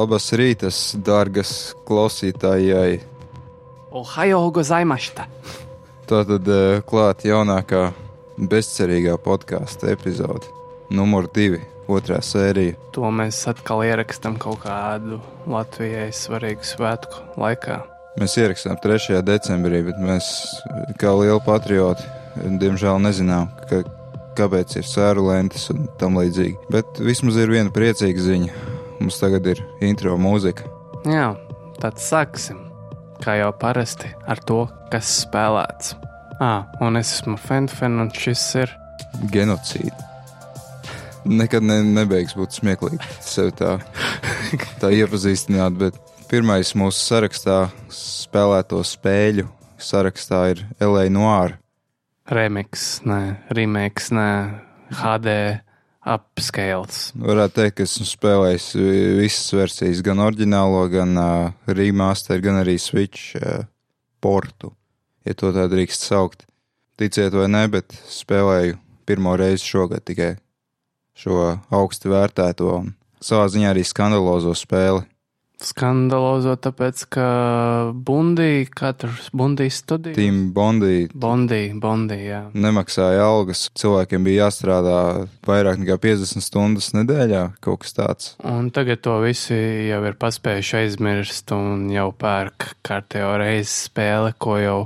Labas 0.00 0.30
rītas, 0.32 0.76
dārgas 1.04 1.74
klausītājai. 1.84 3.00
Ohajo 3.92 4.38
gozaimashita! 4.54 5.26
Tā 6.08 6.20
tad 6.24 6.48
eh, 6.48 6.78
klāt 6.88 7.26
jaunākā 7.26 7.82
bezcerīgā 8.38 9.18
podkāstu 9.20 9.90
epizode, 9.92 10.48
numur 10.94 11.28
divi, 11.34 11.60
otrā 11.90 12.22
sērija. 12.24 12.78
To 12.96 13.10
mēs 13.12 13.42
atkal 13.50 13.84
ierakstām 13.90 14.38
kaut 14.40 14.62
kādu 14.64 15.20
Latvijai 15.50 16.08
svarīgu 16.16 16.64
svētku 16.70 17.26
laikā. 17.42 17.82
Mēs 18.22 18.38
ierakstām 18.40 18.80
3. 18.80 19.20
decembrī, 19.26 19.84
bet 19.90 20.00
mēs, 20.00 20.32
kā 21.02 21.12
lieli 21.18 21.42
patrioti, 21.44 22.08
diemžēl 22.62 23.02
nezinām, 23.04 23.52
ka, 23.68 23.84
kāpēc 24.40 24.80
ir 24.80 24.88
sēru 24.88 25.28
lentes 25.28 25.68
un 25.74 25.90
tam 26.00 26.16
līdzīgi. 26.22 26.70
Bet 26.72 27.04
vismaz 27.04 27.36
ir 27.42 27.52
viena 27.58 27.74
priecīga 27.74 28.30
ziņa. 28.32 28.78
Mums 29.00 29.16
tagad 29.20 29.46
ir 29.48 29.62
intro 29.84 30.16
mūzika. 30.20 30.68
Jā, 31.08 31.32
tad 31.80 32.00
sāksim. 32.00 32.58
Kā 33.20 33.38
jau 33.40 33.50
parasti 33.56 34.10
ar 34.28 34.40
to, 34.48 34.62
kas 34.92 35.08
spēlēts. 35.24 35.94
Ah, 36.40 36.68
un 36.80 36.96
es 37.00 37.10
esmu 37.18 37.36
Fenfen, 37.40 37.98
un 38.00 38.12
šis 38.16 38.44
ir 38.60 38.72
Genocīds. 39.32 40.06
Nekad 41.28 41.64
ne, 41.66 41.82
nebeigs 41.84 42.32
būt 42.36 42.56
smieklīgi 42.56 43.08
sevi 43.20 43.52
tā, 43.58 43.74
tā 44.80 44.88
iepazīstināt, 44.96 45.76
bet 45.76 45.98
pirmais 46.30 46.72
mūsu 46.78 47.02
sarakstā 47.02 47.58
spēlēto 47.92 48.80
spēļu 48.86 49.48
sarakstā 49.80 50.44
ir 50.54 50.62
LA 50.80 51.08
Noir. 51.12 51.58
remix, 52.30 53.00
nē, 53.04 53.50
remakes, 53.56 54.10
nē, 54.14 54.30
HD 55.00 55.60
upscales. 56.06 57.10
Varētu 57.18 57.56
teikt, 57.58 57.76
ka 57.78 57.86
esmu 57.86 58.06
spēlējis 58.08 58.68
visas 59.20 59.54
versijas, 59.56 60.04
gan 60.04 60.22
oriģinālo, 60.24 60.84
gan 60.92 61.16
uh, 61.20 61.50
remaster, 61.68 62.40
gan 62.44 62.60
arī 62.62 62.78
Switch 62.80 63.36
uh, 63.36 63.66
portu, 64.22 64.72
ja 65.26 65.36
to 65.36 65.52
tā 65.56 65.66
drīkst 65.70 66.06
saukt. 66.08 66.46
Ticiet 67.00 67.36
vai 67.36 67.48
nē, 67.48 67.66
bet 67.72 67.96
spēlēju 68.12 68.76
pirmo 69.08 69.36
reizi 69.40 69.64
šogad 69.64 70.04
tikai 70.08 70.34
šo 71.16 71.56
augstu 71.72 72.12
vērtēto 72.12 72.68
un 72.76 72.92
savā 73.24 73.48
ziņā 73.52 73.72
arī 73.72 73.84
skandalozo 73.84 74.54
spēli. 74.56 75.04
Skandalozo, 75.60 76.54
tāpēc, 76.56 77.02
ka 77.12 77.26
Bundī, 77.92 78.64
katrs 78.72 79.28
Bundī 79.36 79.68
studija. 79.72 80.16
Team 80.16 80.54
Bondi 80.56 81.04
Bondī, 81.12 81.60
Bondī, 81.76 82.16
jā. 82.30 82.40
nemaksāja 82.56 83.26
algas, 83.26 83.66
cilvēkiem 83.76 84.24
bija 84.24 84.46
jāstrādā 84.46 85.00
vairāk 85.46 85.82
nekā 85.82 85.98
50 86.00 86.46
stundas 86.46 86.90
nedēļā, 86.96 87.44
kaut 87.60 87.84
kas 87.84 87.96
tāds. 87.98 88.32
Un 88.40 88.72
tagad 88.74 89.02
to 89.04 89.18
visi 89.24 89.58
jau 89.90 90.00
ir 90.08 90.16
paspējuši 90.20 90.78
aizmirst 90.80 91.52
un 91.56 91.90
jau 91.92 92.08
pērk 92.16 92.70
kārtējo 92.86 93.34
reizi 93.42 93.74
spēli, 93.90 94.32
ko 94.40 94.56
jau 94.60 94.78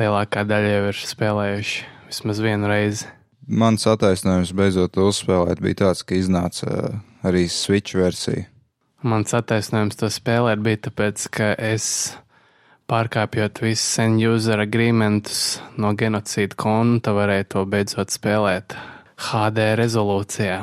lielākā 0.00 0.46
daļa 0.48 0.76
jau 0.76 0.84
ir 0.90 1.02
spēlējuši 1.10 1.88
vismaz 2.10 2.40
vienu 2.42 2.70
reizi. 2.70 3.10
Mans 3.50 3.84
attaisnojums 3.90 4.54
beidzot 4.56 4.94
to 4.94 5.08
uzspēlēt 5.10 5.60
bija 5.62 5.82
tāds, 5.84 6.04
ka 6.06 6.14
iznāca 6.14 6.70
uh, 6.70 6.98
arī 7.26 7.48
Switch 7.50 7.98
versija. 7.98 8.46
Mans 9.00 9.32
attaisnojums 9.32 9.96
to 9.96 10.10
spēlēt 10.12 10.60
bija 10.60 10.82
tāpēc, 10.90 11.22
ka 11.32 11.54
es 11.56 11.84
pārkāpjot 12.90 13.62
visus 13.64 13.94
end-user 14.02 14.60
agreementus 14.60 15.60
no 15.80 15.94
genocīda 15.96 16.58
konta, 16.60 17.14
varēju 17.16 17.46
to 17.54 17.62
beidzot 17.72 18.12
spēlēt 18.12 18.76
HD 19.30 19.70
rezolūcijā. 19.80 20.58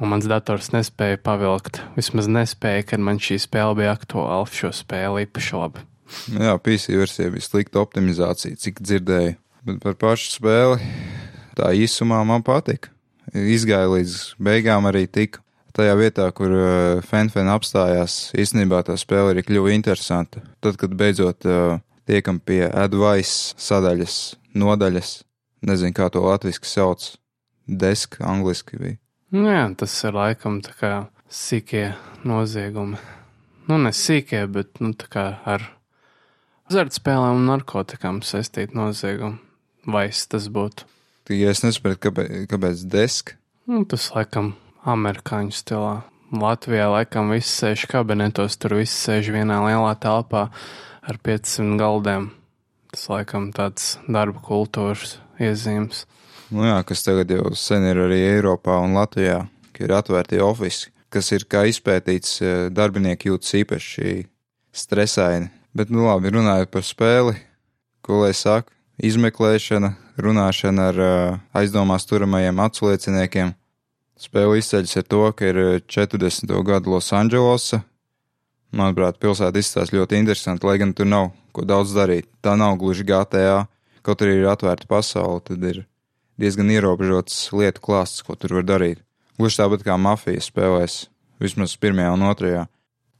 Un 0.00 0.10
mans 0.10 0.24
dators 0.30 0.72
nespēja 0.72 1.20
pavilkt. 1.20 1.82
Vismaz 1.98 2.30
nespēja, 2.32 2.88
kad 2.94 3.04
man 3.04 3.20
šī 3.22 3.36
spēle 3.44 3.76
bija 3.78 3.92
aktuāla. 3.92 4.48
Šo 4.48 4.72
spēli 4.74 5.28
īpaši 5.28 5.60
labi. 5.60 5.84
Jā, 6.32 6.56
PC 6.64 6.96
versija 6.96 7.30
bija 7.34 7.44
slikta 7.44 7.84
optimizācija, 7.84 8.56
cik 8.64 8.80
dzirdēju. 8.80 9.36
Bet 9.68 9.84
par 9.84 10.00
pašu 10.00 10.32
spēli 10.38 10.80
tā 11.60 11.70
īsumā 11.76 12.24
man 12.24 12.44
patika. 12.44 12.88
Izgāja 13.36 13.92
līdz 13.92 14.18
beigām 14.40 14.88
arī 14.88 15.06
tika. 15.12 15.43
Tajā 15.74 15.94
vietā, 15.98 16.28
kur 16.30 16.52
Fenfen 17.02 17.48
apstājās, 17.50 18.30
īstenībā 18.38 18.84
tā 18.86 18.94
spēle 19.00 19.32
arī 19.32 19.42
kļuva 19.42 19.72
interesanta. 19.74 20.44
Tad, 20.62 20.78
kad 20.78 20.94
beidzot 20.94 21.46
uh, 21.50 21.80
tiekam 22.06 22.38
pie 22.38 22.62
advice 22.68 23.56
sadaļas, 23.58 24.18
nodaļas, 24.54 25.16
nezinu, 25.66 25.96
kā 25.96 26.06
to 26.14 26.22
latviešu 26.22 26.68
sauc, 26.68 27.08
desk, 27.66 28.20
angliski 28.22 28.78
bija. 28.78 29.00
Nu 29.34 29.50
Jā, 29.50 29.66
tas 29.74 29.96
ir 30.06 30.14
laikam 30.14 30.60
tā 30.62 30.76
kā 30.78 30.94
sīkie 31.26 31.88
noziegumi. 32.22 33.00
Nu, 33.66 33.80
ne 33.82 33.90
sīkie, 33.90 34.44
bet 34.46 34.78
nu, 34.84 34.92
tā 34.94 35.10
kā 35.10 35.24
ar 35.42 35.64
azartspēlēm 36.70 37.40
un 37.40 37.48
narkotikām 37.50 38.22
saistīti 38.22 38.78
noziegumi. 38.78 39.40
Vai 39.90 40.06
tas 40.12 40.46
būtu? 40.52 40.86
Tikai 41.26 41.50
es 41.50 41.64
nesaprotu, 41.64 41.98
kāpēc, 42.06 42.44
kāpēc 42.52 42.84
desk. 42.92 43.34
Nu, 43.66 43.82
tas 43.88 44.06
laikam 44.14 44.54
amerikāņu 44.88 45.54
stilā. 45.54 45.94
Latvijā 46.34 46.88
laikam 46.90 47.30
viss 47.30 47.60
sēž 47.60 47.84
kabinetos, 47.90 48.56
tur 48.58 48.76
viss 48.80 49.04
sēž 49.06 49.30
vienā 49.34 49.60
lielā 49.66 49.92
telpā 50.00 50.48
ar 51.04 51.20
500 51.22 51.78
galdiem. 51.78 52.30
Tas 52.94 53.06
laikam 53.10 53.50
tāds 53.54 53.94
darba 54.06 54.42
kultūras 54.42 55.18
iezīmes. 55.42 56.04
Nu 56.54 56.66
jā, 56.66 56.76
kas 56.86 57.02
tagad 57.06 57.30
jau 57.30 57.54
sen 57.58 57.86
ir 57.88 57.98
arī 58.04 58.20
Eiropā 58.36 58.76
un 58.84 58.94
Latvijā, 58.98 59.44
ka 59.74 59.86
ir 59.86 59.94
atvērti 59.96 60.42
ofici, 60.44 60.92
kas 61.10 61.30
ir 61.34 61.46
kā 61.50 61.64
izpētīts, 61.70 62.36
eh, 62.42 62.68
darbinieki 62.70 63.30
jūtas 63.30 63.54
īpaši 63.62 64.26
stresaini. 64.74 65.50
Bet, 65.74 65.90
nu 65.90 66.06
labi, 66.06 66.30
runājot 66.30 66.70
par 66.70 66.86
spēli, 66.86 67.34
ko 68.04 68.20
lai 68.22 68.34
saka, 68.36 68.70
izmeklēšana, 69.02 69.90
runāšana 70.22 70.88
ar 70.92 71.00
uh, 71.02 71.38
aizdomās 71.58 72.06
turamajiem 72.06 72.60
atslieciniekiem. 72.62 73.54
Spēle 74.14 74.60
izceļas 74.60 74.94
ar 75.00 75.06
to, 75.10 75.22
ka 75.34 75.48
ir 75.50 75.58
40. 75.90 76.52
gada 76.66 76.90
Losandželosa. 76.90 77.80
Manuprāt, 78.74 79.18
pilsēta 79.22 79.58
izstāsta 79.58 79.96
ļoti 79.96 80.18
interesanti, 80.18 80.66
lai 80.66 80.76
gan 80.82 80.92
tur 80.94 81.08
nav 81.10 81.32
ko 81.54 81.64
daudz 81.66 81.94
darīt. 81.94 82.28
Tā 82.42 82.54
nav 82.58 82.76
gluži 82.78 83.06
GTA, 83.06 83.64
kaut 84.06 84.22
arī 84.22 84.40
ir 84.40 84.50
atvērta 84.50 84.86
pasaule, 84.90 85.42
tad 85.46 85.62
ir 85.66 85.82
diezgan 86.38 86.70
ierobežots 86.70 87.48
lietu 87.54 87.82
klāsts, 87.82 88.22
ko 88.26 88.38
tur 88.38 88.58
var 88.58 88.66
darīt. 88.68 89.02
Gluži 89.38 89.60
tāpat 89.62 89.82
kā 89.86 89.96
mafijas 89.98 90.50
spēlēs, 90.50 90.98
vismaz 91.42 91.74
pirmajā 91.78 92.12
un 92.14 92.26
otrajā. 92.28 92.66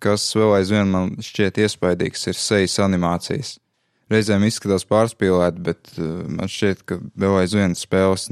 Kas 0.03 0.27
vēl 0.37 0.59
aizvien 0.59 0.91
man 0.91 1.15
šķiet 1.23 1.59
iespaidīgs, 1.65 2.29
ir 2.31 2.39
sejas 2.39 2.77
animācijas. 2.83 3.57
Reizēm 4.13 4.45
izskatās 4.47 4.85
pārspīlēti, 4.87 5.65
bet 5.65 5.91
uh, 5.97 6.23
man 6.29 6.51
šķiet, 6.51 6.85
ka 6.87 7.01
vēl 7.19 7.41
aizvien 7.41 7.75
spēles 7.79 8.29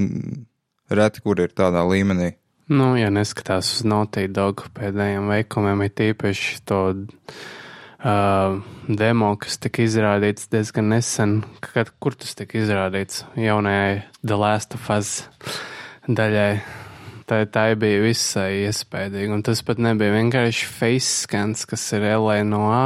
reti, 0.93 1.23
kur 1.25 1.41
ir 1.43 1.51
tādā 1.55 1.81
līmenī. 1.89 2.33
Nu, 2.71 2.93
ja 2.95 3.09
neskatās 3.11 3.67
uz 3.75 3.83
Naughty 3.83 4.29
Dog 4.31 4.61
pēdējiem 4.77 5.27
veikumiem, 5.27 5.81
ir 5.83 5.91
tīpaši 5.99 6.61
to 6.69 6.79
uh, 6.95 8.61
demo, 8.87 9.33
kas 9.35 9.59
tika 9.59 9.83
izrādīts 9.83 10.47
diezgan 10.53 10.87
nesen. 10.93 11.41
Kad, 11.65 11.91
kur 11.99 12.15
tas 12.15 12.31
tika 12.39 12.61
izrādīts? 12.61 13.25
Jaunajai 13.35 14.05
The 14.23 14.39
Last 14.39 14.77
of 14.79 14.87
Us 14.95 15.11
daļai. 16.07 16.63
Tā, 17.27 17.43
tā 17.51 17.65
bija 17.79 18.01
visai 18.03 18.65
iespaidīga. 18.65 19.35
Un 19.35 19.43
tas 19.43 19.59
pat 19.63 19.83
nebija 19.83 20.15
vienkārši 20.15 20.67
face 20.67 21.23
scans, 21.23 21.67
kas 21.67 21.85
ir 21.95 22.07
LA 22.15 22.41
no 22.47 22.65
A. 22.71 22.83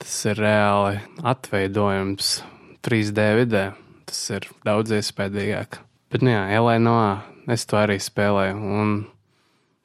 Tas 0.00 0.14
ir 0.28 0.40
reāli 0.40 1.00
atveidojums 1.32 2.38
3D 2.84 3.28
vidē. 3.40 3.66
Tas 4.08 4.24
ir 4.36 4.52
daudz 4.68 4.96
iespaidīgāk. 5.00 5.80
Bet, 6.12 6.24
nu 6.24 6.32
jā, 6.32 6.48
LA 6.60 6.80
no 6.82 6.96
A. 7.00 7.12
Es 7.50 7.64
to 7.66 7.80
arī 7.80 7.96
spēlēju 7.98 8.58
un 8.82 8.92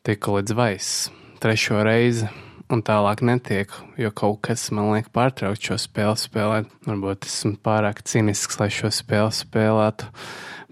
tiku 0.06 0.36
līdz 0.38 0.54
vaisam. 0.57 1.15
Trešo 1.42 1.81
reizi 1.86 2.27
un 2.74 2.83
tālāk 2.86 3.24
netiek, 3.25 3.71
jo 3.98 4.12
kaut 4.15 4.42
kas 4.48 4.68
man 4.75 4.92
liek 4.94 5.09
pārtraukt 5.13 5.69
šo 5.69 5.77
spēli 5.81 6.19
spēlēt. 6.21 6.69
Varbūt 6.88 7.27
esmu 7.30 7.56
pārāk 7.65 8.04
cinisks, 8.06 8.59
lai 8.62 8.69
šo 8.74 8.92
spēli 8.94 9.33
spēlētu, 9.38 10.09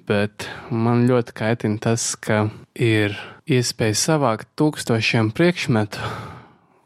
bet 0.10 0.48
man 0.70 1.06
ļoti 1.10 1.36
kaitina 1.38 1.82
tas, 1.82 2.12
ka 2.18 2.48
ir 2.74 3.18
iespēja 3.50 3.98
savākt 4.02 4.52
tūkstošiem 4.60 5.32
priekšmetu, 5.38 6.02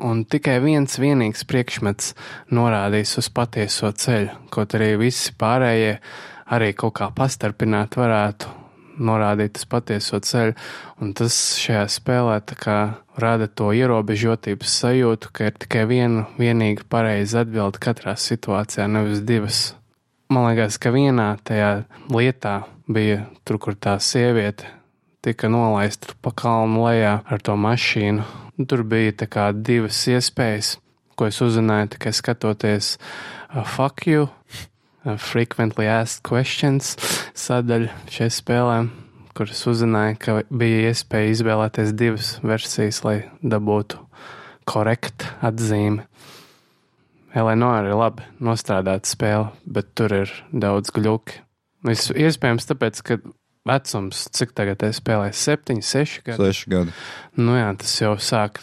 un 0.05 0.23
tikai 0.27 0.59
viens 0.63 0.95
vienīgs 1.01 1.43
priekšmets 1.49 2.13
norādīs 2.55 3.17
uz 3.19 3.31
patieso 3.35 3.91
ceļu, 3.91 4.35
kaut 4.53 4.77
arī 4.79 4.93
visi 5.01 5.35
pārējie 5.35 5.97
arī 6.55 6.71
kaut 6.77 6.95
kā 7.01 7.11
pastarpināt 7.15 7.99
varētu 7.99 8.58
norādīt 8.99 9.57
uz 9.59 9.65
patieso 9.69 10.19
ceļu, 10.19 10.55
un 11.01 11.13
tas 11.17 11.35
šajā 11.59 11.85
spēlē 11.89 12.39
rada 13.19 13.47
to 13.47 13.71
ierobežotības 13.75 14.75
sajūtu, 14.81 15.31
ka 15.33 15.49
ir 15.49 15.57
tikai 15.59 15.85
viena 15.89 16.25
vienīga 16.39 16.85
pareiza 16.89 17.43
atbilde 17.43 17.81
katrā 17.83 18.15
situācijā, 18.15 18.87
nevis 18.87 19.23
divas. 19.25 19.61
Man 20.29 20.45
liekas, 20.49 20.77
ka 20.77 20.91
vienā 20.93 21.31
tajā 21.43 21.85
lietā 22.13 22.61
bija 22.87 23.25
tur, 23.43 23.57
kur 23.57 23.73
tā 23.75 23.97
sieviete 23.99 24.69
tika 25.25 25.49
nolaista 25.51 26.13
pa 26.21 26.31
kalnu 26.31 26.85
lejā 26.85 27.19
ar 27.25 27.41
to 27.43 27.55
mašīnu. 27.59 28.23
Tur 28.67 28.83
bija 28.83 29.15
divas 29.55 29.99
iespējas, 30.11 30.77
ko 31.15 31.27
es 31.27 31.39
uzzināju 31.43 31.95
tikai 31.95 32.11
skatoties 32.15 32.97
uh, 32.97 33.39
uh, 33.49 34.29
Frequently 35.03 35.87
Asked 35.87 36.25
Questions 36.27 36.95
sadaļu 37.37 37.87
šai 38.11 38.27
spēlē, 38.35 38.79
kur 39.37 39.51
es 39.51 39.61
uzzināju, 39.69 40.17
ka 40.19 40.37
bija 40.51 40.89
iespēja 40.89 41.31
izvēlēties 41.35 41.93
divas 41.95 42.33
versijas, 42.43 42.99
lai 43.05 43.17
dabūtu 43.39 44.01
korektu 44.69 45.29
atzīmi. 45.45 46.03
Eleonora 47.37 47.87
ir 47.87 47.95
labi 47.95 48.25
nostrādāta 48.43 49.07
spēle, 49.07 49.51
bet 49.63 49.93
tur 49.95 50.15
ir 50.23 50.33
daudz 50.51 50.91
gluķi. 50.91 51.43
Es, 51.87 52.09
iespējams, 52.11 52.67
tāpēc, 52.67 52.99
ka 53.05 53.19
vecums, 53.69 54.25
cik 54.35 54.53
tagad 54.57 54.83
es 54.87 54.99
spēlēju, 54.99 55.37
7, 55.37 55.79
6 55.85 56.23
gadi. 56.27 56.49
6 56.49 56.69
gadi. 56.73 56.95
Nu 57.39 57.55
jā, 57.55 57.69
tas 57.79 57.95
jau 58.01 58.15
sāk 58.19 58.59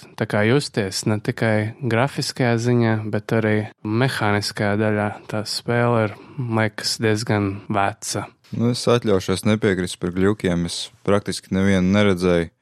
justies 0.50 1.05
ne 1.06 1.20
tikai 1.25 1.76
grafiskajā 1.81 2.56
ziņā, 2.61 2.97
bet 3.12 3.32
arī 3.38 3.56
mehāniskajā 3.82 4.75
daļā. 4.82 5.11
Tā 5.31 5.44
spēle 5.49 6.08
ir, 6.08 6.17
liekas, 6.37 6.99
diezgan 7.03 7.53
veca. 7.73 8.26
Nu, 8.55 8.70
es 8.75 8.85
atļaušos 8.87 9.47
nepiekrist 9.47 9.99
par 10.03 10.12
gluķiem. 10.14 10.69
Es 10.69 10.91
praktiski 11.06 11.55
nevienu 11.56 11.88
neredzēju. 11.94 12.52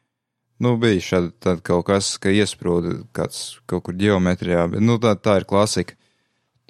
Nu, 0.64 0.76
bija 0.81 1.02
šāda 1.02 1.58
kaut 1.67 1.88
kas, 1.90 2.14
ka 2.23 2.31
iesprūda 2.32 3.00
kāds 3.17 3.58
kaut 3.69 3.88
kur 3.88 3.97
geometrijā, 3.99 4.69
bet 4.70 4.85
nu, 4.85 5.00
tā, 5.02 5.17
tā 5.19 5.40
ir 5.40 5.49
klasika. 5.50 5.99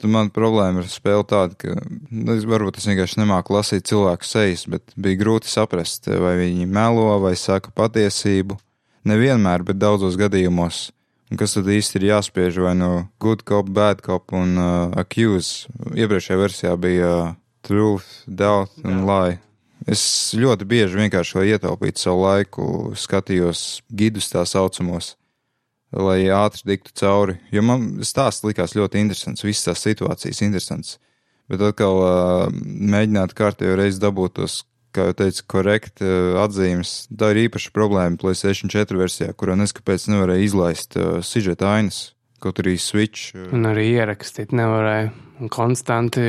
Tad 0.00 0.11
man 0.11 0.31
problēma 0.35 0.82
ar 0.82 0.88
spēli 0.91 1.26
tāda, 1.31 1.55
ka, 1.58 1.76
nu, 2.11 2.35
es 2.35 2.46
varbūt 2.50 2.81
es 2.81 2.88
vienkārši 2.91 3.20
nemāku 3.20 3.55
lasīt 3.55 3.87
cilvēku 3.87 4.26
sejas, 4.26 4.64
bet 4.70 4.94
bija 4.99 5.20
grūti 5.20 5.50
saprast, 5.50 6.11
vai 6.11 6.35
viņi 6.41 6.67
melo 6.67 7.12
vai 7.23 7.37
saka 7.38 7.70
patiesību. 7.76 8.58
Nevienmēr, 9.06 9.62
bet 9.69 9.79
daudzos 9.79 10.19
gadījumos. 10.19 10.88
Un 11.31 11.38
kas 11.41 11.55
tad 11.56 11.69
īsti 11.70 12.00
ir 12.00 12.08
jāspiež 12.11 12.58
vai 12.64 12.75
no 12.79 12.91
good 13.23 13.44
cop, 13.49 13.70
bad 13.70 14.02
cop 14.05 14.35
un 14.37 14.58
uh, 14.58 14.93
accuse? 14.99 15.70
Iepriekšējā 15.94 16.41
versijā 16.41 16.75
bija 16.81 17.11
uh, 17.23 17.32
truth, 17.64 18.25
doubt 18.26 18.75
un 18.85 19.05
lie. 19.08 19.38
Es 19.91 20.02
ļoti 20.37 20.67
bieži 20.69 21.00
vienkārši, 21.00 21.37
lai 21.38 21.46
ietaupītu 21.55 22.00
savu 22.00 22.25
laiku, 22.25 22.67
skatījos 22.96 23.82
gidus 23.93 24.31
tā 24.32 24.44
saucamos, 24.49 25.14
lai 25.94 26.25
ātri 26.35 26.75
tiktu 26.75 26.94
cauri. 27.00 27.38
Jo 27.55 27.64
man 27.67 27.88
stāsts 28.06 28.44
likās 28.46 28.76
ļoti 28.76 29.02
interesants, 29.02 29.44
visas 29.46 29.69
tās 29.70 29.85
situācijas 29.87 30.43
interesants. 30.46 30.99
Bet 31.50 31.61
atkal 31.61 32.00
mēģināt 32.55 33.35
kārtējo 33.37 33.76
reizi 33.76 34.00
dabūt 34.00 34.38
tos, 34.38 34.62
kā 34.96 35.11
jau 35.11 35.17
teicu, 35.19 35.44
korekti 35.50 36.06
uh, 36.06 36.38
atzīmes. 36.44 36.94
Tā 37.12 37.35
ir 37.35 37.44
īpaša 37.49 37.75
problēma 37.76 38.20
PlayStation 38.20 38.73
4 38.73 39.00
versijā, 39.00 39.35
kurā 39.37 39.58
neskapēc 39.61 40.08
nevarēja 40.12 40.46
izlaist 40.49 40.96
sižeta 41.26 41.75
ainas. 41.76 42.06
Kaut 42.44 42.61
arī 42.61 42.76
Switch. 42.81 43.32
Un 43.56 43.69
arī 43.70 43.91
ierakstīt 43.94 44.52
nevarēja. 44.56 45.12
Konstanti 45.52 46.25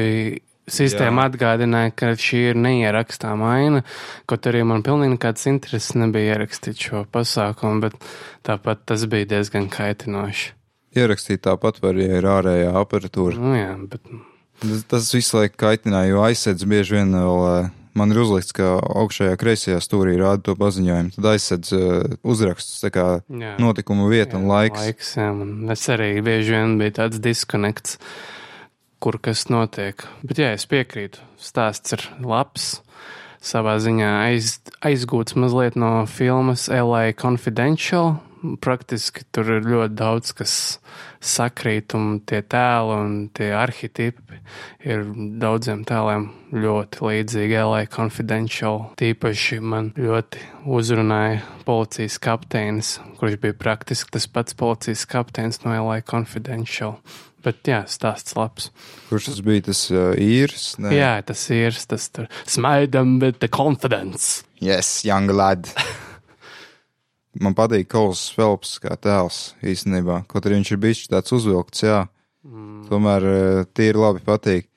Sistēma 0.66 1.28
Jā. 1.28 1.30
atgādināja, 1.30 1.92
ka 1.94 2.08
šī 2.18 2.40
ir 2.50 2.58
neierakstāma 2.58 3.52
aina, 3.60 3.84
kaut 4.26 4.48
arī 4.50 4.64
man 4.66 4.82
pilnīgi 4.86 5.14
nekāds 5.14 5.46
intereses 5.52 5.94
nebija 5.94 6.34
ierakstīt 6.34 6.82
šo 6.82 7.04
pasākumu, 7.14 7.84
bet 7.86 8.08
tāpat 8.48 8.82
tas 8.90 9.06
bija 9.10 9.30
diezgan 9.36 9.70
kaitinoši. 9.70 10.56
Ierakstīt 10.98 11.44
tāpat 11.46 11.78
var, 11.84 12.00
ja 12.02 12.18
ir 12.18 12.26
ārējā 12.32 12.74
aparatūra. 12.82 13.38
Nu, 13.38 13.54
jā, 13.54 13.72
bet... 13.92 14.10
tas, 14.64 14.84
tas 14.90 15.14
visu 15.14 15.38
laiku 15.38 15.60
kaitināja, 15.68 16.16
jo 16.16 16.26
aizsēdz 16.26 16.70
bieži 16.72 16.98
vien 16.98 17.14
vēl. 17.14 17.48
Eh, 17.52 17.74
man 17.96 18.12
ir 18.12 18.24
uzlikts, 18.26 18.56
ka 18.58 18.76
augšējā 18.82 19.36
kreisajā 19.40 19.82
stūrī 19.86 20.18
rāda 20.18 20.48
to 20.50 20.56
paziņojumu. 20.60 21.14
Tad 21.16 21.28
aizsēdz 21.30 21.76
uh, 21.78 22.16
uzrakstus, 22.28 22.82
kā 22.92 23.06
jā, 23.24 23.54
notikumu 23.62 24.10
vieta 24.12 24.36
jā, 24.36 24.42
un 24.42 24.50
laiks. 24.50 24.82
laiks 24.82 25.14
jā, 25.22 25.30
es 25.72 25.86
arī 25.94 26.10
bieži 26.26 26.58
vien 26.58 26.76
biju 26.82 26.98
tāds 26.98 27.22
diskonekts. 27.24 27.96
Uh, 27.96 28.35
kur 29.00 29.20
kas 29.22 29.48
notiek. 29.52 30.06
Bet, 30.26 30.40
jā, 30.42 30.54
es 30.56 30.68
piekrītu. 30.70 31.24
Stāsts 31.42 31.96
ir 31.96 32.06
labs. 32.24 32.80
Savā 33.46 33.76
ziņā 33.78 34.12
aiz, 34.26 34.56
aizgūts 34.82 35.36
mazliet 35.38 35.76
no 35.78 36.08
filmas 36.10 36.66
LA 36.72 37.12
Confidential. 37.14 38.16
Praktiski 38.62 39.24
tur 39.34 39.48
ir 39.58 39.66
ļoti 39.66 39.94
daudz, 39.98 40.32
kas 40.38 40.56
sakrīt, 41.26 41.96
un 41.98 42.20
tie 42.26 42.42
tēli 42.46 42.98
un 42.98 43.14
tie 43.34 43.52
arhitekti 43.58 44.40
ir 44.86 45.06
daudziem 45.42 45.84
tēliem 45.88 46.28
ļoti 46.54 47.06
līdzīgi 47.06 47.62
LA 47.62 47.84
Confidential. 47.92 48.82
Tīpaši 49.02 49.62
man 49.62 49.92
ļoti 49.98 50.42
uzrunāja 50.78 51.42
policijas 51.66 52.18
kapteinis, 52.22 52.96
kurš 53.20 53.40
bija 53.42 53.58
praktiski 53.58 54.18
tas 54.18 54.30
pats 54.30 54.58
policijas 54.58 55.06
kapteinis 55.10 55.64
no 55.66 55.74
LA 55.74 56.02
Confidential. 56.06 57.00
Bet, 57.46 57.60
jā, 57.70 57.84
stāsts 57.86 58.34
labs. 58.34 58.72
Kurš 59.06 59.30
tas 59.30 59.42
bija? 59.46 59.68
Tas 59.68 59.84
uh, 59.94 60.16
īrs? 60.18 60.72
Nē. 60.82 60.96
Jā, 60.98 61.12
tas 61.28 61.44
īrs. 61.54 61.86
Tas 61.92 62.08
tur 62.10 62.26
smaidam, 62.50 63.20
bet 63.22 63.38
the 63.44 63.50
confidence. 63.52 64.42
Yes, 64.64 65.04
young 65.06 65.30
lad. 65.30 65.70
Man 67.44 67.54
patīk 67.54 67.90
Kols 67.92 68.24
Phelps 68.34 68.80
kā 68.82 68.96
tēls 68.98 69.54
īstenībā. 69.62 70.24
Kaut 70.32 70.48
arī 70.48 70.58
viņš 70.58 70.72
ir 70.74 70.82
bijis 70.82 71.04
tāds 71.12 71.36
uzvilkts, 71.36 71.86
jā. 71.86 72.06
Mm. 72.48 72.86
Tomēr 72.90 73.30
uh, 73.30 73.62
tīri 73.78 74.02
labi 74.02 74.26
patīk. 74.26 74.70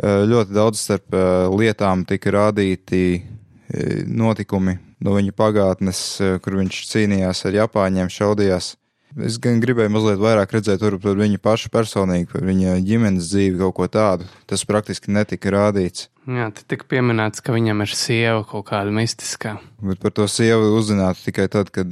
Uh, 0.00 0.22
ļoti 0.30 0.56
daudz 0.56 0.80
starp 0.80 1.12
uh, 1.12 1.50
lietām 1.52 2.06
tika 2.08 2.32
rādīti 2.32 3.04
uh, 3.20 4.04
notikumi 4.08 4.78
no 5.04 5.18
viņa 5.18 5.36
pagātnes, 5.36 6.00
uh, 6.22 6.38
kur 6.40 6.56
viņš 6.62 6.84
cīnījās 6.94 7.44
ar 7.50 7.64
Japāņiem, 7.64 8.12
šaudījās. 8.12 8.76
Es 9.18 9.40
gan 9.42 9.58
gribēju 9.58 9.90
mazliet 9.90 10.20
vairāk 10.22 10.52
redzēt 10.54 10.84
par 11.02 11.18
viņa 11.18 11.40
pašu 11.42 11.70
personīgi, 11.74 12.28
par 12.30 12.44
viņa 12.46 12.76
ģimenes 12.86 13.26
dzīvi, 13.32 13.58
kaut 13.58 13.74
ko 13.74 13.88
tādu. 13.90 14.28
Tas 14.46 14.62
praktiski 14.68 15.10
netika 15.10 15.50
rādīts. 15.50 16.06
Jā, 16.30 16.46
te 16.54 16.62
tika 16.70 16.86
pieminēts, 16.92 17.42
ka 17.42 17.54
viņam 17.56 17.82
ir 17.82 17.94
sieva 17.98 18.44
kaut 18.46 18.68
kāda 18.68 18.92
mistiskā. 18.94 19.56
Bet 19.82 19.98
par 20.02 20.14
to 20.14 20.28
sievu 20.30 20.76
uzzināt 20.78 21.18
tikai 21.24 21.48
tad, 21.50 21.72
kad, 21.74 21.90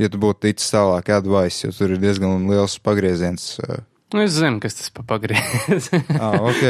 ja 0.00 0.08
tu 0.08 0.20
būtu 0.22 0.46
ticis 0.46 0.72
tālāk 0.72 1.10
advice, 1.12 1.66
jo 1.66 1.74
tur 1.76 1.92
ir 1.92 2.00
diezgan 2.00 2.48
liels 2.48 2.78
pagrieziens. 2.80 3.58
Nu, 4.14 4.22
es 4.22 4.36
zinu, 4.38 4.60
kas 4.62 4.78
tas 4.78 4.92
pa 4.94 5.04
pagrieziens. 5.04 5.90
ah, 6.22 6.38
ok. 6.38 6.64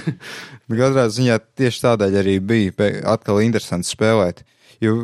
Katrā 0.82 1.06
ziņā 1.14 1.38
tieši 1.56 1.82
tādēļ 1.86 2.20
arī 2.20 2.36
bija 2.42 2.92
atkal 3.14 3.40
interesanti 3.44 3.88
spēlēt. 3.88 4.44
Jo 4.82 4.96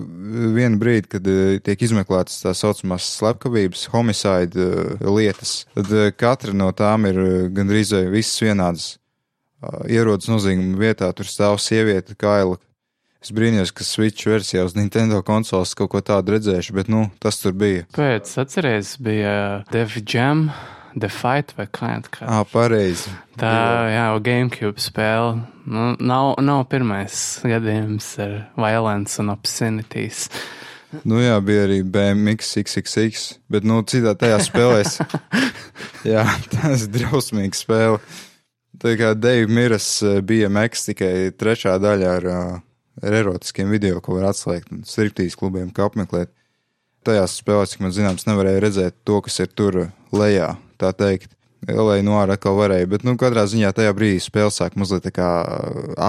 vienā 0.56 0.76
brīdī, 0.80 1.08
kad 1.14 1.28
uh, 1.30 1.54
tiek 1.64 1.84
izmeklētas 1.86 2.42
tā 2.44 2.52
saucamās 2.56 3.06
slepkavības, 3.18 3.86
homicide 3.92 4.66
uh, 4.66 5.06
lietas, 5.16 5.62
tad 5.76 5.92
uh, 5.94 6.10
katra 6.16 6.56
no 6.56 6.68
tām 6.76 7.08
ir 7.08 7.22
gandrīz 7.54 7.94
visas 8.12 8.42
vienādas. 8.44 8.90
Ierodas 9.86 10.26
nozīmuma 10.26 10.80
vietā, 10.80 11.06
tur 11.14 11.28
stāv 11.30 11.60
sieviete, 11.62 12.16
kaila. 12.18 12.56
Es 13.22 13.30
brīnījos, 13.30 13.70
ka 13.70 13.86
Switch 13.86 14.26
versijā 14.26 14.64
uz 14.66 14.74
Nintendo 14.74 15.20
konsoles 15.22 15.76
kaut 15.78 15.92
ko 15.92 16.00
tādu 16.02 16.34
redzējuši, 16.34 16.74
bet 16.74 16.90
nu, 16.90 17.04
tas 17.22 17.38
tur 17.38 17.54
bija. 17.54 17.84
Pēc 17.94 18.32
atcerēties, 18.42 18.96
bija 19.06 19.34
Dev 19.70 19.94
Jam. 20.02 20.48
The 20.92 21.08
Fight 21.08 21.54
vai 21.56 21.66
kā 21.72 21.94
tāda. 22.04 22.26
Ah, 22.28 22.42
pareizi. 22.48 23.12
Tā, 23.40 23.52
jā, 23.92 24.06
GameCube 24.24 24.82
spēle. 24.82 25.44
Nu, 25.64 25.92
nav, 26.02 26.34
nav 26.42 26.66
pirmais 26.72 27.14
gadījums 27.46 28.10
ar 28.20 28.34
violence 28.60 29.20
un 29.22 29.32
obscenities. 29.32 30.26
Nu 31.08 31.22
jā, 31.22 31.38
bija 31.40 31.64
arī 31.64 31.80
BMX 31.88 32.58
XXX, 32.60 33.38
bet, 33.52 33.64
nu, 33.64 33.78
citā 33.88 34.12
tajā 34.18 34.42
spēlēs. 34.44 34.98
jā, 36.12 36.26
tas 36.52 36.84
ir 36.84 36.92
drausmīga 36.98 37.56
spēle. 37.56 38.02
Tā 38.82 38.96
kā 38.98 39.12
Dave 39.16 39.48
Miras 39.48 39.86
eh, 40.04 40.20
BMX 40.26 40.90
tikai 40.90 41.14
trešā 41.38 41.78
daļa 41.80 42.12
ar, 42.18 42.28
eh, 42.28 42.60
ar 43.06 43.16
erotiskiem 43.22 43.72
video, 43.72 44.02
ko 44.04 44.18
var 44.18 44.32
atslēgt 44.32 44.74
un 44.74 44.82
striptīs 44.88 45.38
klubiem, 45.38 45.70
kā 45.72 45.88
apmeklēt. 45.88 46.32
Tajās 47.06 47.38
spēlēs, 47.40 47.72
cik 47.72 47.86
man 47.86 47.94
zināms, 47.94 48.26
nevarēja 48.28 48.60
redzēt 48.66 49.00
to, 49.08 49.22
kas 49.24 49.40
ir 49.42 49.48
tur 49.56 49.80
lejā 50.12 50.52
tā 50.82 50.92
teikt. 50.96 51.32
Lai 51.62 52.00
no 52.02 52.16
ārā 52.18 52.34
atkal 52.34 52.56
varēja, 52.58 52.88
bet, 52.90 53.04
nu, 53.06 53.14
katrā 53.14 53.44
ziņā 53.46 53.68
tajā 53.76 53.92
brīdī 53.94 54.18
spēle 54.24 54.50
sāk 54.50 54.74
mazliet 54.74 55.04
tā 55.06 55.12
kā 55.14 55.28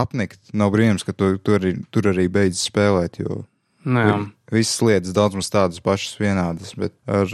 apnikt. 0.02 0.40
Nav 0.58 0.72
brīnums, 0.74 1.06
ka 1.06 1.14
tu, 1.14 1.36
tu 1.38 1.54
arī, 1.60 1.76
tur 1.94 2.10
arī 2.10 2.26
beidz 2.34 2.64
spēlēt, 2.72 3.20
jo 3.22 3.44
Nē. 3.86 4.08
visas 4.50 4.82
lietas 4.82 5.14
daudz 5.14 5.38
maz 5.38 5.52
tādas 5.54 5.84
pašas 5.84 6.18
vienādas, 6.18 6.74
bet 6.80 6.96
ar 7.06 7.30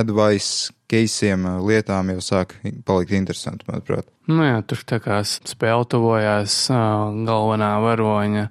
advice 0.00 0.72
keisiem 0.88 1.44
lietām 1.66 2.14
jau 2.14 2.24
sāk 2.24 2.56
palikt 2.88 3.12
interesanti, 3.16 3.68
manuprāt. 3.68 4.08
Nu 4.32 4.46
jā, 4.46 4.56
tur 4.64 4.80
tā 4.88 5.02
kā 5.04 5.20
spēle 5.26 5.84
tuvojās 5.92 6.56
galvenā 6.72 7.74
varoņa 7.84 8.46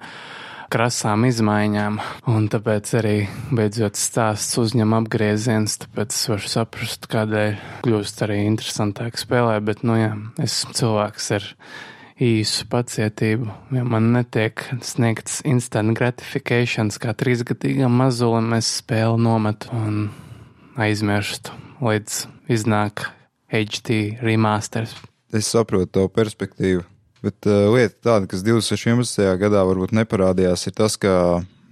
krasām 0.72 1.25
izmaiņām, 1.28 2.00
un 2.32 2.48
tāpēc 2.51 2.92
arī 3.01 3.16
beidzot 3.51 4.00
stāsts 4.00 4.58
uzņem 4.62 4.96
apgrieziens, 5.01 5.78
tāpēc 5.84 6.16
es 6.16 6.28
varu 6.32 6.51
saprast, 6.54 7.08
kādēļ 7.12 7.56
kļūst 7.86 8.24
arī 8.25 8.42
interesantāk 8.48 9.20
spēlē, 9.20 9.60
bet, 9.68 9.84
nu 9.88 9.98
jā, 10.00 10.12
esmu 10.42 10.75
cilvēks 10.80 11.32
ar 11.38 11.48
īsu 12.22 12.68
pacietību. 12.72 13.50
Ja 13.75 13.84
man 13.88 14.12
netiek 14.16 14.63
sniegts 14.86 15.42
instant 15.48 15.96
gratifications, 15.98 17.00
kā 17.01 17.16
trīsgadīgam 17.18 17.96
mazulim, 18.04 18.54
es 18.58 18.70
spēli 18.80 19.20
nometu 19.25 19.74
un 19.75 20.04
aizmirstu, 20.80 21.56
līdz 21.84 22.24
iznāk 22.54 23.10
HD 23.51 24.22
remasters. 24.24 24.96
Es 25.36 25.51
saprotu 25.51 25.92
to 26.00 26.08
perspektīvu. 26.12 26.86
Bet 27.22 27.46
uh, 27.46 27.70
lieta 27.75 27.96
tāda, 28.01 28.28
kas 28.30 28.42
2011. 28.46 29.22
gadā 29.42 29.62
varbūt 29.70 29.94
neparādījās, 29.94 30.66
ir 30.68 30.78
tas, 30.78 30.98
ka 30.98 31.13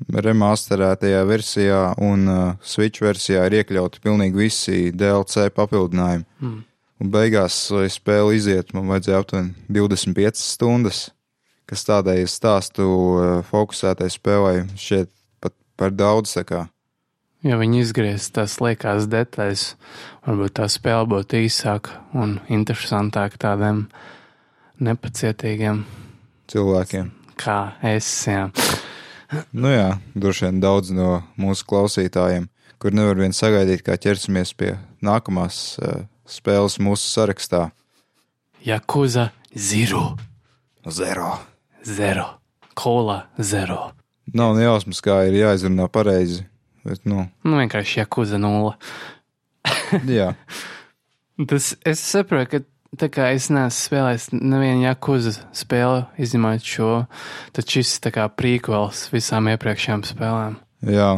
remasterētajā 0.08 1.22
versijā 1.28 1.82
un 2.06 2.26
uh, 2.30 2.42
Switch 2.62 3.02
versijā 3.04 3.48
ir 3.50 3.60
iekļauti 3.62 4.02
pilnīgi 4.04 4.38
visi 4.38 4.80
DLC 4.96 5.50
papildinājumi. 5.56 6.28
Mm. 6.40 6.60
Un 7.00 7.12
beigās, 7.14 7.58
lai 7.72 7.88
spēle 7.92 8.36
iziet, 8.36 8.74
man 8.76 8.90
vajadzēja 8.92 9.22
aptuveni 9.24 9.54
25 9.72 10.42
stundas, 10.44 11.06
kas 11.70 11.86
tādai 11.88 12.20
stāstu 12.28 12.86
uh, 12.86 13.32
fokusētai 13.50 14.10
spēlei 14.12 14.68
šķiet 14.76 15.12
pat 15.42 15.56
par 15.80 15.96
daudz. 15.96 16.36
Ja 17.40 17.56
viņi 17.60 17.84
izgriez 17.86 18.30
tās 18.36 18.58
liekās 18.62 19.08
detaļas, 19.10 19.66
varbūt 20.28 20.58
tā 20.60 20.70
spēle 20.72 21.08
būtu 21.10 21.42
īsāka 21.48 22.02
un 22.14 22.38
interesantāka 22.52 23.40
tādiem 23.48 23.86
nepacietīgiem 24.84 25.84
cilvēkiem. 26.50 27.12
Kā 27.40 27.60
es, 27.86 28.08
jā. 28.28 28.48
nu 29.62 29.72
jā, 29.72 29.90
droši 30.16 30.48
vien 30.48 30.62
daudz 30.64 30.92
no 30.96 31.20
mūsu 31.40 31.68
klausītājiem, 31.70 32.50
kur 32.82 32.96
nevar 32.96 33.20
vien 33.22 33.36
sagaidīt, 33.36 33.84
kā 33.86 33.98
ķersimies 34.00 34.56
pie 34.58 34.74
nākamās 35.06 35.80
uh, 35.80 36.04
spēles 36.30 36.80
mūsu 36.84 37.08
sarakstā. 37.08 37.70
Jakuza 38.66 39.30
Zero. 39.56 40.18
Zero. 40.90 41.32
Zero. 41.86 42.28
Kola 42.74 43.24
Zero. 43.42 43.92
Nav 44.34 44.56
ne 44.58 44.68
jausmas, 44.68 45.00
kā 45.02 45.24
ir 45.30 45.40
jāizrunā 45.40 45.88
pareizi. 45.92 46.44
Bet, 46.86 47.02
nu. 47.08 47.26
nu, 47.44 47.56
vienkārši 47.60 48.04
Jakuza 48.04 48.40
nulle. 48.42 48.76
jā. 50.20 50.34
Tas 51.50 51.72
es 51.88 52.04
saprotu, 52.04 52.52
ka 52.52 52.60
Tā 52.98 53.06
kā 53.14 53.28
es 53.36 53.52
neesmu 53.54 53.76
spēlējis 53.76 54.24
nevienu 54.34 54.88
jakuza 54.88 55.36
spēli, 55.54 56.08
izņemot 56.26 56.66
šo, 56.66 56.94
tad 57.54 57.70
šis 57.70 57.92
ir 58.00 58.14
kā 58.16 58.26
prīkvels 58.34 59.04
visām 59.14 59.52
iepriekšējām 59.52 60.06
spēlēm. 60.10 60.56
Jā, 60.90 61.12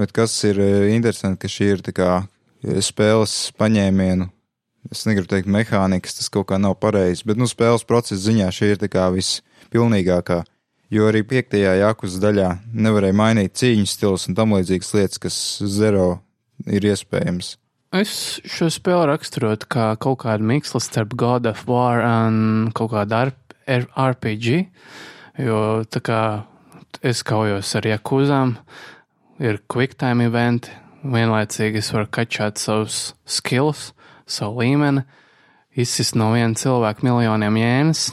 bet 0.00 0.14
kas 0.16 0.34
ir 0.48 0.58
e, 0.58 0.70
interesanti, 0.96 1.38
ka 1.44 1.52
šī 1.54 1.70
ir 1.76 1.84
kā 1.94 2.10
e, 2.24 2.80
spēles 2.82 3.36
paņēmienu. 3.60 4.26
Es 4.90 5.04
negribu 5.06 5.30
teikt, 5.30 5.46
mehānikas 5.46 6.18
tas 6.18 6.30
kaut 6.32 6.48
kā 6.50 6.58
nav 6.58 6.80
pareizi, 6.82 7.22
bet 7.30 7.38
nu, 7.38 7.46
spēles 7.46 7.86
procesa 7.86 8.18
ziņā 8.24 8.50
šī 8.56 8.72
ir 8.74 8.82
vispilnīgākā. 9.14 10.42
Jo 10.90 11.06
arī 11.06 11.22
piektajā 11.22 11.76
jakuza 11.84 12.18
daļā 12.24 12.50
nevarēja 12.74 13.14
mainīt 13.14 13.54
cīņu 13.60 13.86
stilus 13.86 14.26
un 14.26 14.34
tam 14.34 14.56
līdzīgas 14.56 14.94
lietas, 14.96 15.22
kas 15.22 15.36
zero 15.62 16.16
ir 16.66 16.82
iespējams. 16.90 17.54
Es 17.90 18.38
šo 18.46 18.68
spēli 18.70 19.08
raksturotu 19.10 19.66
kā 19.66 19.84
kaut 19.98 20.20
kādu 20.22 20.46
mikslu 20.46 20.78
starp 20.78 21.16
God 21.18 21.48
of 21.50 21.64
War 21.66 21.98
un 22.06 22.68
kaut 22.70 22.92
kādu 22.92 23.32
RPG, 23.66 24.60
jo 25.42 25.62
tā 25.90 26.02
kā 26.06 26.20
es 27.02 27.24
kaujos 27.26 27.72
ar 27.74 27.88
jakūzām, 27.90 28.52
ir 29.42 29.58
quick 29.66 29.98
time 29.98 30.28
eventi, 30.30 30.70
vienlaicīgi 31.02 31.82
es 31.82 31.90
varu 31.90 32.06
kačāt 32.14 32.62
savus 32.62 33.00
skills, 33.26 33.88
savu 34.22 34.62
līmeni, 34.62 35.02
izsist 35.74 36.14
no 36.14 36.30
viena 36.36 36.54
cilvēka 36.54 37.02
miljoniem 37.08 37.58
jēnas 37.58 38.04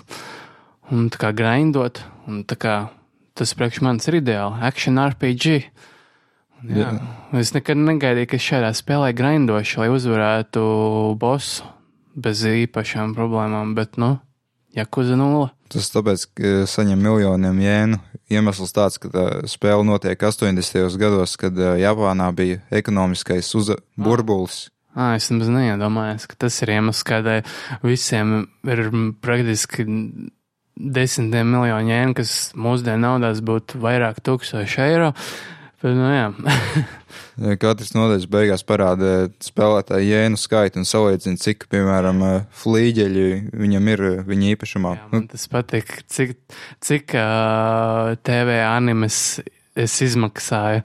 un 0.90 1.12
tā 1.14 1.22
kā 1.22 1.34
grindot, 1.38 2.02
un 2.26 2.42
tā 2.50 2.58
kā 2.58 2.80
tas 3.38 3.54
priekš 3.54 3.84
manis 3.86 4.10
ir 4.10 4.24
ideāli, 4.24 4.58
action 4.58 4.98
RPG. 5.06 5.70
Jā. 6.66 6.90
Jā. 6.90 6.92
Es 7.38 7.52
nekad 7.54 7.80
negaidīju, 7.80 8.30
ka 8.32 8.40
šādā 8.42 8.72
spēlē 8.76 9.12
grindoši, 9.16 9.82
lai 9.82 9.90
uzvarētu 9.94 10.64
bosu 11.20 11.68
bez 12.18 12.42
īpašām 12.50 13.14
problēmām, 13.18 13.76
bet, 13.78 14.00
nu, 14.02 14.16
Jakuza 14.78 15.18
nulle. 15.18 15.50
Tas 15.74 15.90
tāpēc, 15.90 16.24
ka 16.38 16.54
saņem 16.70 17.02
miljoniem 17.02 17.60
jēnu. 17.64 18.00
Iemesls 18.34 18.74
tāds, 18.76 19.00
ka 19.02 19.10
tā 19.10 19.26
spēle 19.50 19.86
notiek 19.88 20.20
80. 20.20 20.98
gados, 21.00 21.36
kad 21.40 21.58
Japānā 21.58 22.28
bija 22.36 22.60
ekonomiskais 22.74 23.50
uza 23.58 23.78
burbulis. 23.98 24.68
Ah, 24.98 25.14
es 25.18 25.30
nemaz 25.30 25.50
neiedomājos, 25.54 26.26
ka 26.30 26.40
tas 26.46 26.58
ir 26.66 26.74
iemesls, 26.74 27.04
kādēļ 27.06 27.44
visiem 27.86 28.38
ir 28.66 28.88
praktiski 29.22 29.86
desmitiem 30.78 31.54
miljonu 31.54 31.94
jēnu, 31.94 32.18
kas 32.18 32.34
mūsdienu 32.58 33.04
naudās 33.06 33.44
būtu 33.46 33.82
vairāk 33.82 34.22
tūkstoši 34.26 34.84
eiro. 34.88 35.14
Uh, 35.14 35.57
Bet, 35.78 35.94
nu. 35.94 36.48
Katrs 37.62 37.92
nodaļas 37.94 38.26
beigās 38.34 38.64
parāda 38.66 39.28
spēlētāju 39.46 40.08
jēnu 40.10 40.40
skaitu 40.42 40.82
un 40.82 40.88
salīdzina, 40.90 41.38
cik, 41.38 41.68
piemēram, 41.70 42.24
flīģeļi 42.64 43.28
viņam 43.54 43.92
ir 43.94 44.04
viņa 44.26 44.50
īpašumā. 44.56 44.96
Jā, 44.98 45.06
man 45.12 45.28
tas 45.30 45.46
patīk, 45.52 45.92
cik, 46.10 46.34
cik 46.82 47.14
uh, 47.14 48.16
TV 48.26 48.58
animes 48.66 49.20
es 49.78 50.00
izmaksāju. 50.02 50.82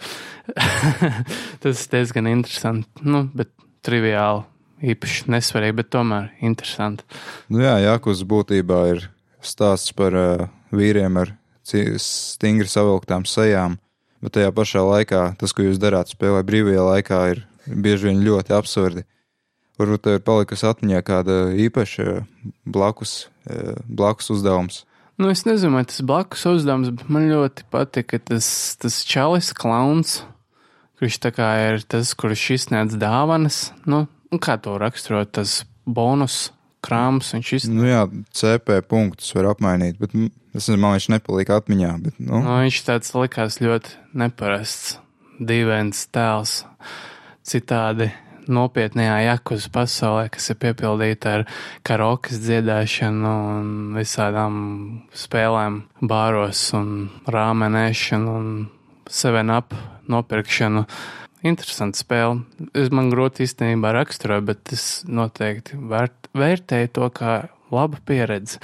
tas 1.64 1.84
diezgan 1.94 2.28
interesanti, 2.28 3.06
nu, 3.08 3.24
bet 3.32 3.48
triviāli, 3.86 4.44
īpaši 4.92 5.32
nesvarīgi, 5.32 5.78
bet 5.80 5.92
tomēr 5.94 6.34
interesanti. 6.44 7.08
Nu 7.48 7.64
jā, 7.64 7.78
Jākus 7.86 8.26
būtībā 8.28 8.82
ir 8.92 9.06
stāsts 9.40 9.96
par 9.96 10.18
uh, 10.20 10.50
vīriem 10.68 11.16
ar 11.22 11.32
stingri 11.64 12.68
savilktām 12.68 13.24
sejām 13.24 13.78
bet 14.22 14.36
tajā 14.38 14.52
pašā 14.54 14.84
laikā 14.86 15.22
tas, 15.40 15.54
ko 15.54 15.66
jūs 15.66 15.80
darāt 15.82 16.12
spēlē 16.12 16.44
brīvajā 16.46 16.84
laikā, 16.88 17.20
ir 17.34 17.42
bieži 17.66 18.10
vien 18.10 18.22
ļoti 18.24 18.54
absurdi. 18.56 19.04
Varbūt 19.80 20.04
tev 20.04 20.18
ir 20.18 20.24
palikusi 20.26 20.66
atmiņā 20.68 21.00
kāda 21.06 21.36
īpaša 21.64 22.22
blakus, 22.68 23.26
e, 23.48 23.74
blakus 23.88 24.30
uzdevums. 24.34 24.82
Nu, 25.20 25.30
es 25.32 25.44
nezinu, 25.46 25.76
vai 25.78 25.84
tas 25.88 26.02
blakus 26.06 26.44
uzdevums, 26.48 26.92
bet 26.94 27.10
man 27.12 27.28
ļoti 27.30 27.66
patika 27.72 28.20
tas, 28.20 28.46
tas 28.80 29.00
čalis 29.08 29.52
klauns, 29.56 30.20
kurš 31.00 31.18
tā 31.24 31.32
kā 31.34 31.48
ir 31.66 31.84
tas, 31.88 32.12
kurš 32.18 32.48
izsniedz 32.56 32.96
dāvanas. 33.00 33.70
Nu, 33.88 34.04
kā 34.42 34.58
to 34.62 34.76
raksturot, 34.80 35.32
tas 35.38 35.62
bonus 35.86 36.50
krāms. 36.84 37.32
Viņš 37.34 37.68
nu, 37.72 37.86
jā, 37.88 38.04
CP 38.34 38.82
punktus 38.88 39.32
var 39.36 39.52
apmainīt, 39.54 39.98
bet 40.02 40.14
es 40.52 40.66
nezinu, 40.66 40.80
man 40.84 40.96
viņš 40.96 41.08
nepalika 41.14 41.60
atmiņā. 41.60 41.92
Bet, 42.04 42.18
nu. 42.20 42.42
Nu, 42.44 42.58
viņš 42.62 42.82
tāds 42.88 43.14
likās 43.16 43.60
ļoti 43.64 43.96
neparasts, 44.24 44.98
dīvains 45.40 46.04
tēls. 46.12 46.62
Citādi 47.42 48.12
nopietnējā 48.50 49.16
jakuza 49.26 49.70
pasaulē, 49.72 50.26
kas 50.32 50.50
ir 50.52 50.58
piepildīta 50.62 51.36
ar 51.38 51.44
karaokas 51.86 52.40
dziedāšanu 52.42 53.32
un 53.54 53.72
visādām 53.96 54.54
spēlēm, 55.16 55.82
bāros 56.00 56.62
un 56.78 57.10
rāmenēšanu 57.30 58.36
un 58.38 58.48
seven 59.10 59.52
up 59.54 59.76
nopirkšanu. 60.10 60.86
Interesanti 61.42 61.98
spēle. 61.98 62.44
Es 62.78 62.92
man 62.94 63.10
grūti 63.10 63.46
īstenībā 63.46 63.90
raksturot, 63.96 64.46
bet 64.46 64.74
es 64.74 65.02
noteikti 65.10 65.78
vērt, 65.90 66.30
vērtēju 66.38 66.92
to 66.98 67.10
kā 67.14 67.36
labu 67.74 68.02
pieredzi. 68.06 68.60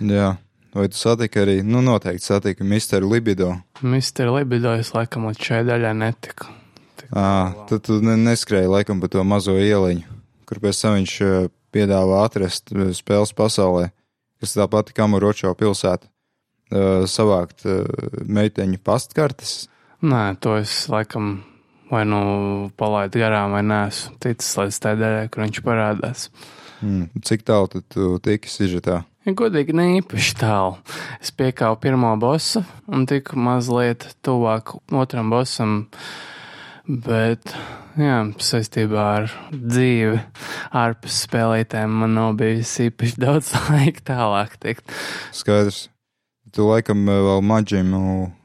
Jā. 0.00 0.34
Vai 0.76 0.90
tu 0.92 0.98
satiki 1.00 1.40
arī, 1.40 1.54
nu, 1.64 1.80
noteikti 1.80 2.26
satiki 2.26 2.64
Misteru 2.68 3.08
Libido? 3.08 3.54
Misteru 3.80 4.34
Libido 4.34 4.74
es 4.76 4.90
laikam 4.92 5.24
līdz 5.30 5.46
šai 5.48 5.60
daļai 5.64 5.92
netiku. 5.96 6.50
À, 7.16 7.54
tad 7.70 7.86
tu 7.86 7.96
neskrēji 8.04 8.68
laikam 8.68 9.00
pa 9.00 9.08
to 9.08 9.24
mazo 9.24 9.54
ieliņu, 9.56 10.04
kur 10.44 10.60
pēc 10.60 10.82
tam 10.82 10.98
viņš 10.98 11.14
piedāvā 11.72 12.20
atrast 12.26 12.74
spēles 12.98 13.32
pasaulē, 13.38 13.88
kas 14.42 14.52
tā 14.58 14.68
pati 14.68 14.92
Kamuročo 14.96 15.54
pilsēta, 15.56 16.10
savākt 17.08 17.64
meiteņu 18.28 18.82
pastkartes. 18.84 19.56
Nē, 20.04 20.36
to 20.44 20.58
es 20.60 20.82
laikam 20.92 21.38
vai 21.88 22.04
nu 22.04 22.20
palaidu 22.76 23.24
garām, 23.24 23.56
vai 23.56 23.64
neesmu 23.64 24.18
ticis 24.20 24.52
līdz 24.60 24.84
tā 24.84 24.96
daļai, 25.00 25.26
kur 25.32 25.46
viņš 25.46 25.64
parādās. 25.64 26.28
Mm, 26.84 27.24
cik 27.24 27.48
tālu 27.48 27.80
tu 27.80 28.16
tiki 28.20 28.52
sižetā? 28.52 29.06
Ja 29.26 29.32
godīgi, 29.34 29.74
ne 29.74 29.88
īpaši 29.96 30.36
tālu. 30.38 30.76
Es 31.18 31.32
piekāpu 31.34 31.80
pirmo 31.82 32.12
bosu 32.22 32.60
un 32.86 33.08
tiku 33.10 33.34
mazliet 33.42 34.04
tuvāk 34.22 34.76
otram 34.94 35.32
bosam, 35.32 35.72
bet, 36.86 37.50
jā, 37.98 38.20
saistībā 38.38 39.06
ar 39.16 39.32
dzīvi 39.50 40.20
ārpus 40.78 41.16
spēlītēm 41.24 41.96
man 42.04 42.14
nav 42.14 42.36
bijis 42.38 42.76
īpaši 42.84 43.18
daudz 43.24 43.48
laika 43.66 44.04
tālāk 44.12 44.54
tikt. 44.62 44.94
Skaidrs. 45.34 45.88
Tu 46.54 46.62
laikam 46.62 47.02
vēl 47.10 47.42
maģimu 47.42 48.02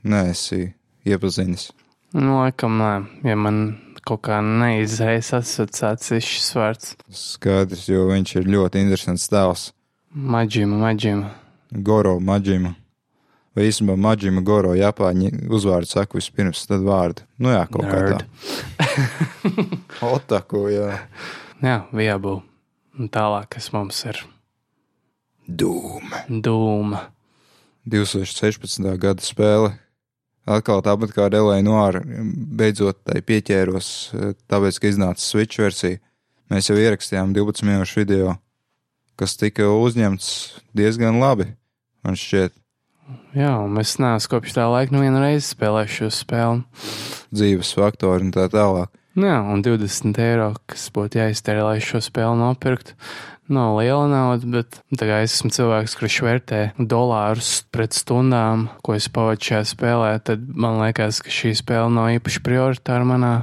neesi 0.09 0.63
iepazinis. 1.05 1.67
Nu, 2.17 2.39
laikam, 2.39 2.81
nē, 2.81 2.89
ja 3.29 3.37
man 3.37 3.61
kaut 4.01 4.23
kā 4.25 4.41
neizraisa 4.41 5.43
asociācijas 5.43 6.25
šis 6.25 6.49
vārds. 6.57 6.97
Skaidrs, 7.13 7.85
jo 7.93 8.07
viņš 8.09 8.33
ir 8.41 8.49
ļoti 8.57 8.81
interesants 8.81 9.29
tēls. 9.29 9.67
Maģima, 10.11 10.75
maģima. 10.75 11.29
Goro 11.71 12.17
Maģima. 12.19 12.73
Vai 13.55 13.65
īstenībā 13.67 13.95
Maģima 13.99 14.41
Goro 14.47 14.73
Japāņi 14.75 15.29
uzvārdu 15.51 15.87
saka 15.87 16.17
vispirms, 16.19 16.65
tad 16.67 16.83
vārdu. 16.83 17.23
Nu 17.39 17.51
jā, 17.51 17.61
kaut 17.71 17.87
Nerd. 17.87 18.11
kā 18.11 18.19
tā. 18.19 20.07
Otaku, 20.15 20.65
jā. 20.71 20.99
Jā, 21.63 21.77
viabu. 21.95 22.41
Un 22.99 23.07
tālāk, 23.11 23.49
kas 23.55 23.69
mums 23.75 24.01
ir 24.07 24.19
Dūma. 25.47 26.25
dūma. 26.27 27.05
2016. 27.87 28.83
gada 29.01 29.23
spēle. 29.23 29.73
Atkal 30.51 30.81
tāpat 30.83 31.11
kā 31.15 31.27
Relēna 31.31 31.63
Noāra, 31.67 32.01
beidzot 32.03 32.99
tai 33.05 33.21
pieķēros, 33.23 33.87
tāpēc, 34.49 34.79
ka 34.81 34.89
iznāca 34.91 35.21
Switch 35.23 35.59
versija. 35.61 35.99
Mēs 36.51 36.67
jau 36.67 36.75
ierakstījām 36.79 37.31
12 37.35 37.67
minūšu 37.67 38.01
video, 38.01 38.33
kas 39.21 39.37
tika 39.37 39.69
uzņemts 39.69 40.31
diezgan 40.77 41.21
labi, 41.21 41.51
man 42.01 42.17
šķiet, 42.17 42.57
Jā, 43.35 43.53
mēs 43.67 43.97
neesam 43.99 44.31
kopš 44.31 44.53
tā 44.55 44.65
laika 44.71 44.95
nevienu 44.95 45.21
reizi 45.23 45.53
spēlējuši 45.53 45.97
šo 45.99 46.09
spēli. 46.15 46.63
dzīves 47.35 47.73
faktori 47.75 48.27
un 48.27 48.31
tā 48.35 48.47
tālāk. 48.51 48.91
Jā, 49.19 49.41
un 49.51 49.63
20 49.63 50.19
eiro, 50.23 50.53
kas 50.71 50.87
būtu 50.95 51.19
jāiztērē, 51.19 51.65
lai 51.67 51.79
šo 51.83 51.99
spēli 52.03 52.39
nopirktu. 52.39 52.95
Nav 53.51 53.75
liela 53.81 54.05
nauda, 54.07 54.47
bet 54.47 54.77
tā 54.95 55.07
kā 55.09 55.17
es 55.25 55.33
esmu 55.35 55.51
cilvēks, 55.51 55.97
kurš 55.99 56.17
vērtē 56.23 56.59
dolārus 56.79 57.65
pret 57.75 57.91
stundām, 57.97 58.69
ko 58.79 58.95
es 58.95 59.09
pavadu 59.11 59.43
šajā 59.43 59.65
spēlē, 59.73 60.11
tad 60.23 60.45
man 60.47 60.79
liekas, 60.79 61.19
ka 61.19 61.33
šī 61.33 61.51
spēle 61.59 61.91
nav 61.91 62.13
īpaši 62.15 62.43
prioritāra 62.45 63.03
manā 63.07 63.33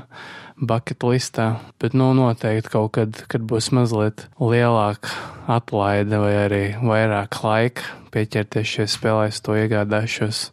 bucket 0.60 1.04
listā. 1.06 1.48
Bet, 1.80 1.94
nu, 1.96 2.10
noteikti 2.16 2.72
kaut 2.72 2.92
kad, 2.96 3.22
kad 3.30 3.44
būs 3.48 3.70
mazliet 3.76 4.26
lielāka 4.40 5.12
atlaide 5.48 6.20
vai 6.20 6.34
arī 6.44 6.62
vairāk 6.82 7.40
laika 7.44 7.96
pieķerties 8.12 8.74
šai 8.76 8.88
spēlē, 8.90 9.28
es 9.32 9.40
to 9.44 9.56
iegādāšos. 9.58 10.48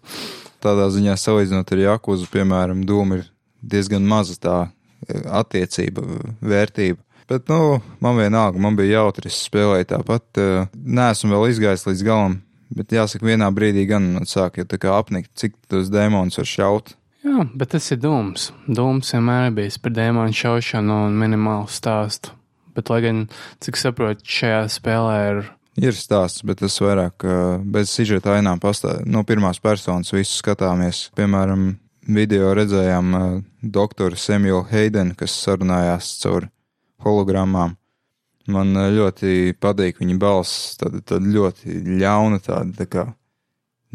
Tādā 0.64 0.88
ziņā 0.94 1.16
salīdzinot 1.20 1.72
ar 1.72 1.84
Jakuzu, 1.84 2.28
piemēram, 2.34 2.84
Dūma 2.88 3.20
ir 3.20 3.28
diezgan 3.66 4.06
maza 4.08 4.38
tā 4.42 4.58
e, 4.66 5.22
attiecība, 5.30 6.04
vērtība. 6.42 7.02
Bet, 7.30 7.48
nu, 7.50 7.80
man 8.04 8.20
vienalga, 8.20 8.62
man 8.62 8.78
bija 8.78 9.00
jautri, 9.00 9.32
es 9.32 9.46
spēlēju 9.48 9.90
tāpat. 9.94 10.26
e, 10.38 10.66
Neesmu 10.74 11.34
vēl 11.34 11.48
izgājis 11.54 11.88
līdz 11.90 12.04
galam, 12.06 12.40
bet 12.76 12.94
jāsaka, 12.94 13.26
vienā 13.26 13.50
brīdī 13.54 13.88
gan 13.90 14.12
man 14.18 14.30
sāk 14.30 14.60
jau 14.62 14.68
tā 14.70 14.82
kā 14.82 14.94
apnikt, 14.98 15.32
cik 15.38 15.58
tos 15.72 15.90
dēmonus 15.94 16.42
var 16.42 16.52
šaut. 16.52 16.96
Jā, 17.25 17.41
bet 17.58 17.72
tas 17.74 17.88
ir 17.89 17.98
dūms. 18.03 18.51
Dūms 18.70 19.10
vienmēr 19.15 19.53
bijis 19.55 19.79
par 19.82 19.96
dēmonu 19.96 20.36
šaušanu 20.36 20.98
un 21.08 21.15
minimālu 21.17 21.65
stāstu. 21.74 22.36
Bet, 22.77 22.91
lai 22.91 23.00
gan, 23.01 23.22
cik 23.63 23.79
saprotu, 23.79 24.27
šajā 24.29 24.60
spēlē 24.70 25.15
ir. 25.29 25.39
Ir 25.82 25.96
stāsts, 25.98 26.44
bet 26.46 26.62
tas 26.62 26.75
vairāk 26.84 27.25
bez 27.72 27.89
sižeta 27.96 28.36
ainām 28.36 28.62
pastāv. 28.62 29.01
No 29.10 29.24
pirmās 29.27 29.58
personas 29.63 30.13
visu 30.13 30.38
skatāmies. 30.38 31.08
Piemēram, 31.17 31.72
video 32.05 32.53
redzējām 32.55 33.17
uh, 33.17 33.25
doktoru 33.63 34.20
Samuelu 34.20 34.62
Heidenu, 34.70 35.17
kas 35.17 35.34
sarunājās 35.48 36.12
caur 36.22 36.50
hologrammām. 37.05 37.74
Man 38.53 38.77
ļoti 38.77 39.55
patīk 39.58 39.98
viņa 40.03 40.20
balss, 40.22 40.75
tāda, 40.77 41.01
tāda 41.01 41.34
ļoti 41.34 41.79
ļauna, 42.03 42.38
tāda 42.46 42.84
tā 42.84 42.86
kā 42.86 43.08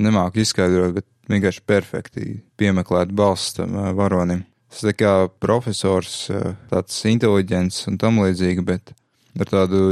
nemāku 0.00 0.42
izskaidrot, 0.42 0.96
bet 0.98 1.06
vienkārši 1.30 1.64
perfekti 1.66 2.28
piemeklēt 2.60 3.12
balss 3.16 3.54
tam 3.56 3.76
varonim. 3.98 4.44
Tas 4.70 4.84
tā 4.86 4.94
kā 4.94 5.12
profesors, 5.42 6.28
tāds 6.70 6.98
inteliģents 7.10 7.88
un 7.90 7.98
tam 7.98 8.20
līdzīgi, 8.22 8.62
bet 8.66 8.92
ar 9.38 9.50
tādu 9.50 9.88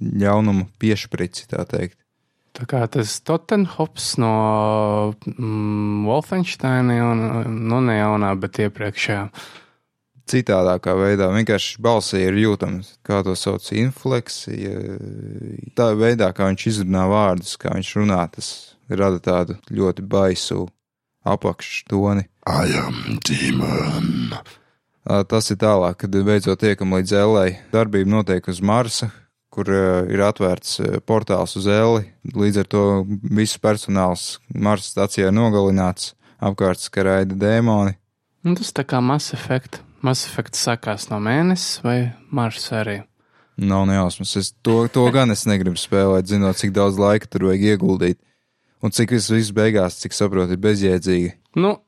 ļaunumu 0.00 0.66
piešprici, 0.82 1.46
tā 1.52 1.62
teikt. 1.68 1.98
Tā 2.56 2.64
kā 2.64 2.80
tas 2.88 3.18
Tottenhops 3.20 4.14
no 4.22 4.32
mm, 5.12 6.06
Wolfensteina, 6.08 6.96
un, 7.04 7.22
nu 7.68 7.82
ne 7.84 7.98
jaunā, 7.98 8.32
bet 8.40 8.62
iepriekšējā. 8.64 9.26
Citādākā 10.26 10.96
veidā 10.98 11.28
vienkārši 11.30 11.76
balsī 11.84 12.24
ir 12.24 12.38
jūtams, 12.40 12.96
kā 13.06 13.20
to 13.26 13.36
sauc, 13.38 13.68
infleksija. 13.76 14.72
Tā 15.78 15.92
veidā, 16.00 16.32
kā 16.34 16.48
viņš 16.48 16.64
izrunā 16.72 17.04
vārdus, 17.12 17.54
kā 17.60 17.76
viņš 17.76 17.92
runā, 18.00 18.24
tas 18.32 18.48
rada 18.88 19.20
tādu 19.22 19.58
ļoti 19.70 20.02
baisu 20.02 20.64
apakštoni. 21.26 22.26
I 22.46 22.72
am 22.78 23.18
demon. 23.26 24.34
Ā, 25.06 25.22
Tas 25.28 25.50
ir 25.50 25.58
tālāk, 25.62 26.00
kad 26.02 26.14
beidzot 26.26 26.62
tiekam 26.62 26.94
līdz 26.96 27.14
Ellai. 27.20 27.48
Darbība 27.74 28.10
notiek 28.18 28.48
uz 28.50 28.60
Marsa, 28.62 29.10
kur 29.54 29.70
ā, 29.70 30.04
ir 30.10 30.22
atvērts 30.26 30.78
ā, 30.82 30.92
portāls 31.06 31.56
uz 31.58 31.66
Elli. 31.70 32.08
Līdz 32.34 32.62
ar 32.62 32.70
to 32.70 32.84
viss 33.22 33.58
personāls 33.62 34.36
Marsa 34.54 34.92
stācijā 34.94 35.32
nogalināts, 35.34 36.14
apkārt 36.42 36.82
skaraida 36.82 37.38
dēmoni. 37.38 37.96
Un 38.46 38.54
tas 38.58 38.70
tā 38.74 38.86
kā 38.86 39.02
Mass 39.02 39.34
Effect. 39.34 39.80
Mass 40.06 40.26
Effect 40.28 40.54
sākās 40.58 41.08
no 41.10 41.18
mēnesis 41.22 41.80
vai 41.82 41.98
Mars 42.30 42.68
arī. 42.74 43.00
Nav 43.56 43.86
nejausmas. 43.88 44.34
Es 44.36 44.52
to, 44.62 44.84
to 44.92 45.06
gan 45.14 45.32
es 45.32 45.46
negribu 45.48 45.80
spēlēt, 45.80 46.28
zinot, 46.28 46.58
cik 46.60 46.74
daudz 46.76 46.98
laika 47.00 47.26
tur 47.30 47.48
vajag 47.48 47.72
ieguldīt. 47.72 48.18
Un 48.84 48.92
cik 48.92 49.14
viss, 49.16 49.32
viss 49.32 49.54
beigās, 49.56 50.00
cik 50.02 50.14
saprotu, 50.16 50.56
ir 50.56 50.62
bezjēdzīgi. 50.62 51.32
Nu, 51.62 51.78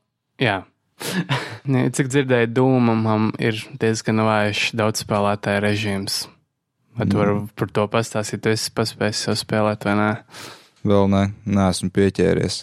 jā. 0.41 0.63
Ne, 1.69 1.83
Cik 1.93 2.09
dzirdēju, 2.09 2.49
Dūmam 2.57 3.27
ir 3.45 3.59
diezgan 3.77 4.23
vājš 4.25 4.71
daudz 4.79 5.03
spēlētāju 5.05 5.61
režīms. 5.61 6.15
Vai 6.97 7.07
tu 7.07 7.21
vari 7.21 7.35
par 7.61 7.69
to 7.77 7.85
pastāstīt? 7.93 8.41
Tu 8.41 8.55
esi 8.55 8.73
paspējis 8.73 9.27
jau 9.29 9.35
spēlēt, 9.37 9.85
vai 9.85 9.95
nē? 9.99 10.09
Vēl 10.89 11.11
ne, 11.13 11.23
neesmu 11.45 11.93
pieķēries. 11.93 12.63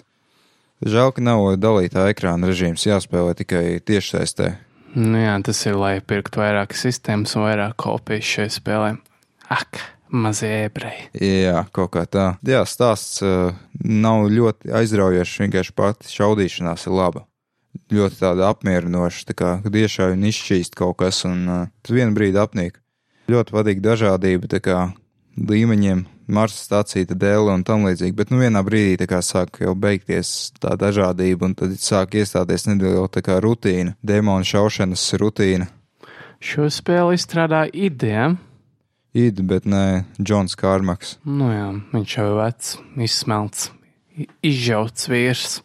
Žēl, 0.86 1.14
ka 1.16 1.24
nav 1.24 1.46
dalītā 1.62 2.08
ekrāna 2.12 2.50
režīms 2.50 2.84
jāspēlē 2.88 3.36
tikai 3.40 3.64
tiešsaistē. 3.86 4.56
Nu 4.98 5.22
jā, 5.22 5.38
tas 5.46 5.62
ir, 5.68 5.78
lai 5.80 5.94
pirktu 6.04 6.42
vairāk 6.42 6.76
sistēmas 6.76 7.38
un 7.38 7.46
vairāk 7.46 7.78
kopijas 7.86 8.28
šai 8.28 8.50
spēlē. 8.58 8.92
Ak, 9.54 9.80
mazie 10.16 10.52
ebreji. 10.66 11.10
Jā, 11.20 11.66
kaut 11.76 11.94
kā 11.96 12.06
tā. 12.10 12.26
Jā, 12.46 12.64
stāsts 12.70 13.22
uh, 13.26 13.54
nav 13.84 14.28
ļoti 14.32 14.74
aizraujošs, 14.82 15.40
vienkārši 15.44 15.76
pati 15.78 16.12
šaudīšanās 16.14 16.88
ir 16.88 16.98
laba. 16.98 17.26
Ļoti 17.92 18.22
tāda 18.22 18.50
apmierinoša, 18.54 19.26
tā 19.30 19.36
kā 19.38 19.54
iešauj 19.68 20.16
un 20.16 20.28
izšķīst 20.32 20.78
kaut 20.80 20.98
kas, 21.04 21.24
un 21.28 21.46
uh, 21.46 21.64
tas 21.84 21.96
vienu 21.96 22.16
brīdi 22.18 22.42
apnīk. 22.42 22.80
Ļoti 23.32 23.56
patīk 23.56 23.82
dažādība, 23.84 24.50
tā 24.52 24.62
kā 24.64 24.82
līmeņiem, 25.36 26.06
Marsa 26.26 26.58
stācija, 26.64 27.14
dēle 27.14 27.54
un 27.54 27.64
tam 27.66 27.86
līdzīgi, 27.86 28.16
bet 28.18 28.32
nu 28.34 28.40
vienā 28.42 28.64
brīdī 28.66 28.98
tā 29.04 29.08
kā 29.10 29.20
sāk 29.22 29.60
jau 29.62 29.76
beigties 29.78 30.56
tā 30.62 30.74
dažādība, 30.80 31.50
un 31.50 31.54
tad 31.58 31.76
sāk 31.82 32.18
iestāties 32.18 32.66
neliela 32.70 33.06
tā 33.14 33.22
kā 33.26 33.38
rutīna, 33.44 33.94
demonu 34.02 34.48
šaušanas 34.48 35.06
rutīna. 35.22 35.70
Šo 36.42 36.70
spēli 36.74 37.18
izstrādā 37.18 37.66
ideja. 37.70 38.34
Id, 39.16 39.40
bet 39.48 39.64
nē, 39.64 40.04
Džons 40.20 40.58
Kārmaks. 40.60 41.16
Nu 41.24 41.48
jā, 41.54 41.70
viņš 41.94 42.16
jau 42.18 42.26
ir 42.28 42.40
vecs, 42.42 42.72
izsmelts, 43.08 43.70
izžauts 44.44 45.08
vīrs. 45.08 45.62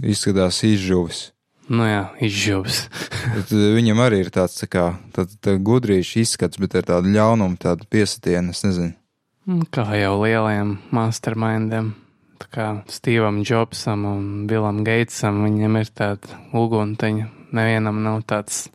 Izskatās 0.00 0.62
izžuvis. 0.64 1.26
Nu 1.68 1.84
jā, 1.88 2.08
izžuvis. 2.24 2.86
Eh, 3.28 3.50
viņam 3.76 3.98
arī 4.00 4.22
ir 4.22 4.30
tāds 4.32 4.54
tā 4.56 4.66
kā 4.72 4.82
tā, 5.12 5.26
tā 5.44 5.52
gudrīša 5.60 6.22
izskats, 6.22 6.56
bet 6.56 6.72
ar 6.78 6.86
tādu 6.88 7.10
ļaunumu, 7.12 7.58
tādu 7.60 7.84
piesitienu, 7.92 8.54
es 8.56 8.62
nezinu. 8.64 8.94
Mm, 9.44 9.66
Kā 9.74 9.84
jau 9.98 10.14
lielajiem 10.22 10.70
mastermindiem. 10.96 11.90
Tā 12.40 12.48
kā 12.54 12.66
Stevam 12.88 13.42
Jobsam 13.44 14.06
un 14.08 14.24
Bilam 14.48 14.80
Geitsam, 14.86 15.42
viņam 15.44 15.76
ir 15.82 15.92
tāda 15.92 16.40
ugunteņa. 16.56 17.28
Nevienam 17.58 18.00
nav 18.04 18.22
tāds 18.28 18.68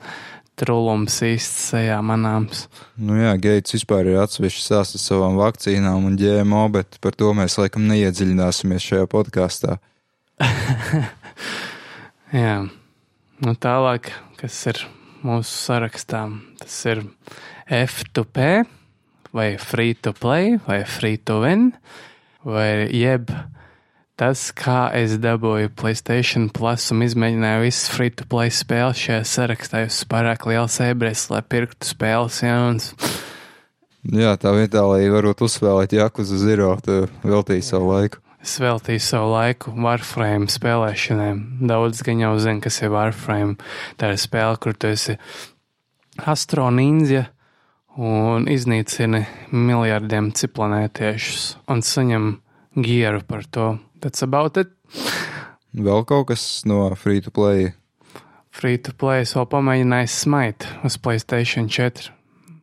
trulums 0.63 1.19
īsti 1.28 1.63
sejā 1.67 1.99
manāms. 2.06 2.65
Nu 2.95 3.19
jā, 3.19 3.36
Geits 3.43 3.76
vispār 3.76 4.10
ir 4.10 4.21
atsevišķi 4.23 4.63
sāsts 4.63 4.97
ar 4.97 5.04
savām 5.04 5.38
vakcīnām 5.39 6.08
un 6.08 6.17
ģēmo, 6.19 6.63
bet 6.73 6.97
par 7.04 7.17
to 7.19 7.34
mēs 7.38 7.60
laikam 7.60 7.86
neiedziļināsimies 7.91 8.88
šajā 8.89 9.10
podkāstā. 9.12 9.78
Jā, 12.34 12.56
nu 13.45 13.54
tālāk, 13.62 14.10
kas 14.39 14.56
ir 14.71 14.80
mūsu 15.23 15.52
sarakstā, 15.67 16.26
tas 16.63 16.78
ir 16.89 17.04
F2P, 17.69 18.63
vai 19.34 19.49
free 19.62 19.93
to 19.93 20.13
play, 20.17 20.58
vai 20.67 20.84
free 20.89 21.19
to 21.21 21.41
win, 21.43 21.71
vai 22.45 22.88
jeb 22.89 23.30
tas, 24.19 24.47
kā 24.56 24.88
es 24.97 25.17
dabūju 25.21 25.71
Playstation 25.80 26.49
Plus 26.54 26.89
un 26.93 27.04
izmēģināju 27.06 27.65
visas 27.65 27.91
free 27.93 28.13
to 28.13 28.28
play 28.30 28.54
spēles 28.54 29.02
šajā 29.02 29.21
sarakstā. 29.28 29.86
Esmu 29.88 30.10
pārāk 30.13 30.47
liels 30.49 30.80
ebrejas, 30.86 31.28
lai 31.34 31.41
pirktu 31.45 31.89
spēles 31.93 32.41
jaunas. 32.45 32.91
Jā, 34.04 34.34
tā 34.36 34.52
vietā, 34.52 34.84
lai 34.84 35.08
varētu 35.08 35.47
uzspēlēt 35.47 35.95
Jakuzu 35.95 36.38
Zero, 36.41 36.73
tu 36.84 37.06
veltīji 37.23 37.63
savu 37.63 37.93
laiku. 37.93 38.19
Es 38.43 38.58
veltīju 38.60 38.99
savu 38.99 39.30
laiku 39.32 39.71
Warframe 39.80 40.52
spēlēšanai. 40.52 41.32
Daudz 41.63 42.04
gan 42.04 42.19
jau 42.19 42.34
zina, 42.43 42.60
kas 42.65 42.82
ir 42.84 42.91
Warframe. 42.91 43.56
Tā 43.95 44.12
ir 44.12 44.19
spēle, 44.19 44.60
kur 44.60 44.76
tu 44.76 44.91
esi 44.91 45.15
astronīnzja 46.19 47.23
un 47.95 48.49
iznīcini 48.52 49.23
miljardiem 49.56 50.34
ciplanētiešus 50.36 51.45
un 51.71 51.86
saņem 51.86 52.28
gieru 52.75 53.21
par 53.27 53.45
to. 53.51 53.77
That's 54.01 54.23
about 54.25 54.57
it. 54.57 54.73
Vēl 55.73 56.03
kaut 56.05 56.27
kas 56.29 56.65
no 56.69 56.86
free 56.95 57.21
to 57.21 57.31
play. 57.33 57.73
Free 58.53 58.77
to 58.77 58.93
play 58.93 59.23
es 59.23 59.33
vēl 59.33 59.47
pamēģināju 59.49 60.12
smait 60.13 60.67
uz 60.86 60.99
Playstation 61.01 61.69
4. 61.71 62.12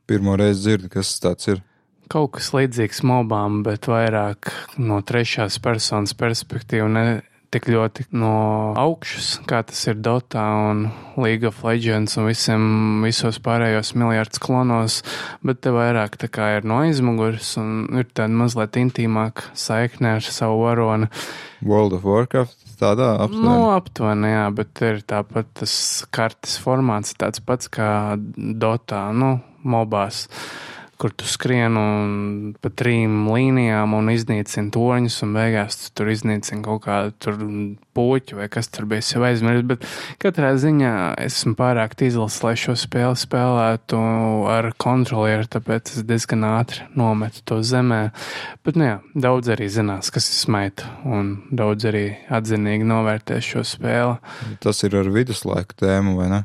Pirmo 0.07 0.37
reizi 0.39 0.69
dzirdu, 0.69 0.91
kas 0.93 1.17
tas 1.23 1.51
ir. 1.51 1.65
Kaut 2.11 2.37
kas 2.37 2.53
līdzīgs 2.55 3.03
mobām, 3.07 3.61
bet 3.67 3.87
vairāk 3.91 4.51
no 4.79 5.01
trešās 5.07 5.59
personas 5.63 6.15
perspektīvas, 6.19 6.91
ne 6.95 7.05
tik 7.51 7.67
ļoti 7.71 8.07
no 8.15 8.33
augšas, 8.79 9.41
kā 9.49 9.63
tas 9.67 9.81
ir 9.91 9.99
Dota 9.99 10.43
un 10.71 10.85
League 11.19 11.47
of 11.49 11.65
Legends 11.67 12.17
un 12.21 12.29
visiem, 12.31 12.63
visos 13.05 13.41
pārējos 13.43 13.93
miljardus 13.99 14.43
klonos, 14.43 15.01
bet 15.47 15.63
te 15.65 15.75
vairāk 15.75 16.17
tā 16.21 16.31
kā 16.31 16.53
ir 16.59 16.69
no 16.69 16.81
aizmugures 16.85 17.57
un 17.61 17.89
ir 17.99 18.09
tāda 18.15 18.31
mazliet 18.43 18.79
intīmāka 18.81 19.51
saikne 19.59 20.17
ar 20.21 20.27
savu 20.27 20.63
varoni. 20.63 21.11
World 21.67 21.99
of 21.99 22.07
Warcraft 22.07 22.61
tādā 22.81 23.13
aptuveni. 23.21 23.45
Nu, 23.45 23.71
aptuveni, 23.75 24.33
jā, 24.33 24.47
bet 24.57 24.83
ir 24.87 25.03
tāpat 25.11 25.51
tas 25.61 25.75
kartes 26.15 26.57
formāts 26.63 27.17
tāds 27.19 27.43
pats 27.45 27.69
kā 27.73 28.17
Dotā, 28.37 29.09
nu, 29.13 29.37
mobās 29.67 30.27
kur 31.01 31.15
tu 31.17 31.25
skrien 31.29 31.77
un 31.81 32.11
pa 32.61 32.69
trim 32.77 33.25
līnijām 33.31 33.95
un 33.97 34.11
iznīcini 34.13 34.73
toņus, 34.75 35.17
un 35.25 35.33
beigās 35.37 35.79
tu 35.81 35.93
tur 35.97 36.11
iznīcini 36.13 36.65
kaut 36.67 36.85
kādu 36.85 37.15
tur 37.17 37.39
puķu 37.97 38.39
vai 38.41 38.49
kas 38.53 38.69
tur 38.73 38.87
bija 38.91 39.05
jau 39.15 39.25
aizmirst. 39.25 39.67
Bet 39.71 39.87
katrā 40.23 40.53
ziņā 40.61 40.93
esmu 41.25 41.57
pārāk 41.59 41.97
izlis, 42.05 42.39
lai 42.45 42.55
šo 42.61 42.77
spēli 42.79 43.19
spēlētu 43.19 44.01
ar 44.53 44.71
kontrolieru, 44.81 45.49
tāpēc 45.51 45.95
es 45.97 46.07
diezgan 46.07 46.45
ātri 46.53 46.87
nometu 46.99 47.45
to 47.49 47.61
zemē. 47.67 48.03
Bet, 48.67 48.77
nu 48.77 48.91
jā, 48.91 48.97
daudz 49.29 49.51
arī 49.57 49.71
zinās, 49.73 50.13
kas 50.13 50.29
ir 50.31 50.39
smaita, 50.45 50.91
un 51.09 51.37
daudz 51.49 51.89
arī 51.91 52.07
atzinīgi 52.29 52.89
novērtē 52.89 53.41
šo 53.45 53.65
spēli. 53.67 54.19
Tas 54.65 54.85
ir 54.85 55.01
ar 55.01 55.09
viduslaiku 55.13 55.81
tēmu, 55.81 56.19
vai 56.21 56.29
ne? 56.35 56.43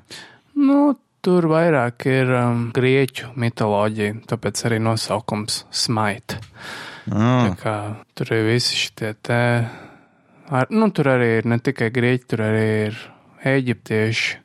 Nu, 0.56 0.96
Tur 1.26 1.48
vairāk 1.50 2.06
ir 2.06 2.30
um, 2.38 2.68
grieķu 2.76 3.32
mitoloģija, 3.42 4.20
tāpēc 4.30 4.60
arī 4.68 4.78
nosaukums 4.84 5.64
Smite. 5.74 6.38
Ah, 7.10 7.48
Tā 7.48 7.56
Kā, 7.58 7.76
tur 8.14 8.30
ir 8.36 8.44
visi 8.46 8.78
šie 8.78 9.14
te. 9.26 9.40
Ar, 10.54 10.70
nu, 10.70 10.92
tur 10.94 11.10
arī 11.16 11.40
ir 11.40 11.48
ne 11.50 11.58
tikai 11.58 11.90
grieķi, 11.94 12.28
tur 12.30 12.44
arī 12.46 12.66
ir 12.84 13.00
eģiptieši. 13.56 14.38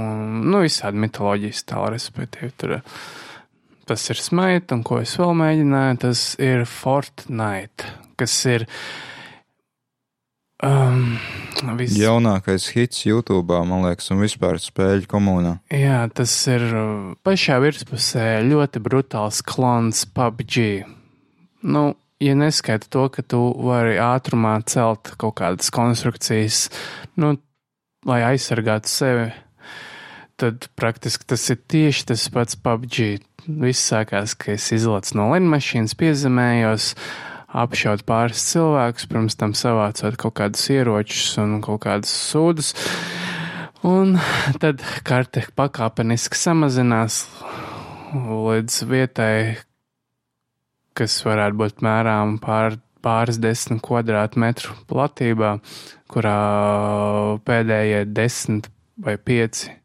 Un, 0.00 0.48
nu, 0.48 0.62
visādi 0.64 1.04
mitoloģijas 1.04 1.60
tālāk, 1.68 1.92
respektīvi. 1.98 2.50
Tur, 2.56 2.74
tas 3.88 4.08
ir 4.08 4.20
Smite, 4.24 4.78
un 4.78 4.86
ko 4.88 5.02
es 5.04 5.12
vēl 5.20 5.36
mēģināju, 5.42 6.00
tas 6.08 6.24
ir 6.40 6.64
Fortnite, 6.72 7.92
kas 8.16 8.40
ir. 8.48 8.64
Um, 10.58 11.14
vis, 11.78 11.94
jaunākais 11.94 12.64
hits 12.74 13.04
YouTube, 13.06 13.54
man 13.68 13.84
liekas, 13.86 14.08
un 14.10 14.18
vispār 14.24 14.58
spēļu 14.58 15.06
komunā. 15.10 15.52
Jā, 15.70 16.00
tas 16.10 16.32
ir 16.50 16.64
uh, 16.72 16.88
pašā 17.22 17.60
virspusē 17.62 18.40
ļoti 18.48 18.82
brutāls 18.82 19.38
klons 19.46 20.02
PUBG. 20.16 20.82
Nu, 21.62 21.84
ja 22.18 22.34
neskaita 22.34 22.90
to, 22.90 23.06
ka 23.14 23.22
tu 23.22 23.38
vari 23.68 24.00
ātrumā 24.02 24.56
celt 24.66 25.12
kaut 25.20 25.38
kādas 25.38 25.70
konstrukcijas, 25.74 26.66
nu, 27.14 27.36
lai 28.08 28.24
aizsargātu 28.32 28.90
sevi, 28.90 29.30
tad 30.38 30.66
praktiski 30.78 31.26
tas 31.30 31.46
ir 31.54 31.62
tieši 31.70 32.10
tas 32.10 32.26
pats 32.34 32.58
PUBG. 32.58 33.22
Viss 33.46 33.86
sākās, 33.94 34.34
ka 34.34 34.56
es 34.58 34.66
izlaicu 34.74 35.14
no 35.16 35.30
lidmašīnas, 35.36 35.94
piezemējos, 36.02 36.92
apšaut 37.48 38.04
pāris 38.08 38.42
cilvēkus, 38.50 39.06
pirms 39.08 39.38
tam 39.38 39.54
savācot 39.56 40.18
kaut 40.20 40.36
kādus 40.40 40.66
ieročus 40.72 41.38
un 41.40 41.58
kaut 41.64 41.82
kādas 41.86 42.12
sūdus. 42.12 42.74
Un 43.86 44.16
tad 44.60 44.82
karte 45.06 45.46
pakāpeniski 45.56 46.36
samazinās 46.36 47.22
līdz 48.12 48.78
vietai, 48.90 49.34
kas 50.98 51.20
varētu 51.24 51.60
būt 51.62 51.84
mērām 51.86 52.36
pār, 52.42 52.80
pāris 53.04 53.38
desmit 53.40 53.80
kvadrātmetru 53.86 54.74
platībā, 54.90 55.56
kurā 56.10 56.38
pēdējie 57.46 58.02
desmit 58.10 58.72
vai 58.98 59.14
pieci 59.16 59.78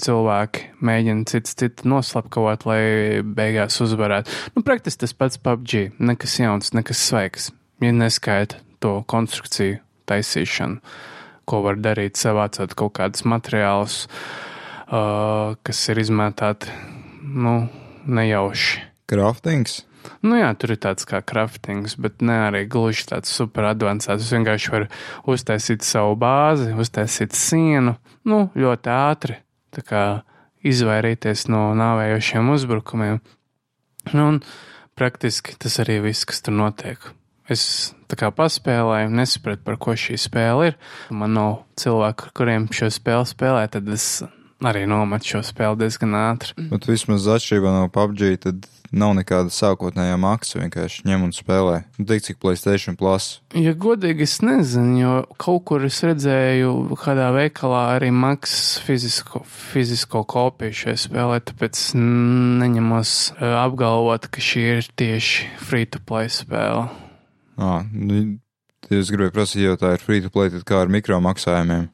cilvēki 0.00 0.66
mēģina 0.84 1.26
cits 1.30 1.56
citu 1.60 1.88
noslapkavot, 1.90 2.66
lai 2.68 2.82
beigās 3.24 3.80
uzvarētu. 3.84 4.32
Nu, 4.56 4.64
praktiski 4.66 5.04
tas 5.04 5.16
pats 5.16 5.40
PUBG, 5.42 6.00
nekas 6.00 6.38
jauns, 6.40 6.74
nekas 6.76 7.02
svaigs, 7.10 7.50
ja 7.84 7.92
neskaita 7.94 8.60
to 8.80 9.00
konstrukciju 9.10 9.80
taisīšanu, 10.10 10.80
ko 11.48 11.60
var 11.66 11.80
darīt 11.82 12.20
savācot 12.20 12.74
kaut 12.78 12.96
kādus 12.98 13.26
materiālus, 13.28 14.00
uh, 14.88 15.56
kas 15.66 15.84
ir 15.92 16.02
izmētāti, 16.02 16.72
nu, 17.20 17.62
nejauši. 18.06 18.86
Craftings. 19.10 19.80
Nu 20.24 20.36
jā, 20.38 20.48
tur 20.56 20.74
ir 20.74 20.80
tāds 20.80 21.06
kā 21.08 21.20
craftings, 21.24 21.96
bet 22.00 22.22
ne 22.24 22.36
arī 22.46 22.64
gluži 22.70 23.06
tāds 23.10 23.32
super 23.32 23.66
advancēts. 23.70 24.24
Es 24.24 24.32
vienkārši 24.34 24.72
varu 24.72 24.88
uztaisīt 25.32 25.84
savu 25.86 26.16
bāzi, 26.20 26.70
uztaisīt 26.76 27.36
sienu, 27.36 27.96
nu, 28.28 28.40
ļoti 28.56 28.92
ātri, 28.94 29.38
izvairīties 30.66 31.46
no 31.52 31.70
nāvējošiem 31.78 32.50
uzbrukumiem. 32.54 33.20
Nu, 34.12 34.26
un 34.26 34.40
praktiski 34.98 35.56
tas 35.60 35.78
arī 35.82 36.00
viss, 36.04 36.26
kas 36.28 36.42
tur 36.44 36.56
notiek. 36.56 37.00
Es 37.50 37.92
tā 38.10 38.18
kā 38.18 38.30
paspēlēju, 38.34 39.10
nesapratu, 39.10 39.64
par 39.66 39.78
ko 39.82 39.96
šī 39.98 40.18
spēle 40.20 40.70
ir. 40.70 40.76
Man 41.10 41.34
nav 41.34 41.64
cilvēku, 41.80 42.28
ar 42.28 42.34
kuriem 42.36 42.68
šo 42.74 42.90
spēli 42.94 43.26
spēlē, 43.26 43.64
tad 43.72 43.88
es 43.90 44.20
arī 44.62 44.84
nometu 44.90 45.34
šo 45.34 45.42
spēli 45.46 45.80
diezgan 45.82 46.14
ātri. 46.18 46.54
Bet 46.70 46.86
vismaz 46.90 47.26
atšķirībā 47.34 47.72
no 47.74 47.88
PUBG, 47.92 48.22
tad 48.44 48.68
nav 48.90 49.14
nekāda 49.18 49.52
sākotnējā 49.54 50.16
maksa. 50.20 50.58
Vienkārši 50.60 51.04
ņem 51.08 51.26
un 51.26 51.34
spēlē. 51.34 51.76
Nu, 51.98 52.06
tik 52.08 52.24
cik 52.26 52.40
Playstation 52.42 52.98
Plus. 52.98 53.40
Ja 53.56 53.74
godīgi, 53.78 54.26
es 54.26 54.38
nezinu, 54.44 54.96
jo 55.00 55.12
kaut 55.40 55.64
kur 55.70 55.84
es 55.86 56.00
redzēju, 56.06 56.72
kādā 57.00 57.30
veikalā 57.36 57.84
arī 57.96 58.10
maksas 58.14 58.80
fizisko, 58.86 59.44
fizisko 59.72 60.24
kopiju 60.30 60.76
šai 60.82 60.96
spēlē, 61.06 61.40
tāpēc 61.50 61.84
neņemos 62.00 63.14
eh, 63.36 63.54
apgalvot, 63.62 64.30
ka 64.32 64.44
šī 64.44 64.66
ir 64.76 64.90
tieši 65.00 65.50
free 65.62 65.88
to 65.88 66.02
play 66.06 66.30
spēle. 66.32 66.88
Ah, 67.60 67.84
nu, 67.92 68.40
es 68.88 69.10
gribēju 69.12 69.36
prasīt, 69.36 69.64
jo 69.66 69.78
tā 69.80 69.94
ir 69.96 70.04
free 70.04 70.22
to 70.24 70.32
play, 70.32 70.52
tad 70.52 70.66
kā 70.68 70.84
ar 70.84 70.92
mikro 70.92 71.20
maksājumiem. 71.22 71.90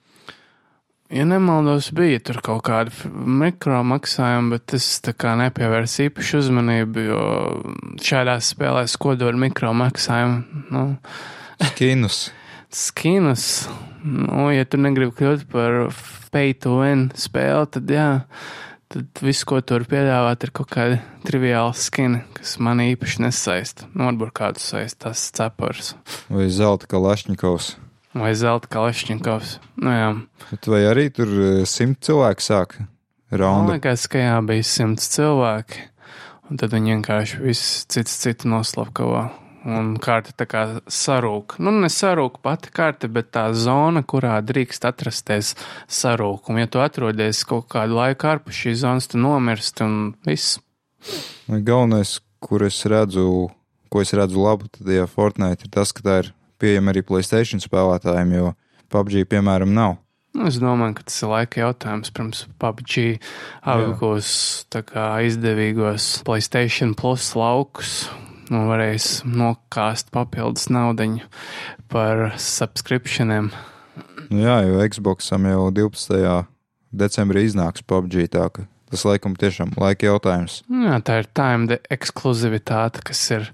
Ja 1.11 1.23
nemaldos, 1.23 1.93
bija 1.95 2.19
tur 2.19 2.41
kaut 2.43 2.65
kāda 2.67 2.91
mikro 3.15 3.79
maksājuma, 3.87 4.57
bet 4.57 4.75
es 4.75 4.89
tā 5.07 5.13
kā 5.15 5.37
nepievērsu 5.39 6.09
īpašu 6.09 6.41
uzmanību, 6.41 7.05
jo 7.07 7.21
šādās 8.03 8.51
spēlēs 8.57 8.97
kodoļu 8.99 9.39
mikro 9.45 9.71
maksājumu, 9.77 10.65
nu, 10.75 10.85
Skinus. 11.63 12.31
skinus, 12.75 13.47
nu, 14.03 14.49
ja 14.51 14.67
tu 14.67 14.83
negribi 14.83 15.15
kļūt 15.15 15.47
par 15.53 15.87
pay 16.35 16.57
to 16.59 16.81
win 16.81 17.07
spēli, 17.15 17.71
tad 17.79 17.95
jā, 17.95 18.11
tad 18.93 19.23
viss, 19.23 19.47
ko 19.47 19.63
tur 19.63 19.87
piedāvāt, 19.89 20.43
ir 20.43 20.55
kaut 20.59 20.75
kādi 20.75 20.99
triviāli 21.27 21.79
skini, 21.87 22.23
kas 22.37 22.59
man 22.59 22.83
īpaši 22.83 23.29
nesaista. 23.29 23.89
Nu, 23.95 24.11
varbūt 24.11 24.35
kādu 24.43 24.63
saista 24.63 25.13
tas 25.13 25.29
cepars 25.39 25.95
Vai 26.27 26.51
zelta 26.51 26.91
kalašņikovs. 26.91 27.77
Vai 28.21 28.35
zelta 28.39 28.71
kalašņikovs. 28.73 29.57
Nu, 29.83 29.93
jā. 29.93 30.11
Bet 30.51 30.69
vai 30.71 30.83
arī 30.89 31.09
tur 31.15 31.31
eh, 31.31 31.65
simt 31.69 32.03
cilvēku 32.07 32.45
sāk 32.45 32.79
Man 32.81 33.41
raundu? 33.41 33.75
liekas, 33.75 34.07
ka 34.11 34.21
jā, 34.23 34.37
bija 34.47 34.67
simts 34.67 35.09
cilvēki, 35.15 35.83
un 36.51 36.61
tad 36.61 36.75
viņi 36.77 36.95
vienkārši 36.95 37.43
viss 37.43 37.83
cits 37.91 38.15
citu 38.23 38.53
noslapkavo. 38.53 39.27
Un 39.67 39.97
kārta 39.99 40.31
tā 40.31 40.47
kā 40.47 40.61
sarūk. 40.87 41.57
Nu, 41.59 41.73
ne 41.75 41.89
sarūk 41.91 42.39
pati 42.39 42.71
kārta, 42.71 43.09
bet 43.11 43.33
tā 43.35 43.49
zona, 43.51 44.05
kurā 44.07 44.37
drīkst 44.47 44.87
atrasties 44.87 45.57
sarūk. 45.91 46.53
Un, 46.53 46.61
ja 46.63 46.71
tu 46.71 46.79
atrodies 46.79 47.43
kaut 47.51 47.67
kādu 47.75 47.99
laiku 47.99 48.29
ārpus 48.31 48.61
šīs 48.63 48.85
zonas, 48.85 49.11
tu 49.11 49.19
nomirsti 49.19 49.83
un 49.83 49.97
viss. 50.23 50.61
Galvenais, 51.51 52.21
kur 52.39 52.63
es 52.63 52.79
redzu, 52.87 53.49
ko 53.91 54.07
es 54.07 54.15
redzu 54.15 54.47
labu, 54.47 54.71
tad, 54.71 54.87
ja 54.87 55.11
Fortnite 55.11 55.67
ir 55.67 55.75
tas, 55.75 55.91
ka 55.91 56.07
tā 56.07 56.21
ir 56.23 56.31
pieejama 56.61 56.93
arī 56.93 57.05
Playstation 57.07 57.63
spēlētājiem, 57.63 58.35
jo 58.37 58.51
PUBG, 58.93 59.25
piemēram, 59.31 59.73
nav. 59.77 59.97
Nu, 60.37 60.51
Es 60.51 60.59
domāju, 60.61 60.99
ka 60.99 61.07
tas 61.09 61.17
ir 61.23 61.31
laika 61.33 61.63
jautājums. 61.63 62.13
Pirms 62.13 62.43
PUBG 62.61 63.05
apgūs 63.73 64.31
izdevīgos 65.25 66.11
Playstation 66.27 66.93
Plus 66.99 67.31
laukus 67.39 68.11
un 68.53 68.69
varēs 68.69 69.25
nokāst 69.25 70.13
papildus 70.15 70.69
naudiņu 70.71 71.25
par 71.91 72.37
subscriptioniem. 72.37 73.51
Nu, 74.29 74.43
jā, 74.43 74.61
jo 74.69 74.85
Xboxam 74.93 75.49
jau 75.49 75.69
12. 75.73 76.47
decembrī 76.93 77.47
iznāks 77.49 77.85
PUBG, 77.87 78.29
tā 78.37 78.51
Tas 78.87 79.03
laikam 79.03 79.35
tiešām 79.35 79.73
laika 79.83 80.07
jautājums. 80.07 80.61
Jā, 80.71 81.01
tā 81.03 81.19
ir 81.19 81.27
time 81.35 81.81
ekskluzivitāte, 81.91 83.03
kas 83.03 83.23
ir 83.35 83.49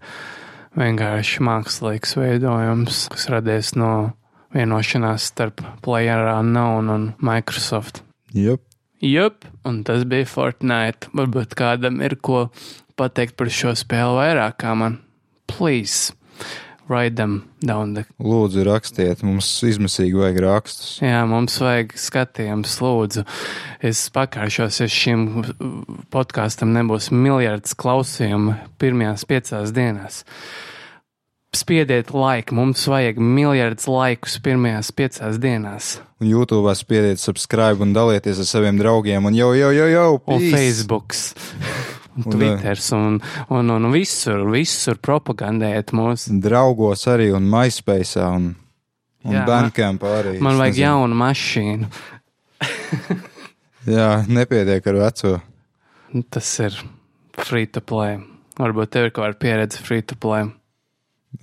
vienkārši 0.78 1.44
mākslīgs 1.44 2.16
veidojums, 2.18 3.06
kas 3.12 3.28
radies 3.32 3.72
no 3.78 3.92
vienošanās 4.52 5.30
starp 5.32 5.62
PlayerUnknown 5.84 6.92
un 6.92 7.08
Microsoft. 7.24 8.02
Jep. 8.32 8.64
Jup, 9.02 9.48
un 9.66 9.80
tas 9.82 10.04
bija 10.06 10.28
Fortnite. 10.30 11.10
Varbūt 11.16 11.56
kādam 11.58 11.98
ir 12.04 12.14
ko 12.22 12.44
pateikt 12.98 13.34
par 13.40 13.50
šo 13.50 13.72
spēli 13.78 14.14
vairāk 14.20 14.60
kā 14.62 14.76
man. 14.78 15.00
Please, 15.50 16.14
write 16.88 17.16
them 17.16 17.48
down 17.60 17.94
the. 17.94 18.04
Lūdzu, 18.22 18.64
rakstiet, 18.66 19.22
mums 19.26 19.48
izmisīgi 19.66 20.18
vajag 20.18 20.40
rakstus. 20.44 20.96
Jā, 21.02 21.22
mums 21.28 21.58
vajag 21.62 21.94
skatījums, 22.00 22.76
lūdzu. 22.82 23.24
Es 23.84 24.04
pakāršos, 24.14 24.82
ja 24.82 24.90
šim 24.90 25.28
podkāstam 26.12 26.74
nebūs 26.76 27.10
miljards 27.14 27.76
klausījumu 27.78 28.56
pirmajās 28.82 29.26
piecās 29.28 29.74
dienās. 29.74 30.22
Spiediet 31.52 32.14
laiku, 32.16 32.56
mums 32.56 32.86
vajag 32.88 33.18
miljardus 33.20 33.84
laikus 33.84 34.38
pirmajās 34.40 34.88
piecās 34.96 35.36
dienās. 35.36 35.98
Un 36.22 36.30
YouTube 36.30 36.72
spiediet 36.78 37.20
subscribe 37.20 37.84
un 37.84 37.92
dalieties 37.92 38.40
ar 38.40 38.48
saviem 38.48 38.78
draugiem. 38.80 39.28
Un 39.28 39.36
jau, 39.36 39.50
jau, 39.58 39.68
jau, 39.76 39.88
jau, 39.92 40.06
peace! 40.30 40.48
Facebook, 40.54 41.12
un 41.12 42.01
Un, 42.12 42.26
Twitter, 42.28 42.76
un, 42.92 43.14
un, 43.48 43.70
un 43.72 43.86
visur, 43.94 44.42
visur 44.52 44.98
propagandēt 45.00 45.94
mūs. 45.96 46.26
Draugos 46.44 47.06
arī 47.08 47.30
un 47.32 47.46
MySpace 47.48 48.20
un, 48.20 48.50
un 49.24 49.36
Jā, 49.38 49.46
Bandcamp 49.48 50.04
arī. 50.04 50.34
Man 50.44 50.60
vajag 50.60 50.74
nezinu. 50.76 50.84
jaunu 50.84 51.20
mašīnu. 51.22 51.92
Jā, 53.88 54.10
nepietiek 54.28 54.84
ar 54.92 54.98
veco. 55.06 55.36
Tas 56.30 56.50
ir 56.62 56.76
free 57.40 57.66
to 57.72 57.80
play. 57.80 58.20
Varbūt 58.60 58.92
tev 58.92 59.08
ir 59.08 59.14
kaut 59.16 59.24
kāda 59.24 59.40
pieredze 59.40 59.80
free 59.82 60.04
to 60.04 60.18
play. 60.20 60.50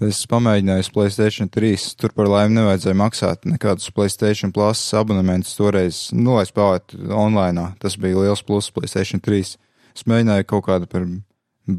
Es 0.05 0.21
pamēģināju 0.29 0.91
Playstation 0.93 1.49
3. 1.49 1.87
Tur 1.97 2.13
par 2.13 2.29
laimi 2.29 2.59
nevajadzēja 2.59 2.97
maksāt 2.99 3.47
nekādus 3.49 3.89
Playstation 3.95 4.53
Plus 4.53 4.83
abonementus 4.93 5.55
toreiz, 5.57 6.03
nu, 6.13 6.35
lai 6.37 6.45
spēlētu 6.45 7.09
online. 7.09 7.71
Tas 7.81 7.97
bija 7.97 8.21
liels 8.21 8.45
pluss 8.45 8.69
Playstation 8.75 9.19
3. 9.25 9.57
Es 9.95 10.05
mēģināju 10.09 10.47
kaut 10.49 10.65
kādu 10.67 10.89
par 10.91 11.05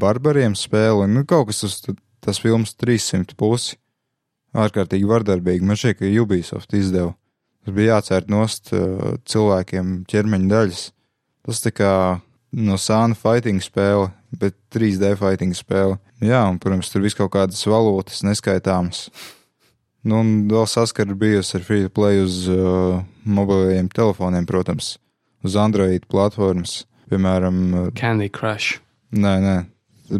barbariem 0.01 0.55
spēli, 0.57 1.07
nu, 1.11 1.25
kaut 1.27 1.49
kas 1.51 1.63
uz 1.67 1.79
t- 1.83 1.95
tas 2.23 2.39
filmas 2.41 2.75
300 2.79 3.35
pusi. 3.39 3.77
Ārkārtīgi 4.51 5.07
vardarbīgi. 5.07 5.63
Man 5.63 5.79
šķiet, 5.79 6.01
ka 6.01 6.09
Ubisoft 6.21 6.73
izdeva. 6.75 7.13
Tas 7.63 7.75
bija 7.75 7.95
jācērt 7.95 8.31
nost 8.31 8.73
uh, 8.75 9.15
cilvēkiem 9.29 10.01
ķermeņa 10.11 10.49
daļas. 10.51 10.81
Tas 11.47 11.61
tā 11.63 11.71
kā 11.71 11.91
no 12.51 12.77
sāna 12.81 13.15
fighting 13.15 13.63
spēle, 13.63 14.09
bet 14.35 14.57
3D 14.75 15.13
fighting 15.19 15.55
spēle. 15.55 15.97
Jā, 16.21 16.43
un, 16.49 16.59
protams, 16.61 16.91
tur 16.91 17.05
viss 17.05 17.17
kaut 17.17 17.31
kādas 17.33 17.63
valūtas 17.65 18.25
neskaitāmas. 18.27 19.07
Nu, 20.03 20.19
un 20.19 20.31
vēl 20.49 20.67
saskara 20.69 21.15
bijusi 21.17 21.55
ar 21.59 21.65
free 21.65 21.85
to 21.85 21.93
play 21.93 22.19
uz 22.21 22.43
uh, 22.49 23.01
mobiliem 23.23 23.89
telefoniem, 23.93 24.47
protams, 24.49 24.95
uz 25.45 25.55
Android 25.55 26.07
platformas. 26.09 26.81
Piemēram, 27.11 27.91
Candy 27.99 28.29
Crush. 28.31 28.79
nē, 29.11 29.33
nē, 29.43 29.55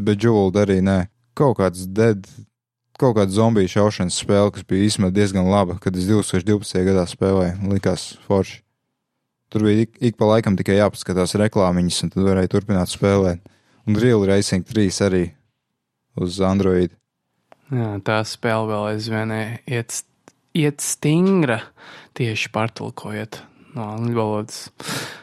bet 0.03 0.23
Jewel 0.23 0.51
arī 0.59 0.81
nē. 0.83 1.05
Kaut 1.37 1.57
kāds 1.61 1.85
dead, 1.87 2.27
kaut 2.99 3.15
kāda 3.17 3.31
zombiju 3.31 3.71
šaušanas 3.71 4.19
spēle, 4.19 4.51
kas 4.51 4.67
bija 4.67 4.89
īstenībā 4.89 5.13
diezgan 5.15 5.47
laba, 5.47 5.77
kad 5.81 5.95
es 5.95 6.09
2012. 6.09 6.83
gadā 6.85 7.05
spēlēju, 7.07 7.71
likās 7.71 8.11
forši. 8.27 8.59
Tur 9.51 9.65
bija 9.67 9.85
ik, 9.85 9.97
ik 9.99 10.19
pa 10.19 10.29
laikam 10.29 10.55
tikai 10.59 10.77
jāpaskatās 10.77 11.35
reklāmiņas, 11.39 12.03
un 12.05 12.11
tad 12.13 12.23
varēja 12.23 12.51
turpināt 12.53 12.91
spēlēt. 12.91 13.41
Un 13.87 13.97
Real 13.99 14.23
Racing 14.27 14.67
3 14.67 14.99
arī 15.07 15.23
uz 16.21 16.37
Android. 16.45 16.93
Jā, 17.71 17.95
tā 18.05 18.19
spēle 18.27 18.67
vēl 18.69 18.85
aizvien 18.93 19.31
iet, 19.31 20.01
iet 20.55 20.83
stingra 20.83 21.61
tieši 22.19 22.51
pārtulkojot 22.53 23.41
no 23.75 23.87
angļu 23.95 24.17
valodas. 24.19 24.65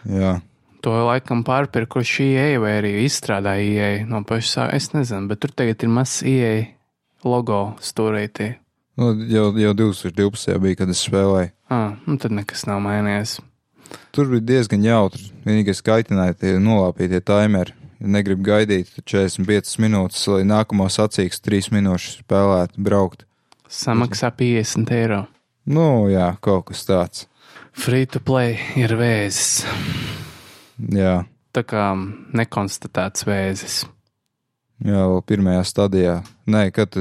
Jā, 0.09 0.39
To 0.89 0.95
laikam 1.05 1.43
pārpirkuši 1.45 2.31
IE 2.33 2.61
vai 2.63 2.79
arī 2.79 2.95
izstrādāja 3.03 3.61
IE 3.61 4.05
no 4.09 4.23
paša. 4.25 4.71
Es 4.73 4.87
nezinu, 4.95 5.29
bet 5.29 5.43
tur 5.43 5.53
tagad 5.53 5.83
ir 5.85 5.91
mazs 5.93 6.23
IE 6.25 6.53
logo 7.29 7.75
stūrītī. 7.85 8.55
nu, 8.97 9.11
jau, 9.29 9.51
jau 9.53 9.75
2012. 9.77 10.55
bija, 10.65 10.79
kad 10.81 10.89
es 10.89 11.03
spēlēju. 11.05 11.51
Ah, 11.69 11.99
nu 12.09 12.17
tad 12.17 12.33
nekas 12.33 12.65
nav 12.65 12.81
mainījies. 12.87 13.37
Tur 14.17 14.31
bija 14.33 14.47
diezgan 14.49 14.87
jautri. 14.87 15.29
Vienīgais 15.45 15.85
kaitināja 15.85 16.39
tie 16.41 16.55
nolāpītie 16.57 17.21
timeri. 17.21 17.77
Ja 18.01 18.09
negribu 18.15 18.47
gaidīt 18.47 18.95
45 19.05 19.77
minūtes, 19.85 20.23
lai 20.33 20.47
nākamo 20.49 20.87
sacīks 20.89 21.45
3 21.45 21.69
minūšu 21.77 22.23
spēlēt, 22.23 22.79
braukt. 22.81 23.27
Samaksā 23.69 24.33
50 24.33 24.95
eiro. 24.97 25.27
Nu, 25.69 26.09
jā, 26.09 26.31
kaut 26.41 26.71
kas 26.73 26.87
tāds. 26.89 27.27
Free 27.77 28.09
to 28.09 28.25
play 28.25 28.57
ir 28.81 28.97
vēzis. 28.97 29.67
Jā, 30.79 31.25
Tā 31.57 31.63
kā 31.67 31.85
nekonstatēts 32.39 33.25
vēzis. 33.27 33.79
jā 34.85 35.01
vēl 35.11 35.23
pirmajā 35.27 35.65
stadijā. 35.67 36.19
Nē, 36.47 36.69
kad, 36.77 36.95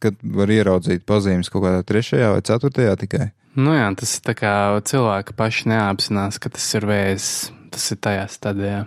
kad 0.00 0.16
var 0.22 0.48
ieraudzīt 0.54 1.04
pazīmes 1.04 1.50
kaut 1.52 1.66
kādā 1.66 1.82
trešajā 1.84 2.30
vai 2.36 2.40
ceturtajā 2.46 2.94
tikai. 3.02 3.26
Nu 3.58 3.74
jā, 3.74 3.88
tas 3.98 4.14
ir 4.16 4.22
tā 4.24 4.34
kā 4.38 4.52
cilvēki 4.86 5.34
paši 5.36 5.68
neapzinās, 5.74 6.38
ka 6.38 6.48
tas 6.54 6.66
ir 6.78 6.86
vēzis. 6.88 7.52
Tas 7.68 7.84
ir 7.92 7.98
tajā 8.00 8.22
stadijā. 8.32 8.78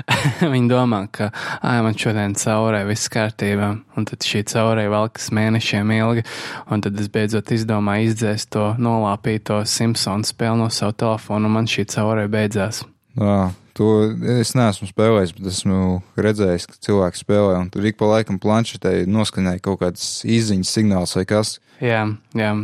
Viņi 0.54 0.66
domā, 0.72 1.04
ka, 1.14 1.28
ah, 1.62 1.76
man 1.86 1.94
šodien 1.94 2.32
caurē 2.34 2.80
viss 2.88 3.06
kārtībā, 3.12 3.68
un 3.94 4.06
tad 4.10 4.26
šī 4.26 4.42
caurē 4.50 4.88
velkas 4.90 5.28
mēnešiem 5.30 5.92
ilgi, 5.94 6.24
un 6.66 6.82
tad 6.82 6.98
es 6.98 7.06
beidzot 7.14 7.52
izdomāju 7.54 8.08
izdzēst 8.10 8.50
to 8.56 8.64
nolāpīto 8.82 9.60
Simpsonu 9.70 10.26
spēli 10.26 10.58
no 10.64 10.66
savu 10.74 10.96
telefonu, 11.04 11.46
un 11.46 11.54
man 11.60 11.70
šī 11.70 11.84
caurē 11.94 12.26
beidzās. 12.32 12.82
Jā, 13.20 13.52
to 13.76 13.88
es 14.38 14.54
neesmu 14.56 14.88
spēlējis, 14.88 15.34
bet 15.36 15.50
esmu 15.50 15.78
redzējis, 16.20 16.68
ka 16.70 16.78
cilvēki 16.86 17.20
spēlē, 17.20 17.58
un 17.58 17.70
tur 17.74 17.86
ik 17.88 17.98
pa 18.00 18.08
laikam 18.10 18.38
planšetē 18.42 19.02
noskanēja 19.10 19.62
kaut 19.64 19.82
kāds 19.82 20.06
izziņas 20.22 20.72
signāls 20.78 21.14
vai 21.18 21.26
kas. 21.28 21.58
Jā, 21.82 22.06
jā. 22.38 22.54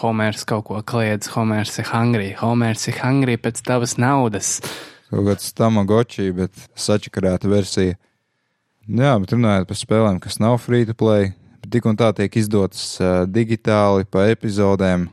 Homērs 0.00 0.44
kaut 0.46 0.68
ko 0.68 0.78
kliedz, 0.86 1.32
Homērs 1.34 1.80
ir 1.82 1.88
hungry, 1.90 2.30
Homērs 2.38 2.86
ir 2.92 3.00
hungry 3.02 3.34
pēc 3.42 3.58
tavas 3.66 3.96
naudas. 3.98 4.58
Kaut 5.10 5.26
kāds 5.26 5.50
tamagoči, 5.58 6.28
bet 6.34 6.54
sačakarēta 6.78 7.50
versija. 7.50 7.96
Jā, 8.90 9.16
bet 9.22 9.34
runājot 9.34 9.66
par 9.70 9.78
spēlēm, 9.78 10.20
kas 10.22 10.38
nav 10.42 10.60
free 10.62 10.86
to 10.86 10.94
play, 10.98 11.32
bet 11.62 11.74
tik 11.74 11.86
un 11.90 11.98
tā 11.98 12.12
tiek 12.14 12.38
izdotas 12.38 12.84
uh, 13.02 13.24
digitāli 13.26 14.06
pa 14.06 14.28
epizodēm, 14.30 15.08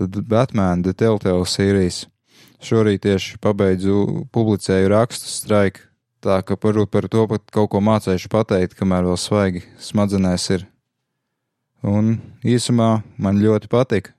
tad 0.00 0.18
Batman 0.28 0.82
The 0.84 0.96
Telltale 0.96 1.46
Series. 1.48 2.04
Šorīt 2.64 3.02
tieši 3.04 3.36
pabeidzu 3.44 4.24
publicēju 4.32 4.88
rakstu 4.88 5.28
straiku, 5.28 5.82
tā 6.24 6.38
ka 6.46 6.56
par, 6.56 6.78
par 6.88 7.08
to 7.12 7.26
pat 7.28 7.42
kaut 7.52 7.68
ko 7.74 7.80
mācīšu 7.84 8.30
pateikt, 8.32 8.76
kamēr 8.78 9.04
vēl 9.04 9.18
svaigi 9.20 9.60
smadzenēs 9.84 10.46
ir. 10.54 10.64
Un 11.84 12.14
īsumā 12.40 13.02
man 13.20 13.40
ļoti 13.42 13.68
patika. 13.68 14.14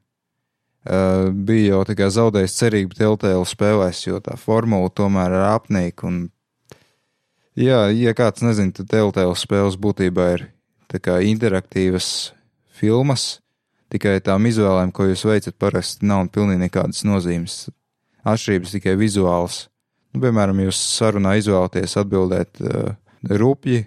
Uh, 0.86 1.32
bija 1.34 1.72
jau 1.72 1.80
tā 1.90 1.96
kā 1.98 2.12
zaudējis 2.14 2.58
cerību 2.60 2.94
Telltale 2.94 3.48
spēlēs, 3.50 4.04
jo 4.06 4.20
tā 4.22 4.36
formula 4.38 4.92
tomēr 4.94 5.34
ir 5.34 5.46
apnīka. 5.48 6.06
Un, 6.06 6.20
jā, 7.58 7.88
ja 7.90 8.14
kāds 8.14 8.46
nezina, 8.46 8.76
tad 8.78 8.92
Telltale 8.92 9.34
spēles 9.34 9.80
būtībā 9.82 10.28
ir 10.36 10.44
tā 10.94 11.02
kā 11.02 11.18
interaktīvas 11.26 12.12
filmas, 12.78 13.40
tikai 13.90 14.20
tām 14.22 14.46
izvēlēm, 14.46 14.94
ko 14.94 15.10
jūs 15.10 15.26
veicat, 15.26 15.58
parasti 15.58 16.06
nav 16.06 16.28
pilnīgi 16.30 16.68
nekādas 16.68 17.02
nozīmes. 17.10 17.64
Atšķirības 18.26 18.78
tikai 18.78 18.96
vizuāls. 19.00 19.66
Nu, 20.16 20.22
piemēram, 20.24 20.64
jūs 20.66 20.80
sarunā 20.96 21.36
izvēlaties 21.40 21.98
atbildēt 22.02 22.62
uh, 22.64 22.96
rupji, 23.30 23.84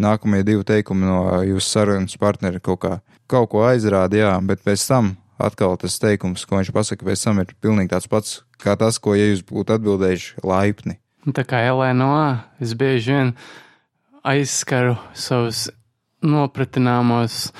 nākamie 0.00 0.42
divi 0.46 0.66
teikumi 0.66 1.08
no 1.08 1.22
jūsu 1.46 1.66
sarunas 1.66 2.16
partneri 2.20 2.60
kaut, 2.62 2.82
kā, 2.84 3.00
kaut 3.30 3.50
ko 3.52 3.64
aizrāda, 3.68 4.20
jā, 4.20 4.34
bet 4.46 4.62
pēc 4.66 4.84
tam 4.88 5.14
atkal 5.40 5.76
tas 5.80 5.96
teikums, 6.00 6.44
ko 6.44 6.60
viņš 6.60 6.72
pasaka, 6.76 7.06
pēc 7.06 7.24
tam 7.24 7.40
ir 7.42 7.54
pilnīgi 7.64 7.92
tāds 7.94 8.08
pats 8.10 8.40
kā 8.60 8.76
tas, 8.80 9.00
ko 9.00 9.16
ja 9.16 9.30
jūs 9.30 9.42
būtu 9.46 9.76
atbildējuši 9.76 10.44
laipni. 10.46 10.98
Un 11.26 11.36
Tā 11.36 11.44
kā 11.48 11.60
Elēnoā, 11.68 12.26
es 12.64 12.72
bieži 12.78 13.12
vien 13.12 13.34
aizskaru 14.24 14.96
savus 15.16 15.68
nopratināmos, 16.24 17.50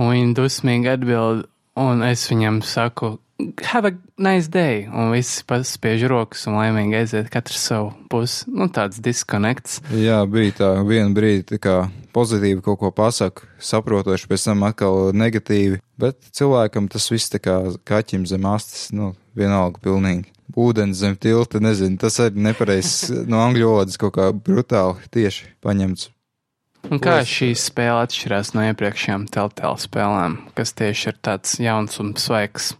un 0.00 0.12
viņi 0.14 0.36
dusmīgi 0.36 0.92
atbild, 0.94 1.46
un 1.80 2.04
es 2.04 2.26
viņam 2.28 2.60
saku, 2.64 3.18
have 3.62 3.88
a 3.88 3.92
nice 4.18 4.48
day, 4.50 4.84
un 4.88 5.12
visi 5.14 5.44
paspiež 5.48 6.04
rokas 6.10 6.46
un 6.50 6.58
laimīgi 6.58 6.98
aiziet 6.98 7.30
katrs 7.32 7.62
savu 7.70 7.92
pusi. 8.12 8.48
Nu, 8.50 8.68
tāds 8.72 9.00
diskonekts. 9.02 9.80
Jā, 9.94 10.22
bija 10.30 10.56
tā 10.60 10.70
viena 10.86 11.12
brīdi, 11.16 11.46
tā 11.54 11.60
kā 11.62 11.76
pozitīvi 12.14 12.62
kaut 12.64 12.80
ko 12.82 12.90
pasaka, 12.94 13.46
saprotoši, 13.62 14.28
pēc 14.30 14.46
tam 14.48 14.66
atkal 14.68 15.14
negatīvi, 15.16 15.80
bet 16.00 16.18
cilvēkam 16.36 16.90
tas 16.90 17.08
viss 17.12 17.32
tā 17.32 17.42
kā 17.42 17.56
kaķim 17.86 18.26
zem 18.28 18.46
astes, 18.50 18.90
nu, 18.96 19.14
vienalga 19.38 19.82
pilnīgi. 19.82 20.30
ūdens 20.50 20.98
zem 20.98 21.14
tilta, 21.14 21.60
nezinu, 21.62 21.98
tas 22.02 22.18
arī 22.20 22.42
nepareizs 22.48 23.12
no 23.30 23.38
angļu 23.44 23.68
valodas 23.68 24.00
kaut 24.00 24.16
kā 24.16 24.32
brutāli 24.34 24.98
tieši 25.14 25.52
paņemts. 25.62 26.10
Un 26.88 26.98
kā 27.02 27.20
šī 27.28 27.52
spēle 27.60 28.00
atšķirās 28.06 28.54
no 28.56 28.64
iepriekšējām 28.70 29.26
teltēlu 29.30 29.78
spēlēm, 29.82 30.36
kas 30.56 30.72
tieši 30.78 31.10
ir 31.12 31.18
tāds 31.22 31.58
jauns 31.60 32.00
un 32.00 32.14
svaigs? 32.16 32.72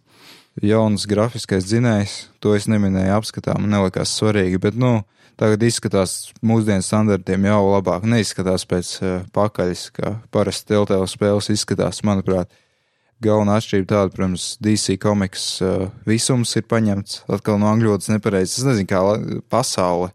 Jauns 0.58 1.06
grafiskais 1.06 1.64
dzinējs, 1.68 2.14
to 2.42 2.56
es 2.58 2.66
neminēju 2.68 3.14
apskatā, 3.14 3.54
man 3.56 3.70
nelikās 3.70 4.10
svarīgi, 4.18 4.58
bet, 4.60 4.74
nu, 4.74 5.04
tagad 5.40 5.62
izskatās 5.62 6.32
mūsdienu 6.44 6.82
standartiem 6.84 7.46
jau 7.46 7.60
labāk. 7.70 8.04
Neizskatās 8.04 8.66
pēc 8.68 8.90
uh, 8.98 9.12
pakaļas, 9.36 9.84
kā 9.94 10.16
parasti 10.34 10.72
teltēlu 10.74 11.06
spēles 11.08 11.52
izskatās, 11.54 12.02
manuprāt. 12.04 12.50
Galvenā 13.24 13.58
atšķirība 13.60 13.88
tāda, 13.88 14.12
protams, 14.16 14.54
DC 14.64 14.96
komiks 15.00 15.44
uh, 15.64 15.86
visums 16.08 16.52
ir 16.56 16.66
paņemts 16.68 17.22
atkal 17.30 17.60
no 17.60 17.68
angļu 17.70 17.92
valodas 17.92 18.10
nepareizi. 18.10 18.58
Es 18.58 18.66
nezinu, 18.66 18.88
kā 18.90 19.04
pasaule 19.52 20.10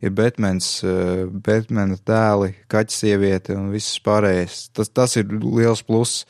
ir 0.00 0.14
Batmans, 0.16 0.68
uh, 0.86 1.26
Batmana 1.28 1.98
tēli, 1.98 2.54
kaķis 2.72 3.02
sieviete 3.02 3.58
un 3.58 3.72
viss 3.74 3.98
pārējais. 4.06 4.68
Tas, 4.76 4.92
tas 4.92 5.18
ir 5.20 5.28
liels 5.42 5.82
pluss, 5.84 6.24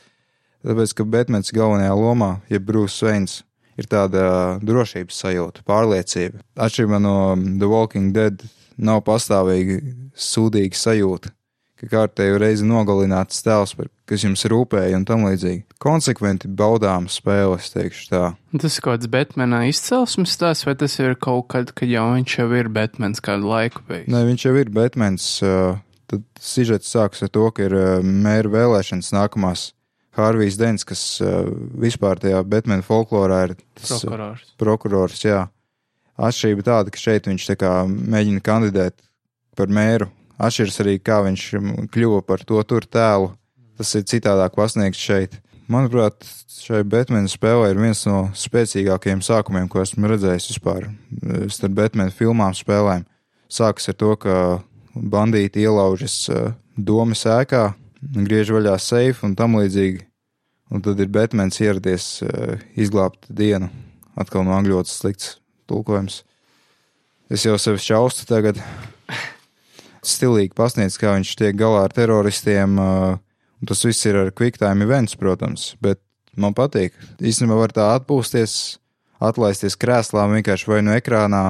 tāpēc, 0.65 0.97
ka 0.97 1.07
Batmans 1.07 1.53
galvenajā 1.55 1.95
lomā, 1.99 2.33
ja 2.51 2.59
Bruce 2.63 3.05
Waynes, 3.05 3.41
ir 3.81 3.89
tāda 3.91 4.23
drošības 4.63 5.19
sajūta, 5.25 5.65
pārliecība. 5.67 6.41
Atšķirībā 6.61 7.01
no 7.03 7.15
The 7.35 7.69
Walking 7.69 8.15
Dead 8.15 8.41
nav 8.81 9.03
pastāvīgi 9.07 9.81
sūdīga 10.17 10.77
sajūta, 10.77 11.31
ka 11.81 11.89
kārtējo 11.91 12.39
reizi 12.41 12.65
nogalināts 12.67 13.41
tēls, 13.45 13.75
kas 14.09 14.25
jums 14.25 14.43
rūpēja 14.49 14.97
un 14.99 15.05
tam 15.07 15.25
līdzīgi. 15.27 15.63
Konsekventi 15.81 16.49
baudām 16.49 17.07
spēles, 17.11 17.71
teikšu 17.73 18.07
tā. 18.11 18.23
Tas 18.61 18.77
ir 18.77 18.85
kaut 18.85 18.99
kāds 18.99 19.11
Batmana 19.11 19.63
izcelsmes 19.69 20.35
stāsts, 20.37 20.67
vai 20.67 20.75
tas 20.79 20.97
ir 21.01 21.15
kaut 21.21 21.49
kad, 21.53 21.73
kad 21.77 21.89
jau 21.89 22.09
viņš 22.15 22.37
jau 22.41 22.49
ir 22.59 22.71
Batmans 22.73 23.23
kādu 23.23 23.49
laiku 23.51 23.85
bijis? 23.87 24.09
Nē, 24.11 24.25
viņš 24.29 24.47
jau 24.47 24.55
ir 24.61 24.73
Batmans. 24.75 25.29
Uh, 25.45 25.79
tad 26.11 26.25
sižets 26.43 26.91
sākas 26.91 27.23
ar 27.25 27.31
to, 27.33 27.47
ka 27.55 27.69
ir 27.69 27.77
uh, 27.77 27.91
mēra 28.03 28.51
vēlēšanas 28.51 29.13
nākamās. 29.15 29.71
Hārvijs 30.17 30.57
Dens, 30.59 30.83
kas 30.87 31.01
uh, 31.23 31.45
vispār 31.79 32.19
tajā 32.19 32.41
Batmana 32.43 32.83
folklorā 32.83 33.43
ir 33.47 33.53
tas 33.79 33.93
uh, 33.95 34.01
Prokurors. 34.03 34.47
prokurors, 34.59 35.21
jā. 35.23 35.45
Atšķirība 36.21 36.65
tāda, 36.67 36.91
ka 36.93 36.99
šeit 36.99 37.29
viņš 37.29 37.47
kā 37.59 37.71
mēģina 37.87 38.43
kandidēt 38.43 38.99
par 39.57 39.71
mēru. 39.71 40.09
Atšķiras 40.41 40.81
arī, 40.83 40.97
kā 40.99 41.21
viņš 41.25 41.45
mm, 41.59 41.87
kļuva 41.93 42.21
par 42.25 42.43
to 42.47 42.61
tur 42.67 42.85
tēlu. 42.85 43.31
Tas 43.79 43.93
ir 43.97 44.05
citādāk 44.09 44.57
pasniegts 44.57 45.01
šeit. 45.01 45.39
Manuprāt, 45.71 46.25
šai 46.51 46.81
Batmana 46.87 47.29
spēlē 47.31 47.71
ir 47.71 47.79
viens 47.79 48.03
no 48.09 48.25
spēcīgākajiem 48.35 49.21
sākumiem, 49.23 49.69
ko 49.71 49.81
esmu 49.83 50.09
redzējis 50.11 50.49
vispār 50.51 50.89
eh, 50.89 51.45
starp 51.53 51.77
Batmana 51.77 52.13
filmām 52.13 52.55
spēlēm. 52.57 53.05
Sākas 53.51 53.89
ar 53.91 53.97
to, 53.99 54.11
ka 54.19 54.35
bandīti 54.95 55.63
ielaužas 55.63 56.17
eh, 56.29 56.51
domas 56.75 57.23
ēkā, 57.29 57.69
griež 58.01 58.51
vaļā 58.55 58.75
seifu 58.81 59.27
un 59.29 59.35
tam 59.37 59.57
līdzīgi. 59.59 60.05
Un 60.71 60.83
tad 60.83 60.99
ir 61.03 61.11
Batmans 61.11 61.59
ieradies 61.59 62.21
uh, 62.23 62.55
izglābt 62.79 63.27
dienu. 63.27 63.67
Atkal 64.19 64.45
no 64.47 64.55
angļu 64.55 64.77
valodas 64.77 64.95
slikts 65.01 65.33
tulkojums. 65.67 66.21
Es 67.31 67.45
jau 67.47 67.57
sevi 67.59 67.81
šaustu 67.83 68.27
tagad. 68.27 68.59
Stilīgi 70.13 70.55
pasniedz, 70.57 70.97
kā 70.99 71.13
viņš 71.17 71.33
tiek 71.39 71.57
galā 71.59 71.85
ar 71.85 71.95
teroristiem. 71.95 72.79
Uh, 72.79 73.19
tas 73.67 73.83
viss 73.85 74.07
ir 74.07 74.17
ar 74.19 74.31
quicktime 74.35 74.87
events, 74.87 75.17
protams. 75.19 75.73
Bet 75.83 75.99
man 76.39 76.55
patīk. 76.57 76.95
Īstenībā 77.19 77.59
var 77.59 77.75
tā 77.75 77.91
atpūsties, 77.97 78.55
atlaisties 79.21 79.77
krēslā, 79.79 80.25
vienkārši 80.31 80.71
vai 80.71 80.79
no 80.85 80.95
ekrānā 80.95 81.43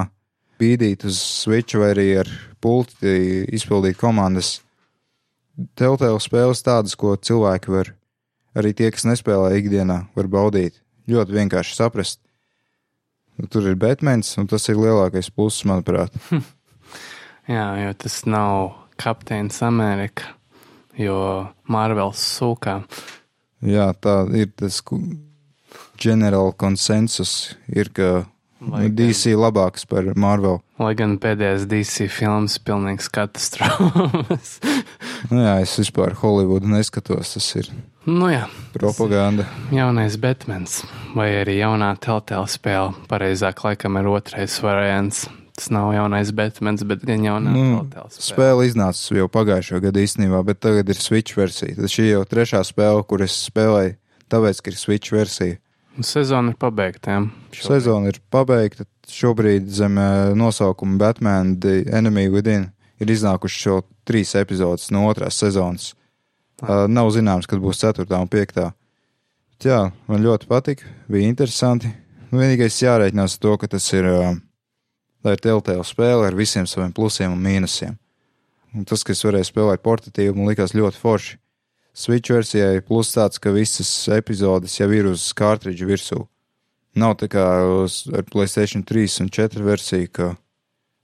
bīdīt 0.60 1.06
uz 1.08 1.18
switch 1.18 1.78
vai 1.78 1.92
arī 1.94 2.08
ar 2.22 2.30
pulti 2.62 3.46
izpildīt 3.54 3.98
komandas. 4.00 4.60
Telltale 5.78 6.20
spēles 6.22 6.62
tādas, 6.64 6.96
ko 6.98 7.14
cilvēki 7.16 7.72
var, 7.72 7.92
arī 8.58 8.72
tie, 8.76 8.90
kas 8.94 9.06
nespēlē 9.08 9.54
ikdienā, 9.60 9.98
var 10.16 10.28
baudīt. 10.32 10.80
Ļoti 11.10 11.34
vienkārši 11.34 11.76
saprast. 11.76 12.20
Nu, 13.40 13.48
Tur 13.50 13.66
ir 13.70 13.78
Batmans, 13.80 14.34
un 14.38 14.48
tas 14.50 14.68
ir 14.70 14.78
lielākais 14.78 15.32
pluss, 15.34 15.64
manuprāt. 15.68 16.14
Jā, 17.50 17.66
jo 17.80 17.94
tas 17.98 18.20
nav 18.28 18.68
Kapteins 19.00 19.58
Amerika, 19.66 20.36
jo 20.94 21.16
Marvels 21.66 22.22
sūkā. 22.36 22.82
Jā, 23.66 23.88
tā 23.98 24.20
ir 24.38 24.52
tas 24.58 24.78
ģenerāla 26.02 26.54
konsensus, 26.58 27.56
ir, 27.70 27.90
ka 27.94 28.24
Lai 28.70 28.84
gan- 28.86 28.94
DC 28.96 29.32
labāks 29.34 29.86
par 29.88 30.06
Marvel. 30.14 30.60
Lai 30.78 30.92
gan 30.98 31.16
pēdējais 31.18 31.64
DC 31.70 32.06
filmas 32.12 32.58
ir 32.58 32.64
pilnīgs 32.68 33.08
katastrofas. 33.12 34.58
Nu, 35.30 35.38
jā, 35.38 35.52
es 35.62 35.76
vispār 35.78 36.16
Holivudu 36.18 36.66
neskatos, 36.66 37.28
tas 37.36 37.46
ir 37.54 37.68
nu 38.10 38.26
jā, 38.32 38.48
propaganda. 38.74 39.44
jaunais 39.70 40.16
Batmans 40.18 40.80
vai 41.14 41.28
arī 41.44 41.60
jaunā 41.60 41.92
Telltale 42.02 42.50
spēle. 42.50 42.90
Pareizāk, 43.08 43.62
laikam, 43.62 44.00
ir 44.00 44.08
otrais 44.10 44.56
variants. 44.64 45.28
Tas 45.54 45.70
nav 45.70 45.92
jaunais 45.94 46.32
Batmans, 46.34 46.82
bet 46.90 47.04
gan 47.06 47.22
jaunā 47.22 47.54
Nu, 47.54 47.62
Telltale 47.86 48.10
spēle. 48.10 48.26
Spēle 48.32 48.66
iznāca 48.66 49.16
jau 49.20 49.28
pagājušā 49.30 49.78
gada 49.86 50.02
īstenībā, 50.02 50.42
bet 50.50 50.58
tagad 50.66 50.90
ir 50.90 50.98
Switch 50.98 51.38
versija. 51.38 51.76
Tad 51.78 51.92
šī 51.94 52.08
jau 52.10 52.24
trešā 52.26 52.64
spēle, 52.66 53.06
kur 53.06 53.22
es 53.22 53.38
spēlēju, 53.46 53.94
tāpēc, 54.34 54.58
ka 54.64 54.74
ir 54.74 54.80
Switch 54.82 55.14
versija. 55.14 55.60
Sezona 56.00 56.54
ir 56.54 56.56
pabeigta. 56.56 57.18
Šobrīd. 57.52 57.66
Sezona 57.68 58.12
ir 58.12 58.20
pabeigta. 58.32 58.86
Šobrīd 59.12 59.66
zem 59.68 59.98
eh, 60.00 60.30
nosaukuma 60.38 60.96
Batman 60.98 61.58
The 61.60 61.82
Enemy 61.92 62.30
Within 62.32 62.70
ir 63.02 63.10
iznākušas 63.12 63.66
jau 63.66 63.80
trīs 64.08 64.32
epizodes 64.38 64.90
no 64.94 65.04
otrās 65.10 65.36
sezonas. 65.42 65.92
Uh, 66.62 66.86
nav 66.86 67.08
zināms, 67.10 67.48
kad 67.50 67.58
būs 67.58 67.80
ceturtā 67.80 68.20
un 68.22 68.30
piektā. 68.30 68.68
Bet 69.50 69.66
Jā, 69.66 69.80
man 70.06 70.22
ļoti 70.22 70.46
patika, 70.46 70.86
bija 71.10 71.26
interesanti. 71.26 71.90
Nu, 72.30 72.38
Vienīgais 72.38 72.78
jārēķinās 72.84 73.34
ar 73.34 73.42
to, 73.42 73.56
ka 73.58 73.68
tas 73.72 73.88
ir, 73.96 74.06
uh, 74.06 74.36
ir 75.26 75.42
Telltale 75.42 75.82
spēle 75.86 76.28
ar 76.28 76.38
visiem 76.38 76.68
saviem 76.70 76.94
plusiem 76.94 77.34
un 77.34 77.42
mīnusiem. 77.42 77.96
Un 78.78 78.86
tas, 78.88 79.02
kas 79.04 79.24
varēja 79.26 79.50
spēlēt 79.50 79.82
portatīvi, 79.82 80.36
man 80.36 80.52
likās 80.52 80.76
ļoti 80.78 81.02
forši. 81.02 81.34
Switch 81.92 82.32
versijai 82.32 82.80
plus 82.80 83.12
tāds, 83.12 83.36
ka 83.36 83.52
visas 83.52 83.90
epizodes 84.08 84.78
jau 84.78 84.88
ir 84.96 85.10
uz 85.10 85.26
kārtridža 85.36 85.88
virsū. 85.88 86.22
Nav 86.96 87.18
tā 87.20 87.28
kā 87.32 87.42
ar 87.42 88.24
Playstation 88.32 88.84
3 88.84 89.20
un 89.24 89.28
4 89.32 89.64
versiju, 89.64 90.08
ka 90.12 90.28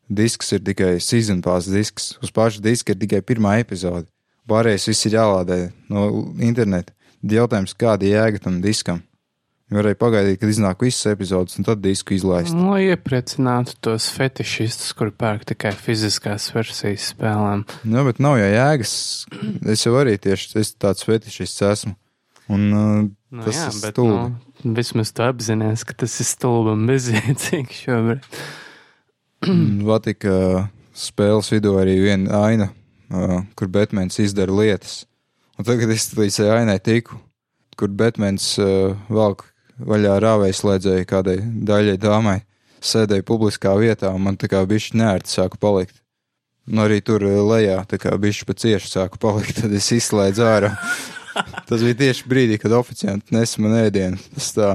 disks 0.08 0.52
ir 0.56 0.64
tikai 0.64 0.96
season 1.00 1.42
pass 1.44 1.68
disks. 1.68 2.14
Uz 2.24 2.32
paša 2.32 2.64
diska 2.64 2.92
ir 2.92 3.00
tikai 3.04 3.20
pirmā 3.20 3.58
epizode. 3.60 4.08
Pārējais 4.48 4.88
viss 4.88 5.08
ir 5.08 5.18
jālādē 5.18 5.58
no 5.92 6.08
interneta. 6.40 6.94
Jautājums, 7.20 7.74
kāda 7.76 8.08
jēga 8.08 8.40
tam 8.40 8.62
diskam? 8.64 9.02
Varēja 9.68 9.98
pagaidīt, 10.00 10.38
kad 10.40 10.48
iznāk 10.48 10.80
visas 10.80 11.10
epizodes, 11.10 11.58
un 11.60 11.66
tad 11.66 11.82
disku 11.84 12.14
izlaist. 12.16 12.54
Nu, 12.56 12.70
Lai 12.72 12.86
iepriecinātu 12.86 13.74
tos 13.84 14.06
fetišistus, 14.14 14.94
kuri 14.96 15.12
pērk 15.12 15.44
tikai 15.50 15.74
fiziskās 15.76 16.46
versijas 16.54 17.10
spēlēm. 17.12 17.66
Nu, 17.84 18.04
bet 18.06 18.22
nav 18.24 18.38
jau 18.40 18.48
jēgas. 18.48 18.94
Es 19.68 19.84
jau 19.84 19.92
arī 20.00 20.16
tieši 20.24 20.56
es 20.62 20.72
tāds 20.80 21.04
fetišists 21.04 21.66
esmu. 21.68 21.92
Un 22.48 22.64
uh, 22.72 23.02
Nu, 23.28 23.42
tas 23.44 23.58
jā, 23.58 23.66
ir 23.68 23.80
bet, 23.82 23.92
stulbi. 23.92 24.20
nu, 24.64 24.72
vismaz 24.78 25.10
tu 25.12 25.20
apzinājies, 25.26 25.82
ka 25.84 25.92
tas 26.00 26.14
ir 26.22 26.28
stulbi 26.30 26.72
un 26.72 26.86
bezjēdzīgi 26.88 27.76
šobrīd. 27.82 28.38
Vatika 29.88 30.32
spēles 30.96 31.52
vidū 31.52 31.74
arī 31.78 31.98
viena 32.00 32.40
aina, 32.46 32.70
uh, 33.12 33.42
kur 33.52 33.68
Batmans 33.68 34.16
izdara 34.24 34.56
lietas. 34.56 35.02
Un 35.60 35.68
tagad 35.68 35.92
es 35.92 36.08
līdz 36.16 36.40
tai 36.40 36.48
ainai 36.56 36.78
tiku, 36.80 37.20
kur 37.76 37.92
Batmans 37.92 38.48
uh, 38.64 38.96
velk 39.12 39.44
vaļā 39.78 40.18
rāvēslēdzēju 40.24 41.08
kādai 41.08 41.38
daļai 41.42 41.96
dāmai, 42.02 42.38
sēdēja 42.84 43.26
publiskā 43.26 43.74
vietā, 43.78 44.12
un 44.14 44.24
man 44.26 44.38
tā 44.40 44.50
kā 44.50 44.62
bišķi 44.66 44.98
nērti 45.00 45.34
sāka 45.34 45.60
palikt. 45.60 46.00
Nu, 46.68 46.84
arī 46.84 47.00
tur 47.00 47.24
uh, 47.24 47.38
lejā, 47.48 47.80
tā 47.88 47.96
kā 48.00 48.12
bišķi 48.20 48.48
pa 48.48 48.56
cieši 48.58 48.92
sāka 48.92 49.20
palikt, 49.20 49.56
tad 49.62 49.72
es 49.74 49.88
izslēdzu 49.94 50.44
ārā. 50.44 50.74
Tas 51.68 51.82
bija 51.84 51.96
tieši 52.02 52.28
brīdī, 52.28 52.58
kad 52.60 52.74
oficianti 52.74 53.34
nesa 53.36 53.62
man 53.62 53.76
ēdienu. 53.78 54.18
Tas 54.34 54.50
tā, 54.56 54.70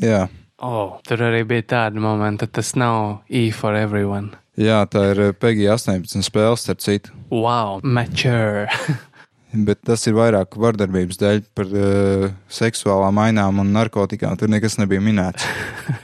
jā. 0.00 0.26
Oh, 0.62 0.96
tur 1.04 1.26
arī 1.26 1.42
bija 1.48 1.66
tāda 1.74 2.00
momenta, 2.00 2.46
tas 2.48 2.72
nav 2.78 3.26
E 3.28 3.50
for 3.52 3.76
everyone. 3.76 4.32
Jā, 4.56 4.86
tā 4.88 5.02
ir 5.12 5.34
Peggy 5.36 5.66
18 5.68 6.24
spēle, 6.24 6.56
starp 6.56 6.80
citu. 6.80 7.12
Wow, 7.28 7.82
mature. 7.84 8.70
Bet 9.56 9.80
tas 9.88 10.02
ir 10.08 10.16
vairāk 10.16 10.58
vardarbības 10.60 11.20
dēļ 11.20 11.38
par 11.56 11.70
uh, 11.72 12.26
seksuālām 12.52 13.20
ainām 13.22 13.62
un 13.62 13.72
narkotikām. 13.76 14.36
Tur 14.36 14.50
nekas 14.52 14.76
nebija 14.80 15.00
minēts. 15.00 15.46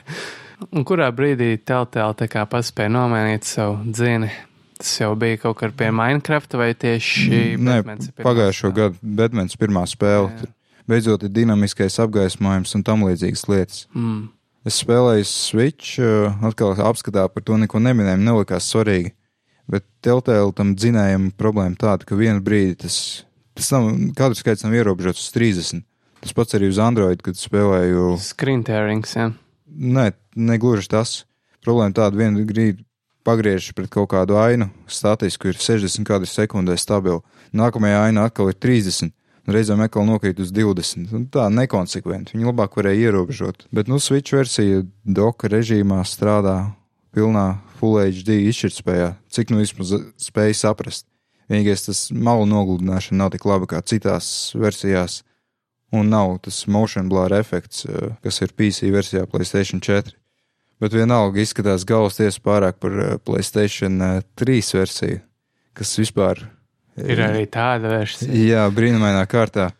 un 0.74 0.86
kurā 0.88 1.10
brīdī 1.12 1.56
Telltale 1.60 2.16
tā 2.16 2.30
kā 2.32 2.46
paspēja 2.48 2.94
nomainīt 2.94 3.48
savu 3.48 3.82
dzini? 3.90 4.30
Tas 4.82 4.96
jau 4.98 5.12
bija 5.18 5.38
kaut 5.44 5.60
kur 5.60 5.74
pie 5.78 5.92
Minecraft 5.94 6.56
vai 6.58 6.72
tieši 6.74 7.42
Nē, 7.60 7.76
pagājušo 8.24 8.70
spēle? 8.70 8.76
gadu 8.78 9.14
Batmans 9.20 9.58
pirmā 9.60 9.84
spēle. 9.86 10.32
Jā. 10.32 10.40
Tur 10.40 10.54
beidzot 10.90 11.26
ir 11.26 11.32
dinamiskais 11.34 11.98
apgaismojums 12.02 12.74
un 12.78 12.86
tam 12.86 13.04
līdzīgas 13.06 13.44
lietas. 13.50 13.82
Mm. 13.94 14.30
Es 14.66 14.78
spēlēju 14.82 15.26
Switch, 15.26 15.98
uh, 16.02 16.34
atkal 16.46 16.76
apskatā 16.86 17.26
par 17.30 17.44
to 17.46 17.58
neko 17.58 17.82
neminēju, 17.82 18.22
nelikās 18.22 18.70
svarīgi. 18.70 19.14
Bet 19.70 19.86
Telltale 20.02 20.52
tam 20.58 20.74
dzinējam 20.78 21.30
problēma 21.38 21.78
tāda, 21.78 22.06
ka 22.06 22.18
vienu 22.18 22.42
brīdi 22.44 22.82
tas, 22.84 22.96
nav, 23.72 23.88
kadru 24.18 24.38
skaits 24.38 24.64
nav 24.66 24.76
ierobežots 24.76 25.26
uz 25.26 25.32
30. 25.34 25.82
Tas 26.22 26.34
pats 26.36 26.54
arī 26.54 26.68
uz 26.70 26.78
Android, 26.78 27.22
kad 27.24 27.38
spēlēju. 27.38 28.14
Screen 28.22 28.62
tearings, 28.66 29.16
jā. 29.18 29.32
Nē, 29.66 30.12
negluži 30.38 30.90
tas. 30.92 31.22
Problēma 31.62 31.94
tāda, 31.96 32.18
vienu 32.18 32.44
brīdi 32.46 32.84
pagriež 33.26 33.72
pret 33.76 33.90
kaut 33.90 34.10
kādu 34.12 34.36
ainu, 34.38 34.68
statisku 34.90 35.50
ir 35.50 35.58
60 35.58 36.06
kadru 36.06 36.28
sekundē 36.28 36.76
stabili. 36.78 37.22
Nākamajā 37.54 38.06
ainā 38.08 38.26
atkal 38.28 38.50
ir 38.50 38.58
30. 38.58 39.12
un 39.46 39.54
Reizēm 39.56 39.82
atkal 39.82 40.06
nokrīt 40.06 40.40
uz 40.42 40.52
20. 40.54 41.10
Un 41.14 41.26
tā 41.30 41.48
nekonsekventi. 41.50 42.36
Viņi 42.36 42.48
labāk 42.50 42.78
varēja 42.78 43.10
ierobežot. 43.10 43.66
Bet, 43.74 43.90
nu, 43.90 43.98
Switch 44.02 44.34
versija 44.34 44.84
doka 45.02 45.50
režīmā 45.50 46.02
strādā 46.06 46.72
pilnā 47.14 47.46
Full 47.78 47.98
HD 47.98 48.38
izšķirtspējā, 48.46 49.08
cik 49.34 49.50
nu 49.50 49.58
vismaz 49.58 49.96
spēja 50.22 50.54
saprast. 50.60 51.08
Vienīgais 51.50 51.86
tas 51.88 52.06
malu 52.14 52.46
nogludināšana 52.50 53.24
nav 53.24 53.32
tik 53.34 53.46
laba 53.48 53.68
kā 53.70 53.82
citās 53.82 54.52
versijās, 54.58 55.20
un 55.92 56.12
nav 56.12 56.38
tas 56.46 56.62
motion 56.66 57.10
blur 57.10 57.34
efekts, 57.36 57.84
eh, 57.86 58.16
kas 58.22 58.42
ir 58.42 58.54
PC 58.56 58.92
versijā 58.94 59.26
PlayStation 59.26 59.80
4. 59.80 60.14
Bet 60.82 60.94
vienalga 60.96 61.38
izskatās 61.42 61.86
galvas 61.86 62.18
tiesa 62.18 62.40
pārāk 62.42 62.80
par 62.82 62.98
eh, 62.98 63.18
PlayStation 63.18 64.00
3 64.36 64.74
versiju, 64.78 65.20
kas 65.74 65.96
vispār 65.98 66.46
Ir 67.00 67.22
arī 67.24 67.46
tāda 67.48 67.88
versija. 67.88 68.32
Jā, 68.36 68.64
brīnumainā 68.74 69.22
kārtā. 69.30 69.70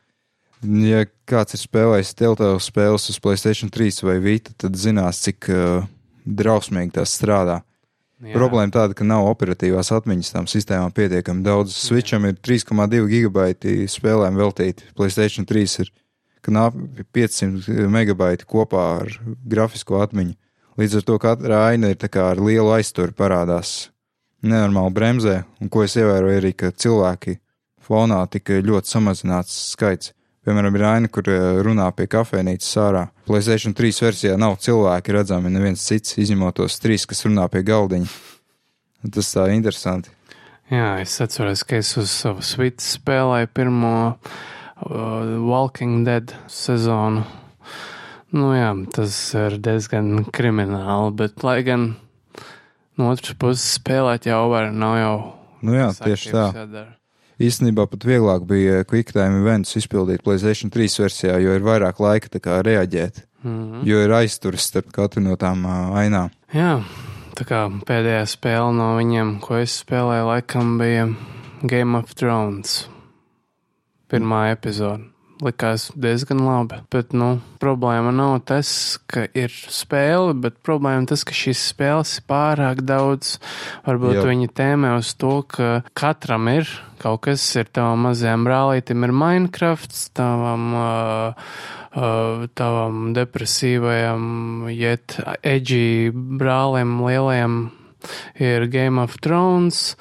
Ja 0.63 1.03
kāds 1.29 1.57
ir 1.57 1.61
spēlējis 1.61 2.15
Telltale 2.17 2.61
spēles 2.63 3.11
uz 3.11 3.19
Playstation 3.21 3.73
3 3.73 4.05
vai 4.07 4.17
Vita, 4.23 4.55
tad 4.57 4.79
zinās, 4.79 5.21
cik 5.27 5.49
uh, 5.53 5.85
drausmīgi 6.25 6.95
tas 6.97 7.13
strādā. 7.19 7.61
Jā. 8.23 8.37
Problēma 8.37 8.71
tāda, 8.71 8.95
ka 8.95 9.03
nav 9.07 9.27
operatīvās 9.33 9.91
atmiņas 9.97 10.31
tām 10.31 10.47
sistēmām 10.51 10.93
pietiekami 10.95 11.43
daudz. 11.43 11.75
Switcham 11.75 12.29
ir 12.29 12.37
3,2 12.39 13.09
gigabaiti 13.11 13.89
spēlēm 13.91 14.39
veltīti. 14.39 14.87
Playstation 14.95 15.49
3 15.49 15.81
ir 15.83 15.91
knapi 16.47 17.07
500 17.15 17.89
megabaiti 17.91 18.47
kopā 18.47 18.85
ar 19.01 19.11
grafisko 19.27 19.99
atmiņu. 20.05 20.37
Līdz 20.79 21.01
ar 21.01 21.07
to 21.09 21.19
katra 21.21 21.65
aina 21.73 21.91
ir 21.93 22.07
ar 22.23 22.39
lielu 22.41 22.71
aizturu 22.79 23.13
parādās 23.13 23.91
nenormāli 24.43 24.95
bremzē, 24.95 25.37
un 25.61 25.71
ko 25.71 25.83
es 25.85 25.97
ievēroju 25.99 26.39
arī, 26.41 26.53
ka 26.57 26.71
cilvēki 26.71 27.37
fonā 27.83 28.23
tika 28.31 28.59
ļoti 28.63 28.95
samazināts 28.95 29.59
skaits. 29.75 30.13
Piemēram, 30.43 30.75
ir 30.75 30.83
aina, 30.89 31.09
kur 31.13 31.29
eh, 31.31 31.61
runā 31.63 31.87
pie 31.95 32.09
kafejnīcas 32.11 32.71
sārā. 32.75 33.05
Playstation 33.29 33.77
3 33.79 34.03
versijā 34.09 34.39
nav 34.41 34.57
cilvēki 34.65 35.15
redzami, 35.15 35.53
neviens 35.55 35.85
cits, 35.87 36.17
izņemot 36.19 36.57
tos 36.59 36.81
trīs, 36.83 37.07
kas 37.07 37.23
runā 37.29 37.45
pie 37.53 37.63
galdiņa. 37.69 38.11
Tas 39.15 39.31
tā 39.35 39.47
interesanti. 39.55 40.11
Jā, 40.73 40.97
es 41.03 41.15
atceros, 41.23 41.63
ka 41.69 41.79
es 41.79 41.93
uz 42.01 42.11
savu 42.11 42.43
svītu 42.47 42.83
spēlēju 42.83 43.51
pirmo 43.55 43.95
uh, 44.09 44.19
Walking 45.47 46.03
Dead 46.07 46.35
sezonu. 46.51 47.23
Nu 48.33 48.55
jā, 48.57 48.73
tas 48.97 49.15
ir 49.37 49.59
diezgan 49.63 50.25
krimināli, 50.33 51.13
bet 51.19 51.45
lai 51.47 51.59
gan 51.67 51.91
no 52.99 53.13
otras 53.13 53.37
puses 53.39 53.77
spēlēt 53.77 54.27
jau 54.31 54.47
var, 54.51 54.73
nav 54.73 54.97
jau. 54.99 55.15
Nu 55.63 55.77
jā, 55.77 55.93
tieši 56.03 56.35
tā. 56.35 56.49
jādara. 56.63 57.02
Īstenībā 57.43 57.89
pat 57.91 58.05
vieglāk 58.07 58.45
bija 58.47 58.85
QuickTime 58.87 59.41
events 59.43 59.75
izpildīt 59.81 60.23
Playstation 60.23 60.71
3 60.71 61.01
versijā, 61.03 61.39
jo 61.43 61.57
ir 61.57 61.65
vairāk 61.67 61.99
laika 61.99 62.39
kā 62.39 62.61
reaģēt, 62.63 63.25
Mhm. 63.43 63.83
jo 63.85 63.99
ir 64.05 64.11
aizturis 64.11 64.69
starp 64.71 64.93
katru 64.93 65.23
no 65.23 65.35
tām 65.37 65.65
ā, 65.67 65.77
ainām. 66.05 66.31
Jā, 66.55 66.85
tā 67.35 67.45
kā 67.45 67.67
pēdējā 67.85 68.23
spēle 68.31 68.75
no 68.77 68.97
viņiem, 68.99 69.41
ko 69.41 69.57
es 69.57 69.83
spēlēju, 69.83 70.29
laikam 70.31 70.79
bija 70.79 71.09
Game 71.67 71.97
of 71.99 72.15
Thrones. 72.15 72.87
Pirmā 74.09 74.55
epizode. 74.55 75.12
Likās 75.43 75.89
diezgan 75.99 76.45
labi. 76.47 76.79
Bet, 76.93 77.11
nu, 77.17 77.35
problēma 77.63 78.13
nav 78.15 78.37
tas, 78.47 78.71
ka 79.11 79.27
ir 79.35 79.51
spēle, 79.51 80.37
bet 80.39 80.61
problēma 80.63 81.09
tas, 81.11 81.27
ka 81.27 81.35
šīs 81.35 81.65
spēles 81.73 82.17
ir 82.21 82.27
pārāk 82.31 82.85
daudz. 82.87 83.37
Varbūt 83.89 84.21
Jā. 84.21 84.25
viņi 84.31 84.51
tēmē 84.55 84.95
uz 85.01 85.13
to, 85.19 85.41
ka 85.51 85.83
katram 85.99 86.51
ir 86.53 86.71
kaut 87.03 87.25
kas, 87.27 87.43
ir 87.59 87.67
tavam 87.75 88.07
mazajam 88.07 88.47
brālītim, 88.47 89.03
ir 89.03 89.15
Minecraft, 89.25 89.97
tavam. 90.15 90.75
Uh, 90.79 91.47
uh, 91.97 92.47
tavam 92.59 93.13
depresīvajam, 93.17 94.25
jet 94.73 95.19
edgy 95.43 96.13
brālim 96.13 96.99
lielajam 97.05 97.63
ir 98.43 98.67
Game 98.73 99.01
of 99.03 99.19
Thrones, 99.23 99.95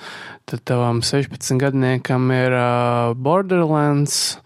tad 0.50 0.64
tavam 0.68 1.02
16 1.06 1.60
gadniekam 1.62 2.32
ir 2.34 2.56
uh, 2.58 3.14
Borderlands, 3.16 4.38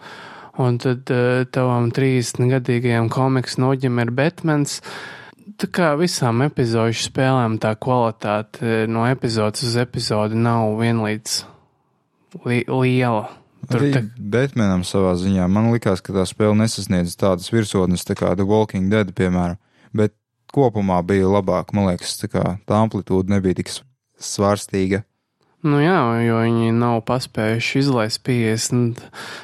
un 0.62 0.80
tad 0.82 1.12
uh, 1.14 1.44
tavam 1.52 1.92
30 1.96 2.50
gadīgajam 2.56 3.10
komiks 3.14 3.60
noģim 3.62 4.02
ir 4.04 4.12
Batmans. 4.16 4.80
Tā 5.56 5.70
kā 5.72 5.94
visām 6.00 6.44
epizodu 6.44 6.96
spēlēm 7.00 7.60
tā 7.64 7.76
kvalitāte 7.80 8.86
no 8.92 9.06
epizodes 9.08 9.64
uz 9.68 9.78
epizodi 9.80 10.40
nav 10.40 10.74
vienlīdz 10.82 11.44
li 12.44 12.64
liela. 12.68 13.30
Tur 13.70 13.82
Arī 13.82 13.94
tā, 13.96 14.02
Batmanam 14.20 14.84
savā 14.86 15.16
ziņā 15.18 15.48
man 15.50 15.72
likās, 15.74 16.04
ka 16.06 16.14
tā 16.14 16.26
spēle 16.30 16.58
nesasniedz 16.60 17.16
tādas 17.18 17.50
virsotnes, 17.54 18.06
tā 18.06 18.18
kā 18.18 18.34
The 18.38 18.46
Walking 18.46 18.92
Dead, 18.92 19.10
piemēram, 19.18 19.58
bet 19.96 20.14
kopumā 20.54 21.00
bija 21.08 21.32
labāk. 21.32 21.74
Man 21.74 21.90
liekas, 21.90 22.18
tā, 22.22 22.30
kā, 22.32 22.44
tā 22.68 22.82
amplitūda 22.84 23.36
nebija 23.36 23.62
tik 23.62 23.72
svārstīga. 24.22 25.04
Nu 25.66 25.80
jā, 25.82 25.98
jo 26.22 26.38
viņi 26.44 26.74
nav 26.78 27.00
paspējuši 27.08 27.80
izlaist 27.82 28.22
50 28.28 29.00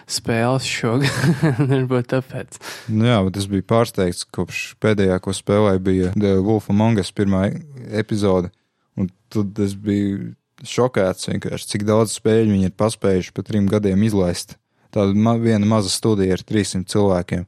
spēles 0.05 0.67
šogad. 0.69 1.45
Varbūt 1.71 2.11
tāpēc. 2.13 2.59
Nu 2.93 3.07
jā, 3.09 3.17
bet 3.25 3.39
es 3.41 3.47
biju 3.49 3.65
pārsteigts, 3.71 4.27
kopš 4.29 4.61
pēdējā, 4.83 5.17
ko 5.23 5.33
spēlēju, 5.33 5.81
bija 5.87 6.11
The 6.13 6.35
Wolf 6.45 6.69
Among 6.69 7.01
Us 7.01 7.09
pirmā 7.15 7.47
epizode. 7.89 8.51
Un 8.99 9.09
tad 9.33 9.57
es 9.65 9.73
biju 9.73 10.35
šokēts 10.67 11.31
vienkārši, 11.31 11.69
cik 11.73 11.87
daudz 11.89 12.13
spēļu 12.19 12.53
viņi 12.53 12.69
ir 12.69 12.77
paspējuši 12.77 13.33
pa 13.33 13.45
trim 13.47 13.69
gadiem 13.71 14.05
izlaist. 14.05 14.59
Tāda 14.93 15.15
ma 15.17 15.37
viena 15.41 15.65
maza 15.65 15.89
studija 15.89 16.35
ar 16.37 16.45
300 16.45 16.85
cilvēkiem. 16.91 17.47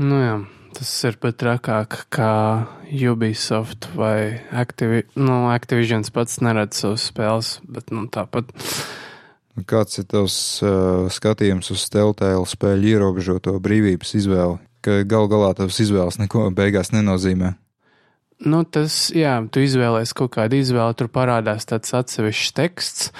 Nu 0.00 0.20
jā, 0.22 0.36
tas 0.76 0.90
ir 1.08 1.18
pat 1.22 1.38
trakāk 1.40 1.96
kā 2.12 2.32
Ubisoft 3.10 3.88
vai 3.96 4.40
Activi 4.50 5.04
nu, 5.18 5.46
Activision 5.52 6.04
pats 6.14 6.40
neredz 6.44 6.82
savas 6.82 7.06
spēles, 7.10 7.52
bet 7.68 7.92
nu, 7.94 8.06
tāpat. 8.12 8.52
Kāds 9.68 10.00
ir 10.00 10.06
tavs 10.08 10.36
uh, 10.64 11.08
skatījums 11.12 11.72
uz 11.74 11.86
Telltale 11.92 12.46
spēļu 12.48 12.94
ierobežoto 12.94 13.56
brīvības 13.62 14.14
izvēli? 14.22 14.60
Ka 14.80 15.02
gal 15.04 15.28
galā 15.28 15.50
tavs 15.58 15.82
izvēles 15.82 16.16
neko 16.22 16.46
beigās 16.56 16.94
nenozīmē. 16.94 17.52
Nu, 18.40 18.62
tas, 18.64 19.10
jā, 19.12 19.34
tu 19.52 19.60
izvēlējies 19.60 20.14
kaut 20.16 20.32
kādu 20.38 20.56
izvēli, 20.62 20.96
tur 20.96 21.10
parādās 21.12 21.66
tāds 21.68 21.92
atsevišķs 21.92 22.54
teksts, 22.56 23.10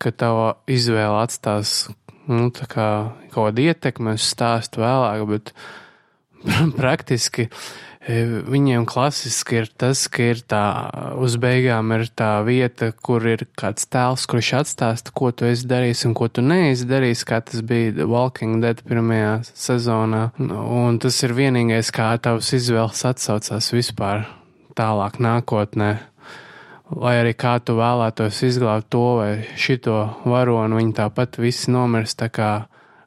ka 0.00 0.08
tava 0.08 0.54
izvēle 0.72 1.18
atstās 1.20 1.90
nu, 2.30 2.48
kā 2.48 2.88
kaut 3.28 3.34
kādu 3.34 3.66
ietekmi 3.68 4.16
uz 4.16 4.24
stāstu 4.24 4.80
vēlāk, 4.80 5.26
bet 5.28 5.52
praktiski 6.80 7.46
e, 7.46 8.18
viņiem 8.48 8.86
klasiski 8.88 9.60
ir 9.60 9.70
tas, 9.80 10.06
ka 10.12 10.30
ir 10.32 10.42
tā, 10.48 10.64
uz 11.20 11.36
beigām 11.40 11.92
ir 11.96 12.06
tā 12.16 12.32
vieta, 12.46 12.90
kur 12.92 13.26
ir 13.28 13.46
kāds 13.60 13.88
tēls, 13.90 14.26
kurš 14.30 14.52
atstāsta, 14.62 15.14
ko 15.14 15.30
tu 15.32 15.48
esi 15.48 15.68
darījis 15.70 16.06
un 16.08 16.16
ko 16.18 16.30
tu 16.32 16.44
neesi 16.44 16.88
darījis, 16.90 17.24
kā 17.28 17.42
tas 17.44 17.64
bija 17.66 17.94
The 17.98 18.08
Walking 18.10 18.60
Dead 18.64 18.82
pirmajā 18.86 19.40
sezonā. 19.52 20.26
Un 20.40 21.00
tas 21.02 21.22
ir 21.26 21.36
vienīgais, 21.36 21.92
kā 21.94 22.12
tavs 22.22 22.52
izvēles 22.56 23.04
atsaucās 23.12 23.72
vispār 23.76 24.26
tālāk 24.78 25.20
nākotnē. 25.20 25.90
Lai 26.90 27.14
arī 27.20 27.36
kā 27.38 27.54
tu 27.62 27.76
vēlētos 27.78 28.40
izglābt 28.48 28.88
to 28.90 29.04
vai 29.20 29.30
šito 29.54 29.98
varoni, 30.26 30.80
viņi 30.80 30.96
tāpat 30.98 31.38
visi 31.38 31.70
nomirs, 31.70 32.16
tā 32.18 32.26
kā 32.34 32.50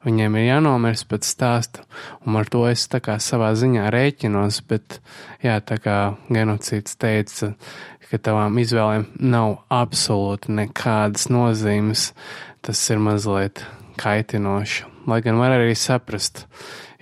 viņiem 0.04 0.38
ir 0.40 0.48
jānomirs 0.48 1.06
pēc 1.10 1.28
stāsta, 1.28 1.84
un 2.28 2.38
ar 2.40 2.50
to 2.52 2.66
es 2.70 2.86
tā 2.92 3.02
kā 3.04 3.18
savā 3.24 3.54
ziņā 3.58 3.90
rēķinos, 3.94 4.62
bet, 4.70 5.00
jā, 5.44 5.58
tā 5.64 5.80
kā 5.84 5.98
genocīds 6.30 6.98
teica, 7.02 7.54
ka 8.14 8.22
tavām 8.22 8.60
izvēlēm 8.62 9.08
nav 9.26 9.64
absolūti 9.74 10.54
nekādas 10.54 11.32
nozīmes, 11.34 12.12
tas 12.62 12.82
ir 12.94 13.02
mazliet 13.02 13.64
kaitinoši. 13.98 14.90
Lai 15.10 15.20
gan 15.26 15.40
var 15.42 15.58
arī 15.58 15.74
saprast, 15.76 16.46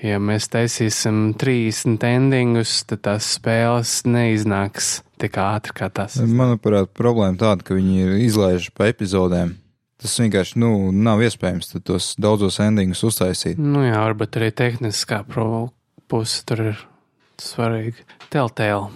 ja 0.01 0.17
mēs 0.23 0.47
taisīsim 0.53 1.33
30 1.37 2.07
endingus, 2.07 2.79
tad 2.89 3.03
tās 3.05 3.27
spēles 3.35 3.99
neiznāks 4.07 5.01
tik 5.21 5.37
ātri 5.37 5.75
kā 5.77 5.91
tas. 5.93 6.17
Manuprāt, 6.25 6.89
problēma 6.97 7.37
tāda, 7.37 7.67
ka 7.67 7.77
viņi 7.77 7.99
ir 8.05 8.15
izlaižuši 8.25 8.73
pa 8.77 8.89
epizodēm. 8.89 9.53
Tas 10.01 10.17
vienkārši 10.17 10.57
nu, 10.61 10.71
nav 10.91 11.21
iespējams 11.21 11.75
tos 11.85 12.13
daudzos 12.21 12.57
endingus 12.63 13.03
uztaisīt. 13.05 13.59
Nu 13.61 13.83
jā, 13.85 13.99
varbūt 14.01 14.39
arī 14.39 14.49
tehniskā 14.57 15.21
puse 15.29 16.41
tur 16.49 16.63
ir 16.71 16.81
svarīga. 17.41 18.05
Telltale. 18.33 18.89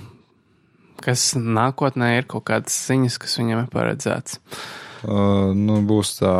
Kas 1.05 1.35
nākotnē 1.37 2.15
ir 2.17 2.25
kaut 2.29 2.47
kādas 2.49 2.75
ziņas, 2.87 3.19
kas 3.21 3.37
viņam 3.37 3.65
ir 3.65 3.69
paredzēts. 3.73 4.39
Uh, 5.05 5.53
nu, 5.53 5.77
būs 5.85 6.15
tā 6.17 6.33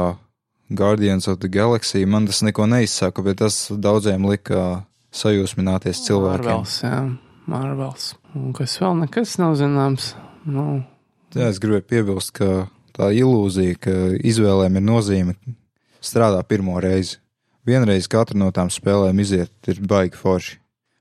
Guardians 0.74 1.30
of 1.30 1.38
the 1.44 1.52
Galaxy. 1.52 2.02
Man 2.10 2.26
tas 2.26 2.42
neko 2.42 2.66
neizsaka, 2.72 3.22
bet 3.26 3.44
tas 3.44 3.68
daudziem 3.70 4.26
lika 4.26 4.88
sajūsmināties 5.16 6.02
cilvēkiem. 6.08 6.50
Marvels, 6.50 6.80
jā, 6.82 6.98
Marvels. 7.52 8.10
Un 8.34 8.56
kas 8.58 8.80
vēl 8.82 8.98
nekas 9.04 9.38
nav 9.42 9.54
zināms. 9.62 10.16
Nu, 10.50 10.82
Jā, 11.36 11.50
es 11.52 11.60
gribēju 11.60 11.84
piebilst, 11.90 12.32
ka 12.38 12.66
tā 12.96 13.12
ilūzija, 13.16 13.78
ka 13.82 13.94
izvēlēm 14.26 14.80
ir 14.80 14.86
nozīme, 14.86 15.36
strādā 16.04 16.42
pirmo 16.48 16.80
reizi. 16.82 17.20
Vienreiz 17.66 18.08
katra 18.12 18.38
no 18.38 18.52
tām 18.54 18.70
spēlēm 18.70 19.20
iziet, 19.24 19.54
ir 19.68 19.82
baigi 19.82 20.20
forši. 20.20 20.60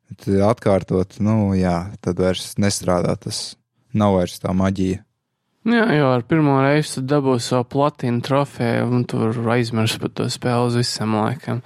Bet 0.09 0.29
atkārtot, 0.47 1.19
nu 1.25 1.53
jā, 1.57 1.91
tad 2.05 2.21
vairs 2.21 2.55
nestrādā. 2.61 3.17
Tas 3.21 3.57
nav 3.97 4.19
vairs 4.19 4.39
tā 4.43 4.53
maģija. 4.57 5.03
jā, 5.65 5.87
jo 5.99 6.11
ar 6.13 6.25
pirmo 6.29 6.59
reizi 6.65 6.99
tu 6.99 7.07
dabūsi 7.09 7.53
savu 7.53 7.69
platīnu 7.77 8.25
trofeju, 8.25 8.89
un 8.91 9.05
tu 9.09 9.21
vari 9.21 9.59
aizmirst 9.59 10.01
par 10.01 10.13
to 10.13 10.29
spēli 10.33 10.71
uz 10.71 10.79
visam 10.81 11.17
laikam. 11.21 11.63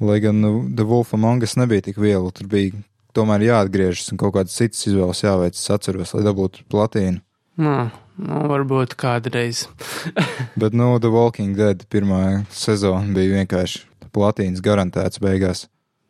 Lai 0.00 0.20
gan 0.22 0.40
nu, 0.40 0.68
The 0.74 0.86
Wolf 0.86 1.14
Among 1.14 1.42
Us 1.42 1.56
nebija 1.58 1.88
tik 1.88 1.98
viegli, 1.98 2.32
tur 2.32 2.46
bija 2.46 2.76
tomēr 3.16 3.48
jāatgriežas 3.48 4.12
un 4.12 4.20
kaut 4.20 4.36
kādas 4.36 4.54
citas 4.54 4.84
izvēles 4.86 5.24
jāveic. 5.24 5.56
Es 5.58 5.70
atceros, 5.74 6.14
lai 6.14 6.26
dabūtu 6.26 6.68
platīnu. 6.70 7.22
Nu, 7.58 7.88
nu 8.18 8.42
varbūt 8.50 8.96
kādreiz. 8.98 9.66
Bet, 10.60 10.74
nu, 10.76 10.90
The 11.00 11.10
Walking 11.12 11.56
Dead 11.58 11.84
pirmā 11.92 12.44
sezona 12.50 13.14
bija 13.14 13.38
vienkārši 13.40 13.84
platīnas 14.14 14.62
garantēts 14.64 15.20
beigās. 15.22 15.66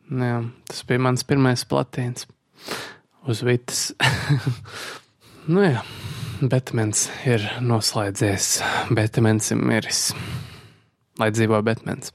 Jā, 0.09 0.41
tas 0.69 0.83
bija 0.89 1.03
mans 1.05 1.25
pirmais 1.27 1.65
platīns 1.69 2.25
uz 3.29 3.43
vitas. 3.45 3.89
nu 5.53 5.65
jā, 5.67 5.83
Batmans 6.41 7.07
ir 7.29 7.43
noslēdzies. 7.61 8.53
Batmans 8.95 9.51
ir 9.53 9.59
miris. 9.61 10.05
Lai 11.19 11.29
dzīvo 11.35 11.59
Batmans. 11.67 12.13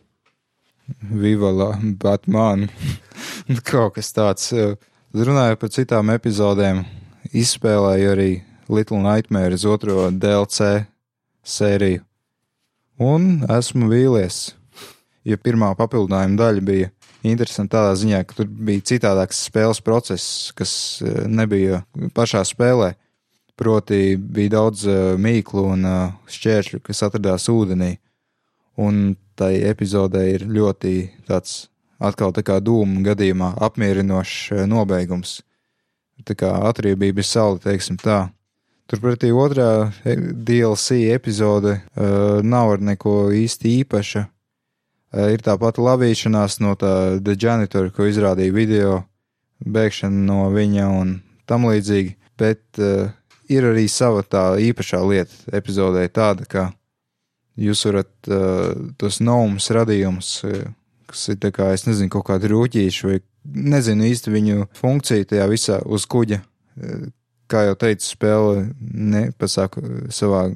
Viva 1.12 1.50
la 1.52 1.70
Batman. 1.80 2.66
Kaut 3.68 3.94
kas 3.98 4.10
tāds. 4.16 4.50
eh, 4.56 4.74
Runājot 5.14 5.60
par 5.60 5.70
citām 5.70 6.08
epizodēm, 6.10 6.80
izspēlēju 7.38 8.08
arī 8.10 8.30
Little 8.68 9.00
Nightmares 9.02 9.64
otro 9.64 10.08
DLC 10.10 10.86
sēriju. 11.44 12.02
Un 13.02 13.42
esmu 13.50 13.88
vīlies. 13.90 14.54
Ja 15.26 15.36
pirmā 15.40 15.72
papildinājuma 15.76 16.38
daļa 16.38 16.62
bija 16.64 16.90
interesanta 17.24 17.78
tādā 17.78 17.94
ziņā, 17.98 18.20
ka 18.28 18.36
tur 18.38 18.48
bija 18.48 18.84
citādāks 18.92 19.40
spēles 19.48 19.80
process, 19.84 20.52
kas 20.56 20.74
eh, 21.02 21.24
nebija 21.28 21.82
pašā 22.14 22.44
spēlē. 22.46 22.94
Proti, 23.58 24.16
bija 24.18 24.56
daudz 24.58 24.86
eh, 24.90 25.00
mīklu 25.20 25.66
un 25.74 25.88
eh, 25.88 26.14
šķēršļu, 26.36 26.82
kas 26.84 27.04
atradās 27.06 27.48
ūdenī. 27.52 27.96
Un 28.80 29.16
tai 29.38 29.56
epizodē 29.66 30.24
ir 30.34 30.46
ļoti 30.50 30.94
tāds 31.28 31.68
atkal 32.02 32.34
tā 32.34 32.44
kā 32.46 32.60
dūmu 32.62 33.02
gadījumā 33.06 33.54
apmierinošs 33.64 34.66
nobeigums. 34.70 35.40
Tā 36.26 36.36
kā 36.38 36.52
atriebība 36.68 37.22
ir 37.22 37.26
saule, 37.26 37.62
teiksim 37.62 37.98
tā. 37.98 38.28
Turpretī 38.94 39.32
otrā 39.34 39.90
DLC 40.06 41.08
epizode 41.10 41.72
uh, 41.74 42.38
nav 42.46 42.76
ar 42.76 42.82
neko 42.86 43.32
īsti 43.34 43.72
īpaša. 43.80 44.20
Uh, 44.22 45.32
ir 45.34 45.42
tā 45.42 45.56
pati 45.58 45.82
lavīšanās 45.82 46.60
no 46.62 46.76
tā 46.78 46.92
The 47.18 47.34
Janitor, 47.34 47.88
ko 47.90 48.06
izrādīja 48.06 48.54
video, 48.54 49.00
bēgšana 49.66 50.20
no 50.28 50.44
viņa 50.54 50.86
un 50.94 51.10
tam 51.50 51.66
līdzīgi, 51.72 52.14
bet 52.38 52.62
uh, 52.78 53.10
ir 53.50 53.66
arī 53.72 53.88
sava 53.90 54.22
tā 54.22 54.44
īpašā 54.62 55.02
lieta 55.02 55.58
epizodē 55.58 56.06
tāda, 56.14 56.46
ka 56.46 56.68
jūs 57.58 57.82
varat 57.90 58.30
uh, 58.30 58.78
tos 58.94 59.18
naumas 59.18 59.72
radījumus, 59.74 60.30
kas 61.10 61.26
ir 61.34 61.42
tā 61.42 61.50
kā, 61.58 61.72
es 61.74 61.88
nezinu, 61.90 62.14
kaut 62.14 62.28
kādi 62.30 62.54
rūķīši 62.54 63.10
vai 63.10 63.18
nezinu 63.74 64.06
īsti 64.12 64.38
viņu 64.38 64.70
funkciju 64.78 65.32
tajā 65.34 65.50
visā 65.50 65.82
uz 65.82 66.06
kuģa. 66.06 66.44
Uh, 66.78 67.10
Kā 67.54 67.60
jau 67.68 67.76
teicu, 67.78 68.02
spēle 68.02 68.64
nepasaka 68.82 69.78
savā, 70.10 70.48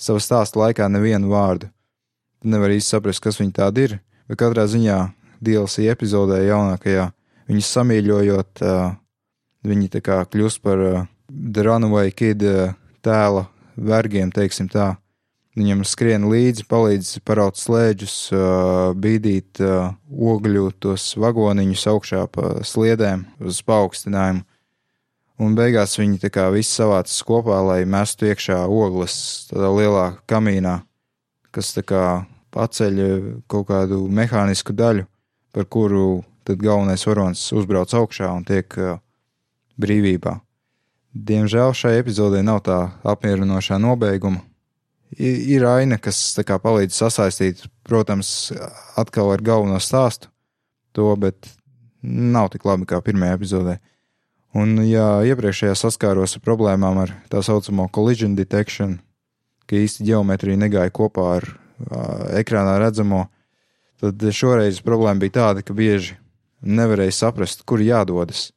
savā 0.00 0.22
stāsta 0.24 0.62
laikā 0.62 0.86
nevienu 0.88 1.28
vārdu. 1.34 1.68
Nevar 2.48 2.72
īsti 2.72 2.94
saprast, 2.94 3.20
kas 3.20 3.36
viņi 3.42 3.52
tādi 3.58 3.84
ir, 3.84 3.98
bet 4.24 4.40
katrā 4.40 4.64
ziņā 4.70 5.02
DLC 5.44 5.90
epizodē 5.92 6.40
jaunākajā 6.46 7.10
viņus 7.50 7.72
samīļojot, 7.76 8.62
uh, 8.64 8.94
viņi 9.66 9.90
tā 9.92 10.02
kā 10.04 10.22
kļūst 10.30 10.62
par 10.64 10.80
uh, 10.80 11.04
The 11.28 11.66
Runaway 11.66 12.14
Kid 12.16 12.44
uh, 12.46 12.72
tēla 13.04 13.46
vergiem, 13.76 14.32
teiksim 14.32 14.70
tā. 14.72 14.94
Viņam 15.56 15.86
skrien 15.88 16.26
līdzi, 16.28 16.66
palīdz 16.68 17.14
paraut 17.24 17.56
slēdžus, 17.56 18.16
uh, 18.32 18.96
bīdīt 18.96 19.62
uh, 19.64 19.94
ogļu 20.08 20.70
tos 20.80 21.14
vagoniņus 21.20 21.86
augšā 21.92 22.26
pa 22.32 22.56
sliedēm 22.64 23.24
uz 23.44 23.62
paaugstinājumu. 23.64 24.44
Un 25.42 25.56
beigās 25.56 25.98
viņi 25.98 26.22
tā 26.22 26.30
kā 26.32 26.46
visi 26.54 26.78
savācas 26.78 27.18
kopā, 27.28 27.58
lai 27.60 27.80
mestu 27.84 28.28
iekšā 28.30 28.62
ogles 28.72 29.16
tādā 29.50 29.68
lielā 29.74 30.06
kamīnā, 30.30 30.78
kas 31.52 31.74
tā 31.76 31.84
kā 31.84 32.04
paceļ 32.56 33.02
kaut 33.50 33.68
kādu 33.68 34.06
mehānisku 34.08 34.72
daļu, 34.72 35.04
par 35.52 35.68
kuru 35.68 36.22
tad 36.46 36.62
galvenais 36.62 37.04
varonis 37.04 37.42
uzbrauc 37.52 37.92
augšā 37.98 38.30
un 38.32 38.46
tiek 38.48 38.78
uh, 38.80 38.96
brīvībā. 39.76 40.38
Diemžēl 41.16 41.72
šai 41.76 41.96
epizodē 42.00 42.42
nav 42.44 42.62
tā 42.66 42.78
apmierinošā 43.04 43.78
nobeiguma. 43.80 44.42
Ir 45.16 45.64
aina, 45.68 46.00
kas 46.02 46.18
kā 46.44 46.58
palīdz 46.60 46.96
sasaistīt, 46.96 47.62
protams, 47.86 48.50
atkal 48.98 49.30
ar 49.32 49.44
galveno 49.44 49.78
stāstu 49.80 50.28
to, 50.96 51.12
bet 51.20 51.48
nav 52.02 52.50
tik 52.52 52.66
labi 52.66 52.88
kā 52.88 53.00
pirmajā 53.04 53.38
epizodē. 53.38 53.76
Un, 54.56 54.78
ja 54.88 55.20
iepriekšējā 55.26 55.74
saskāros 55.76 56.38
ar 56.38 56.42
problēmām 56.44 57.00
ar 57.02 57.12
tā 57.32 57.42
saucamo 57.44 57.90
collision 57.92 58.36
detection, 58.38 58.98
ka 59.68 59.76
īsti 59.76 60.06
geometrija 60.06 60.56
negāja 60.60 60.92
kopā 60.94 61.26
ar 61.38 61.48
uh, 61.50 61.58
ekrānā 62.38 62.78
redzamo, 62.80 63.26
tad 64.00 64.22
šoreiz 64.32 64.80
problēma 64.86 65.20
bija 65.24 65.36
tāda, 65.40 65.64
ka 65.66 65.76
bieži 65.76 66.16
nevarēja 66.64 67.18
saprast, 67.18 67.66
kur 67.68 67.82
jādodas. 67.84 68.50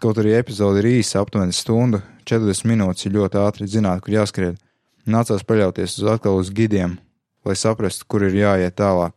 Kaut 0.00 0.18
arī 0.20 0.34
epizode 0.36 0.82
ir 0.82 0.98
īsa, 0.98 1.22
aptuveni 1.22 1.54
stunda, 1.56 2.02
40 2.28 2.66
minūtes 2.68 3.06
ir 3.06 3.14
ļoti 3.16 3.40
ātri 3.40 3.70
zināt, 3.70 4.02
kur 4.04 4.16
jāskrien. 4.16 4.58
Nācās 5.06 5.46
paļauties 5.46 6.00
uz 6.00 6.10
atkal 6.16 6.40
uz 6.40 6.50
gidiem, 6.50 6.98
lai 7.46 7.54
saprastu, 7.54 8.08
kur 8.10 8.26
ir 8.26 8.34
jāiet 8.34 8.74
tālāk. 8.76 9.14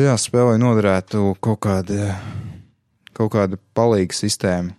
Jā, 0.00 0.16
spēlē 0.18 0.56
noderētu 0.58 1.36
kaut 1.44 1.60
kāda 1.62 2.16
kaut 3.16 3.32
kāda 3.34 3.58
palīga 3.76 4.16
sistēma. 4.16 4.74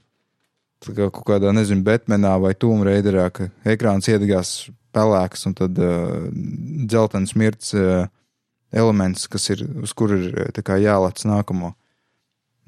Kā 0.85 1.07
kaut 1.09 1.23
kādā, 1.25 1.49
nezinu, 1.55 1.81
Batmanā 1.85 2.35
vai 2.43 2.51
Tūmreiderā, 2.53 3.29
ka 3.33 3.47
ekrāns 3.65 4.09
iedegās 4.11 4.67
pelēks 4.93 5.47
un 5.49 5.55
tad 5.57 5.79
uh, 5.81 6.27
dzeltens 6.85 7.33
mirts 7.39 7.73
uh, 7.73 8.05
elements, 8.75 9.25
kas 9.31 9.49
ir, 9.55 9.65
uz 9.81 9.95
kuru 9.97 10.19
ir 10.19 10.37
uh, 10.45 10.61
kā 10.65 10.77
jālec 10.81 11.23
nākamo. 11.25 11.73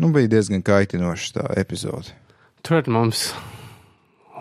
Nu, 0.01 0.09
bija 0.13 0.31
diezgan 0.37 0.65
kaitinoša 0.65 1.29
tā 1.37 1.45
epizode. 1.61 2.15
Tur 2.65 2.89
mums 2.89 3.29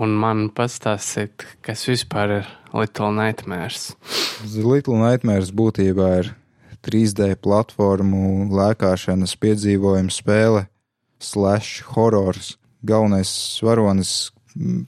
un 0.03 0.13
man 0.17 0.49
pastāstīt, 0.53 1.45
kas 1.65 1.87
vispār 1.89 2.41
ir 2.41 2.51
Little 2.77 3.13
Nightmares. 3.17 3.95
Little 4.53 4.99
Nightmares 5.01 5.53
būtībā 5.57 6.11
ir 6.21 6.33
3D 6.87 7.35
platformu 7.43 8.47
lēkāšanas 8.53 9.35
piedzīvojuma 9.41 10.13
spēle, 10.13 10.67
slash 11.23 11.83
horrors. 11.95 12.57
Galvenais 12.87 13.31
varonis 13.65 14.31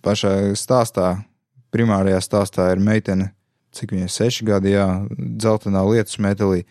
pašā 0.04 0.54
stāstā, 0.56 1.18
primārajā 1.74 2.20
stāstā 2.24 2.70
ir 2.72 2.82
meitene, 2.82 3.32
cik 3.74 3.92
viņai 3.94 4.10
seši 4.12 4.46
gadi, 4.48 4.74
jā, 4.76 4.86
dzeltenā 5.18 5.82
lietus 5.88 6.20
metālī. 6.22 6.64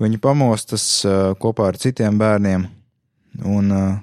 Viņa 0.00 0.20
pamostas 0.22 0.84
uh, 1.04 1.32
kopā 1.40 1.68
ar 1.70 1.78
citiem 1.80 2.16
bērniem 2.20 2.64
un 3.44 3.74
uh, 3.74 3.98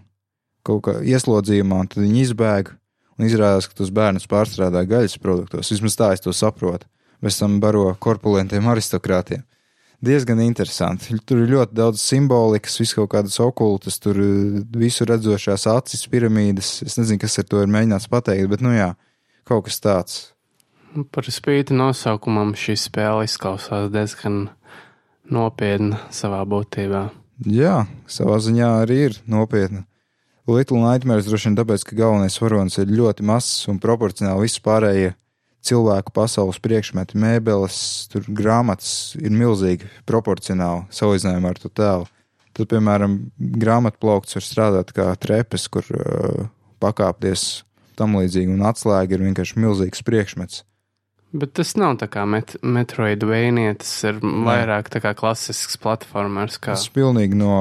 kaut 0.68 0.84
kā 0.86 0.98
ieslodzījumā, 1.02 1.86
tad 1.90 2.04
viņi 2.04 2.28
izbēg. 2.28 2.76
Un 3.18 3.26
izrādās, 3.26 3.66
ka 3.66 3.80
tos 3.80 3.90
bērnus 3.90 4.28
pārstrādā 4.30 4.84
gaļas 4.86 5.18
produktos. 5.18 5.72
Vismaz 5.74 5.96
tā 5.98 6.12
es 6.14 6.22
to 6.22 6.34
saprotu. 6.38 6.86
Bez 7.24 7.40
tam 7.40 7.56
baro 7.58 7.96
korpulentiem 7.98 8.68
aristokrātiem. 8.70 9.42
Diezgan 9.98 10.42
interesanti. 10.44 11.16
Tur 11.26 11.42
ir 11.42 11.52
ļoti 11.56 11.74
daudz 11.78 12.02
simbolikas, 12.04 12.76
vis 12.78 12.94
kaut 12.94 13.10
kādas 13.16 13.40
okultas, 13.42 13.98
tur 14.02 14.20
uh, 14.22 14.60
visu 14.78 15.08
redzošās 15.10 15.66
acis, 15.72 16.06
piramīdas. 16.12 16.84
Es 16.86 17.00
nezinu, 17.00 17.24
kas 17.24 17.40
ar 17.42 17.48
to 17.50 17.64
ir 17.64 17.72
mēģināts 17.74 18.10
pateikt, 18.12 18.52
bet, 18.52 18.62
nu 18.66 18.76
jā, 18.76 18.92
kaut 19.50 19.66
kas 19.66 19.82
tāds. 19.82 20.20
Par 21.14 21.26
spīti 21.30 21.76
nosaukumam 21.78 22.54
šī 22.58 22.78
spēle 22.78 23.26
izklausās 23.26 23.90
diezgan 23.94 24.48
nopietna 25.34 26.00
savā 26.14 26.44
būtībā. 26.50 27.08
Jā, 27.50 27.86
savā 28.10 28.38
ziņā 28.42 28.70
arī 28.84 29.04
ir 29.10 29.18
nopietna. 29.30 29.84
Little 30.48 30.80
Nightmares 30.80 31.28
droši 31.28 31.50
vien 31.50 31.58
tāpēc, 31.58 31.84
ka 31.84 31.98
galvenais 31.98 32.38
varonis 32.40 32.78
ir 32.80 32.94
ļoti 32.94 33.26
mazs 33.28 33.66
un 33.68 33.82
proporcionāli 33.84 34.46
viss 34.46 34.62
pārējie 34.64 35.12
cilvēku 35.68 36.14
pasaules 36.16 36.60
priekšmeti, 36.64 37.20
mēbeles, 37.20 37.80
grāmatas 38.28 39.16
ir 39.20 39.34
milzīgi 39.36 39.90
proporcionāli 40.10 40.88
salīdzinājumā 40.96 41.54
ar 41.54 41.62
to 41.62 41.72
tēlu. 41.72 42.08
Tad, 42.58 42.70
piemēram, 42.72 43.20
grāmatplaukts 43.38 44.38
var 44.40 44.46
strādāt 44.46 44.94
kā 44.96 45.12
trepes, 45.22 45.68
kur 45.70 45.86
uh, 45.94 46.48
pakāpties 46.82 47.66
tam 47.98 48.18
līdzīgi, 48.18 48.54
un 48.54 48.66
atslēga 48.66 49.18
ir 49.18 49.26
vienkārši 49.28 49.62
milzīgs 49.62 50.06
priekšmets. 50.06 50.64
Bet 51.36 51.52
tas 51.60 51.74
nav 51.76 51.98
tā 52.00 52.08
kā 52.08 52.24
met 52.30 52.54
Metroidvania, 52.64 53.74
tas 53.82 53.90
ir 54.08 54.20
vairāk 54.24 54.88
tā 54.94 55.02
kā 55.04 55.12
klasisks 55.18 55.76
platformers. 55.84 56.56
Kā... 56.58 56.78
Tas 56.78 56.88
pilnīgi 56.94 57.36
no 57.36 57.52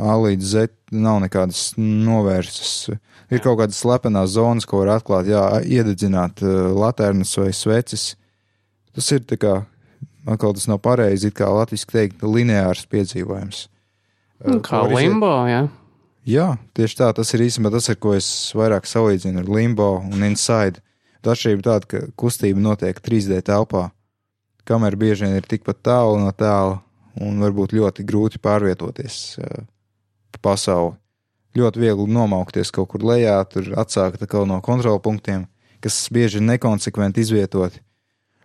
A 0.00 0.14
līdz 0.22 0.46
Z 0.54 0.70
nav 0.96 1.18
nekādas 1.26 1.74
novērsas. 1.78 2.72
Ir 3.30 3.38
Jā. 3.38 3.42
kaut 3.44 3.60
kādas 3.60 3.78
slepenas 3.78 4.32
zonas, 4.34 4.64
ko 4.66 4.80
var 4.82 4.96
atklāt, 4.96 5.28
jā, 5.30 5.42
iededzināt 5.62 6.40
uh, 6.42 6.72
laternas 6.74 7.36
vai 7.38 7.52
sveces. 7.54 8.14
Tas 8.96 9.10
ir 9.14 9.20
tā 9.28 9.36
kā, 9.38 9.52
atkal 10.26 10.56
tas 10.56 10.66
nav 10.66 10.80
pareizi, 10.82 11.28
it 11.30 11.36
kā 11.38 11.46
latviski 11.52 11.94
teikt, 11.94 12.24
lineārs 12.26 12.86
piedzīvojums. 12.90 13.66
Nu, 14.48 14.56
Uh, 14.56 14.62
Kā 14.64 14.80
iziet- 14.88 14.96
limbo, 14.96 15.28
jā. 15.44 15.66
Jā, 16.24 16.46
tieši 16.74 16.96
tā, 16.96 17.10
tas 17.14 17.28
ir 17.36 17.40
īstenībā 17.44 17.70
tas, 17.74 17.90
ar 17.92 17.96
ko 18.00 18.14
es 18.16 18.26
vairāk 18.56 18.88
salīdzinu 18.88 19.42
ar 19.44 19.48
limbo 19.52 19.98
un 20.00 20.22
inside. 20.24 20.80
Atšķirība 21.26 21.66
tāda, 21.66 21.88
ka 21.90 22.02
kustība 22.18 22.62
notiek 22.62 23.00
3D 23.04 23.42
telpā. 23.44 23.90
Kamera 24.68 24.96
bieži 24.96 25.26
vien 25.26 25.36
ir 25.36 25.48
tikpat 25.48 25.82
tālu 25.84 26.20
no 26.22 26.30
tēla 26.32 26.78
un 27.20 27.42
varbūt 27.42 27.74
ļoti 27.76 28.06
grūti 28.06 28.40
pārvietoties 28.42 29.18
uh, 29.40 29.62
pa 30.32 30.42
pasauli. 30.50 30.96
Ļoti 31.58 31.82
viegli 31.82 32.06
nomaukties 32.14 32.70
kaut 32.70 32.92
kur 32.92 33.04
lejā, 33.04 33.40
tur 33.50 33.72
atsākt 33.80 34.22
atkal 34.22 34.46
no 34.46 34.60
kontrolpunktiem, 34.62 35.48
kas 35.82 35.96
bieži 36.14 36.38
ir 36.38 36.46
nekonsekventi 36.46 37.24
izvietoti. 37.24 37.82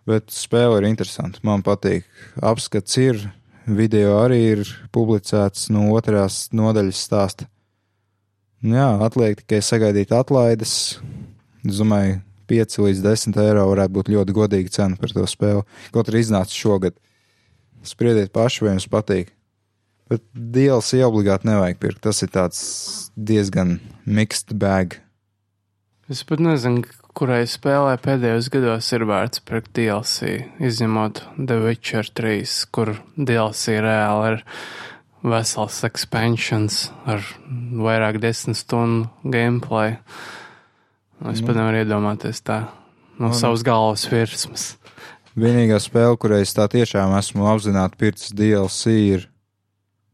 Bet 0.06 0.30
spēle 0.34 0.80
ir 0.80 0.88
interesanta. 0.90 1.40
Man 1.46 1.62
patīk. 1.66 2.06
Apskats 2.42 2.98
ir, 2.98 3.22
video 3.66 4.18
arī 4.22 4.40
ir 4.56 4.64
publicēts 4.94 5.70
no 5.74 5.88
otrās 5.94 6.48
nodaļas 6.54 7.06
stāsta. 7.08 7.48
Nu 8.66 8.78
Jā, 8.78 8.90
atliek 9.06 9.42
tikai 9.42 9.62
sagaidīt 9.62 10.14
atlaides. 10.14 10.98
Es 11.66 11.78
domāju, 11.78 12.20
5 12.50 12.78
līdz 12.86 13.02
10 13.04 13.40
eiro 13.42 13.66
varētu 13.70 13.96
būt 13.98 14.12
ļoti 14.14 14.36
godīga 14.36 14.74
cena 14.78 15.00
par 15.00 15.14
to 15.14 15.24
spēli. 15.30 15.64
Kaut 15.94 16.10
arī 16.10 16.22
iznāca 16.24 16.54
šogad. 16.54 16.98
Spriediet 17.86 18.32
paši, 18.34 18.64
vai 18.64 18.76
jums 18.76 18.88
patīk. 18.90 19.32
Bet 20.10 20.22
DLC 20.34 21.02
obligāti 21.06 21.48
nevajag 21.50 21.80
pirkt. 21.82 22.04
Tas 22.06 22.22
ir 22.22 22.30
diezgan 23.16 23.78
mixed 24.06 24.54
bag. 24.54 25.00
Es 26.06 26.22
pat 26.22 26.38
nezinu, 26.38 26.84
kurai 27.18 27.42
spēlē 27.50 27.96
pēdējos 27.98 28.50
gados 28.54 28.92
ir 28.94 29.02
vērts 29.10 29.42
pirkt 29.42 29.72
DLC, 29.74 30.44
izņemot 30.62 31.24
The 31.34 31.56
Witcher 31.64 32.06
3, 32.06 32.52
kur 32.70 32.92
DLC 33.18 33.80
reāli 33.82 34.36
ir 34.36 34.44
vesels 35.26 35.80
expansions 35.88 36.84
ar 37.10 37.24
vairāk 37.82 38.20
desmit 38.22 38.60
stundu 38.60 39.10
gameplay. 39.24 39.96
Nu, 39.96 40.44
Es 41.24 41.40
Nu. 41.40 41.46
pat 41.46 41.56
nevaru 41.56 41.80
iedomāties 41.84 42.42
tā 42.44 42.68
no 43.18 43.28
Nu, 43.28 43.34
savas 43.34 43.62
galvas 43.64 44.04
virsmas. 44.10 44.76
Vienīgā 45.36 45.78
spēle, 45.80 46.16
kurai 46.18 46.42
es 46.42 46.52
tā 46.54 46.68
tiešām 46.68 47.16
esmu 47.18 47.44
apzināti 47.48 47.96
pircis 47.96 48.32
DLC, 48.32 48.86
ir 49.14 49.28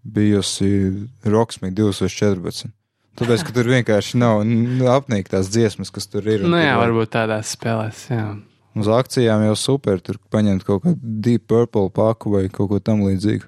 bijusi 0.05 1.09
Rocksmith 1.24 1.74
2014. 1.74 2.70
Tāpēc, 3.16 3.44
ka 3.44 3.53
tur 3.53 3.64
vienkārši 3.68 4.16
nav 4.18 4.40
n- 4.42 4.80
apnīktās 4.88 5.50
dziesmas, 5.53 5.90
kas 5.92 6.07
tur 6.07 6.22
ir. 6.26 6.40
Nu 6.42 6.57
tur 6.57 6.64
jā, 6.64 6.76
var- 6.76 6.88
varbūt 6.90 7.11
tādās 7.12 7.53
spēlēs, 7.57 8.09
jā. 8.11 8.40
Uz 8.74 8.86
akcijām 8.88 9.44
jau 9.44 9.55
super, 9.57 10.00
tur 10.00 10.16
paņemt 10.32 10.64
kaut 10.64 10.82
kādu 10.82 10.98
Deep 11.20 11.46
Purple 11.46 11.90
paku 11.90 12.30
vai 12.32 12.48
kaut 12.48 12.70
ko 12.70 12.78
tam 12.80 13.03
līdzīgu. 13.05 13.44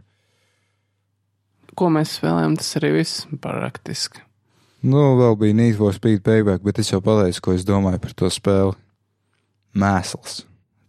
Ko 1.75 1.89
mēs 1.89 2.19
spēlējam, 2.21 2.57
tas 2.59 2.75
arī 2.79 2.93
viss 2.99 3.27
praktiski. 3.41 4.21
Nu, 4.85 5.15
vēl 5.17 5.39
bija 5.41 5.57
Need 5.57 5.79
for 5.79 5.95
Speed 5.97 6.21
Payback, 6.27 6.61
bet 6.61 6.77
es 6.83 6.91
jau 6.91 6.99
pateicu, 7.01 7.41
ko 7.41 7.55
es 7.57 7.63
domāju 7.65 8.03
par 8.05 8.13
to 8.21 8.29
spēli. 8.29 8.75
Mēsls. 9.81 10.43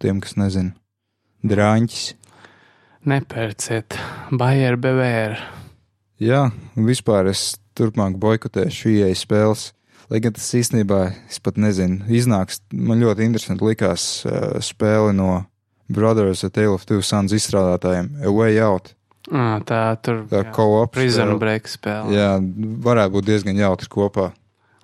Tiem, 0.04 0.20
kas 0.20 0.36
nezina. 0.36 0.74
Drāņķis. 1.48 2.10
Nepērciet, 3.08 3.96
Bayer 4.36 4.76
Bevēr. 4.82 5.38
Jā, 6.20 6.50
vispār 6.76 7.30
es 7.32 7.54
turpmāk 7.78 8.18
boikotēšu 8.20 8.92
ieejas 8.98 9.24
spēles. 9.24 9.66
Lai 10.12 10.20
gan 10.22 10.36
tas 10.36 10.52
īstenībā, 10.60 11.00
es 11.32 11.40
pat 11.40 11.56
nezinu, 11.56 12.04
iznāks. 12.12 12.60
Man 12.76 13.00
ļoti 13.00 13.30
interesanti 13.30 13.64
likās 13.64 14.26
uh, 14.28 14.58
spēle 14.60 15.16
no 15.16 15.46
Brothers 15.88 16.44
A 16.44 16.52
Tale 16.52 16.76
of 16.76 16.84
Two 16.90 17.00
Sons 17.00 17.32
izstrādātājiem 17.38 18.12
A 18.26 18.34
Way 18.34 18.60
Out. 18.60 18.92
Ah, 19.34 19.60
tā 19.66 19.82
tur 20.06 20.26
jā, 20.30 20.44
co-op. 20.54 20.92
Prison 20.94 21.32
spēle. 21.32 21.40
Break 21.42 21.70
spēle. 21.72 22.14
Jā, 22.14 22.32
varētu 22.86 23.16
būt 23.18 23.30
diezgan 23.32 23.58
jautri 23.58 23.90
kopā. 23.90 24.32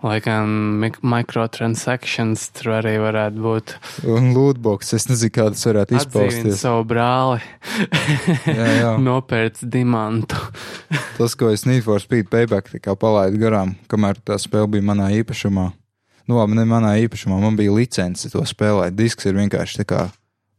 Lai 0.02 0.16
gan 0.18 0.50
mik- 0.82 1.04
microtransactions 1.06 2.48
tur 2.58 2.72
arī 2.80 2.96
varētu 2.98 3.38
būt. 3.44 3.74
Un 4.10 4.32
lootbox, 4.34 4.96
es 4.98 5.06
nezinu, 5.06 5.30
kā 5.36 5.46
tas 5.54 5.62
varētu 5.70 5.94
izpausties. 6.00 6.58
savu 6.64 6.88
brāli, 6.90 7.38
nopērts 9.08 9.62
dimantu. 9.62 10.40
Tas, 11.20 11.38
ko 11.38 11.52
es 11.54 11.68
Need 11.70 11.86
for 11.86 12.02
Speed 12.02 12.32
Payback 12.34 12.74
palaidu 12.98 13.38
garām, 13.44 13.76
kamēr 13.94 14.18
tā 14.26 14.42
spēle 14.42 14.72
bija 14.74 14.90
manā 14.90 15.12
īpašumā. 15.22 15.70
Nu, 16.26 16.38
labi, 16.40 16.58
ne 16.58 16.66
manā 16.66 16.96
īpašumā, 17.06 17.38
man 17.38 17.58
bija 17.60 17.74
licence 17.76 18.30
to 18.34 18.42
spēlēt. 18.42 18.98
Disks 18.98 19.30
ir 19.30 19.38
vienkārši 19.38 19.84
tā 19.84 19.86
kā 19.86 20.02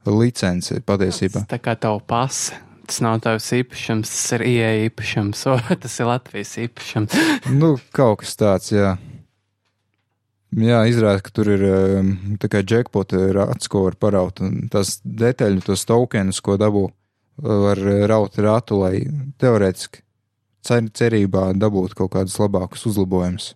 licence 0.06 0.78
patiesībā. 0.86 1.48
Tā 1.50 1.58
kā 1.58 1.74
tavu 1.74 1.98
pasi. 2.06 2.54
Tas 2.88 2.98
nav 3.04 3.20
tavs 3.24 3.46
īpašums, 3.54 4.10
tas 4.10 4.34
ir 4.36 4.44
ieeja 4.48 4.86
īpašums, 4.88 5.44
o 5.52 5.56
tas 5.84 5.98
ir 6.02 6.08
Latvijas 6.10 6.54
īpašums. 6.64 7.16
Nu, 7.60 7.74
kaut 7.94 8.22
kas 8.24 8.36
tāds, 8.40 8.72
jā. 8.74 8.96
Jā, 10.52 10.82
izrādās, 10.84 11.22
ka 11.24 11.32
tur 11.32 11.48
ir 11.54 11.62
um, 11.64 12.10
tā 12.42 12.50
kā 12.52 12.60
jackpot 12.60 13.14
rāts, 13.32 13.70
ko 13.72 13.86
var 13.86 13.94
paraut. 13.96 14.42
Tās 14.72 14.98
detaļu, 15.00 15.62
tos 15.64 15.86
tokenus, 15.88 16.42
ko 16.44 16.58
dabū, 16.60 16.90
var 17.40 17.80
raut 18.10 18.36
ratu, 18.36 18.82
lai 18.82 18.98
teorētiski 19.40 20.02
cer, 20.66 20.84
cerībā 20.92 21.52
dabūt 21.56 21.96
kaut 21.98 22.12
kādus 22.18 22.36
labākus 22.42 22.84
uzlabojumus. 22.90 23.52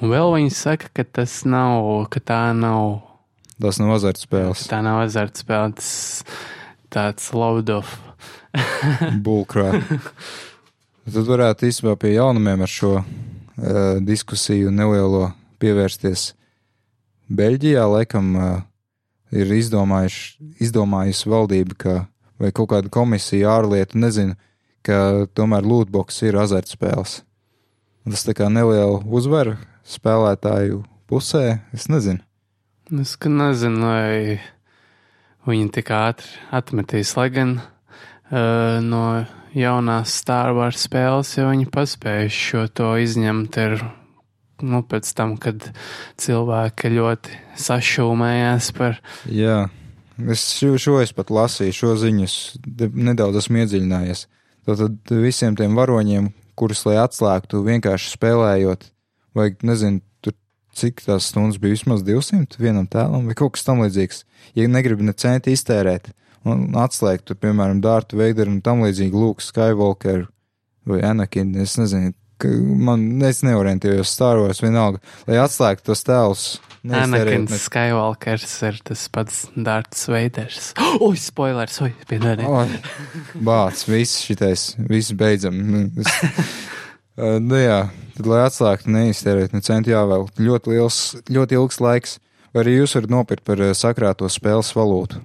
Un 0.00 0.12
vēl 0.12 0.34
viņi 0.36 0.52
saka, 0.56 0.88
ka 0.96 1.04
tas 1.04 1.40
nav, 1.48 1.88
ka 2.12 2.20
tā 2.24 2.42
nav, 2.56 3.00
Tas 3.60 3.76
nav 3.80 3.90
azartspēles. 3.98 4.62
tā 4.70 4.78
nav 4.84 5.02
azartspēle, 5.02 5.74
tas 5.76 5.90
tāds 6.92 7.30
load-off. 7.36 7.98
Bullcrap. 9.24 9.82
Tad 11.10 11.26
varētu 11.26 11.66
īstenībā 11.70 11.96
pie 11.98 12.14
jaunumiem 12.16 12.62
ar 12.62 12.70
šo 12.70 12.92
uh, 13.00 13.06
diskusiju 14.04 14.70
nelielo 14.74 15.30
pievērsties. 15.62 16.32
Beļģijā 17.30 17.86
laikam 17.90 18.34
uh, 18.36 18.52
ir 19.34 19.50
izdomājusi 19.54 21.30
valdība, 21.30 21.78
ka, 21.78 21.96
vai 22.42 22.52
kaut 22.54 22.72
kāda 22.74 22.92
komisija 22.92 23.56
ārlietu, 23.58 23.98
nezinu, 24.02 24.36
ka 24.86 25.26
tomēr 25.36 25.66
lootbox 25.66 26.22
ir 26.26 26.38
azartspēles. 26.40 27.20
Tas 28.10 28.24
tā 28.26 28.34
kā 28.34 28.48
neliela 28.50 29.02
uzvara 29.06 29.58
spēlētāju 29.86 30.82
pusē, 31.10 31.60
es 31.76 31.86
nezinu. 31.92 32.22
Es 32.90 33.14
nezinu, 33.22 33.84
vai 33.86 34.40
viņi 35.50 35.70
tik 35.74 35.90
ātri 35.94 36.30
atmetīs, 36.54 37.12
lai 37.18 37.28
gan 37.34 37.56
uh, 37.58 38.78
no 38.84 39.04
jaunās 39.56 40.14
Star 40.22 40.52
Wars 40.56 40.84
spēles 40.86 41.32
jau 41.36 41.48
viņi 41.50 41.68
paspējuši 41.74 42.44
šo 42.50 42.66
to 42.80 42.90
izņemt. 43.02 43.58
Ir, 43.64 43.82
nu, 44.66 44.82
pēc 44.86 45.10
tam, 45.16 45.36
kad 45.40 45.70
cilvēki 46.20 46.92
ļoti 46.96 47.38
sašūmējās 47.60 48.72
par. 48.76 49.00
Jā, 49.32 49.62
es 50.28 50.44
šo, 50.58 50.74
šo 50.80 50.98
es 51.04 51.14
pat 51.16 51.32
lasīju, 51.32 51.76
šo 51.76 51.94
ziņas 52.02 52.36
de- 52.66 52.92
nedaudz 52.92 53.40
esmu 53.42 53.64
iedziļinājies. 53.64 54.26
Tad 54.68 55.10
visiem 55.10 55.56
tiem 55.56 55.74
varoņiem, 55.78 56.28
kurus 56.54 56.84
lai 56.86 56.98
atslēgtu 57.00 57.64
vienkārši 57.64 58.12
spēlējot, 58.12 58.84
vai 59.34 59.48
nezinu, 59.64 60.04
cik 60.76 61.02
tās 61.06 61.30
stundas 61.30 61.60
bija 61.60 61.76
vismaz 61.76 62.04
200 62.06 62.60
vienam 62.60 62.88
tēlam 62.90 63.28
vai 63.28 63.36
kaut 63.38 63.56
kas 63.56 63.66
tam 63.66 63.82
līdzīgs. 63.84 64.24
Ja 64.58 64.68
negribi 64.70 65.06
ne 65.06 65.14
centi 65.16 65.54
iztērēt 65.56 66.12
un 66.48 66.70
atslēgt, 66.80 67.26
tur, 67.28 67.38
piemēram, 67.40 67.82
Dārtu 67.84 68.18
Veideru 68.20 68.54
un 68.54 68.62
tam 68.64 68.84
līdzīgi 68.86 69.16
Luke 69.16 69.44
Skywalker 69.44 70.26
vai 70.88 71.02
Anakin, 71.04 71.52
es 71.60 71.76
nezinu, 71.78 72.14
man, 72.80 73.04
es 73.28 73.42
neorientējos 73.44 74.14
Star 74.14 74.40
Wars 74.40 74.62
vienalga, 74.64 75.02
lai 75.28 75.40
atslēgtu 75.42 75.90
tos 75.90 76.04
tēlus. 76.06 76.48
Anakins 76.80 77.66
Skywalkers 77.66 78.54
ir 78.64 78.78
tas 78.88 79.02
pats 79.12 79.42
Dārts 79.52 80.06
Veiders. 80.08 80.70
Ui, 81.04 81.12
spoilers, 81.20 81.76
ui, 81.84 81.92
piedodiet. 82.08 82.88
Bācis, 83.36 83.84
viss 83.90 84.22
šitais, 84.24 84.70
viss 84.88 85.12
beidzam. 85.12 85.60
Es, 86.00 86.14
nu 87.42 87.60
jā, 87.60 87.80
tad, 88.16 88.26
lai 88.30 88.42
atslēgtu, 88.46 88.90
neiztērēt 88.94 89.54
ne 89.56 89.62
centu 89.64 89.92
jāvēl 89.92 90.28
ļoti 90.40 90.74
liels, 90.74 91.00
ļoti 91.30 91.58
ilgs 91.58 91.80
laiks, 91.82 92.18
arī 92.56 92.78
jūs 92.78 92.96
varat 92.96 93.14
nopirkt 93.14 93.46
par 93.46 93.62
sakrāto 93.76 94.28
spēles 94.30 94.72
valūtu. 94.76 95.20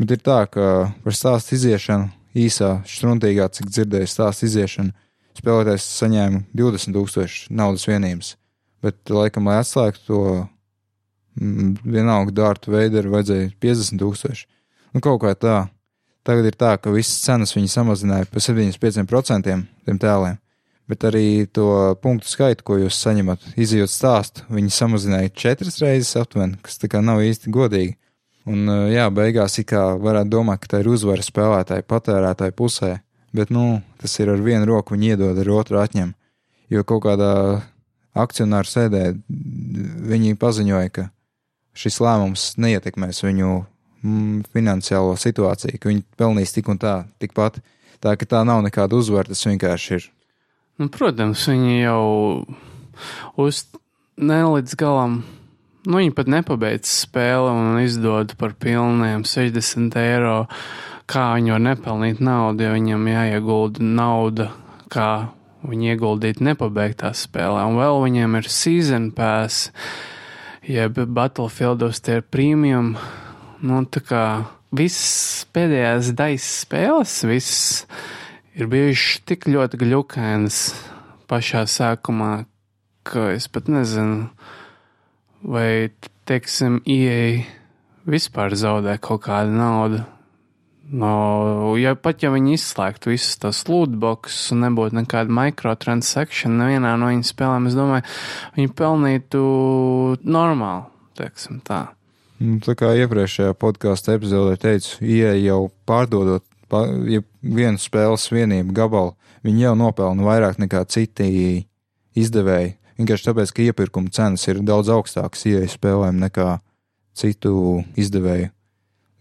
Bet 0.00 0.16
ir 0.16 0.22
tā, 0.24 0.40
ka 0.50 0.68
par 1.04 1.16
stāstu 1.16 1.56
iziešanu 1.58 2.10
īsā, 2.38 2.78
struntīgā, 2.88 3.48
cik 3.52 3.68
dzirdēju 3.70 4.08
stāstu 4.10 4.48
iziešanu, 4.48 4.94
spēlētājs 5.38 5.88
saņēma 5.98 6.42
20 6.56 6.96
tūkstoši 6.96 7.52
naudas 7.56 7.86
vienības. 7.88 8.34
Bet, 8.82 8.98
laikam, 9.12 9.46
lai 9.46 9.60
atslēgtu 9.60 10.02
to 10.08 10.22
mm, 11.38 11.76
vienalga 11.84 12.34
dārtu 12.34 12.72
veidu, 12.74 13.04
vajadzēja 13.12 13.52
50 13.62 14.02
tūkstoši. 14.02 14.48
Nu, 14.92 15.04
kaut 15.04 15.22
kā 15.22 15.36
tā. 15.38 15.58
Tagad 16.26 16.46
ir 16.46 16.56
tā, 16.58 16.76
ka 16.78 16.92
visas 16.94 17.22
cenas 17.24 17.54
viņi 17.54 17.70
samazināja 17.70 18.28
par 18.30 18.42
75% 18.44 19.54
tiem 19.86 20.02
tēliem, 20.02 20.36
bet 20.90 21.04
arī 21.08 21.46
to 21.46 21.94
punktu 22.02 22.30
skaitu, 22.30 22.64
ko 22.66 22.78
jūs 22.80 22.98
saņemat, 23.04 23.52
izjūt 23.60 23.92
stāstu, 23.92 24.46
viņi 24.52 24.74
samazināja 24.74 25.34
četras 25.44 25.80
reizes 25.82 26.16
aptuveni, 26.20 26.58
kas 26.62 26.80
tā 26.82 26.90
kā 26.92 27.02
nav 27.04 27.22
īsti 27.24 27.52
godīgi. 27.54 27.96
Un, 28.50 28.66
jā, 28.90 29.06
beigās 29.14 29.60
it 29.62 29.68
kā 29.70 29.92
varētu 30.02 30.32
domāt, 30.32 30.64
ka 30.64 30.72
tā 30.72 30.82
ir 30.82 30.90
uzvara 30.90 31.22
spēlētāja, 31.22 31.86
patērētāja 31.86 32.54
pusē, 32.58 32.96
bet, 33.36 33.52
nu, 33.54 33.80
tas 34.02 34.18
ir 34.18 34.32
ar 34.32 34.42
vienu 34.42 34.66
roku 34.66 34.96
viņi 34.96 35.14
iedod, 35.14 35.38
ar 35.38 35.50
otru 35.54 35.78
atņem. 35.78 36.10
Jo 36.72 36.82
kaut 36.88 37.04
kādā 37.06 37.34
akcionāru 38.18 38.68
sēdē 38.68 39.04
viņi 40.10 40.34
paziņoja, 40.40 40.90
ka 40.90 41.06
šis 41.78 42.00
lēmums 42.02 42.48
neietekmēs 42.60 43.22
viņu 43.24 43.52
mm, 44.02 44.42
finansiālo 44.52 45.14
situāciju, 45.20 45.78
ka 45.78 45.92
viņi 45.92 46.04
pelnīs 46.18 46.52
tik 46.56 46.68
un 46.72 46.80
tā, 46.82 46.96
tikpat. 47.22 47.60
Tā 48.02 48.16
ka 48.18 48.26
tā 48.26 48.42
nav 48.42 48.64
nekāda 48.66 48.98
uzvara, 48.98 49.30
tas 49.30 49.46
vienkārši 49.46 49.94
ir. 50.00 50.08
Nu, 50.82 50.88
protams, 50.90 51.44
viņi 51.46 51.76
jau 51.84 52.42
uz 53.38 53.60
ne 54.18 54.38
līdz 54.42 54.72
galam, 54.80 55.20
nu, 55.86 55.98
viņi 56.00 56.14
pat 56.16 56.30
nepabeidz 56.32 56.90
spēli 57.04 57.52
un 57.52 57.76
izdod 57.78 58.32
par 58.40 58.56
pilniem 58.58 59.22
60 59.22 59.94
eiro. 60.00 60.40
Kā 61.06 61.28
viņi 61.36 61.52
var 61.54 61.62
nepelnīt 61.62 62.18
naudu, 62.24 62.64
ja 62.66 62.72
viņam 62.74 63.06
jāiegulda 63.12 63.86
nauda, 63.86 64.48
kā 64.90 65.28
viņi 65.70 65.92
ieguldīt 65.92 66.40
nepabeigtā 66.42 67.12
spēlē. 67.14 67.62
Un 67.70 67.78
vēl 67.78 68.02
viņiem 68.02 68.34
ir 68.40 68.50
season 68.50 69.12
pass, 69.14 69.68
jeb 70.66 70.98
Battlefieldos 70.98 72.02
tie 72.02 72.18
ir 72.18 72.26
premium 72.26 72.96
nu, 73.62 73.84
tā 73.86 74.02
kā 74.02 74.24
visas 74.74 75.46
pēdējās 75.54 76.10
daļas 76.18 76.50
spēles, 76.64 77.16
visas 77.30 77.86
ir 78.56 78.68
bijušas 78.72 79.22
tik 79.28 79.46
ļoti 79.50 79.80
gļukainas 79.80 80.62
pašā 81.30 81.64
sākumā, 81.70 82.44
ka 83.08 83.30
es 83.32 83.48
pat 83.52 83.70
nezinu, 83.72 84.28
vai, 85.42 85.90
teiksim, 86.28 86.80
ieeja 86.84 87.44
vispār 88.08 88.56
zaudē 88.58 88.98
kaut 89.02 89.24
kādu 89.26 89.56
naudu. 89.56 90.02
No, 90.92 91.72
ja 91.80 91.94
pat 91.96 92.20
ja 92.20 92.28
viņi 92.34 92.58
izslēgtu 92.58 93.14
visus 93.14 93.38
tos 93.40 93.62
lootboxus 93.64 94.52
un 94.52 94.66
nebūtu 94.66 94.98
nekāda 94.98 95.32
microtransaction 95.32 96.58
nevienā 96.60 96.90
no 97.00 97.08
viņu 97.08 97.24
spēlēm, 97.24 97.70
es 97.70 97.78
domāju, 97.78 98.04
viņi 98.58 98.72
pelnītu 98.76 99.42
normāli, 100.26 100.84
teiksim 101.16 101.62
tā. 101.64 101.86
Nu, 102.42 102.58
tā 102.60 102.74
kā 102.76 102.90
iepriekšējā 102.98 103.54
podkāstu 103.56 104.12
epizodē 104.18 104.58
teicu, 104.60 104.98
ieeja 105.06 105.38
jau 105.38 105.60
pārdodot 105.88 106.44
ja 107.10 107.22
vienu 107.42 107.80
spēles 107.80 108.28
vienību 108.32 108.74
gabalu, 108.76 109.14
viņi 109.46 109.66
jau 109.66 109.74
nopelna 109.78 110.26
vairāk 110.26 110.60
nekā 110.62 110.84
citi 110.90 111.28
izdevēji. 112.18 112.76
Vienkārši 113.00 113.28
tāpēc, 113.28 113.52
ka 113.52 113.64
iepirkuma 113.66 114.12
cenas 114.14 114.44
ir 114.48 114.60
daudz 114.66 114.90
augstākas 114.92 115.46
ieeja 115.48 115.70
spēlēm 115.72 116.20
nekā 116.22 116.58
citu 117.18 117.82
izdevēju. 117.98 118.50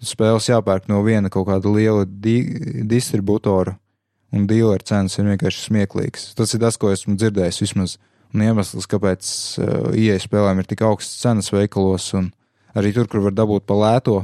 Spēles 0.02 0.49
jāpērk 0.49 0.88
no 0.89 1.04
viena 1.06 1.30
kaut 1.30 1.47
kāda 1.49 1.72
liela 1.72 2.06
di 2.06 2.39
distributora, 2.89 3.76
un 4.34 4.47
dealer 4.49 4.82
cenas 4.88 5.18
ir 5.20 5.28
vienkārši 5.30 5.68
smieklīgas. 5.68 6.32
Tas 6.38 6.56
ir 6.56 6.64
tas, 6.64 6.80
ko 6.80 6.91
esmu 6.93 7.18
dzirdējis 7.20 7.62
vismaz. 7.66 7.97
Un 8.32 8.45
iemesls, 8.45 8.88
kāpēc 8.88 9.28
uh, 9.60 9.89
ieeja 9.91 10.22
spēlēm 10.24 10.62
ir 10.62 10.68
tik 10.70 10.86
augstas 10.88 11.20
cenas 11.20 11.52
veikalos 11.52 12.06
un 12.16 12.30
arī 12.78 12.93
tur, 12.95 13.10
kur 13.12 13.26
var 13.26 13.36
dabūt 13.36 13.66
pa 13.68 13.76
lēto, 13.76 14.22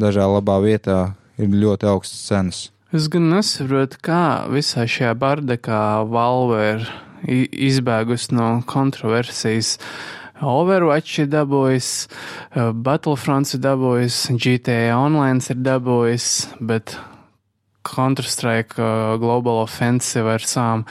dažā 0.00 0.26
labā 0.28 0.58
vietā 0.60 0.98
ir 1.38 1.54
ļoti 1.64 1.88
augstas 1.90 2.26
cenas. 2.28 2.60
Es 2.94 3.08
gan 3.10 3.26
nesaprotu, 3.32 3.98
kā 4.06 4.46
visā 4.52 4.84
šajā 4.86 5.14
bardakā 5.18 5.80
Valve 6.06 6.60
ir 6.62 6.84
izbēgusi 7.24 8.36
no 8.36 8.48
kontroversijas. 8.70 9.78
Overwatch 10.44 11.22
ir 11.22 11.30
dabūjis, 11.32 11.88
uh, 12.04 12.70
Battlefront 12.74 13.50
ir 13.56 13.62
dabūjis, 13.64 14.20
GTA 14.34 14.94
Online 14.98 15.42
ir 15.50 15.60
dabūjis, 15.64 16.30
bet 16.60 16.96
Counter-Strike 17.86 18.78
uh, 18.78 19.16
Global 19.22 19.62
Offensive 19.62 20.34
ar 20.34 20.44
savām 20.44 20.84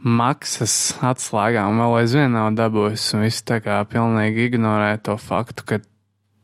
maksas 0.00 0.96
atslēgām 1.04 1.80
vēl 1.80 1.98
aizvien 2.00 2.34
nav 2.34 2.50
dabūjis, 2.58 3.10
un 3.14 3.26
viss 3.26 3.46
tā 3.46 3.60
kā 3.64 3.80
pilnīgi 3.88 4.48
ignorē 4.48 4.94
to 5.04 5.16
faktu, 5.20 5.66
ka 5.66 5.80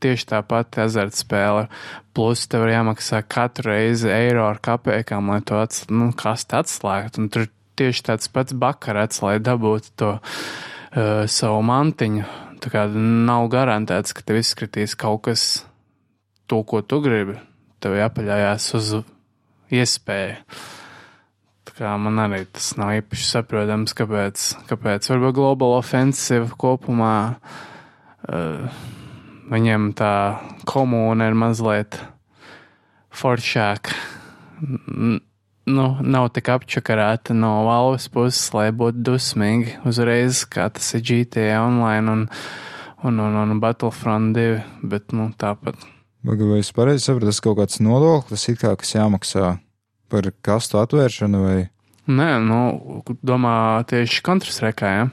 tieši 0.07 0.31
tāpat 0.31 0.81
azartspēle. 0.87 1.67
Plus 2.17 2.47
tev 2.49 2.65
ir 2.65 2.77
jāmaksā 2.77 3.21
katru 3.29 3.75
reizi 3.75 4.09
eiro 4.13 4.47
ar 4.47 4.63
kapekām, 4.63 5.35
lai 5.35 5.43
to 5.45 5.59
ats, 5.61 5.85
nu, 5.91 6.09
atslēgtu. 6.17 7.21
Un 7.21 7.31
tur 7.35 7.51
tieši 7.77 8.07
tāds 8.09 8.33
pats 8.33 8.57
bakarats, 8.57 9.21
lai 9.25 9.37
dabūtu 9.43 9.93
to 10.01 10.15
uh, 10.17 11.27
savu 11.29 11.61
mantiņu. 11.67 12.25
Tā 12.63 12.73
kā 12.73 12.87
nav 12.89 13.51
garantēts, 13.53 14.15
ka 14.17 14.25
tev 14.27 14.41
izskatīs 14.41 14.97
kaut 14.99 15.27
kas 15.29 15.43
to, 16.49 16.63
ko 16.65 16.81
tu 16.81 17.03
gribi. 17.05 17.37
Tev 17.83 17.99
jāpaļājās 17.99 18.73
uz 18.79 18.93
iespēju. 19.75 20.41
Tā 21.67 21.77
kā 21.77 21.93
man 22.01 22.23
arī 22.23 22.45
tas 22.49 22.73
nav 22.81 22.95
īpaši 22.97 23.27
saprotams, 23.29 23.93
kāpēc, 23.99 24.49
kāpēc 24.71 25.11
varbūt 25.13 25.37
Global 25.37 25.77
Offensive 25.77 26.55
kopumā 26.57 27.17
uh, 27.37 28.85
viņiem 29.51 29.91
tā 29.99 30.13
komūna 30.69 31.31
ir 31.31 31.37
mazliet 31.39 31.99
foršāka. 33.17 33.97
Nu, 35.67 35.87
nav 35.99 36.29
tik 36.37 36.49
apčakarēta 36.55 37.35
no 37.35 37.65
valsts 37.67 38.13
puses, 38.15 38.47
lai 38.55 38.69
būtu 38.71 39.03
dusmīgi 39.09 39.81
uzreiz, 39.89 40.45
kā 40.47 40.69
tas 40.71 40.93
ir 40.95 41.03
GTA 41.09 41.59
online 41.65 42.13
un, 42.13 42.25
un, 43.03 43.21
un, 43.25 43.39
un 43.43 43.61
Battlefront 43.63 44.37
2, 44.37 44.63
bet 44.87 45.15
nu, 45.17 45.33
tāpat. 45.39 45.79
Vai 46.27 46.59
es 46.59 46.73
pareizi 46.75 47.07
sapratu, 47.07 47.31
tas 47.31 47.43
kaut 47.43 47.59
kāds 47.61 47.83
nodoklis, 47.83 48.47
kā 48.59 48.73
kas 48.79 48.95
jāmaksā 48.95 49.57
par 50.11 50.31
kastu 50.47 50.81
atvēršanu 50.81 51.43
vai? 51.43 51.59
Nē, 52.07 52.31
nu, 52.43 52.61
domā 53.27 53.83
tieši 53.91 54.23
kontrastrekā, 54.27 54.91
ja? 55.01 55.07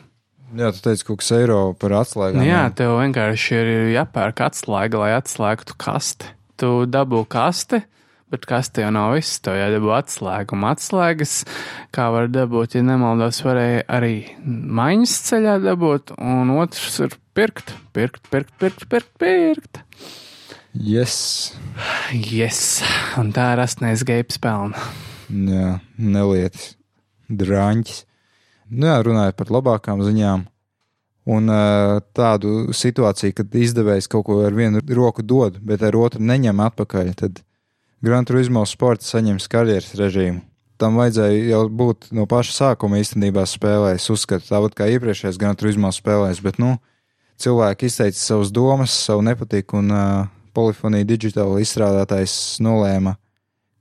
Jā, 0.54 0.70
tu 0.70 0.84
teici, 0.86 1.02
ka 1.02 1.14
kaut 1.14 1.24
kas 1.24 1.32
eiro 1.34 1.62
par 1.82 1.96
atslēgām. 2.04 2.38
Nu, 2.42 2.46
jā, 2.46 2.68
tev 2.78 3.00
vienkārši 3.00 3.56
ir 3.58 3.72
jāpērk 3.96 4.44
atslēga, 4.46 5.00
lai 5.02 5.16
atslēgtu 5.18 5.78
kasti. 5.82 6.30
Tu 6.62 6.70
dabū 6.94 7.24
kasti, 7.26 7.80
bet 8.34 8.46
kaste 8.50 8.84
jau 8.86 8.92
nav 8.94 9.16
viss. 9.18 9.42
Tev 9.42 9.58
jādabū 9.58 9.96
atslēga 9.98 10.54
un 10.54 10.68
atslēgas. 10.70 11.40
Kā 11.96 12.12
var 12.14 12.30
dabūt, 12.30 12.78
ja 12.78 12.86
nemaldos, 12.86 13.42
varēja 13.46 13.88
arī 13.98 14.14
maiņas 14.46 15.16
ceļā 15.32 15.58
dabūt, 15.66 16.14
un 16.22 16.54
otrs 16.60 17.02
ir 17.08 17.18
pirkt, 17.34 17.74
pirkt, 17.98 18.22
pirkt, 18.30 18.54
pirkt, 18.62 18.88
pirkt, 18.94 19.12
pirkt. 19.22 19.82
Yes. 20.74 21.18
Yes. 22.14 22.82
Un 23.18 23.34
tā 23.34 23.52
ir 23.54 23.66
astnēs 23.66 24.06
geips 24.06 24.38
pelna. 24.42 24.78
Jā, 25.34 25.78
nelietis. 25.98 26.76
Drāņķis. 27.34 28.04
Nu, 28.74 28.90
jā, 28.90 28.98
runājot 29.06 29.38
par 29.38 29.52
labākām 29.54 30.02
ziņām. 30.06 30.48
Un 31.34 31.48
tādu 32.18 32.74
situāciju, 32.76 33.36
kad 33.38 33.54
izdevējs 33.56 34.10
kaut 34.12 34.26
ko 34.28 34.42
ar 34.44 34.56
vienu 34.58 34.82
roku 34.92 35.24
dod, 35.24 35.62
bet 35.64 35.86
ar 35.86 35.96
otru 35.96 36.20
neņem 36.20 36.60
atpakaļ, 36.66 37.14
tad 37.20 37.40
Gran 38.04 38.28
Turismo 38.28 38.66
sports 38.68 39.14
saņems 39.14 39.48
karjeras 39.48 39.94
režīmu. 39.96 40.42
Tam 40.82 40.98
vajadzēja 41.00 41.46
jau 41.54 41.62
būt 41.72 42.10
no 42.18 42.26
paša 42.28 42.56
sākuma 42.58 43.00
īstenībā 43.00 43.46
spēlēs, 43.48 44.10
uzskatu, 44.12 44.50
tāpat 44.50 44.76
kā 44.76 44.90
iepriekšējais 44.92 45.40
Gran 45.40 45.56
Turismo 45.56 45.94
spēlēs, 45.96 46.42
bet, 46.44 46.60
nu, 46.60 46.74
cilvēki 47.40 47.88
izteica 47.88 48.20
savas 48.20 48.52
domas, 48.52 48.92
savu 49.06 49.24
nepatiku, 49.24 49.80
un 49.80 49.94
uh, 49.96 50.26
Polifonija 50.54 51.08
digitāla 51.08 51.62
izstrādātājs 51.64 52.60
nolēma 52.62 53.16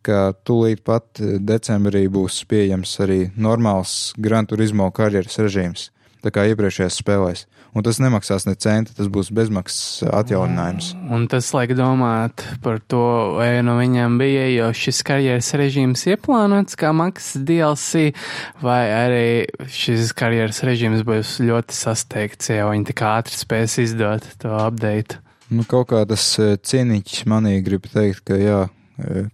ka 0.04 0.32
tūlīt 0.46 0.84
pat 0.86 1.20
decembrī 1.20 2.06
būs 2.12 2.42
pieejams 2.50 2.94
arī 3.04 3.20
normāls 3.36 4.12
Gran 4.18 4.48
Turismo 4.50 4.90
karjeras 4.94 5.40
režīms. 5.42 5.90
tā 6.22 6.30
kā 6.30 6.44
iepriekšējās 6.52 7.00
spēlēs. 7.02 7.46
Un 7.72 7.82
tas 7.82 7.96
nemaksās 8.02 8.44
ne 8.44 8.52
centi, 8.60 8.92
tas 8.94 9.08
būs 9.10 9.30
bezmaksas 9.34 10.04
atjauninājums. 10.12 10.92
Un 11.10 11.24
tas 11.32 11.48
liek 11.56 11.72
domāt 11.74 12.44
par 12.62 12.82
to, 12.84 13.00
vai 13.38 13.62
no 13.64 13.78
viņiem 13.78 14.18
bija 14.20 14.44
jau 14.52 14.68
šis 14.76 15.00
karjeras 15.08 15.48
režīms 15.56 16.04
ieplānots 16.12 16.76
kā 16.78 16.92
maksas 16.94 17.40
DLC, 17.48 18.12
vai 18.62 18.82
arī 18.92 19.24
šis 19.72 20.12
karjeras 20.14 20.60
režīms 20.68 21.02
būs 21.08 21.38
ļoti 21.42 21.78
sasteigts, 21.78 22.52
ja 22.52 22.68
viņi 22.68 22.90
tik 22.92 23.02
ātri 23.08 23.40
spēs 23.40 23.80
izdot 23.82 24.28
to 24.44 24.52
update. 24.52 25.18
Nu, 25.52 25.64
kaut 25.68 25.90
kā 25.90 26.04
tas 26.08 26.28
eh, 26.40 26.54
cienīgs 26.60 27.24
manī 27.28 27.58
grib 27.64 27.88
teikt, 27.92 28.22
ka 28.28 28.36
jā, 28.40 28.60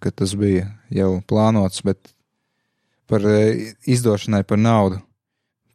ka 0.00 0.12
tas 0.14 0.34
bija 0.38 0.68
jau 0.94 1.18
plānots, 1.28 1.82
bet 1.86 2.12
par 3.08 3.24
izdošanai 3.88 4.44
par 4.46 4.60
naudu. 4.60 5.00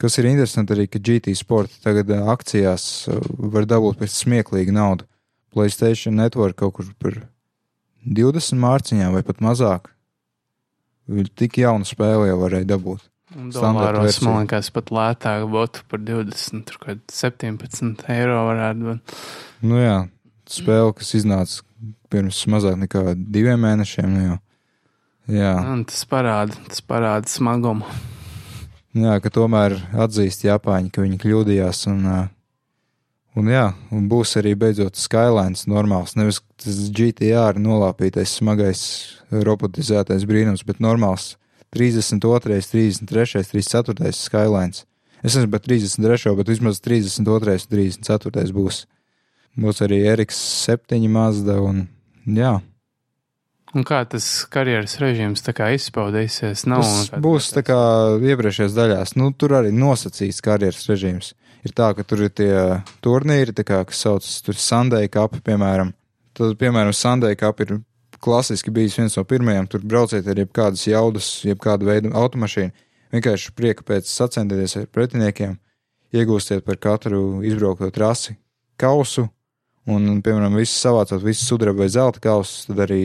Kas 0.01 0.17
ir 0.19 0.27
interesanti 0.27 0.75
arī, 0.75 0.87
ka 0.91 0.99
GT 0.99 1.31
Sport 1.37 1.71
tagad 1.83 2.09
akcijās 2.11 3.07
var 3.53 3.67
dabūt 3.69 4.01
pēc 4.01 4.17
smieklīga 4.23 4.73
naudu. 4.75 5.07
Playstation 5.53 6.17
Network 6.17 6.57
kaut 6.59 6.75
kur 6.79 6.89
par 6.99 7.21
20 8.03 8.59
mārciņām 8.59 9.15
vai 9.15 9.23
pat 9.23 9.41
mazāk. 9.43 9.89
Tik 11.39 11.59
jaunu 11.61 11.87
spēli 11.87 12.29
jau 12.31 12.39
varēja 12.41 12.67
dabūt. 12.73 13.05
Dolāros, 13.33 14.19
man 14.21 14.43
liekas, 14.43 14.69
pat 14.75 14.91
lētāk 14.93 15.47
būtu 15.49 15.85
par 15.89 16.01
20, 16.05 16.65
tur 16.69 16.77
kaut 16.81 16.99
kādi 16.99 17.15
17 17.17 18.03
eiro 18.13 18.43
varētu 18.49 18.89
būt. 18.89 19.15
Nu 19.65 19.79
jā, 19.81 19.95
spēle, 20.49 20.91
kas 20.99 21.15
iznāca 21.17 21.63
pirms 22.13 22.43
mazāk 22.51 22.77
nekā 22.85 23.13
diviem 23.17 23.61
mēnešiem. 23.63 24.09
Nu 24.13 24.25
jau. 24.27 24.39
Jā, 25.31 25.53
Un 25.71 25.85
tas 25.87 26.01
parāda, 26.09 26.55
tas 26.67 26.81
parāda 26.83 27.31
smagumu. 27.31 27.85
jā, 28.93 29.13
ka 29.23 29.29
tomēr 29.31 29.77
atzīst 30.05 30.43
Japāņi, 30.43 30.91
ka 30.91 31.01
viņi 31.05 31.19
kļūdījās. 31.21 31.85
Un, 31.93 32.01
un 33.39 33.47
jā, 33.53 33.69
un 33.91 34.09
būs 34.11 34.35
arī 34.41 34.51
beidzot 34.59 34.99
Skylines 34.99 35.63
normāls. 35.71 36.17
Nevis 36.19 36.41
tas 36.59 36.81
GTR 36.91 37.55
nolāpītais, 37.61 38.35
smagais, 38.39 38.83
robotizētais 39.31 40.27
brīnums, 40.29 40.65
bet 40.67 40.83
normāls 40.83 41.37
32, 41.73 42.43
33, 42.43 43.47
34 43.49 44.11
Skylines. 44.13 44.83
Es 45.23 45.37
esmu 45.39 45.53
pat 45.55 45.63
33, 45.63 46.35
bet 46.35 46.51
vismaz 46.51 46.81
32, 46.83 47.63
34 47.71 48.51
būs. 48.53 48.83
Būs 49.59 49.83
arī 49.85 50.01
Eriks 50.09 50.37
7 50.65 51.07
Mazda 51.13 51.59
un 51.61 51.85
jā. 52.25 52.57
Un 53.73 53.85
kā 53.85 54.03
tas 54.05 54.25
karjeras 54.53 54.99
režīms 55.01 55.41
kā 55.57 55.71
izpaudīsies? 55.73 56.67
Nav 56.69 56.83
Tas 56.83 57.21
būs 57.21 57.49
tā 57.55 57.63
kā 57.65 57.77
iepriekšējās 58.21 58.75
daļās. 58.77 59.15
Nu, 59.17 59.31
tur 59.33 59.55
arī 59.57 59.71
nosacīts 59.73 60.43
karjeras 60.45 60.85
režīms. 60.89 61.31
Ir 61.65 61.73
tā, 61.73 61.93
ka 61.97 62.05
tur 62.05 62.25
ir 62.27 62.33
tie 62.35 62.53
turnīri, 63.01 63.55
kā, 63.65 63.81
kas 63.87 64.03
saucas 64.05 64.41
tur 64.45 64.59
Sunday 64.59 65.09
Cup, 65.09 65.39
piemēram. 65.47 65.93
Tad, 66.37 66.53
piemēram, 66.61 66.93
Sunday 66.93 67.37
Cup 67.39 67.61
ir 67.65 67.79
klasiski 68.23 68.71
bijis 68.73 68.97
viens 68.99 69.17
no 69.17 69.25
pirmajiem. 69.25 69.69
Tur 69.71 69.85
brauciet 69.85 70.27
ar 70.29 70.41
jebkādas 70.43 70.85
jaudas, 70.87 71.29
jebkādu 71.47 71.89
veidu 71.89 72.13
automašīnu. 72.19 72.73
Vienkārši 73.13 73.53
prieka 73.57 73.85
pēc 73.85 74.09
sacensties 74.09 74.77
ar 74.79 74.89
pretiniekiem, 74.89 75.57
iegūstiet 76.13 76.65
par 76.65 76.77
katru 76.81 77.41
izbraukto 77.45 77.89
trasi 77.93 78.37
kausu. 78.81 79.27
Un, 79.91 80.21
piemēram, 80.23 80.55
visu 80.55 80.77
savācot, 80.77 81.19
visu 81.25 81.43
sudraba 81.43 81.83
vai 81.83 81.89
zelta 81.91 82.21
kausus, 82.23 82.69
tad 82.69 82.85
arī 82.85 83.01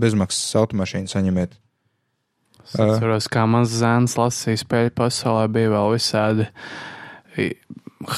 bezmaksas 0.00 0.54
automašīnu 0.62 1.10
saņemiet. 1.12 1.58
Es 2.64 2.78
atceros, 2.80 3.28
kā 3.28 3.44
mans 3.44 3.74
zēns 3.76 4.16
lasīja 4.16 4.62
spēļu 4.62 4.94
pasaulē, 4.96 5.50
bija 5.52 5.74
vēl 5.74 5.92
visādi 5.98 6.48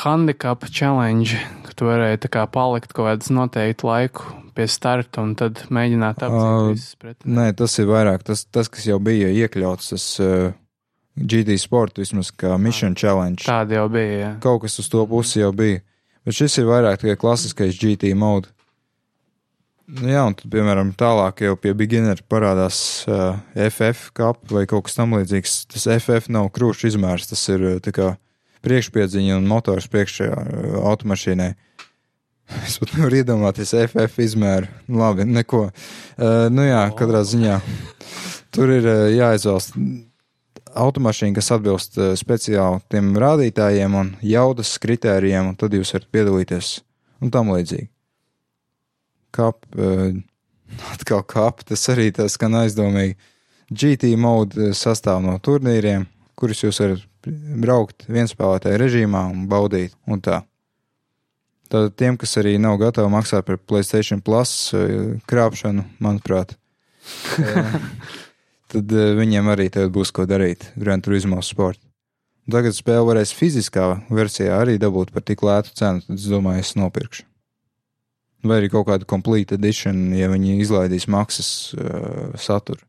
handicap 0.05 0.67
challenge, 0.71 1.41
ka 1.67 1.75
tu 1.75 1.89
varēji 1.89 2.23
tā 2.27 2.31
kā 2.37 2.45
palikt 2.51 2.95
kaut 2.95 3.11
kādu 3.11 3.35
noteiktu 3.41 3.91
laiku 3.91 4.31
pie 4.57 4.67
starta 4.71 5.21
un 5.25 5.35
tad 5.37 5.61
mēģināt 5.75 6.23
apgūt 6.27 6.85
pretinieks. 7.03 7.33
Nē, 7.39 7.51
tas 7.59 7.75
ir 7.83 7.91
vairāk 7.91 8.25
tas, 8.27 8.47
tas 8.49 8.71
kas 8.73 8.87
jau 8.89 8.97
bija 9.03 9.29
iekļauts, 9.45 9.91
tas 9.93 10.07
uh, 10.25 10.55
GD 11.17 11.59
Sport, 11.61 12.01
vismaz 12.01 12.31
kā 12.33 12.57
Mission 12.61 12.97
Challenge. 12.97 13.43
Tāda 13.45 13.81
jau 13.81 13.87
bija. 13.93 14.17
Jā. 14.23 14.33
Kaut 14.45 14.65
kas 14.65 14.79
uz 14.81 14.89
to 14.93 15.05
pusi 15.11 15.43
jau 15.43 15.53
bija. 15.57 15.83
Bet 16.27 16.35
šis 16.35 16.59
ir 16.59 16.67
vairāk 16.67 17.01
tikai 17.01 17.17
klasiskais 17.21 17.79
GT 17.79 18.11
mode. 18.19 18.51
Nu, 19.87 20.09
jā, 20.11 20.25
un 20.27 20.35
tad, 20.35 20.49
piemēram, 20.51 20.91
tālāk 20.99 21.45
jau 21.47 21.53
pie 21.63 21.71
beginner 21.79 22.19
parādās 22.27 22.79
uh, 23.07 23.39
FF 23.55 24.11
cup 24.19 24.41
vai 24.51 24.65
kaut 24.67 24.89
kas 24.89 24.99
tamlīdzīgs. 24.99 25.53
Tas 25.71 25.87
FF 26.01 26.27
nav 26.35 26.49
krūšs 26.57 26.89
izmērs, 26.91 27.29
tas 27.31 27.45
ir 27.55 27.63
uh, 27.77 27.93
kā 27.95 28.17
priekšpiedziņa 28.67 29.37
un 29.39 29.47
motors 29.47 29.87
priekšā 29.93 30.27
uh, 30.33 30.75
automašīnai. 30.91 31.53
Es 32.67 32.81
pat 32.83 32.97
nevaru 32.97 33.21
iedomāties 33.21 33.77
FF 33.85 34.19
izmēru. 34.27 34.73
Labi, 34.91 35.29
neko. 35.31 35.69
Uh, 35.71 36.49
nu 36.51 36.67
jā, 36.67 36.83
katrā 36.99 37.23
ziņā. 37.27 37.61
Tur 38.55 38.75
ir 38.75 38.91
uh, 38.91 39.07
jāizvēlas 39.15 39.71
automašīna, 40.77 41.37
kas 41.39 41.53
atbilst 41.57 41.99
uh, 41.99 42.13
speciāli 42.19 42.83
tiem 42.93 43.13
rādītājiem 43.21 43.97
un 43.99 44.15
jaudas 44.25 44.75
kritērijiem, 44.83 45.53
un 45.53 45.59
tad 45.59 45.75
jūs 45.77 45.95
varat 45.95 46.09
piedalīties 46.15 46.73
un 47.25 47.33
tam 47.35 47.53
līdzīgi. 47.55 47.89
Kap, 49.37 49.65
uh, 49.77 50.11
atkal 50.95 51.25
kap, 51.29 51.65
tas 51.67 51.87
arī 51.93 52.11
tas 52.17 52.37
skan 52.39 52.59
aizdomīgi. 52.63 53.17
GT 53.67 54.13
mode 54.21 54.61
uh, 54.61 54.75
sastāv 54.77 55.23
no 55.25 55.39
turnīriem, 55.43 56.07
kurus 56.39 56.63
jūs 56.65 56.83
varat 56.85 57.07
braukt 57.63 58.07
vienspēlētāju 58.13 58.79
režīmā 58.79 59.25
un 59.33 59.49
baudīt 59.51 59.97
un 60.07 60.23
tā. 60.23 60.45
Tad 61.73 61.97
tiem, 61.99 62.15
kas 62.15 62.37
arī 62.39 62.53
nav 62.63 62.77
gatavi 62.79 63.11
maksāt 63.11 63.43
par 63.49 63.59
Playstation 63.59 64.21
Plus 64.23 64.53
krāpšanu, 65.27 65.83
manuprāt, 65.99 66.55
tad 68.73 68.93
uh, 68.95 69.13
viņiem 69.19 69.53
arī 69.53 69.69
būs 69.93 70.13
ko 70.15 70.27
darīt 70.29 70.71
Gran 70.77 71.05
Turismo 71.05 71.41
sporta. 71.43 71.83
Tagad 72.47 72.77
spēle 72.77 73.03
varēs 73.09 73.33
fiziskā 73.35 73.89
versijā 74.07 74.61
arī 74.61 74.77
dabūt 74.79 75.11
par 75.15 75.25
tik 75.27 75.43
lētu 75.43 75.73
cenu, 75.75 76.05
tad 76.07 76.19
es 76.21 76.29
domāju, 76.31 76.63
es 76.63 76.77
nopirkšu. 76.79 77.25
Vai 78.47 78.61
arī 78.61 78.69
kaut 78.71 78.87
kādu 78.87 79.09
complete 79.11 79.57
edition, 79.59 80.13
ja 80.15 80.29
viņi 80.31 80.61
izlaidīs 80.63 81.09
maksas 81.11 81.49
uh, 81.75 82.37
saturu. 82.39 82.85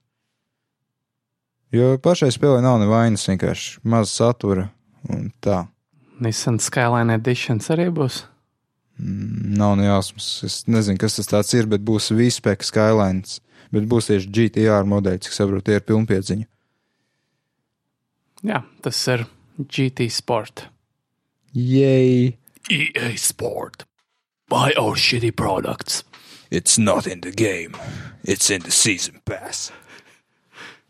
Jo 1.74 1.98
pašai 2.00 2.30
spēlē 2.32 2.62
nav 2.64 2.78
nevainas, 2.80 3.26
vienkārši 3.28 3.82
maz 3.84 4.14
satura 4.14 4.70
un 5.10 5.32
tā. 5.44 5.66
Nissan 6.24 6.62
Skyline 6.64 7.18
Editions 7.18 7.68
arī 7.74 7.90
būs. 7.94 8.22
Mm, 8.98 9.58
Nav 9.60 9.76
ne 9.78 9.90
jausmas. 9.90 10.30
Es 10.48 10.62
nezinu, 10.70 10.98
kas 11.02 11.20
tas 11.30 11.54
ir, 11.54 11.68
bet 11.70 11.84
būs 11.86 12.10
Vispēka 12.16 12.66
Skylines. 12.66 13.42
Bet 13.74 13.88
būs 13.90 14.10
tieši 14.12 14.32
GTR 14.32 14.88
modeļi, 14.88 15.24
cik 15.26 15.36
saprotu, 15.36 15.66
tie 15.68 15.80
ir 15.80 15.86
pilnpiedziņa. 15.88 16.48
Jā, 18.48 18.62
tas 18.86 19.00
ir 19.12 19.26
GT 19.58 20.10
Sport. 20.14 20.68
Yay! 21.54 22.38
EA 22.70 23.16
Sport. 23.18 23.86
Buy 24.50 24.74
our 24.78 24.96
shitty 24.96 25.36
products. 25.36 26.04
It's 26.52 26.78
not 26.78 27.08
in 27.08 27.22
the 27.22 27.32
game. 27.32 27.76
It's 28.24 28.50
in 28.50 28.62
the 28.62 28.72
season 28.72 29.22
pass. 29.26 29.72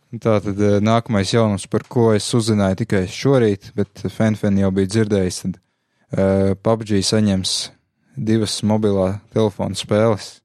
Tā 0.07 0.37
tad 0.39 0.59
eh, 0.63 0.77
nākamais 0.79 1.33
jaunums, 1.33 1.65
par 1.67 1.83
ko 1.83 2.13
es 2.15 2.27
uzzināju 2.33 2.79
tikai 2.83 3.03
šorīt, 3.11 3.73
bet 3.75 4.05
Fanfen 4.13 4.55
jau 4.61 4.69
bija 4.71 4.87
dzirdējis, 4.93 5.39
tad 5.43 5.57
uh, 5.57 6.53
PUBG 6.63 7.01
saņems 7.03 7.55
divas 8.15 8.61
mobilā 8.63 9.17
telefona 9.35 9.75
spēles. 9.75 10.37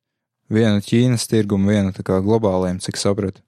Vienu 0.53 0.84
Ķīnas 0.84 1.24
tirgumu, 1.30 1.72
vienu 1.72 1.92
globāliem, 1.96 2.80
cik 2.82 3.00
sapratu. 3.00 3.40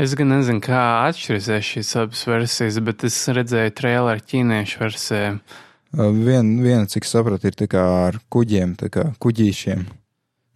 Es 0.00 0.16
gan 0.18 0.32
nezinu, 0.32 0.58
kā 0.64 0.80
atšķirsies 1.06 1.68
šīs 1.68 1.92
abas 2.00 2.24
versijas, 2.26 2.80
bet 2.82 3.04
es 3.06 3.18
redzēju 3.30 3.74
traileru 3.78 4.24
ķīniešu 4.32 4.80
versijā. 4.80 5.28
Uh, 5.36 5.60
Viena, 5.94 6.62
vien, 6.62 6.88
cik 6.90 7.06
sapratu, 7.06 7.46
ir 7.46 7.76
ar 7.78 8.18
kuģiem, 8.34 8.74
kā 8.90 9.12
kuģīšiem. 9.22 9.84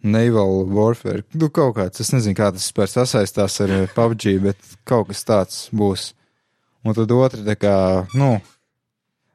Naval 0.03 0.65
Warfare. 0.67 1.23
Nu, 1.35 1.47
kaut 1.51 1.77
kāds, 1.77 2.01
es 2.03 2.11
nezinu, 2.11 2.35
kā 2.35 2.49
tas 2.51 2.67
vispār 2.67 2.91
sasaistās 2.91 3.55
ar 3.63 3.71
PUBG, 3.95 4.35
bet 4.43 4.75
kaut 4.87 5.07
kas 5.11 5.23
tāds 5.27 5.61
būs. 5.71 6.11
Un 6.83 6.95
tad 6.95 7.11
otra, 7.11 7.39
tā 7.43 7.55
kā, 7.59 7.75
nu, 8.15 8.37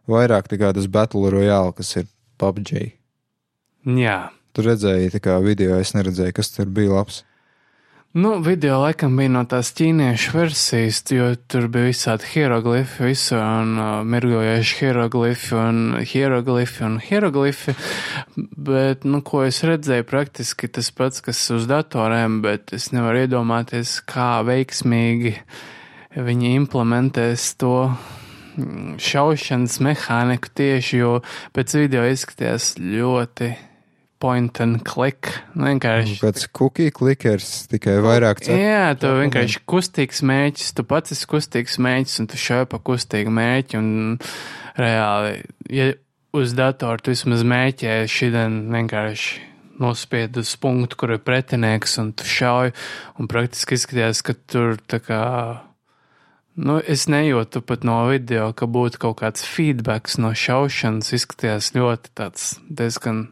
vairāk 0.08 0.48
tā 0.52 0.60
kā 0.60 0.72
tas 0.76 0.88
Battle 0.88 1.32
Royale, 1.32 1.72
kas 1.76 1.96
ir 2.00 2.08
PUBG. 2.40 2.92
Jā, 4.00 4.18
Tur 4.54 4.68
redzēji, 4.70 5.10
tā 5.16 5.20
kā 5.22 5.38
video, 5.42 5.78
es 5.82 5.96
neredzēju, 5.96 6.34
kas 6.36 6.52
tur 6.54 6.68
bija 6.70 6.94
labs. 6.94 7.24
Nu, 8.14 8.36
video 8.38 8.76
laikam 8.78 9.16
bija 9.18 9.32
no 9.34 9.40
tās 9.50 9.72
ķīniešu 9.74 10.36
versijas, 10.36 11.00
jo 11.10 11.32
tur 11.50 11.64
bija 11.66 11.88
visādi 11.88 12.28
hieroglifi, 12.30 13.08
visu, 13.08 13.34
un 13.34 13.72
uh, 13.74 13.88
mirgojoši 14.06 14.76
hieroglifi, 14.78 15.56
un 15.58 15.80
hieroglifi, 16.06 16.84
un 16.86 17.00
hieroglifi. 17.02 17.74
Bet, 18.70 19.02
nu, 19.02 19.18
ko 19.26 19.42
es 19.48 19.58
redzēju, 19.66 20.06
praktiski 20.06 20.70
tas 20.70 20.92
pats, 20.94 21.26
kas 21.26 21.42
uz 21.58 21.66
datoriem, 21.66 22.38
bet 22.46 22.70
es 22.78 22.92
nevaru 22.94 23.24
iedomāties, 23.24 23.96
kā 24.06 24.44
veiksmīgi 24.46 25.34
viņi 26.14 26.54
implementēs 26.60 27.50
to 27.58 27.74
mm, 27.90 28.94
šaušanas 29.02 29.82
mehāniku 29.82 30.54
tieši, 30.54 31.02
jo 31.02 31.14
pēc 31.50 31.80
video 31.82 32.06
izskatījās 32.14 32.76
ļoti 32.78 33.56
point 34.22 34.60
and 34.62 34.82
click. 34.86 35.30
Nu, 35.54 35.66
vienkārši. 35.68 36.18
Kāds 36.22 36.46
cookie 36.54 36.90
clickers, 36.94 37.66
tikai 37.70 37.98
vairāk 38.04 38.44
cepures. 38.44 38.62
Jā, 38.62 38.92
tu 39.00 39.10
vienkārši 39.18 39.64
kustīgs 39.68 40.22
mēģis, 40.26 40.74
tu 40.78 40.86
pats 40.88 41.14
esi 41.16 41.28
kustīgs 41.30 41.80
mēģis, 41.82 42.20
un 42.22 42.30
tu 42.32 42.40
šauj 42.40 42.68
pa 42.72 42.80
kustīgu 42.84 43.34
mēģi, 43.34 43.80
un 43.80 43.90
reāli, 44.80 45.42
ja 45.72 45.90
uz 46.34 46.54
datoru 46.58 47.02
tu 47.04 47.14
vismaz 47.14 47.44
mēķē 47.46 47.98
šodien 48.10 48.64
vienkārši 48.74 49.50
nospied 49.78 50.38
uz 50.38 50.54
punktu, 50.60 50.98
kur 50.98 51.14
ir 51.14 51.22
pretinieks, 51.22 51.98
un 52.02 52.12
tu 52.16 52.26
šauj, 52.28 52.72
un 53.18 53.30
praktiski 53.30 53.78
izskatījās, 53.78 54.22
ka 54.26 54.36
tur 54.50 54.78
tā 54.90 55.00
kā, 55.02 55.20
nu, 56.54 56.78
es 56.80 57.06
nejūtu 57.10 57.62
pat 57.66 57.86
no 57.86 58.00
video, 58.10 58.52
ka 58.56 58.70
būtu 58.70 59.02
kaut 59.02 59.20
kāds 59.22 59.46
feedbacks 59.46 60.18
no 60.22 60.32
šaušanas, 60.38 61.12
izskatījās 61.18 61.72
ļoti 61.78 62.14
tāds 62.18 62.54
diezgan 62.70 63.26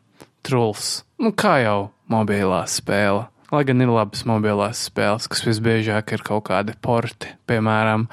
truls. 0.47 1.03
Nu, 1.23 1.33
kā 1.35 1.59
jau 1.63 1.93
mobilā 2.11 2.65
spēle. 2.71 3.29
Lai 3.53 3.63
gan 3.69 3.85
ir 3.85 3.91
labas 3.93 4.25
mobilās 4.25 4.87
spēles, 4.89 5.29
kas 5.29 5.45
visbiežāk 5.45 6.15
ir 6.17 6.23
kaut 6.25 6.47
kādi 6.49 6.73
porti, 6.81 7.35
piemēram, 7.49 8.07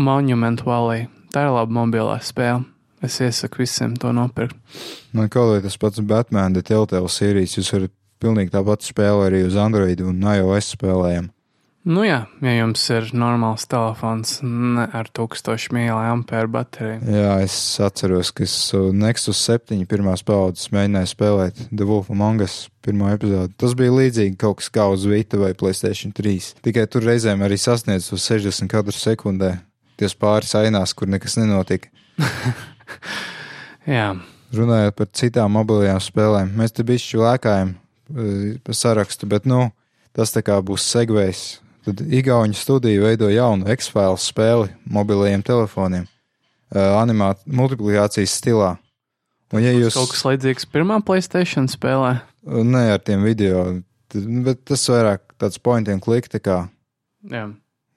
Monument 0.00 0.62
Valley. 0.64 1.08
Tā 1.34 1.44
ir 1.46 1.52
laba 1.52 1.74
mobilā 1.82 2.16
spēle. 2.24 2.64
Es 3.04 3.16
iesaku 3.20 3.62
visiem 3.62 3.94
to 3.96 4.12
nopirkt. 4.12 4.56
Man 5.16 5.28
kā 5.32 5.44
tas 5.64 5.76
pats 5.80 6.00
Batman, 6.04 6.52
The 6.52 6.62
Telltale 6.64 7.08
sērijas, 7.08 7.56
jūs 7.56 7.72
varat 7.72 7.92
pilnīgi 8.20 8.52
tāpat 8.52 8.84
spēlēt 8.84 9.30
arī 9.30 9.44
uz 9.48 9.56
Android 9.56 10.02
un 10.04 10.20
iOS 10.20 10.74
spēlējam. 10.76 11.30
Nu 11.80 12.02
jā, 12.04 12.26
ja 12.44 12.52
jums 12.58 12.82
ir 12.92 13.06
normāls 13.16 13.64
telefons 13.70 14.34
ar 14.44 15.08
1000 15.16 15.70
mAh 15.72 16.48
bateriju. 16.52 16.98
Jā, 17.08 17.38
es 17.40 17.54
atceros, 17.80 18.32
ka 18.36 18.44
es 18.44 18.56
uz 18.76 18.90
Nexus 18.92 19.40
7 19.48 19.86
pirmās 19.88 20.20
paudzes 20.26 20.68
mēģināju 20.74 21.08
spēlēt 21.08 21.62
The 21.70 21.86
Wolf 21.88 22.10
Among 22.12 22.44
Us 22.44 22.66
pirmo 22.84 23.08
epizodi. 23.08 23.56
Tas 23.56 23.72
bija 23.78 23.94
līdzīgi 23.96 24.36
kaut 24.40 24.58
kas 24.60 24.68
kā 24.74 24.90
uz 24.92 25.06
Vita 25.08 25.40
vai 25.40 25.54
Playstation 25.56 26.12
3. 26.12 26.52
Tikai 26.66 26.84
tur 26.84 27.08
reizēm 27.08 27.40
arī 27.46 27.56
sasniedz 27.56 28.10
uz 28.12 28.28
60 28.28 28.68
katru 28.68 28.96
sekundē. 28.96 29.54
Ties 29.96 30.12
pāris 30.16 30.52
ainās, 30.60 30.92
kur 30.92 31.08
nekas 31.08 31.38
nenotika. 31.40 31.88
Jā, 33.88 34.12
Runājot 34.50 34.96
par 34.98 35.06
citām 35.14 35.52
mobilajām 35.54 36.00
spēlēm, 36.02 36.48
mēs 36.58 36.74
te 36.74 36.82
bišķi 36.86 37.20
lēkājam 37.20 37.68
eh, 37.70 38.56
pa 38.66 38.74
sarakstu, 38.74 39.28
bet, 39.30 39.46
nu, 39.46 39.68
tas 40.16 40.34
tā 40.34 40.42
kā 40.42 40.56
būs 40.58 40.88
segvējs. 40.90 41.44
Tad 41.84 42.00
Igaunijas 42.04 42.60
studija 42.60 43.00
veido 43.00 43.30
jaunu 43.32 43.68
X-Files 43.72 44.26
spēli 44.28 44.68
mobilajiem 44.84 45.42
telefoniem, 45.46 46.04
animēt 46.76 47.40
multiplikācijas 47.48 48.34
stilā. 48.36 48.74
Un, 49.50 49.62
ja 49.64 49.72
jūs 49.74 49.96
kaut 49.96 50.12
kas 50.12 50.26
līdzīgs 50.28 50.68
pirmā 50.70 51.00
Playstation 51.02 51.66
spēlē. 51.70 52.20
ne 52.44 52.84
ar 52.92 53.00
tiem 53.02 53.24
video, 53.26 53.80
bet 54.44 54.62
tas 54.68 54.84
vairāk 54.92 55.24
tāds 55.40 55.58
point 55.58 55.88
and 55.88 56.04
click, 56.04 56.28
kā 56.28 56.68
Jā. 57.30 57.48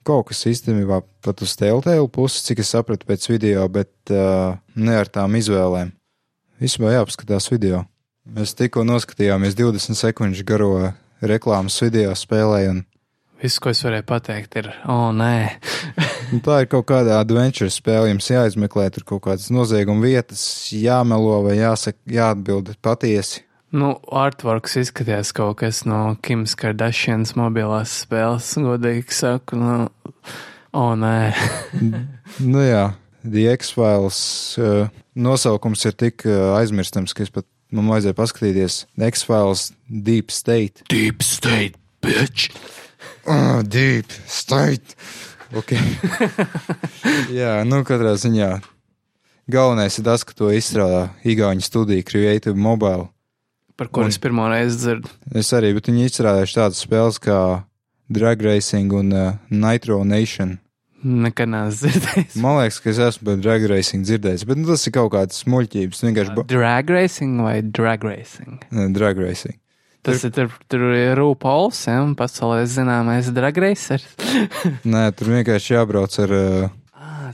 kaut 0.02 0.30
kas 0.30 0.46
īstenībā 0.50 1.02
pat 1.22 1.44
uz 1.44 1.54
tēltēlu 1.60 2.08
pusi, 2.08 2.42
cik 2.48 2.64
es 2.64 2.72
sapratu 2.74 3.06
pēc 3.06 3.28
video, 3.28 3.68
bet 3.68 3.92
uh, 4.10 4.56
ne 4.74 4.96
ar 4.96 5.12
tām 5.12 5.36
izvēlēm. 5.36 5.92
Vispār 6.60 6.96
jāapskatās 6.96 7.50
video. 7.52 7.84
Mēs 8.24 8.56
tikko 8.56 8.86
noskatījāmies 8.88 9.54
20 9.58 10.00
sekundžu 10.00 10.46
garo 10.48 10.72
reklāmas 11.20 11.76
video 11.84 12.14
spēlē, 12.16 12.60
un 12.72 12.84
Viss, 13.44 13.60
ko 13.60 13.68
es 13.74 13.82
varēju 13.84 14.06
pateikt, 14.08 14.54
ir, 14.56 14.70
o, 14.88 15.10
nē, 15.12 15.34
un 16.32 16.40
tā 16.46 16.62
ir 16.62 16.68
kaut 16.72 16.86
kāda 16.88 17.18
adventure 17.20 17.68
spēle. 17.68 18.08
Jums 18.08 18.30
jāizmeklē 18.30 18.86
tur 18.94 19.04
kaut 19.10 19.26
kādas 19.26 19.50
nozieguma 19.52 20.00
vietas, 20.06 20.40
jāmelo 20.72 21.42
vai 21.44 21.58
jāsaka, 21.58 21.98
jāatbild 22.08 22.70
patiesi. 22.80 23.42
Nu, 23.74 23.90
artworks 24.16 24.78
izskatījās 24.80 25.34
kaut 25.36 25.58
kas 25.60 25.82
no 25.84 26.14
Kimas 26.24 26.54
Kardashians 26.56 27.34
mobilās 27.36 27.92
spēles, 28.06 28.54
godīgi 28.64 29.12
saku, 29.12 29.58
nu, 29.60 29.74
o, 30.72 30.86
nē. 30.96 31.18
Nu 32.54 32.62
jā, 32.64 32.86
The 33.20 33.44
X-Files 33.58 34.20
uh, 34.56 34.88
nosaukums 35.12 35.84
ir 35.84 35.98
tik 36.00 36.24
uh, 36.24 36.54
aizmirstams, 36.62 37.12
ka 37.12 37.26
es 37.26 37.34
pat 37.34 37.44
man 37.74 37.92
vajadzēja 37.92 38.16
paskatīties. 38.22 38.78
X-Files 39.10 39.66
Deep 40.08 40.32
State. 40.32 40.88
Deep 40.88 41.20
state, 41.20 41.76
bitch. 42.00 42.48
Oh, 43.26 43.62
deep 43.62 44.10
state. 44.28 44.94
Okay. 45.54 45.78
Jā, 47.38 47.60
nu 47.68 47.82
katrā 47.86 48.14
ziņā. 48.20 48.50
Galvenais 49.50 49.98
ir 50.00 50.04
tas, 50.06 50.24
ka 50.24 50.32
to 50.36 50.48
izstrādā 50.56 51.10
Igaunijas 51.24 51.68
studija 51.68 52.04
Creative 52.06 52.56
Mobile. 52.56 53.08
Par 53.76 53.88
ko 53.92 54.04
Un- 54.04 54.08
es 54.12 54.18
pirmo 54.22 54.46
reizi 54.48 54.78
dzirdu. 54.80 55.10
Es 55.34 55.50
arī, 55.56 55.72
bet 55.76 55.88
viņi 55.90 56.06
izstrādājuši 56.08 56.58
tādas 56.60 56.82
spēles 56.84 57.18
kā 57.22 57.38
Drag 58.14 58.42
Racing 58.44 58.92
un 58.94 59.12
uh, 59.12 59.32
Nitro 59.50 60.02
Nation. 60.04 60.58
Nekad 61.04 61.50
neesmu 61.52 61.90
dzirdējis. 61.90 62.36
Man 62.40 62.56
liekas, 62.62 62.78
ka 62.80 62.88
es 62.92 63.00
esmu 63.08 63.26
par 63.28 63.40
Drag 63.44 63.66
Racing 63.68 64.06
dzirdējis, 64.08 64.46
bet 64.48 64.60
nu, 64.60 64.68
tas 64.70 64.86
ir 64.88 64.94
kaut 64.96 65.10
kāds 65.12 65.42
muļķības. 65.52 66.00
Vienkārši 66.06 66.46
Drag 66.54 66.92
racing 66.96 67.42
vai 67.44 67.58
drag 67.60 68.06
racing? 68.08 68.62
Drag 68.96 69.20
Racing. 69.20 69.58
Tas 70.04 70.24
ir 70.26 70.32
tur, 70.36 70.52
tur 70.68 70.82
ir 70.92 71.16
Rūpauls, 71.16 71.78
ja, 71.88 72.00
un 72.04 72.12
pasaulē 72.18 72.62
zināmais 72.68 73.30
drag 73.32 73.56
racers. 73.64 74.04
Nē, 74.94 75.06
tur 75.16 75.32
vienkārši 75.38 75.78
jābrauc 75.78 76.18
ar. 76.26 76.34
Tā 76.34 76.72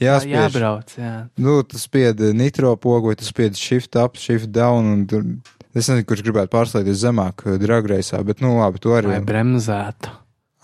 Jāspiež. 0.00 0.32
Jābrauc, 0.32 0.92
jā. 0.96 1.14
nu, 1.40 1.58
tas 1.68 1.84
spied 1.84 2.22
nitro 2.36 2.72
pogu, 2.80 3.12
tas 3.18 3.28
spied 3.28 3.58
shift 3.58 3.98
up, 4.00 4.16
shift 4.20 4.48
down. 4.54 4.88
Un 4.94 5.02
tur, 5.10 5.26
es 5.74 5.90
nezinu, 5.90 6.06
kurš 6.08 6.24
gribētu 6.24 6.52
pārslēgties 6.54 7.02
zemāk 7.02 7.44
Drag 7.60 7.88
Race'ā, 7.92 8.22
bet 8.26 8.40
nu 8.44 8.54
labi, 8.56 8.80
to 8.82 8.94
arī. 8.96 9.12
Vai 9.12 9.24
bremzētu. 9.28 10.12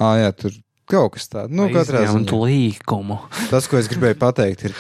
Ā, 0.01 0.13
jā, 0.23 0.31
tur 0.41 0.57
kaut 0.89 1.17
kas 1.17 1.29
tāds. 1.33 1.53
Nu, 1.53 1.69
katrā 1.73 2.07
ziņā. 2.09 2.41
līkumu. 2.49 3.21
Tas, 3.53 3.69
ko 3.69 3.81
es 3.81 3.91
gribēju 3.93 4.19
pateikt, 4.23 4.71
ir 4.71 4.77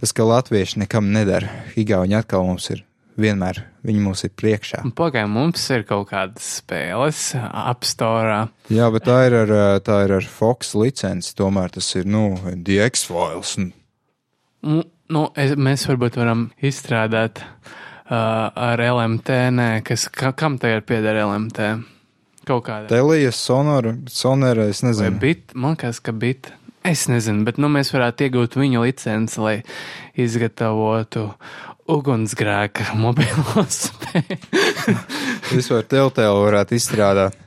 tas, 0.00 0.14
ka 0.16 0.24
latvieši 0.28 0.84
nekam 0.86 1.12
nedara. 1.12 1.52
Igauni 1.80 2.16
atkal 2.16 2.46
mums 2.48 2.70
ir 2.72 2.86
vienmēr, 3.22 3.62
viņi 3.86 4.00
mums 4.04 4.24
ir 4.26 4.32
priekšā. 4.38 4.82
Pagaidām, 4.98 5.34
mums 5.36 5.62
ir 5.74 5.84
kaut 5.88 6.08
kādas 6.10 6.46
spēles 6.60 7.20
apstorā. 7.38 8.46
Jā, 8.72 8.88
bet 8.94 9.06
tā 9.08 9.18
ir 9.28 9.36
ar, 9.42 9.52
tā 9.86 10.00
ir 10.06 10.16
ar 10.18 10.26
Fox 10.30 10.74
licenci. 10.78 11.34
Tomēr 11.38 11.72
tas 11.76 11.88
ir, 12.00 12.08
nu, 12.08 12.34
DX 12.56 13.06
files. 13.10 13.54
Nu, 13.60 14.82
nu, 15.12 15.24
es, 15.38 15.54
mēs 15.56 15.86
varbūt 15.88 16.18
varam 16.20 16.48
izstrādāt 16.64 17.40
uh, 17.44 18.50
ar 18.50 18.82
LMT, 18.84 19.40
nē, 19.56 19.70
kas, 19.86 20.08
ka, 20.12 20.34
kam 20.36 20.58
tagad 20.60 20.86
pieder 20.88 21.22
LMT? 21.24 21.72
Kaut 22.48 22.64
kāda. 22.66 22.88
Telijas, 22.90 23.36
sonora, 23.36 23.94
sonora, 24.08 24.64
es 24.72 24.80
Vai 24.82 24.90
nezinu. 24.90 25.18
bit, 25.20 25.52
man 25.54 25.76
liekas, 25.76 26.00
ka 26.02 26.12
bit. 26.16 26.52
Es 26.88 27.04
nezinu, 27.12 27.44
bet 27.44 27.58
nu, 27.60 27.68
mēs 27.68 27.92
varētu 27.92 28.24
iegūt 28.24 28.54
viņu 28.56 28.80
licenci, 28.86 29.40
lai 29.44 29.56
izgatavotu 30.16 31.26
ugunsgrēka 31.90 32.94
mobilo 33.02 33.64
spēli. 33.68 34.38
Vispār 35.50 35.86
Teltēlu 35.90 36.44
varētu 36.46 36.78
izstrādāt. 36.78 37.38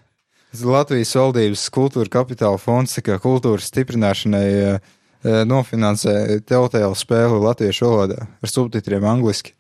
Latvijas 0.54 1.16
valdības 1.18 1.64
kultūra 1.74 2.12
kapitāla 2.14 2.60
fonds, 2.62 2.94
kā 3.02 3.18
kultūras 3.22 3.72
stiprināšanai, 3.72 4.46
eh, 4.54 4.94
eh, 5.26 5.42
nofinansē 5.50 6.44
Teltēlu 6.46 6.94
spēli 6.98 7.42
latviešu 7.42 7.90
valodā 7.90 8.28
ar 8.28 8.52
subtitriem 8.52 9.08
angliski. 9.10 9.56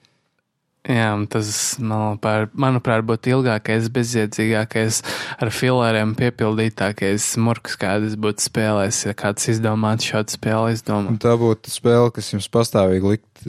Jā, 0.84 1.14
tas, 1.32 1.50
manuprāt, 1.80 2.52
manuprāt, 2.60 3.06
būtu 3.08 3.32
ilgākais, 3.38 3.86
bezjēdzīgākais, 3.96 4.98
ar 5.40 5.52
filāriem 5.56 6.12
piepildītākais 6.20 7.28
murks, 7.40 7.78
kādas 7.80 8.18
būtu 8.20 8.44
spēlēs, 8.44 9.06
ja 9.08 9.14
kāds 9.16 9.48
izdomātu 9.54 10.10
šādu 10.12 10.36
spēli 10.36 10.76
izdomāt. 10.76 11.22
tā 11.24 11.38
būtu 11.40 11.72
spēle, 11.72 12.12
kas 12.12 12.34
jums 12.34 12.52
pastāvīgi 12.52 13.14
likt, 13.14 13.46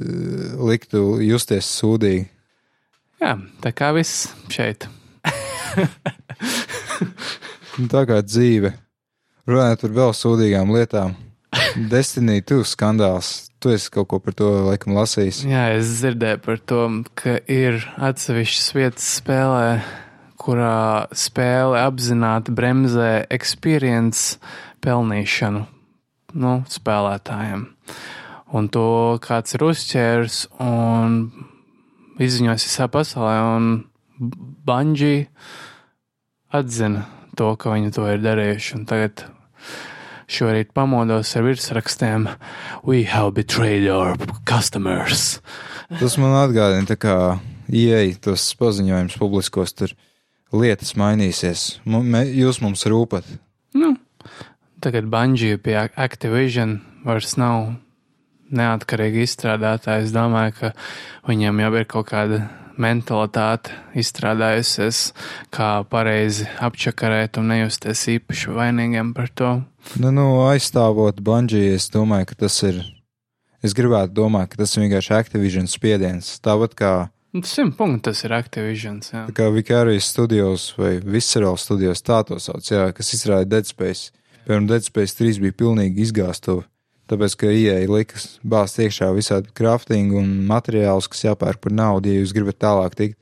liktu 0.70 1.03
justies 1.26 1.66
sūdīgi. 1.80 2.28
Jā, 3.24 3.35
tā 3.66 3.74
kā 3.74 3.91
viss 3.97 4.30
šeit. 4.55 4.87
Tā 7.91 8.05
kā 8.07 8.20
dzīve. 8.22 8.70
Runājot 9.51 9.80
par 9.85 9.95
vēl 9.99 10.12
sūdīgām 10.14 10.70
lietām. 10.74 11.16
Destiny 11.93 12.43
2 12.47 12.62
skandāls. 12.68 13.51
Tu 13.65 13.71
esi 13.73 13.89
kaut 13.89 14.11
ko 14.12 14.19
par 14.21 14.35
to 14.37 14.51
laikam 14.67 14.93
lasījis. 14.93 15.39
Jā, 15.49 15.71
es 15.79 15.89
dzirdēju 16.03 16.41
par 16.45 16.59
to, 16.69 16.81
ka 17.17 17.39
ir 17.49 17.79
atsevišķas 17.97 18.67
vietas 18.77 19.07
spēlē, 19.23 19.79
kurā 20.37 21.09
spēle 21.17 21.81
apzināti 21.81 22.53
bremzē 22.53 23.25
experience 23.33 24.37
pelnīšanu 24.85 25.65
nu, 26.45 26.53
spēlētājiem. 26.69 27.65
Un 28.55 28.69
to 28.69 28.85
kāds 29.25 29.57
ir 29.57 29.65
uzķērs 29.71 30.39
un 30.61 31.17
izziņos 32.21 32.69
visā 32.69 32.93
pasaulē, 32.93 33.39
un 33.57 33.73
Banģī 34.69 35.15
atzina 36.55 37.09
to, 37.33 37.49
ka 37.57 37.73
viņi 37.73 37.97
to 37.97 38.05
ir 38.12 38.21
darījuši. 38.29 38.77
Un 38.77 38.85
tagad 38.93 39.25
šorīt 40.31 40.72
pamodos 40.77 41.35
ar 41.37 41.47
virsrakstiem 41.47 42.29
We 42.85 43.05
have 43.11 43.35
betrayed 43.35 43.89
our 43.91 44.16
customers. 44.49 45.41
Tas 46.01 46.16
man 46.20 46.37
atgādina, 46.39 46.89
tā 46.89 46.97
kā 47.01 47.16
ieeja 47.68 48.16
tos 48.29 48.47
paziņojums 48.61 49.18
publiskos, 49.20 49.75
tur 49.77 49.95
lietas 50.55 50.95
mainīsies. 50.99 51.79
Mē, 51.85 52.25
jūs 52.33 52.61
mums 52.64 52.85
rūpat. 52.89 53.27
Nu, 53.77 53.95
tagad 54.85 55.09
Banģija 55.12 55.61
pie 55.62 55.79
Activision 55.85 56.79
vairs 57.05 57.37
nav 57.41 57.75
neatkarīgi 58.55 59.25
izstrādātāji. 59.25 60.09
Es 60.09 60.14
domāju, 60.14 60.55
ka 60.61 60.72
viņiem 61.29 61.64
jau 61.64 61.72
ir 61.79 61.89
kaut 61.91 62.11
kāda 62.12 62.45
mentalitāte 62.81 63.75
izstrādājusies, 63.99 65.12
kā 65.55 65.68
pareizi 65.91 66.49
apčakarēt 66.62 67.39
un 67.39 67.53
nejusties 67.53 68.09
īpaši 68.16 68.55
vainīgiem 68.57 69.14
par 69.16 69.31
to. 69.31 69.53
Nu, 70.01 70.11
nu 70.11 70.26
aizstāvot 70.49 71.20
Banģiju, 71.24 71.74
es 71.78 71.91
domāju, 71.93 72.30
ka 72.32 72.45
tas 72.47 72.57
ir. 72.66 72.80
Es 73.64 73.72
gribētu 73.76 74.12
domāt, 74.16 74.51
ka 74.53 74.61
tas 74.61 74.74
ir 74.76 74.85
vienkārši 74.85 75.14
Activision 75.16 75.68
spiediens. 75.70 76.35
Tāpat 76.45 76.74
kā, 76.76 76.95
Simt 77.43 77.74
punkti 77.74 78.05
tas 78.07 78.20
ir 78.22 78.30
Activision. 78.37 79.01
Jā. 79.03 79.24
tā 79.26 79.35
kā 79.35 79.49
Vicarious 79.51 80.07
Studios 80.07 80.68
vai 80.78 81.01
Visceral 81.03 81.57
Studios, 81.59 82.03
tā 82.07 82.20
to 82.28 82.39
sauc, 82.39 82.62
jā, 82.62 82.85
kas 82.95 83.11
izrāda 83.16 83.49
Dead 83.57 83.66
Space. 83.66 84.12
Piemēram, 84.45 84.68
Dead 84.70 84.87
Space 84.87 85.18
3 85.18 85.41
bija 85.43 85.57
pilnīgi 85.64 86.05
izgāstuva. 86.05 86.62
Tāpēc, 87.11 87.35
ka 87.41 87.51
ieeja 87.51 87.91
likas 87.91 88.39
bāzt 88.47 88.78
iekšā 88.80 89.11
visādi 89.16 89.51
crafting 89.53 90.14
un 90.16 90.30
materiālus, 90.49 91.09
kas 91.11 91.26
jāpērk 91.26 91.61
par 91.64 91.74
naudu, 91.74 92.12
ja 92.12 92.22
jūs 92.22 92.32
gribat 92.37 92.61
tālāk 92.62 92.95
tikt. 92.97 93.18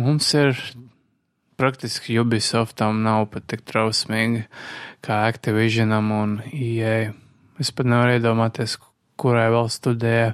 Mums 0.00 0.32
ir 0.38 0.56
praktiski 1.60 2.16
Ubisoftam 2.22 3.02
nav 3.04 3.28
pat 3.34 3.44
tik 3.52 3.66
trausmīgi 3.68 4.46
kā 5.04 5.24
Activisionam 5.28 6.12
un 6.14 6.38
EA. 6.52 7.10
Es 7.60 7.72
pat 7.76 7.88
nevaru 7.90 8.16
iedomāties, 8.18 8.78
kurai 9.20 9.48
vēl 9.52 9.68
studēja. 9.72 10.32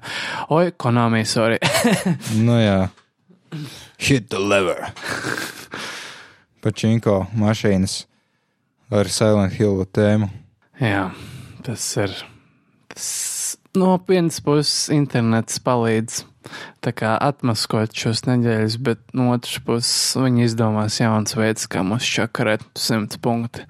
Oi, 0.55 0.71
Konami, 0.79 1.25
sorry. 1.27 1.59
Nu 2.47 2.61
jā, 2.61 2.87
Hit 3.99 4.31
the 4.31 4.39
lever. 4.43 4.91
pačinko 6.67 7.27
mašīnas 7.39 8.01
ar 8.91 9.11
Silent 9.11 9.55
Hill 9.55 9.85
tēmu. 9.95 10.29
Jā, 10.83 11.11
tas 11.67 11.85
ir. 12.03 12.15
Tas 12.91 13.11
no 13.79 13.95
vienas 14.09 14.41
puses 14.43 14.89
internets 14.95 15.61
palīdz 15.63 16.25
tā 16.83 16.93
kā 16.95 17.13
atmaskot 17.23 17.95
šos 17.95 18.25
nedēļas, 18.27 18.79
bet 18.83 19.03
no 19.15 19.33
otras 19.35 19.61
puses 19.67 20.17
viņi 20.19 20.47
izdomās 20.47 20.99
jauns 21.01 21.35
veids, 21.39 21.67
kā 21.71 21.83
mums 21.87 22.07
čakarēt 22.07 22.67
simts 22.79 23.19
punkti. 23.23 23.67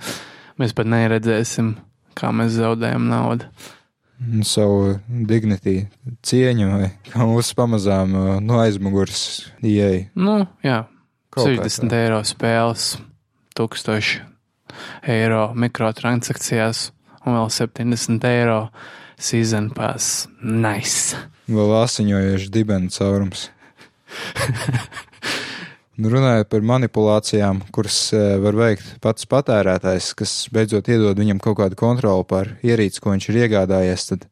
Mēs 0.57 0.73
pat 0.77 0.89
neredzēsim, 0.89 1.75
kā 2.17 2.31
mēs 2.33 2.55
zaudējam 2.57 3.09
naudu. 3.11 3.49
Savu 4.49 4.95
dignity, 5.29 5.83
cieņu, 6.25 6.69
vai 6.73 6.87
kā 7.11 7.27
mūsu 7.29 7.57
pamazām 7.59 8.15
uh, 8.17 8.29
no 8.41 8.63
aizmugures 8.63 9.51
ieeja. 9.61 10.07
Nu, 10.17 10.39
jā, 10.65 10.87
Kaut 11.37 11.51
kā 11.59 11.67
60 11.69 11.93
tā. 11.93 11.99
eiro 12.07 12.23
spēles, 12.25 12.95
1000 13.61 14.23
eiro 15.13 15.43
mikrotransakcijās 15.61 16.87
un 17.27 17.37
vēl 17.37 17.53
70 17.53 18.25
eiro 18.31 18.61
season 19.21 19.69
pass. 19.77 20.25
Nice! 20.41 21.21
Vēl 21.47 21.77
asiņojošs 21.83 22.49
dibens 22.55 22.97
caurums. 22.97 23.51
Runājot 25.97 26.51
par 26.53 26.61
manipulācijām, 26.61 27.63
kuras 27.73 28.11
eh, 28.13 28.35
var 28.43 28.57
veikt 28.59 28.99
pats 29.01 29.25
patērētājs, 29.33 30.11
kas 30.19 30.33
beidzot 30.53 30.91
iedod 30.93 31.17
viņam 31.17 31.39
kaut 31.41 31.57
kādu 31.63 31.79
kontroli 31.81 32.27
pār 32.29 32.51
ierīci, 32.61 33.01
ko 33.01 33.15
viņš 33.15 33.29
ir 33.31 33.39
iegādājies, 33.47 34.05
tad 34.11 34.27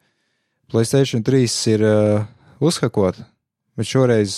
Playstation 0.69 1.23
3 1.25 1.55
ir 1.71 1.85
uh, 1.87 2.27
uzhakot, 2.61 3.17
bet 3.79 3.89
šoreiz 3.89 4.35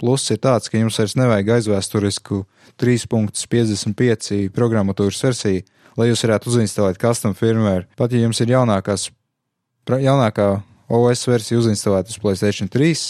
pluss 0.00 0.30
ir 0.32 0.38
tāds, 0.40 0.70
ka 0.70 0.80
jums 0.80 0.96
vairs 1.00 1.16
nevajag 1.18 1.50
aizvēsturisku 1.56 2.38
3.55 2.80 4.52
programmatūras 4.54 5.20
versiju, 5.26 5.64
lai 5.98 6.06
jūs 6.08 6.22
varētu 6.24 6.52
uzinstalēt 6.52 7.00
custom 7.02 7.34
firmware. 7.36 7.88
Pat 7.98 8.14
ja 8.14 8.22
jums 8.22 8.40
ir 8.44 8.54
jaunākās, 8.54 9.10
jaunākā 9.90 10.48
OS 10.92 11.26
versija 11.28 11.60
uzinstalēta 11.60 12.14
uz 12.14 12.20
Playstation 12.22 12.72
3, 12.72 13.04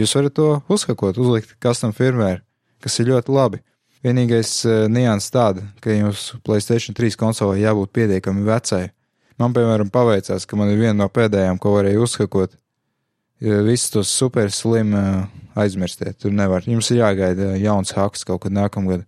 jūs 0.00 0.16
varat 0.18 0.34
to 0.38 0.48
uzhakot, 0.66 1.20
uzlikt 1.20 1.54
custom 1.62 1.94
firmware 1.94 2.42
kas 2.84 3.00
ir 3.00 3.10
ļoti 3.12 3.34
labi. 3.34 3.62
Vienīgais 4.04 4.50
uh, 4.68 4.84
nianses 4.92 5.32
tāda, 5.32 5.64
ka 5.80 5.94
jūsu 5.94 6.42
Playstation 6.44 6.96
3 6.96 7.16
konsolē 7.20 7.56
jābūt 7.62 7.94
pietiekami 7.96 8.44
vecai. 8.44 8.88
Man, 9.40 9.54
piemēram, 9.56 9.88
paveicās, 9.90 10.44
ka 10.46 10.58
man 10.60 10.70
ir 10.70 10.78
viena 10.78 10.98
no 11.00 11.08
pēdējām, 11.10 11.58
ko 11.58 11.72
varēju 11.78 12.04
uzhakot. 12.04 12.52
Visus 13.42 13.90
tos 13.90 14.12
super 14.12 14.52
slim 14.54 14.92
uh, 14.94 15.24
aizmirstiet, 15.58 16.20
tur 16.22 16.32
nevar. 16.36 16.64
Jums 16.68 16.92
ir 16.92 17.00
jāgaida 17.00 17.54
jauns 17.58 17.92
haks 17.96 18.22
kaut 18.28 18.44
kad 18.44 18.54
nākamgad. 18.54 19.02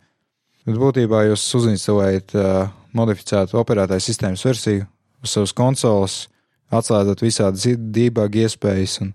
Bet 0.66 0.80
būtībā 0.80 1.22
jūs 1.28 1.44
uzinstalējat 1.60 2.34
uh, 2.34 2.72
modificētu 2.96 3.60
operētāju 3.60 4.02
sistēmas 4.02 4.42
versiju 4.48 4.88
uz 5.22 5.36
savas 5.36 5.54
konsoles, 5.56 6.16
atslēdzat 6.74 7.22
visādas 7.22 7.68
debug 7.94 8.40
iespējas 8.42 9.00
un 9.04 9.14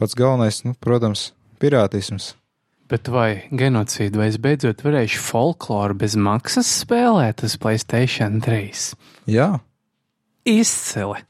pats 0.00 0.16
galvenais, 0.18 0.62
nu, 0.66 0.74
protams, 0.82 1.30
pirātisms. 1.62 2.34
Bet 2.90 3.06
vai 3.06 3.46
genocīdu 3.54 4.18
vai 4.18 4.28
es 4.32 4.38
beidzot 4.42 4.82
varēšu 4.82 5.20
folkloru 5.22 5.94
bez 6.00 6.16
maksas 6.18 6.70
spēlēt 6.82 7.44
uz 7.46 7.54
Playstation 7.62 8.40
3? 8.42 8.94
Jā, 9.30 9.50
Izcili! 10.48 11.20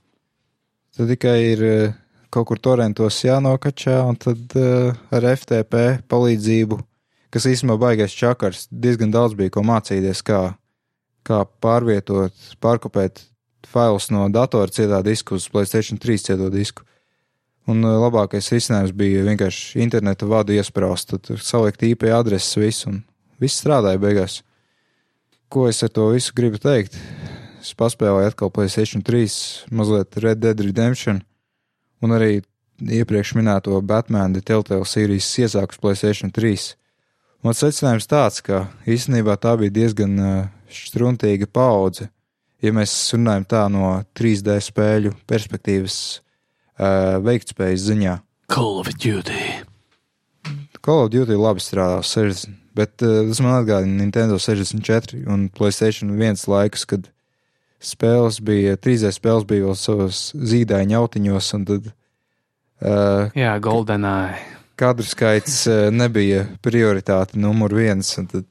Tad 0.96 1.10
tikai 1.10 1.36
ir 1.52 1.64
eh, 1.64 1.92
kaut 2.30 2.48
kur 2.48 2.60
torentos 2.62 3.18
jānokačā, 3.24 3.98
un 4.06 4.18
tad 4.20 4.54
uh, 4.58 4.94
ar 5.10 5.26
FTP 5.34 6.00
palīdzību, 6.10 6.78
kas 7.34 7.48
īstenībā 7.50 7.76
baigais 7.80 8.14
čakars, 8.14 8.68
diezgan 8.70 9.10
daudz 9.14 9.34
bija 9.38 9.52
ko 9.56 9.64
mācīties, 9.66 10.22
kā, 10.26 10.40
kā 11.26 11.40
pārvietot, 11.62 12.36
pārkopēt 12.62 13.24
failus 13.66 14.10
no 14.14 14.28
datora 14.32 14.70
cietā 14.70 15.02
disku 15.06 15.36
uz 15.38 15.48
Playstation 15.50 15.98
3 16.00 16.26
cieto 16.30 16.50
disku. 16.54 16.86
Un 17.70 17.84
uh, 17.84 17.96
labākais 18.02 18.50
risinājums 18.50 18.94
bija 18.96 19.24
vienkārši 19.26 19.80
interneta 19.84 20.26
vadu 20.28 20.54
iesprāst, 20.56 21.12
tad 21.12 21.42
salikt 21.44 21.84
IP 21.86 22.08
adreses 22.10 22.58
visu, 22.58 22.90
un 22.90 23.02
viss 23.42 23.60
strādāja 23.62 24.00
beigās. 24.02 24.40
Ko 25.50 25.66
es 25.70 25.82
ar 25.86 25.92
to 25.94 26.08
visu 26.14 26.34
gribu 26.36 26.60
teikt? 26.62 26.96
Es 27.60 27.74
paspēlēju 27.76 28.30
atkal 28.30 28.52
Playstation 28.54 29.04
3, 29.04 29.34
mazliet 29.76 30.16
Red 30.24 30.40
Dead 30.42 30.62
Redemption, 30.64 31.20
un 32.00 32.14
arī 32.16 32.40
iepriekš 32.80 33.34
minēto 33.36 33.76
Batman 33.84 34.32
The 34.32 34.42
Telltale 34.46 34.86
sērijas 34.88 35.28
iesākus 35.44 35.80
Playstation 35.82 36.32
3. 36.32 36.70
Mans 37.44 37.60
secinājums 37.60 38.08
tāds, 38.08 38.40
ka 38.44 38.66
īstenībā 38.88 39.36
tā 39.40 39.54
bija 39.60 39.74
diezgan 39.82 40.16
uh, 40.16 40.48
struntīga 40.72 41.48
paudze, 41.50 42.08
ja 42.64 42.72
mēs 42.76 42.94
runājam 43.14 43.46
tā 43.48 43.62
no 43.72 43.92
3D 44.16 44.56
spēļu 44.64 45.14
perspektīvas 45.28 46.00
veiktspējas 47.24 47.86
ziņā. 47.90 48.16
Call 48.50 48.80
of 48.80 48.90
Duty. 48.96 49.44
Call 50.80 51.04
of 51.04 51.10
Duty 51.12 51.36
labi 51.38 51.62
strādā 51.62 52.00
uz 52.00 52.10
60, 52.14 52.56
bet 52.78 53.04
uh, 53.04 53.22
tas 53.28 53.40
man 53.44 53.58
atgādina 53.60 54.00
Nintendo 54.00 54.38
64 54.40 55.26
un 55.30 55.48
Playstation 55.52 56.14
1 56.16 56.46
laikus, 56.50 56.86
kad 56.88 57.10
spēles 57.80 58.40
bija, 58.44 58.76
3D 58.80 59.12
spēles 59.16 59.46
bija 59.48 59.68
vēl 59.68 59.76
savos 59.78 60.30
zīdaiņa 60.36 61.00
autiņos, 61.00 61.50
un 61.58 61.66
tad 61.68 61.90
uh, 61.90 63.28
Jā, 63.36 63.54
Goldeneye. 63.62 64.40
kadru 64.80 65.04
skaits 65.08 65.62
uh, 65.68 65.88
nebija 65.92 66.46
prioritāte 66.64 67.40
numur 67.40 67.76
viens, 67.76 68.16
tad 68.32 68.48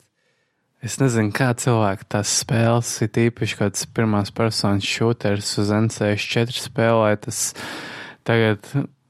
Es 0.80 0.96
nezinu, 0.96 1.34
kā 1.36 1.50
cilvēki 1.60 2.06
tās 2.08 2.38
spēles, 2.40 2.90
ir 3.04 3.18
īpaši 3.26 3.56
kāds 3.60 3.82
pirmās 3.92 4.30
personas 4.32 4.88
šūteris 4.88 5.58
uz 5.60 5.74
N64 5.76 6.56
spēlē. 6.56 7.18
Tas 7.20 7.50
tagad 8.30 8.70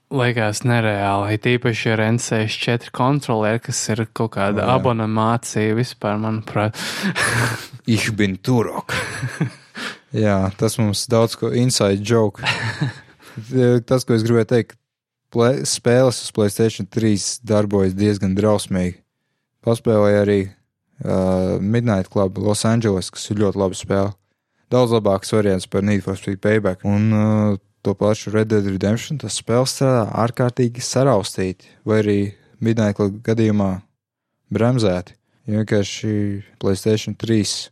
liekas 0.09 0.63
nereāli. 0.65 1.35
Ir 1.37 1.49
īpaši 1.57 1.93
ar 1.93 2.03
N64 2.07 2.93
kontrolieri, 2.95 3.61
kas 3.67 3.81
ir 3.93 4.05
kaut 4.15 4.33
kāda 4.37 4.63
O, 4.63 4.65
jā. 4.65 4.77
abonemācija 4.79 5.77
vispār, 5.77 6.19
manuprāt. 6.21 6.79
Ich 7.89 8.11
bin 8.13 8.35
turok. 8.37 8.93
Jā, 10.13 10.51
tas 10.59 10.75
mums 10.77 11.07
daudz 11.09 11.33
ko 11.39 11.49
inside 11.57 12.05
joke. 12.05 12.43
tas, 13.89 14.05
ko 14.05 14.13
es 14.13 14.25
gribēju 14.25 14.49
teikt, 14.51 14.75
ple, 15.33 15.63
spēles 15.65 16.19
uz 16.21 16.29
Playstation 16.35 16.85
3 16.85 17.39
darbojas 17.49 17.95
diezgan 17.97 18.35
drausmīgi. 18.37 18.99
Paspēlēju 19.65 20.19
arī 20.21 20.37
uh, 20.45 21.57
Midnight 21.57 22.11
Club 22.13 22.37
Los 22.37 22.61
Angeles, 22.69 23.09
kas 23.09 23.25
ir 23.33 23.41
ļoti 23.41 23.61
laba 23.63 23.77
spēle. 23.77 24.13
Daudz 24.69 24.93
labāks 24.93 25.33
variants 25.33 25.65
par 25.65 25.81
Need 25.81 26.05
for 26.05 26.19
Speed 26.19 26.43
Payback. 26.45 26.85
Un 26.85 27.09
uh, 27.09 27.57
to 27.81 27.93
pašu 27.95 28.31
Red 28.33 28.49
Dead 28.51 28.65
Redemption, 28.67 29.17
tas 29.21 29.37
spēles 29.39 29.73
strādā 29.77 30.05
ārkārtīgi 30.25 30.83
saraustīti, 30.83 31.69
vai 31.87 32.01
arī 32.03 32.17
Midnight 32.59 32.99
gadījumā 33.23 33.81
bremzēti. 34.51 35.15
Jo 35.47 35.61
Vienkārši 35.61 36.11
Playstation 36.61 37.15
3 37.17 37.69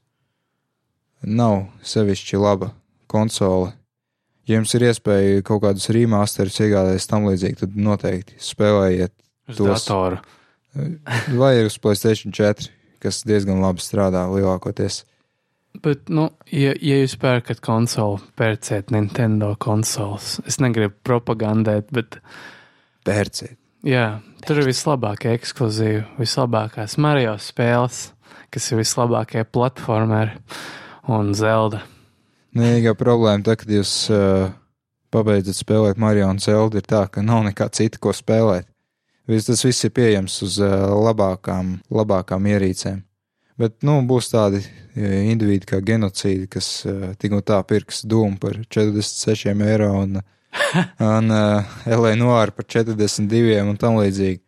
nav 1.28 1.66
sevišķi 1.86 2.40
laba 2.42 2.72
konsoli. 3.12 3.74
Ja 4.48 4.56
jums 4.58 4.72
ir 4.78 4.86
iespēja 4.88 5.44
kaut 5.46 5.62
kādus 5.66 5.90
remasterus 5.92 6.58
iegādāties 6.64 7.08
tam 7.12 7.26
līdzīgi, 7.28 7.60
tad 7.66 7.76
noteikti 7.76 8.38
spēlējiet 8.40 9.12
Uz 9.52 9.58
Tos- 9.60 9.86
datoru. 9.88 10.22
vai 11.36 11.52
ir 11.60 11.66
uz 11.68 11.78
Playstation 11.78 12.32
4, 12.32 12.70
kas 13.04 13.24
diezgan 13.28 13.60
labi 13.62 13.84
strādā 13.84 14.24
lielākoties. 14.32 15.04
Bet, 15.84 16.08
nu, 16.10 16.30
ja, 16.50 16.72
ja 16.82 16.98
jūs 17.02 17.18
pērkat 17.22 17.60
konsoli, 17.66 18.22
pērciet 18.40 18.92
Nintendo 18.94 19.52
konsoles. 19.62 20.38
Es 20.48 20.58
negribu 20.64 20.96
propagandēt, 21.06 21.92
bet, 21.94 22.18
Pērciet. 23.06 23.58
jā, 23.86 24.20
tur 24.48 24.62
ir 24.62 24.70
vislabākie 24.72 25.36
ekskluzīvi, 25.38 26.04
vislabākās 26.18 26.98
Mario 27.04 27.36
spēles, 27.42 28.08
kas 28.54 28.72
ir 28.72 28.82
vislabākie 28.82 29.44
platformeri 29.46 30.40
un 31.14 31.34
Zelda. 31.38 31.84
Vienīgā 32.58 32.96
problēma, 32.98 33.46
tā, 33.46 33.58
kad 33.60 33.70
jūs 33.70 33.94
uh, 34.10 34.50
pabeidzat 35.14 35.60
spēlēt 35.60 36.00
Mario 36.02 36.32
un 36.32 36.42
Zelda, 36.42 36.82
ir 36.82 36.90
tā, 36.90 37.06
ka 37.12 37.22
nav 37.22 37.46
nekā 37.52 37.70
cita, 37.76 38.02
ko 38.02 38.16
spēlēt. 38.16 38.66
Viss 39.28 39.50
tas 39.50 39.62
viss 39.68 39.84
ir 39.84 39.92
pieejams 39.94 40.40
uz 40.46 40.58
uh, 40.64 40.88
labākām, 41.04 41.78
labākām 41.92 42.48
ierīcēm. 42.48 43.04
Bet, 43.58 43.80
nu, 43.88 44.00
būs 44.06 44.30
tādi 44.30 44.62
uh, 44.62 45.04
individi 45.32 45.66
kā 45.70 45.80
genocīdi, 45.86 46.46
kas 46.52 46.70
uh, 46.86 47.14
tik 47.18 47.34
un 47.38 47.46
tā 47.46 47.58
pirks 47.66 48.04
dūmu 48.06 48.38
par 48.42 48.60
46 48.70 49.50
eiro 49.66 49.92
un, 50.04 50.20
un 51.14 51.34
uh, 51.34 51.78
LA 51.90 52.14
Noir 52.20 52.54
par 52.58 52.68
42 52.70 53.62
un 53.66 53.80
tam 53.82 53.98
līdzīgi. 54.02 54.44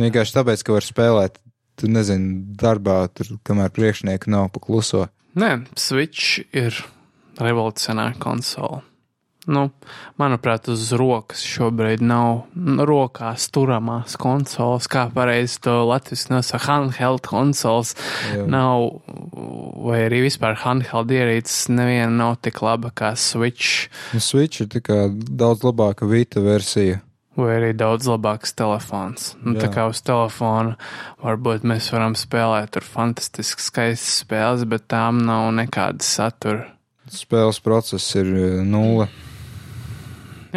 Vienkārši 0.00 0.36
tāpēc, 0.36 0.64
ka 0.66 0.74
var 0.76 0.84
spēlēt, 0.84 1.38
tu 1.80 1.88
nezini, 1.90 2.42
darbā, 2.58 3.04
tur, 3.14 3.36
kamēr 3.46 3.72
priekšnieku 3.74 4.32
nav 4.32 4.50
pa 4.54 4.62
kluso. 4.62 5.06
Nē, 5.38 5.54
Switch 5.78 6.42
ir 6.54 6.76
revolucionāra 7.40 8.18
konsole. 8.20 8.82
Nu, 9.46 9.66
manuprāt, 10.20 10.70
uz 10.72 10.86
rokas 10.96 11.42
šobrīd 11.44 12.00
nav 12.00 12.44
rokās 12.88 13.50
turamās 13.52 14.14
konsoles, 14.16 14.86
kā 14.88 15.06
pareizi 15.12 15.58
to 15.66 15.74
Latvijas 15.84 16.28
nosaka, 16.32 16.62
handheld 16.64 17.20
konsoles. 17.28 17.92
Jā. 18.32 18.46
Nav, 18.48 18.86
vai 19.84 20.04
arī 20.06 20.22
vispār 20.24 20.56
handheld 20.62 21.12
ierīces 21.12 21.66
neviena 21.68 22.08
nav 22.12 22.38
tik 22.44 22.62
laba 22.64 22.88
kā 22.94 23.12
Switch, 23.20 23.90
Nu, 24.14 24.20
Switch 24.24 24.62
ir 24.64 24.70
tā 24.72 24.80
kā 24.84 25.00
daudz 25.12 25.64
labāka 25.66 26.08
Vita 26.08 26.40
versija. 26.40 27.00
vai 27.36 27.56
arī 27.58 27.72
daudz 27.76 28.06
labāks 28.06 28.54
telefons. 28.54 29.34
Nu, 29.42 29.56
tā 29.58 29.66
Jā. 29.66 29.72
kā 29.74 29.84
uz 29.90 30.00
telefona 30.06 30.76
varbūt 31.20 31.64
mēs 31.66 31.88
varam 31.92 32.14
spēlēt 32.14 32.70
tur 32.76 32.86
fantastiski 32.86 33.60
skaistas 33.60 34.22
spēles, 34.22 34.62
bet 34.70 34.86
tām 34.88 35.18
nav 35.26 35.50
nekāda 35.52 36.00
satura. 36.06 36.68
Spēles 37.10 37.58
process 37.60 38.06
ir 38.16 38.30
eh, 38.32 38.62
nulle. 38.64 39.08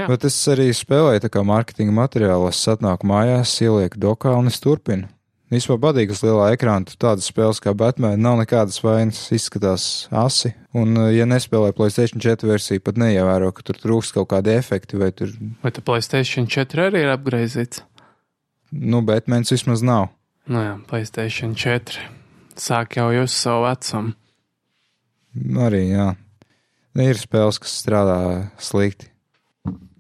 Bet 0.06 0.26
es 0.30 0.38
arī 0.52 0.69
spēlēju 0.78 1.24
tā 1.26 1.30
kā 1.34 1.41
mārketinga 1.48 1.95
materiālu. 1.95 2.52
Es 2.52 2.61
atnāku 2.69 3.10
mājās, 3.10 3.56
ielieku 3.65 3.98
dokā 3.98 4.36
un 4.38 4.52
es 4.52 4.60
turpinu. 4.61 5.10
Īsumā 5.48 5.78
patīk 5.80 6.11
uz 6.11 6.19
lielā 6.26 6.49
ekrāna, 6.52 6.91
tādas 6.99 7.30
spēles 7.32 7.61
kā 7.64 7.72
Batman, 7.78 8.19
nav 8.19 8.36
nekādas 8.41 8.82
vainas, 8.84 9.22
izskatās 9.32 10.10
asi. 10.11 10.52
Un, 10.76 10.91
eh, 10.99 11.14
ja 11.15 11.26
nespēlē 11.26 11.72
Playstation 11.72 12.19
4 12.19 12.49
versiju, 12.49 12.84
pat 12.84 12.99
neievēro, 12.99 13.53
ka 13.56 13.64
tur 13.64 13.80
trūkst 13.80 14.14
kaut 14.14 14.28
kādi 14.28 14.52
efekti, 14.57 14.99
vai 14.99 15.11
tur, 15.11 15.32
Vai 15.64 15.72
Playstation 15.72 16.48
4 16.52 16.91
arī 16.91 17.06
ir 17.07 17.15
apgriezīts? 17.15 17.82
nu, 18.72 19.02
Batmans 19.02 19.52
vismaz 19.52 19.82
nav. 19.82 20.10
Nu 20.48 20.60
jā, 20.60 20.76
Playstation 20.86 21.56
4. 21.56 21.98
Sāk 22.57 22.98
jau 22.98 23.07
jūs 23.15 23.32
savu 23.32 23.64
vecumu. 23.64 24.14
Nu, 25.34 25.61
Arī, 25.61 25.84
jā. 25.94 26.15
Ir 26.98 27.15
spēles, 27.15 27.60
kas 27.61 27.84
strādā 27.86 28.49
slikti. 28.60 29.07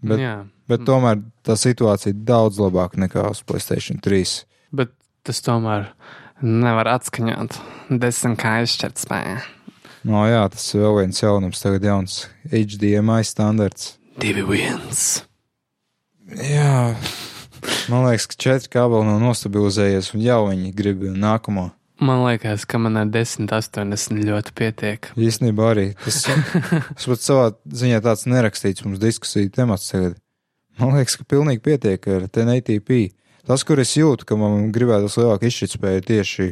Bet, 0.07 0.21
jā, 0.21 0.35
bet 0.69 0.85
tomēr 0.87 1.21
tā 1.47 1.57
situācija 1.59 2.13
ir 2.13 2.23
daudz 2.27 2.61
labāka 2.61 2.99
nekā 3.01 3.27
uz 3.31 3.43
Playstation 3.47 4.01
3. 4.03 4.23
bet 4.77 4.93
tas 5.27 5.43
tomēr 5.43 5.89
nevar 6.41 6.89
atskaņot. 6.95 7.59
Desmit 7.89 8.39
kā 8.41 8.57
izšķirt 8.65 9.01
spēju. 9.01 9.37
No 10.07 10.23
jā, 10.29 10.43
tas 10.53 10.63
ir 10.71 10.83
vēl 10.85 10.99
viens 11.01 11.19
jaunums, 11.19 11.61
tagad 11.63 11.83
jauns 11.87 12.19
HDMI 12.51 13.23
standarts. 13.27 13.95
Divi 14.21 14.43
viens. 14.47 15.23
Jā, 16.27 16.93
man 17.91 18.05
liekas, 18.07 18.27
ka 18.31 18.37
četri 18.39 18.71
kabeli 18.77 19.07
nav 19.07 19.19
nostabilizējies, 19.23 20.13
un 20.15 20.23
jau 20.23 20.39
viņi 20.49 20.71
grib 20.75 21.03
nākamo. 21.11 21.69
Man 21.99 22.19
liekas, 22.27 22.65
ka 22.69 22.77
man 22.77 22.97
ar 23.01 23.07
10, 23.09 23.47
80 23.49 24.19
ļoti 24.27 24.51
pietiek. 24.57 25.07
Īstenībā 25.17 25.71
arī 25.73 25.85
tas, 26.03 26.19
tas 26.95 27.07
pat 27.09 27.23
savā 27.25 27.47
ziņā 27.73 28.01
tāds 28.05 28.27
nerakstīts 28.29 28.83
mums 28.85 28.99
diskusiju 29.01 29.49
temats 29.55 29.89
tagad. 29.89 30.13
Man 30.77 30.93
liekas, 30.93 31.15
ka 31.17 31.23
pilnīgi 31.25 31.63
pietiek 31.65 32.05
ar 32.13 32.27
1080p. 32.29 32.99
Tas, 33.47 33.63
kur 33.65 33.79
es 33.81 33.95
jūtu, 33.97 34.27
ka 34.29 34.35
man 34.37 34.67
gribētu 34.75 35.07
lielāku 35.09 35.47
izšķirtspēju 35.49 36.01
tieši, 36.05 36.47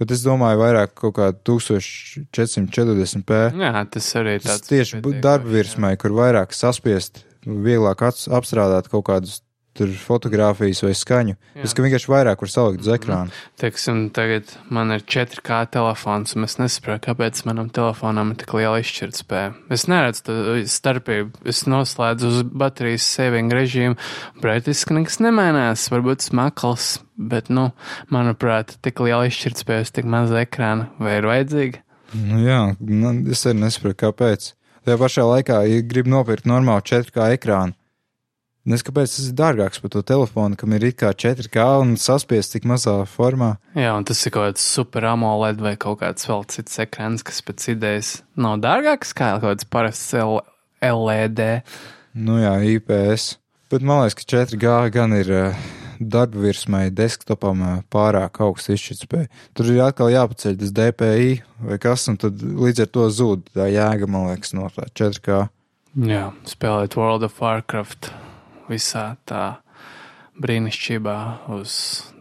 bet 0.00 0.10
es 0.16 0.22
domāju 0.26 0.58
vairāk 0.64 0.94
kaut 0.98 1.14
kā 1.18 1.28
1440p. 1.46 3.40
Jā, 3.62 3.72
tas 3.92 4.08
arī 4.18 4.34
ir 4.38 4.42
Tas 4.42 4.58
tāds 4.58 4.68
tieši 4.70 4.98
bu- 4.98 5.12
pietiekošs, 5.12 5.22
darba 5.22 5.48
jā. 5.48 5.54
virsmai, 5.58 5.92
kur 6.00 6.10
vairāk 6.16 6.54
saspiest, 6.56 7.22
vieglāk 7.46 8.02
apstrādāt 8.08 8.88
kaut 8.90 9.04
kādus 9.06 9.42
tur 9.76 9.92
fotografijas 9.96 10.82
vai 10.84 10.92
skaņu. 10.96 11.36
Ka 11.56 11.84
vienkārši 11.84 12.10
vairāk 12.12 12.42
var 12.44 12.52
salikt 12.52 12.84
uz 12.84 12.90
ekrāna. 12.92 13.32
Teiksim, 13.60 14.04
tagad 14.14 14.52
man 14.72 14.92
ir 14.92 15.04
4K 15.04 15.62
telefons, 15.72 16.36
un 16.36 16.46
es 16.46 16.58
nesaprotu, 16.60 17.06
kāpēc 17.08 17.42
manam 17.48 17.70
telefonam 17.72 18.34
ir 18.34 18.40
tik 18.42 18.52
liela 18.58 18.82
izšķirtspēja. 18.82 19.54
Es 19.72 19.86
neredzu 19.88 20.26
to 20.28 20.36
starpību. 20.68 21.44
Es 21.48 21.64
noslēdzu 21.70 22.32
uz 22.32 22.42
baterijas 22.52 23.08
saving 23.08 23.52
režīmu, 23.54 23.96
praktiski 24.44 24.98
nekas 24.98 25.20
nemainās. 25.24 25.88
Varbūt 25.92 26.28
smakls, 26.28 26.98
bet, 27.16 27.48
nu, 27.52 27.70
manuprāt, 28.12 28.76
tik 28.84 29.00
liela 29.04 29.30
izšķirtspēja 29.30 29.88
uz 29.88 29.94
tik 29.96 30.08
maza 30.08 30.44
ekrāna 30.44 30.90
vai 31.00 31.16
ir 31.20 31.30
vajadzīga? 31.30 31.86
Nu, 32.12 32.42
jā, 32.44 32.64
nu, 32.76 33.14
es 33.32 33.46
arī 33.48 33.64
nesaprotu, 33.64 34.02
kāpēc. 34.04 34.52
Tajā 34.82 34.98
pašā 34.98 35.24
laikā, 35.24 35.60
ja 35.70 35.82
grib 35.86 36.08
nopirkt 36.10 36.48
normālu 36.50 36.82
4K 36.84 37.30
ekrānu, 37.38 37.76
nezinu, 38.68 38.86
kāpēc 38.88 39.16
tas 39.16 39.26
ir 39.28 39.36
dārgāks 39.38 39.82
par 39.82 39.92
to 39.94 40.02
telefonu, 40.06 40.58
kam 40.58 40.74
ir 40.76 40.86
it 40.90 40.98
kā 41.00 41.12
4K 41.14 41.66
un 41.82 41.94
saspiest 42.00 42.54
tik 42.54 42.66
mazā 42.68 42.94
formā. 43.10 43.56
Jā, 43.78 43.92
un 43.96 44.06
tas 44.08 44.20
ir 44.26 44.34
kaut 44.34 44.52
kāds 44.52 44.64
super 44.76 45.06
AMOLED 45.12 45.62
vai 45.64 45.74
kaut 45.80 46.00
kāds 46.02 46.28
vēl 46.28 46.46
cits 46.52 46.80
ekrāns, 46.84 47.26
kas 47.26 47.42
pēc 47.46 47.72
idejas 47.74 48.14
nav 48.36 48.60
dārgāks 48.62 49.14
kā 49.18 49.34
kaut 49.38 49.48
kāds 49.50 49.68
parasts 49.68 50.14
LED. 50.82 51.46
Nu 52.12 52.40
jā, 52.42 52.56
IPS. 52.76 53.36
Bet 53.72 53.84
man 53.86 54.02
liekas, 54.02 54.18
ka 54.20 54.42
4G 54.44 54.72
gan 54.92 55.14
ir 55.16 55.30
uh, 55.32 55.62
darba 55.98 56.42
virsmai 56.42 56.90
desktopam 56.92 57.62
uh, 57.64 57.78
pārāk 57.92 58.42
augsts 58.44 58.74
izšķirtspēja. 58.74 59.30
Tur 59.56 59.70
ir 59.72 59.80
atkal 59.86 60.12
jāpaceļ 60.12 60.58
tas 60.60 60.74
DPI 60.76 61.30
vai 61.70 61.78
kas, 61.80 62.04
un 62.12 62.20
tad 62.20 62.42
līdz 62.42 62.84
ar 62.84 62.92
to 62.92 63.08
zūd 63.16 63.46
tā 63.56 63.70
jēga, 63.72 64.10
man 64.10 64.28
liekas, 64.28 64.52
no 64.58 64.68
tā 64.74 64.90
4K. 64.92 65.46
Jā, 66.08 66.26
spēlēt 66.48 66.98
World 67.00 67.24
of 67.28 67.40
Warcraft 67.40 68.12
visā 68.70 69.16
tā 69.28 69.44
brīnišķībā 70.42 71.16
uz 71.56 71.74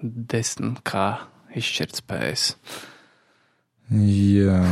10K 0.04 1.06
izšķirtspējas. 1.62 2.52
Jā, 3.92 4.62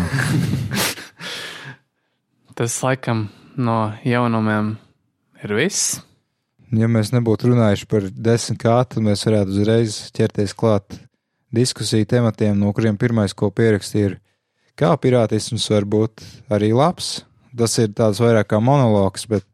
Tas 2.60 2.74
laikam 2.84 3.30
no 3.56 3.94
jaunumiem 4.04 4.74
ir 5.44 5.54
viss. 5.56 6.02
ja 6.76 6.90
mēs 6.92 7.14
nebūtu 7.16 7.54
runājuši 7.54 7.88
par 7.88 8.08
10K, 8.12 8.74
tad 8.92 9.06
mēs 9.06 9.24
varētu 9.24 9.54
uzreiz 9.56 10.00
ķerties 10.12 10.52
klāt 10.60 10.98
diskusiju 11.56 12.04
tematiem, 12.06 12.60
no 12.60 12.74
kuriem 12.76 12.98
pirmais, 13.00 13.32
ko 13.32 13.48
pierakstīja, 13.48 14.10
ir, 14.12 14.18
kā 14.76 14.92
pirātisms 15.00 15.70
var 15.72 15.88
būt 15.88 16.26
arī 16.52 16.74
labs. 16.76 17.22
Tas 17.56 17.80
ir 17.80 17.96
tāds 17.96 18.20
vairāk 18.20 18.52
kā 18.52 18.60
monologs, 18.60 19.24
bet 19.32 19.48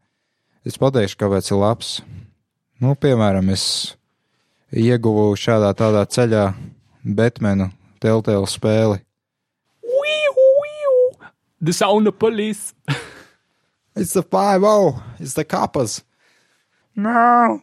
es 0.66 0.78
pateikšu, 0.80 1.18
kāpēc 1.20 1.50
ir 1.52 1.60
labs. 1.62 1.90
Nu, 2.82 2.92
piemēram, 2.98 3.48
es 3.54 3.96
ieguvu 4.74 5.30
šādā 5.38 5.70
tādā 5.78 6.02
ceļā 6.10 6.50
Batmanu 7.06 7.70
Telltale 8.02 8.48
spēli. 8.50 9.00
The 11.62 11.72
sound 11.72 12.06
of 12.06 12.18
police. 12.18 12.74
It's 13.96 14.12
the 14.12 14.22
5 14.22 14.60
It's 15.18 15.32
the 15.32 15.44
coppers! 15.44 16.02
No! 16.94 17.62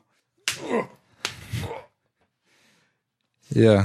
Jā, 3.54 3.84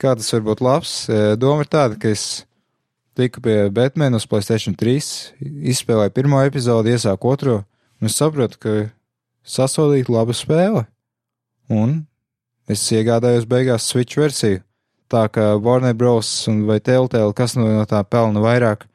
kā 0.00 0.14
tas 0.16 0.32
var 0.32 0.46
būt 0.46 0.62
labs? 0.64 0.92
Doma 1.36 1.66
ir 1.66 1.68
tāda, 1.68 1.98
ka 2.00 2.08
es 2.08 2.46
tiku 3.16 3.42
pie 3.44 3.68
Batmana 3.68 4.16
uz 4.16 4.24
Playstation 4.24 4.72
3, 4.80 5.44
izspēlēju 5.74 6.14
pirmo 6.16 6.40
epizodi, 6.40 6.94
iesāku 6.96 7.28
otro, 7.28 7.58
es 8.08 8.18
sapratu, 8.18 8.58
ka 8.60 8.74
sasodīta 9.44 10.12
laba 10.12 10.34
spēle. 10.36 10.84
Un 11.72 12.04
es 12.70 12.84
iegādājos 12.92 13.48
beigās 13.48 13.86
Switch 13.88 14.18
versiju. 14.20 14.62
Tā 15.08 15.26
kā 15.28 15.52
Warner 15.60 15.94
Bros. 15.94 16.48
vai 16.66 16.80
Telltale, 16.80 17.32
kas 17.36 17.56
no 17.56 17.66
no 17.68 17.84
tā 17.86 18.00
pelna 18.08 18.40
vairāk, 18.40 18.86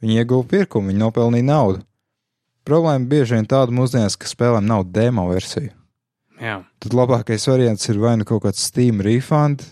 viņi 0.00 0.22
ieguva 0.22 0.46
pirkumu, 0.48 0.88
viņi 0.92 1.02
nopelnīja 1.02 1.44
naudu. 1.44 1.82
problēma 2.68 3.08
bieži 3.08 3.34
vien 3.34 3.46
tāda 3.48 3.72
mūsdienās, 3.72 4.16
ka 4.16 4.28
spēlēm 4.28 4.66
nav 4.66 4.84
demo 4.92 5.28
versija. 5.28 5.72
Jā, 6.38 6.62
Tad 6.78 6.94
labākais 6.94 7.48
variants 7.48 7.88
ir 7.88 7.98
vai 7.98 8.16
nu 8.16 8.24
kaut 8.24 8.44
kāds 8.44 8.62
Steam 8.62 9.00
refund, 9.00 9.64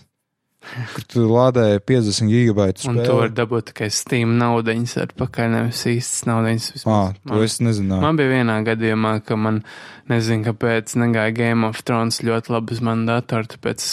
kur 0.93 1.05
tu 1.07 1.23
lādēji 1.29 1.81
50 1.87 2.31
gigabaitu 2.31 2.89
un 2.89 2.99
to 3.01 3.15
var 3.19 3.29
spēli. 3.29 3.37
dabūt 3.39 3.69
tikai 3.71 3.89
Steam 3.93 4.35
naudiņas 4.41 4.97
atpakaļ, 5.05 5.49
nevis 5.53 5.85
īstas 5.93 6.27
vismaz 6.27 6.85
Ā, 6.85 6.99
to 7.23 7.33
man. 7.33 7.45
es 7.47 7.57
nezināju. 7.63 8.01
Man 8.03 8.19
bija 8.19 8.33
vienā 8.35 8.59
gadījumā, 8.67 9.13
ka 9.25 9.39
man, 9.39 9.63
nezinu, 10.11 10.45
kāpēc 10.51 10.97
negāja 10.99 11.33
Game 11.35 11.67
of 11.67 11.81
Thrones 11.87 12.21
ļoti 12.25 12.53
labi 12.53 12.77
uz 12.77 12.83
manu 12.85 13.07
datoru, 13.09 13.49
tāpēc 13.55 13.87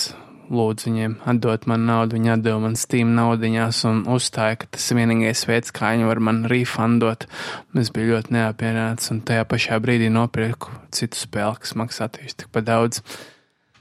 lūdzu 0.54 0.90
viņiem 0.90 1.14
atdot 1.30 1.66
man 1.70 1.86
naudu. 1.88 2.18
Viņi 2.18 2.32
atdeva 2.34 2.60
man 2.60 2.74
Steam 2.76 3.14
naudiņās 3.16 3.82
un 3.88 4.02
uzstāja, 4.12 4.58
ka 4.60 4.68
tas 4.76 4.86
ir 4.92 5.00
vienīgais 5.00 5.44
veids, 5.48 5.72
kā 5.74 5.94
viņi 5.94 6.08
var 6.08 6.20
man 6.20 6.42
refundot. 6.50 7.26
Un 7.72 7.80
Es 7.84 7.90
biju 7.94 8.14
ļoti 8.14 8.34
neapmierināts 8.36 9.10
un 9.14 9.22
tajā 9.26 9.44
pašā 9.48 9.78
brīdī 9.84 10.10
nopirku 10.12 10.72
citu 10.94 11.18
spēli, 11.20 11.60
kas 11.64 11.74
maksā 11.80 12.10
tieši 12.12 12.44
tikpat 12.44 12.68
daudz. 12.68 13.00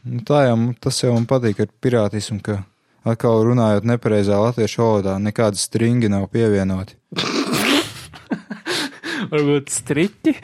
Nu, 0.03 0.19
tā 0.27 0.45
jau 0.47 0.57
tas 0.83 0.97
jau 1.03 1.13
man 1.15 1.27
patīk 1.29 1.61
ar 1.63 1.69
pirātismu, 1.83 2.41
ka 2.43 2.63
atkal 3.03 3.43
runājot 3.47 3.87
nepareizā 3.87 4.39
latviešu 4.39 4.81
valodā, 4.81 5.17
nekāda 5.21 5.59
stringi 5.59 6.09
nav 6.11 6.29
pievienoti. 6.33 6.97
Varbūt 9.33 9.71
striķi. 9.73 10.35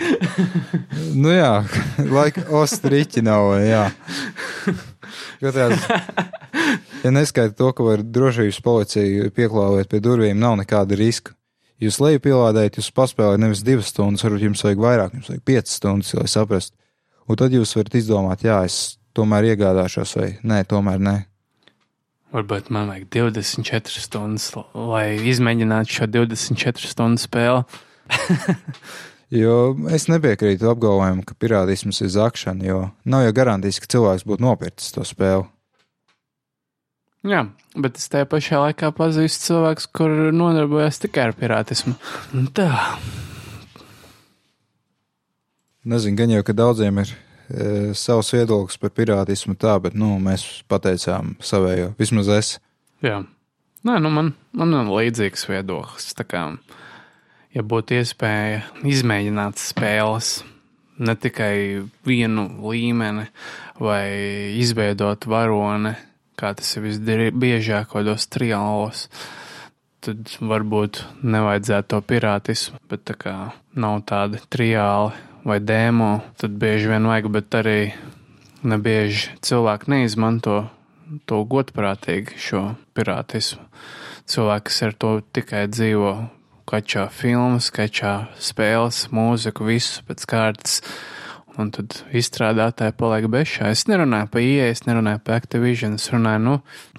Nu 1.20 1.32
jā, 1.34 1.64
laika 2.06 2.44
ostriķi 2.60 3.24
nav, 3.26 3.56
jā. 3.66 3.88
Skatās, 5.40 5.82
ja 7.04 7.12
neskaita 7.12 7.56
to, 7.58 7.72
ka 7.76 7.86
var 7.88 8.04
drošības 8.06 8.60
policija 8.64 9.32
pieklāvēt 9.36 9.90
pie 9.90 10.02
durvīm, 10.06 10.38
nav 10.40 10.60
nekāda 10.62 10.98
riska. 11.00 11.34
Jūs 11.80 11.98
leju 12.04 12.22
pielādējat, 12.28 12.78
jūs 12.80 12.92
paspēlējat 12.96 13.42
nevis 13.42 13.64
divas 13.66 13.90
stundas, 13.94 14.26
varbūt 14.26 14.46
jums 14.50 14.64
vajag 14.68 14.84
vairāk, 14.84 15.16
jums 15.16 15.32
vajag 15.32 15.44
piecas 15.48 15.78
stundas, 15.80 16.14
lai 16.20 16.28
saprastu. 16.30 16.76
Un 17.30 17.40
tad 17.40 17.56
jūs 17.56 17.74
varat 17.78 17.96
izdomāt, 17.96 18.44
jā, 18.46 18.60
es 18.68 19.00
tomēr 19.16 19.54
iegādāšos, 19.54 20.16
vai 20.20 20.30
nē, 20.44 20.64
tomēr 20.70 21.02
nē. 21.04 21.18
Varbūt 22.30 22.70
man 22.74 22.92
vajag 22.92 23.08
24 23.16 24.02
stundas, 24.04 24.52
lai 24.74 25.18
izmēģinātu 25.32 25.96
šo 25.96 26.10
24 26.14 26.92
stundu 26.92 27.24
spēli. 27.26 27.64
Jo 29.30 29.76
es 29.94 30.08
nepiekrītu 30.10 30.66
apgalvojumam, 30.72 31.20
ka 31.22 31.36
pirātisms 31.38 32.00
ir 32.02 32.10
zakšana, 32.10 32.66
jo 32.66 32.80
nav 33.06 33.28
jau 33.28 33.34
garantijas, 33.38 33.78
ka 33.78 33.86
cilvēks 33.94 34.26
būtu 34.26 34.42
nopircis 34.42 34.96
to 34.96 35.06
spēli. 35.06 35.46
Jā, 37.30 37.44
bet 37.78 38.02
es 38.02 38.10
tajā 38.10 38.26
pašā 38.32 38.64
laikā 38.64 38.90
pazīstu 38.98 39.52
cilvēkus, 39.52 39.86
kur 39.94 40.16
nodarbojas 40.34 40.98
tikai 41.06 41.28
ar 41.28 41.38
pirātismu. 41.38 41.94
Un 42.34 42.50
Tā, 42.58 42.72
Nezinu, 45.90 46.18
gan 46.20 46.34
jau, 46.34 46.42
ka 46.44 46.54
daudziem 46.54 46.98
ir 47.02 47.12
savs 47.98 48.34
viedoklis 48.36 48.78
par 48.82 48.94
pirātismu, 48.94 49.56
tā, 49.60 49.76
bet 49.82 49.98
nu, 49.98 50.16
mēs 50.22 50.46
pateicām 50.70 51.36
savējo. 51.42 51.94
Vismaz 52.00 52.32
es. 52.36 52.56
jā. 53.06 53.24
Nē, 53.88 53.96
nu 54.04 54.10
man, 54.12 54.34
man 54.52 54.76
ir 54.76 54.90
līdzīgs 54.92 55.46
viedoklis. 55.48 56.12
Kā, 56.28 56.44
ja 57.56 57.64
būtu 57.64 57.96
iespēja 57.96 58.66
izmēģināt 58.84 59.62
spēles, 59.62 60.42
ne 61.00 61.16
tikai 61.16 61.86
vienu 62.04 62.44
līmeni 62.60 63.30
vai 63.80 64.04
izveidot 64.60 65.30
varoni, 65.32 65.94
kā 66.40 66.52
tas 66.60 66.76
ir 66.76 66.90
visbiežāk 66.90 67.88
kādos 67.94 68.28
triālos, 68.28 69.08
tad 70.04 70.36
varbūt 70.44 71.06
nevajadzētu 71.24 71.92
to 71.96 72.04
pirātismu, 72.12 72.84
bet 72.92 73.08
tā 73.08 73.16
kā 73.20 73.36
nav 73.80 74.04
tādi 74.12 74.44
triāli 74.52 75.16
vai 75.50 75.60
dēmo, 75.64 76.12
tad 76.40 76.56
bieži 76.62 76.92
vien 76.92 77.08
vajag, 77.10 77.30
bet 77.34 77.56
arī 77.60 77.80
nebieži 78.64 79.36
cilvēki 79.46 79.92
neizmanto 79.94 80.64
to 81.30 81.42
godprātīgi 81.50 82.38
šo 82.40 82.64
pirātismu. 82.98 83.66
Cilvēki, 84.30 84.68
kas 84.70 84.84
ar 84.86 84.98
to 85.02 85.14
tikai 85.34 85.64
dzīvo, 85.72 86.12
kačā 86.70 87.08
filmas, 87.14 87.72
kačā 87.74 88.14
spēles, 88.38 89.08
mūziku, 89.16 89.66
visu 89.72 90.06
pēc 90.06 90.28
kārtas. 90.30 90.84
Un 91.60 91.74
tad 91.76 91.98
izstrādātāji 92.16 92.94
paliek 92.96 93.26
bešā. 93.28 93.74
Es 93.74 93.82
nerunāju 93.90 94.30
par 94.32 94.44
IE, 94.46 94.70
es 94.70 94.86
nerunāju 94.86 95.20
par 95.26 95.42
Activision, 95.42 95.98
es 96.00 96.06
runāju 96.14 96.40
nu, 96.46 96.54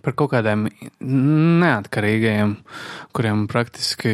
par 0.04 0.12
kaut 0.18 0.34
kādiem 0.34 0.66
neatkarīgajiem, 1.00 2.52
kuriem 3.16 3.46
praktiski 3.48 4.12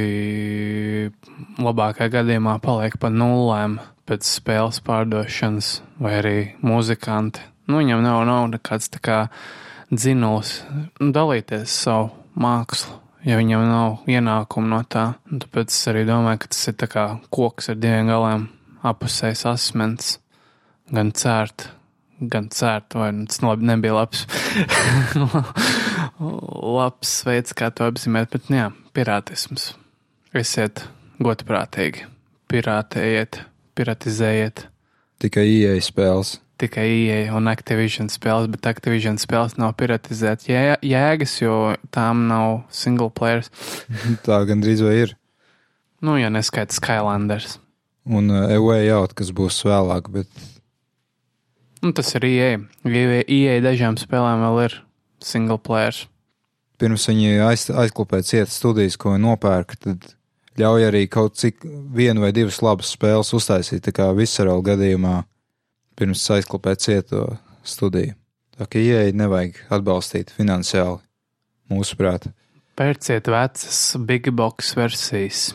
labākajā 1.58 2.12
gadījumā 2.20 2.60
paliek 2.62 2.94
pa 3.00 3.10
nullēm 3.10 3.80
pēc 4.07 4.27
spēles 4.28 4.81
pārdošanas, 4.87 5.70
vai 6.03 6.16
arī 6.20 6.37
muzikanti. 6.65 7.43
Nu, 7.66 7.81
viņam 7.81 8.05
nav, 8.05 8.20
nav 8.28 8.45
nekāds 8.53 8.91
tā 8.95 9.01
kā 9.03 9.19
dzinulis 9.91 10.61
dalīties 11.01 11.73
savu 11.83 12.12
mākslu, 12.39 13.01
ja 13.27 13.39
viņam 13.41 13.65
nav 13.66 14.11
ienākumu 14.11 14.70
no 14.70 14.83
tā. 14.89 15.09
Un 15.31 15.43
tāpēc 15.43 15.73
es 15.74 15.89
arī 15.91 16.05
domāju, 16.09 16.45
ka 16.45 16.53
tas 16.55 16.69
ir 16.70 16.77
tā 16.78 16.91
kā 16.93 17.07
koks 17.35 17.73
ar 17.73 17.81
diviem 17.83 18.12
galiem, 18.12 18.47
apusējs 18.87 19.47
asmens, 19.51 20.12
gan 20.95 21.11
cērt, 21.16 21.69
gan 22.20 22.49
cērt, 22.55 22.95
vai 22.99 23.11
nu, 23.16 23.27
tas 23.31 23.43
labi 23.43 23.66
nebija 23.69 23.97
labs. 23.99 24.27
labs 26.78 27.16
veids, 27.27 27.57
kā 27.57 27.73
to 27.74 27.91
apzīmēt, 27.91 28.31
bet 28.33 28.53
nu 28.53 28.61
jā, 28.61 28.70
pirātisms. 28.97 29.73
Esiet 30.37 30.85
godprātīgi, 31.23 32.07
pirātējiet, 32.51 33.41
piratizējiet 33.77 34.66
Tikai 35.23 35.47
ieeja 35.48 35.81
spēles. 35.81 36.35
tikai 36.61 36.85
IE 36.89 37.31
un 37.32 37.48
Activision 37.48 38.09
spēles, 38.12 38.51
bet 38.53 38.66
Activision 38.69 39.16
spēles 39.20 39.57
nav 39.61 39.74
piratizētas 39.81 40.48
jē, 40.48 40.77
jēgas, 40.85 41.36
jo 41.40 41.77
tām 41.93 42.27
nav 42.28 42.66
single 42.73 43.11
players. 43.12 43.48
Tā 44.27 44.43
gandrīz 44.48 44.82
vai 44.85 44.97
ir. 45.05 45.15
Nu, 46.05 46.19
ja 46.20 46.28
neskaita 46.32 46.77
Skylanders. 46.77 47.59
Un 48.07 48.28
uh, 48.31 48.53
Away 48.55 48.90
Out, 48.93 49.16
kas 49.16 49.32
būs 49.35 49.62
vēlāk, 49.66 50.12
bet 50.12 50.28
Nu, 51.85 51.93
tas 51.93 52.09
ir 52.16 52.24
IE. 52.24 52.53
IE, 52.89 53.23
IE 53.31 53.57
dažām 53.62 53.98
spēlēm 54.01 54.40
vēl 54.43 54.62
ir 54.65 54.77
single 55.23 55.59
players. 55.61 56.07
pirms 56.81 57.07
viņi 57.09 57.40
aiz, 57.47 57.69
aizklupē 57.70 58.23
cietas 58.27 58.57
studijas, 58.59 58.97
ko 59.01 59.15
viņi 59.15 59.24
nopērk, 59.24 59.77
tad 59.81 60.15
ļauj 60.61 60.87
arī 60.89 61.07
kaut 61.12 61.37
cik 61.41 61.65
vienu 61.97 62.24
vai 62.24 62.33
divas 62.37 62.61
labas 62.65 62.93
spēles 62.97 63.33
uztaisīt, 63.37 63.85
tā 63.87 63.95
kā 63.97 64.11
visarāla 64.16 64.65
gadījumā, 64.73 65.16
pirms 65.97 66.24
aizklupē 66.37 66.77
cieto 66.81 67.27
studiju. 67.66 68.15
Tā 68.57 68.69
kā 68.70 68.81
ieeja 68.81 69.12
nevajag 69.12 69.59
atbalstīt 69.77 70.33
finansiāli, 70.33 71.03
mūsuprāt. 71.73 72.31
Pērciet 72.77 73.28
vecas 73.33 73.81
big 74.09 74.31
box 74.37 74.74
versijas. 74.77 75.51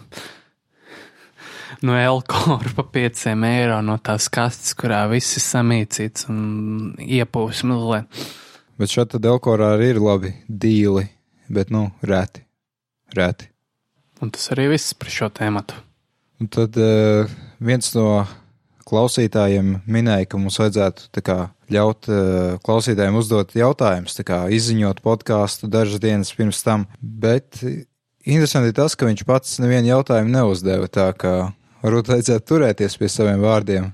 No 1.82 1.96
Elkora 1.98 2.74
pa 2.76 2.86
5 2.94 3.26
eiro 3.48 3.80
no 3.86 3.98
tās 3.98 4.28
kastes, 4.30 4.76
kurā 4.78 5.04
viss 5.10 5.38
ir 5.40 5.46
samīcīts 5.46 6.28
un 6.30 6.42
iepūs 7.02 7.64
mazliet. 7.66 8.26
Bet 8.78 8.94
šeit 8.94 9.14
tad 9.14 9.26
Elkorā 9.30 9.76
arī 9.76 9.92
ir 9.96 10.02
labi 10.02 10.34
dīli, 10.50 11.08
bet 11.54 11.74
nu, 11.74 11.88
reti. 12.02 12.42
Reti. 13.18 13.51
Un 14.22 14.30
tas 14.34 14.52
arī 14.54 14.68
viss 14.76 14.94
par 14.98 15.10
šo 15.10 15.32
tēmatu. 15.34 15.78
Un 16.42 16.50
tad 16.50 16.78
uh, 16.78 17.30
viens 17.62 17.92
no 17.96 18.24
klausītājiem 18.92 19.80
minēja, 19.90 20.28
ka 20.30 20.40
mums 20.42 20.58
vajadzētu 20.62 21.24
kā, 21.26 21.38
ļaut 21.72 22.10
uh, 22.12 22.60
klausītājiem 22.66 23.18
uzdot 23.18 23.56
jautājumus, 23.58 24.18
tā 24.18 24.26
kā 24.28 24.44
izziņot 24.54 25.02
podkāstu 25.06 25.70
dažas 25.72 26.02
dienas 26.04 26.34
pirms 26.36 26.62
tam. 26.66 26.88
Bet 27.02 27.62
interesanti 27.62 28.72
ir 28.72 28.78
tas, 28.78 28.98
ka 28.98 29.10
viņš 29.10 29.26
pats 29.30 29.60
nevienu 29.64 29.94
jautājumu 29.94 30.34
neuzdeva, 30.34 30.90
tā 30.92 31.12
kā 31.18 31.36
varbūt 31.82 32.12
vajadzētu 32.14 32.48
turēties 32.50 32.98
pie 33.00 33.10
saviem 33.10 33.42
vārdiem, 33.42 33.92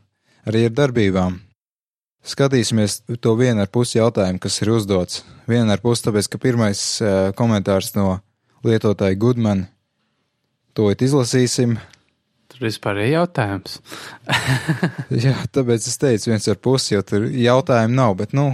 arī 0.48 0.68
ar 0.68 0.76
darbībām. 0.82 1.40
Skatīsimies 2.28 3.02
to 3.24 3.38
vienu 3.40 3.64
ar 3.64 3.70
pusi 3.72 4.02
jautājumu, 4.02 4.42
kas 4.44 4.60
ir 4.60 4.74
uzdots. 4.74 5.22
Vienu 5.48 5.72
ar 5.72 5.80
pusi, 5.84 6.04
tāpēc, 6.08 6.28
ka 6.34 6.42
pirmais 6.44 6.82
uh, 7.00 7.30
komentārs 7.38 7.94
no 7.96 8.18
lietotāja 8.68 9.16
Goodman. 9.20 9.68
To 10.78 10.92
izlasīsim. 10.94 11.80
Tur 12.54 12.68
vispār 12.68 13.00
ir 13.02 13.16
jautājums. 13.16 13.80
Jā, 15.26 15.34
tāpēc 15.50 15.88
es 15.90 15.98
teicu, 15.98 16.30
viens 16.30 16.46
ar 16.52 16.60
pusi, 16.62 16.94
jo 16.94 17.02
tur 17.02 17.26
jautājumu 17.26 17.98
nav, 17.98 18.14
bet, 18.20 18.36
nu, 18.38 18.52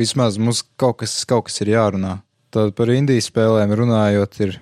vismaz 0.00 0.38
mums 0.40 0.62
kaut 0.80 1.02
kas, 1.02 1.12
kaut 1.28 1.50
kas 1.50 1.60
ir 1.60 1.74
jārunā. 1.74 2.14
Tad 2.54 2.72
par 2.78 2.88
indiju 2.88 3.20
spēlēm 3.20 3.74
runājot, 3.76 4.38
ir 4.46 4.56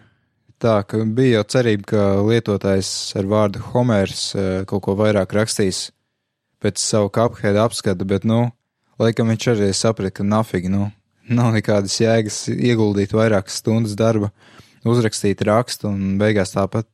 tā, 0.63 0.81
ka 0.89 1.05
bija 1.07 1.39
jau 1.39 1.45
cerība, 1.55 1.87
ka 1.93 2.03
lietotājs 2.27 2.91
ar 3.21 3.31
vārdu 3.31 3.63
Homērs 3.71 4.25
eh, 4.35 4.49
kaut 4.67 4.83
ko 4.89 4.97
vairāk 4.99 5.37
rakstīs 5.39 5.91
pēc 6.59 6.83
savu 6.83 7.13
kaphead 7.15 7.59
apskata, 7.63 8.03
bet, 8.09 8.27
nu, 8.27 8.49
laikam 8.99 9.31
viņš 9.31 9.49
arī 9.55 9.71
saprata, 9.77 10.19
ka 10.19 10.27
nafigi, 10.27 10.73
nu, 10.75 10.89
nav 11.31 11.55
nekādas 11.55 12.01
jēgas 12.01 12.43
ieguldīt 12.51 13.15
vairākas 13.15 13.61
stundas 13.63 13.95
darba, 13.95 14.33
uzrakstīt 14.83 15.47
rakstu 15.47 15.93
un 15.93 16.17
beigās 16.19 16.57
tāpat. 16.57 16.91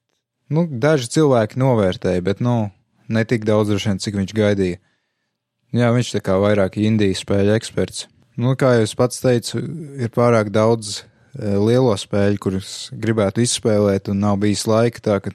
Nu, 0.53 0.67
daži 0.69 1.09
cilvēki 1.15 1.61
novērtēja, 1.61 2.23
bet, 2.25 2.43
nu, 2.45 2.71
ne 3.09 3.23
tik 3.29 3.47
daudz, 3.49 3.73
vien, 3.73 4.01
cik 4.03 4.19
viņš 4.19 4.35
gaidīja. 4.37 4.81
Jā, 5.73 5.89
viņš 5.95 6.11
tā 6.19 6.21
kā 6.25 6.37
vairāk 6.41 6.77
Indijas 6.83 7.23
spēļu 7.25 7.55
eksperts. 7.57 8.07
Nu, 8.37 8.53
kā 8.61 8.75
jau 8.77 8.85
es 8.85 8.93
pats 8.97 9.23
teicu, 9.23 9.63
ir 10.01 10.13
pārāk 10.13 10.51
daudz 10.53 10.99
e, 11.01 11.55
lielo 11.57 11.95
spēļu, 11.97 12.41
kuras 12.41 12.75
gribētu 12.93 13.45
izspēlēt, 13.45 14.11
un 14.13 14.21
nav 14.25 14.39
bijis 14.45 14.67
laika 14.69 15.01
tā, 15.05 15.19
ka 15.25 15.33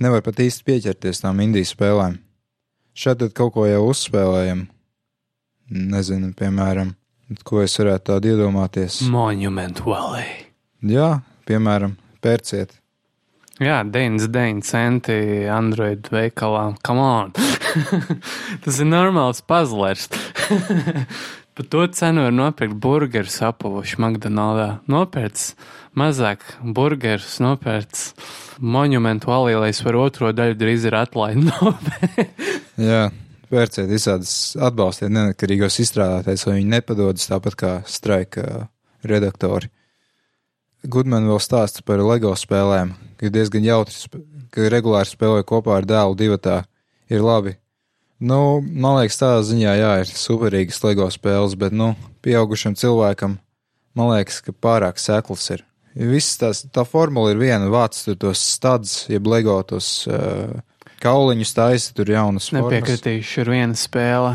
nevar 0.00 0.24
pat 0.24 0.40
īsti 0.44 0.64
pieķerties 0.64 1.22
tām 1.24 1.44
Indijas 1.44 1.74
spēlēm. 1.76 2.16
Šeit 2.96 3.20
tad 3.20 3.36
kaut 3.36 3.54
ko 3.54 3.68
jau 3.68 3.84
uzspēlējam. 3.90 4.64
Nezinu, 5.68 6.32
piemēram, 6.36 6.94
ko 7.44 7.60
es 7.60 7.76
varētu 7.80 8.14
tādu 8.14 8.32
iedomāties. 8.32 9.02
Monument 9.12 9.84
Valley. 9.84 10.48
Jā, 10.88 11.18
piemēram, 11.48 11.98
pērciet. 12.24 12.72
Jā, 13.58 13.80
99 13.82 14.62
centi 14.62 15.18
Android 15.50 16.06
veikalā. 16.14 16.68
Tas 18.64 18.78
ir 18.78 18.86
normāls 18.86 19.42
puzzlers. 19.42 20.06
Par 21.58 21.66
to 21.66 21.88
cenu 21.90 22.22
var 22.22 22.34
nopirkt 22.36 22.76
burgerus 22.78 23.40
apavuši 23.42 23.96
McDonaldā. 23.98 24.68
Nopērts 24.86 25.56
mazāk 25.98 26.44
burgerus, 26.62 27.40
nopērts 27.42 28.12
monumentu 28.62 29.32
valī, 29.32 29.56
lai 29.58 29.72
es 29.72 29.82
varu 29.82 30.04
otro 30.04 30.30
daļu 30.30 30.54
drīz 30.60 30.86
ir 30.86 30.94
atlaidi 31.00 31.42
nopērkt. 31.48 32.46
Jā, 32.78 33.08
pērciet 33.50 33.90
visādas 33.90 34.36
atbalstiet 34.54 35.10
neatkarīgos 35.10 35.80
izstrādātājus, 35.82 36.46
lai 36.46 36.60
viņi 36.60 36.72
nepadodas 36.76 37.26
tāpat 37.26 37.58
kā 37.58 37.74
straika 37.90 38.68
redaktori. 39.02 39.72
Gudman 40.86 41.26
vēl 41.26 41.42
stāsta 41.42 41.82
par 41.82 42.06
LEGO 42.06 42.36
spēlēm, 42.38 42.94
ka 43.18 43.30
diezgan 43.34 43.66
jautri, 43.66 44.22
ka 44.54 44.68
regulāri 44.72 45.10
spēlē 45.10 45.44
kopā 45.46 45.80
ar 45.80 45.88
dēlu 45.88 46.18
divatā. 46.18 46.62
Ir 47.08 47.22
labi. 47.24 47.54
Nu, 48.18 48.58
man 48.60 48.98
liekas, 48.98 49.20
tādā 49.20 49.42
ziņā, 49.46 49.74
jā, 49.78 49.92
ir 50.02 50.10
superīgas 50.10 50.80
LEGO 50.82 51.06
spēles, 51.14 51.54
bet, 51.58 51.72
nu, 51.72 51.92
pieaugušam 52.26 52.74
cilvēkam, 52.78 53.38
man 53.96 54.10
liekas, 54.10 54.40
ka 54.42 54.52
pārāk 54.52 54.98
sekls 54.98 55.46
ir. 55.54 55.62
Viss 55.98 56.38
tās, 56.38 56.64
tā 56.74 56.84
formula 56.86 57.30
ir 57.32 57.38
viena, 57.40 57.70
vāc 57.70 57.96
tur 58.04 58.18
tos 58.18 58.42
stads, 58.42 59.04
jeb 59.10 59.26
LEGO 59.30 59.56
tos 59.70 59.88
uh, 60.10 60.58
kauliņus 61.02 61.54
taisa, 61.54 61.94
tur 61.94 62.10
jaunas 62.10 62.50
formas. 62.50 62.74
Nepiekritīšu, 62.74 63.40
ir 63.44 63.52
viena 63.54 63.78
spēle, 63.78 64.34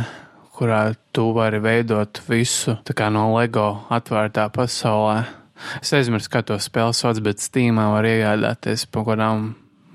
kurā 0.55 0.81
tu 1.15 1.29
vari 1.35 1.59
veidot 1.63 2.23
visu 2.29 2.77
tā 2.87 2.95
kā 2.97 3.11
no 3.13 3.29
LEGO 3.35 3.67
atvērtā 3.93 4.47
pasaulē. 4.55 5.21
Es 5.81 5.93
aizmirsu, 5.95 6.31
kā 6.33 6.41
to 6.45 6.57
spēli 6.61 6.95
sauc, 6.97 7.19
bet 7.23 7.43
Steamā 7.43 7.89
var 7.93 8.07
iegādāties 8.09 8.87
par 8.89 9.03
kaut 9.03 9.13
kādām 9.13 9.43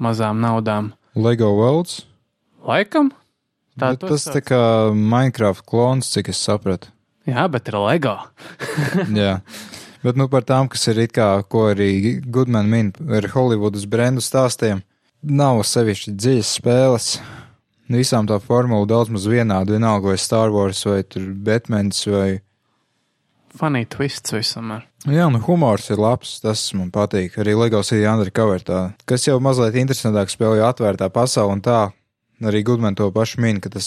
mazām 0.01 0.43
naudām. 0.43 0.93
LEGO 1.19 1.51
Worlds. 1.59 2.05
Laikam? 2.67 3.11
Tā 3.79 3.93
tas 3.99 4.27
sauc. 4.27 4.39
tā 4.39 4.45
kā 4.47 4.63
Minecraft 4.95 5.67
klons, 5.67 6.11
cik 6.15 6.31
es 6.33 6.41
sapratu. 6.43 6.93
Jā, 7.29 7.45
bet 7.53 7.69
ir 7.69 7.77
LEGO. 7.79 8.17
Jā. 9.21 9.39
Bet 10.05 10.17
nu 10.17 10.29
par 10.31 10.47
tām, 10.47 10.71
kas 10.71 10.87
ir 10.89 11.03
it 11.03 11.13
kā, 11.17 11.27
ko 11.51 11.69
arī 11.73 12.19
Goodman 12.23 12.71
min 12.71 12.93
ar 13.13 13.27
Hollywoodas 13.35 13.85
brendu 13.91 14.23
stāstiem, 14.25 14.85
nav 15.23 15.65
sevišķi 15.67 16.15
dziļas 16.15 16.53
spēles. 16.61 17.09
Visām 17.89 18.29
tā 18.29 18.39
formula 18.41 18.87
daudz 18.87 19.11
maz 19.11 19.27
vienāda, 19.29 19.75
vienalga 19.75 20.13
vai 20.13 20.19
Star 20.21 20.53
Wars 20.55 20.85
vai 20.87 21.03
Batmans 21.49 22.05
vai. 22.07 22.29
Funny 23.59 23.89
twists 23.89 24.37
visam 24.37 24.71
ar. 24.77 24.88
Jā, 25.13 25.29
nu 25.33 25.41
humors 25.45 25.89
ir 25.93 26.01
labs, 26.03 26.39
tas 26.45 26.63
man 26.77 26.91
patīk. 26.95 27.39
Arī 27.41 27.55
Lego 27.59 27.83
City 27.87 28.07
Undercover 28.09 28.63
tā. 28.65 28.81
Kas 29.09 29.27
jau 29.29 29.39
mazliet 29.43 29.79
interesantāk 29.81 30.33
spēlē 30.33 30.63
atvērtā 30.69 31.11
pasaule 31.15 31.57
un 31.57 31.63
tā. 31.65 31.81
Arī 32.45 32.63
Goodman 32.67 32.95
to 32.95 33.09
pašu 33.11 33.41
min, 33.43 33.59
ka 33.63 33.73
tas, 33.75 33.87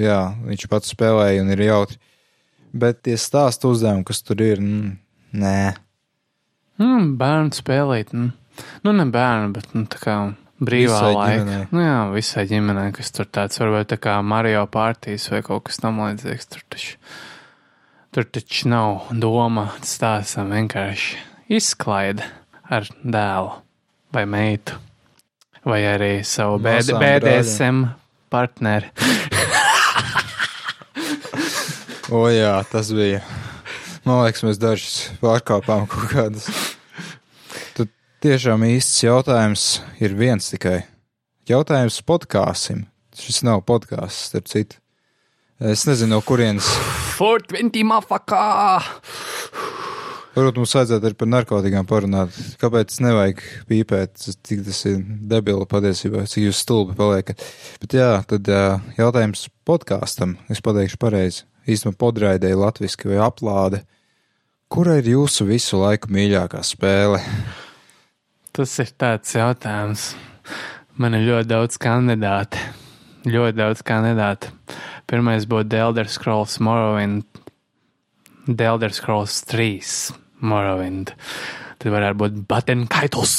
jā, 0.00 0.20
viņš 0.46 0.68
pats 0.72 0.94
spēlēja 0.94 1.42
un 1.44 1.52
ir 1.52 1.64
jautri. 1.66 1.98
Bet 2.72 3.02
tie 3.04 3.16
stāstu 3.20 3.74
uzdevumi, 3.74 4.06
kas 4.08 4.22
tur 4.24 4.40
ir, 4.40 4.60
mm, 4.62 4.92
nē. 5.42 5.56
Mm, 6.80 7.16
bērnu 7.20 7.56
spēlīt. 7.56 8.14
Mm. 8.16 8.30
Nu, 8.86 8.94
ne 8.96 9.04
bērnu, 9.10 9.50
bet 9.56 9.74
nu, 9.76 9.84
tā 9.90 10.00
kā 10.00 10.14
brīvā 10.60 11.00
Visai 11.00 11.12
laika. 11.16 11.34
ģimenei. 11.40 11.66
Nu, 11.74 11.82
jā, 11.84 11.98
visai 12.14 12.46
ģimenei, 12.50 12.88
kas 12.96 13.12
tur 13.16 13.28
tāds 13.32 13.60
varbūt 13.60 13.92
tā 13.94 13.98
kā 14.00 14.16
Mario 14.24 14.64
partijas 14.70 15.28
vai 15.32 15.42
kaut 15.46 15.66
kas 15.68 15.80
tam 15.82 16.00
līdzīgs. 16.04 16.48
Tur 16.52 16.64
taču, 16.72 16.96
tur 18.10 18.26
taču 18.26 18.68
nav 18.70 19.10
doma 19.10 19.68
stāstam 19.86 20.50
vienkārši 20.54 21.18
izklaide 21.50 22.26
ar 22.70 22.88
dēlu 23.02 23.56
vai 24.14 24.26
meitu. 24.26 24.78
Vai 25.66 25.82
arī 25.84 26.12
savu 26.24 26.58
BD, 26.64 26.96
BDSM 26.96 27.84
partneri. 28.32 28.90
O 32.10 32.24
jā, 32.26 32.56
tas 32.66 32.88
bija. 32.90 33.20
Man 34.02 34.24
liekas, 34.24 34.42
mēs 34.42 34.58
dažus 34.58 34.94
pārkāpām 35.20 35.84
kaut 35.86 36.08
kādus. 36.10 36.48
Tad 37.76 37.92
tiešām 38.26 38.64
īsts 38.66 39.04
jautājums 39.04 39.66
ir 40.02 40.16
viens 40.18 40.50
tikai. 40.50 40.80
Jautājums 41.46 42.00
podkāsim. 42.02 42.88
Šis 43.14 43.44
nav 43.46 43.62
podkāsts, 43.68 44.26
starp 44.32 44.50
citu. 44.50 44.80
Es 45.60 45.82
nezinu, 45.84 46.14
no 46.14 46.22
kurienes. 46.24 46.64
420 47.18 47.82
mafakā! 47.84 48.80
Varbūt 50.32 50.56
mums 50.56 50.72
vajadzētu 50.72 51.04
arī 51.04 51.16
par 51.20 51.28
narkotikām 51.28 51.88
parunāt. 51.90 52.36
Kāpēc 52.62 52.94
nevajag 53.04 53.42
pīpēt, 53.68 54.22
cik 54.46 54.62
tas 54.64 54.78
ir 54.88 55.02
debili 55.28 55.66
patiesībā, 55.68 56.22
cik 56.32 56.46
jūs 56.46 56.62
stulbi 56.64 56.96
paliekat. 56.96 57.44
Bet 57.82 57.96
jā, 57.98 58.08
tad 58.30 58.48
jā, 58.48 58.78
jautājums 58.96 59.50
podkāstam. 59.68 60.38
Es 60.48 60.62
pateikšu 60.64 60.96
pareizi. 61.02 61.44
Īstenībā 61.68 62.00
podraidēji 62.06 62.56
latviski 62.56 63.10
vai 63.12 63.20
aplāde. 63.26 63.82
Kura 64.72 64.96
ir 65.02 65.10
jūsu 65.12 65.44
visu 65.50 65.82
laiku 65.82 66.08
mīļākā 66.14 66.62
spēle? 66.64 67.20
Tas 68.56 68.78
ir 68.80 68.94
tāds 68.96 69.36
jautājums. 69.36 70.14
Man 70.96 71.20
ir 71.20 71.28
ļoti 71.28 71.52
daudz 71.52 71.76
kandidātu. 71.84 72.64
Ļoti 73.28 73.60
daudz 73.60 73.84
kandidātu. 73.84 74.54
Pirmais 75.10 75.46
būtu 75.50 75.74
Elder 75.74 76.06
Scrolls 76.10 76.58
Morrowind, 76.62 77.26
Elder 78.50 78.94
Scrolls 78.94 79.40
3 79.50 80.14
Morrowind. 80.46 81.12
Tad 81.80 81.92
varētu 81.94 82.20
būt 82.20 82.38
Button 82.50 82.86
Kaitos, 82.90 83.34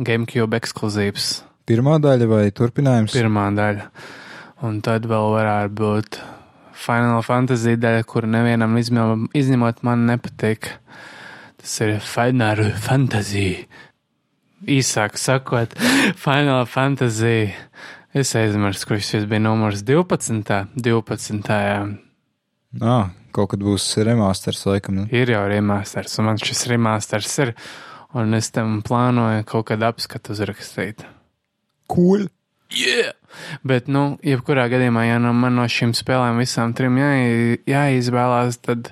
GameCube 0.00 0.56
ekskluzīvs, 0.60 1.30
Pirmā 1.70 2.00
daļa 2.02 2.26
vai 2.26 2.44
turpinājums? 2.50 3.12
pirmā 3.14 3.44
daļa. 3.54 3.84
Un 4.66 4.80
tad 4.84 5.04
vēl 5.06 5.28
varētu 5.36 5.74
būt 5.78 6.16
Final 6.80 7.20
Fantasy 7.22 7.76
daļa, 7.78 8.02
kur 8.08 8.26
nevienam 8.26 8.74
izņemot, 8.80 9.30
izņemot 9.38 9.84
man 9.86 10.06
nepatīk. 10.08 10.72
Tas 11.60 11.76
ir 11.84 11.98
Final 12.00 12.64
Fantasy. 12.80 13.66
Īsāk 14.66 15.16
sakot, 15.20 15.76
Final 16.24 16.66
Fantasy. 16.68 17.52
Es 18.10 18.32
aizmirsu, 18.34 18.88
kurš 18.90 19.06
šis 19.12 19.26
bija 19.30 19.38
numurs 19.44 19.84
12. 19.86 20.50
12. 20.74 21.50
jā. 21.54 21.82
Nā, 22.80 22.96
kaut 23.30 23.52
kad 23.52 23.62
būs 23.62 23.84
remasters, 24.02 24.64
laikam. 24.66 24.96
Ne? 24.98 25.04
Ir 25.14 25.30
jau 25.30 25.44
remasters, 25.50 26.16
un 26.18 26.26
man 26.26 26.40
šis 26.42 26.66
remasters 26.72 27.38
ir. 27.44 27.54
Un 28.18 28.34
es 28.34 28.50
tam 28.50 28.80
plānoju 28.82 29.46
kaut 29.46 29.68
kādu 29.68 29.86
apskatu 29.86 30.34
uzrakstīt. 30.34 31.04
Cool! 31.90 32.26
Yeah! 32.74 33.14
Bet, 33.62 33.86
nu, 33.86 34.18
jebkurā 34.26 34.66
gadījumā, 34.70 35.06
ja 35.06 35.22
nu 35.22 35.30
man 35.34 35.54
no 35.58 35.68
šīm 35.70 35.94
spēlēm 35.94 36.42
visām 36.42 36.74
trim 36.74 36.98
jāi, 36.98 37.60
jāizvēlās, 37.70 38.58
tad 38.66 38.90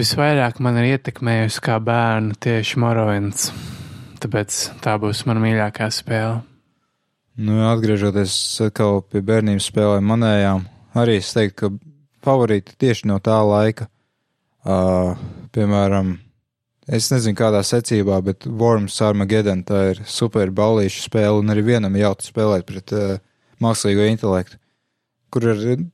visvairāk 0.00 0.60
man 0.64 0.80
ir 0.80 0.94
ietekmējusi 0.94 1.64
kā 1.68 1.76
bērnu 1.84 2.40
tieši 2.40 2.80
Morowinds. 2.80 3.50
Tāpēc 4.24 4.62
tā 4.84 4.96
būs 5.00 5.26
mana 5.28 5.44
mīļākā 5.44 5.92
spēle. 5.92 6.40
Nu, 7.38 7.60
atgriežoties 7.70 8.32
atkal 8.66 8.98
pie 9.06 9.20
bērnības 9.22 9.68
spēlēm 9.70 10.08
manējām, 10.10 10.64
arī 10.98 11.20
es 11.20 11.28
teiktu, 11.36 11.54
ka 11.60 12.26
favorīti 12.26 12.74
tieši 12.82 13.06
no 13.06 13.20
tā 13.22 13.36
laika, 13.46 13.86
uh, 14.66 15.12
piemēram, 15.54 16.16
es 16.90 17.12
nezinu 17.12 17.38
kādā 17.38 17.60
secībā, 17.62 18.18
bet 18.26 18.48
Worms 18.48 18.98
Armageddon 19.06 19.62
tā 19.68 19.84
ir 19.92 20.02
super 20.10 20.50
ballīša 20.50 21.04
spēle 21.04 21.38
un 21.38 21.54
arī 21.54 21.62
vienam 21.70 22.00
jautri 22.00 22.32
spēlēt 22.32 22.66
pret 22.66 22.96
uh, 22.96 23.14
mākslīgo 23.62 24.10
intelektu, 24.10 24.58
kur 25.30 25.46
ir, 25.54 25.86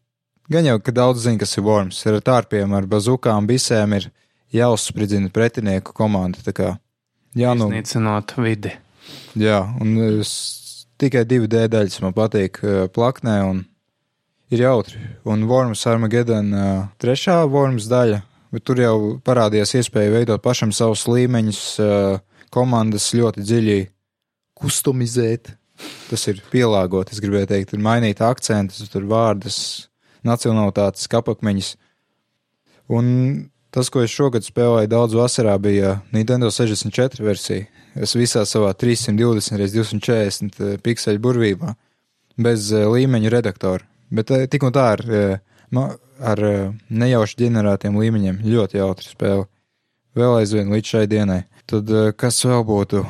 gan 0.48 0.72
jau, 0.72 0.78
ka 0.80 0.96
daudz 0.96 1.28
zina, 1.28 1.42
kas 1.44 1.52
ir 1.58 1.68
Worms, 1.68 2.00
ir 2.08 2.22
ar 2.22 2.24
tārpiem, 2.24 2.72
ar 2.72 2.88
bazukām, 2.88 3.44
bisēm 3.52 3.98
ir 4.00 4.08
jāuzspridzina 4.56 5.28
pretinieku 5.28 5.92
komanda, 5.92 6.40
tā 6.40 6.56
kā, 6.56 6.74
jā, 7.36 7.52
nu, 7.52 7.68
vidi. 8.40 8.78
Jā, 9.36 9.60
un 9.84 9.98
es, 10.08 10.63
tikai 11.04 11.24
divi 11.28 11.48
D 11.50 11.66
daļas 11.70 12.00
man 12.04 12.16
patīk 12.16 12.60
uh, 12.64 12.84
plaknē, 12.92 13.38
un 13.46 13.64
ir 14.54 14.64
jautri. 14.64 15.00
Un 15.28 15.44
Worms 15.50 15.84
Armageddon 15.90 16.52
uh, 16.52 16.68
trešā 17.00 17.42
Worms 17.50 17.88
daļa, 17.90 18.22
bet 18.54 18.64
tur 18.66 18.80
jau 18.80 18.96
parādījās 19.24 19.76
iespēja 19.80 20.14
veidot 20.14 20.44
pašam 20.44 20.72
savus 20.74 21.06
līmeņus, 21.10 21.62
uh, 21.82 22.22
komandas 22.54 23.10
ļoti 23.16 23.44
dziļi 23.44 23.78
kustomizēt. 24.58 25.54
Tas 26.08 26.28
ir 26.30 26.38
pielāgot, 26.52 27.10
es 27.10 27.18
gribēju 27.22 27.50
teikt, 27.50 27.74
ir 27.74 27.82
mainīt 27.82 28.20
akcentus, 28.22 28.86
tur 28.92 29.08
vārdus, 29.10 29.56
nacionalitātes, 30.24 31.08
kapakmeņus. 31.10 31.72
Un 32.94 33.06
tas, 33.74 33.90
ko 33.90 34.04
es 34.04 34.14
šogad 34.14 34.46
spēlēju 34.46 34.92
daudz 34.92 35.16
vasarā, 35.18 35.56
bija 35.58 35.98
Nintendo 36.14 36.52
64 36.54 37.26
versija. 37.26 37.66
Es 37.94 38.16
visā 38.18 38.42
savā 38.42 38.72
320 38.74 39.62
x 39.62 39.74
240 39.74 40.80
pikseli 40.82 41.20
burvībā, 41.22 41.74
bez 42.36 42.72
eh, 42.74 42.86
līmeņa 42.90 43.30
redaktora. 43.30 43.86
Bet 44.14 44.32
eh, 44.34 44.48
tik 44.50 44.66
un 44.66 44.74
tā 44.74 44.88
ar, 44.96 45.02
eh, 45.06 45.84
ar 46.18 46.42
nejauši 46.90 47.38
ģenerētiem 47.44 47.98
līmeņiem 48.00 48.40
ļoti 48.42 48.80
jautri 48.80 49.10
spēle. 49.10 49.46
Vēl 50.14 50.40
aizvien 50.40 50.70
līdz 50.74 50.90
šai 50.90 51.06
dienai. 51.10 51.40
Tad 51.70 51.90
kas 52.18 52.38
vēl 52.46 52.62
būtu? 52.66 53.02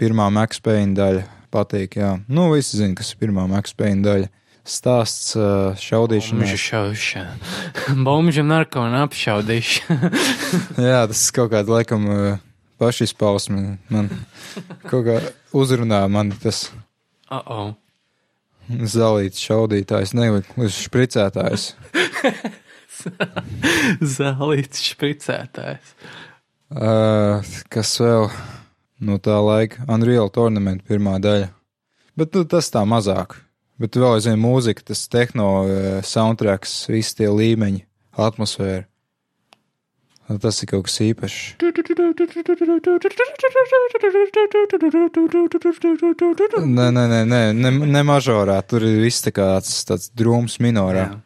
Pirmā 0.00 0.26
Max 0.34 0.60
Payne 0.60 0.96
daļa 0.96 1.22
patīk, 1.52 1.96
jā. 2.00 2.16
Nu, 2.28 2.50
visi 2.52 2.80
zina, 2.80 2.96
kas 2.98 3.12
ir 3.12 3.20
pirmā 3.20 3.46
Max 3.48 3.76
Payne 3.76 4.04
daļa. 4.04 4.28
Stāsts 4.68 5.32
šaudīšanai. 5.82 6.44
Bumžu 6.44 6.60
šaušana. 6.60 7.52
Bumžu 8.06 8.44
narkona 8.46 9.04
apšaudīšana. 9.08 10.10
Jā, 10.90 11.00
tas 11.10 11.24
kaut 11.34 11.50
kāda 11.54 11.80
laikam 11.80 12.06
pašizpausme. 12.82 13.78
Man 13.92 14.10
kaut 14.90 15.06
kā 15.06 15.18
uzrunā 15.54 16.02
man 16.10 16.34
tas 16.42 16.66
Uh 17.32 17.38
-oh. 17.46 17.74
zelīts 18.84 19.40
šaudītājs, 19.40 20.12
nevis 20.12 20.76
špricētājs. 20.84 21.72
Zelīts 24.18 24.82
špricētājs. 24.84 25.94
Uh, 26.72 27.40
kas 27.72 27.94
vēl 28.00 28.28
no 29.00 29.16
tā 29.18 29.38
laika? 29.40 29.84
Unreal 29.88 30.28
Tournament 30.28 30.84
pirmā 30.88 31.18
daļa. 31.20 31.48
Bet 32.16 32.34
nu, 32.34 32.44
tas 32.44 32.68
tā 32.70 32.84
mazāk. 32.84 33.40
Bet 33.80 33.96
vēl 33.96 34.18
aizvien 34.18 34.38
mūzika, 34.40 34.84
tas 34.92 35.08
tehno 35.08 35.48
uh, 35.64 36.04
soundtracks, 36.04 36.88
visi 36.88 37.16
tie 37.16 37.28
līmeņi, 37.32 37.86
atmosfēra. 38.12 38.84
Nu, 40.32 40.38
Tas 40.40 40.62
ir 40.64 40.70
kaut 40.70 40.86
kas 40.86 40.94
īpašs. 41.04 41.40
Nē, 46.72 46.86
nē, 46.96 47.04
nē, 47.10 47.20
nē, 47.28 47.40
ne, 47.52 47.72
ne 47.96 48.02
mažorā. 48.08 48.56
Tur 48.64 48.86
ir 48.88 49.02
viss 49.02 49.24
tā 49.24 49.34
tāds, 49.36 49.74
tāds 49.88 50.08
drūms 50.16 50.56
minorā. 50.64 51.04
Jā. 51.10 51.20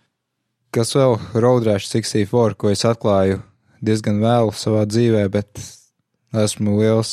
Kas 0.74 0.90
vēl 0.98 1.14
Road 1.38 1.68
Rash 1.68 1.86
64, 1.92 2.58
ko 2.58 2.72
es 2.74 2.82
atklāju 2.88 3.38
diezgan 3.86 4.18
vēlu 4.24 4.50
savā 4.56 4.82
dzīvē, 4.90 5.22
bet 5.32 5.62
esmu 6.34 6.80
liels 6.80 7.12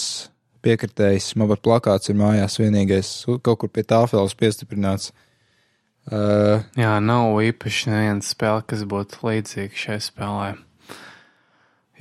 piekritējis. 0.65 1.36
Man 1.38 1.52
pat 1.52 1.61
plakāts 1.61 2.10
ir 2.10 2.18
mājās 2.18 2.57
vienīgais, 2.57 3.14
kaut 3.45 3.61
kur 3.61 3.70
pie 3.70 3.86
tāfeles 3.86 4.34
piestiprināts. 4.40 5.14
Uh, 6.03 6.65
Jā, 6.76 6.98
nav 6.99 7.38
īpaši 7.40 7.94
neviena 7.94 8.26
spēle, 8.26 8.65
kas 8.68 8.84
būtu 8.90 9.22
līdzīga 9.24 9.84
šai 9.86 10.02
spēlē. 10.03 10.53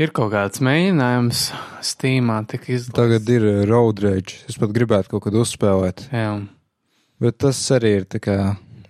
Ir 0.01 0.11
kaut 0.17 0.31
kāds 0.33 0.63
mēģinājums 0.65 1.43
Steamā 1.85 2.39
tik 2.49 2.69
izdarīt. 2.73 2.97
tagad 2.97 3.29
ir 3.29 3.45
Road 3.69 4.01
Rage. 4.03 4.39
Es 4.49 4.57
pat 4.61 4.73
gribētu 4.73 5.11
kaut 5.13 5.27
kad 5.27 5.35
uzspēlēt, 5.37 6.07
Jā, 6.13 6.31
bet 7.21 7.37
tas 7.45 7.61
arī 7.77 7.99
ir 8.01 8.07
tā 8.09 8.21
kā, 8.25 8.39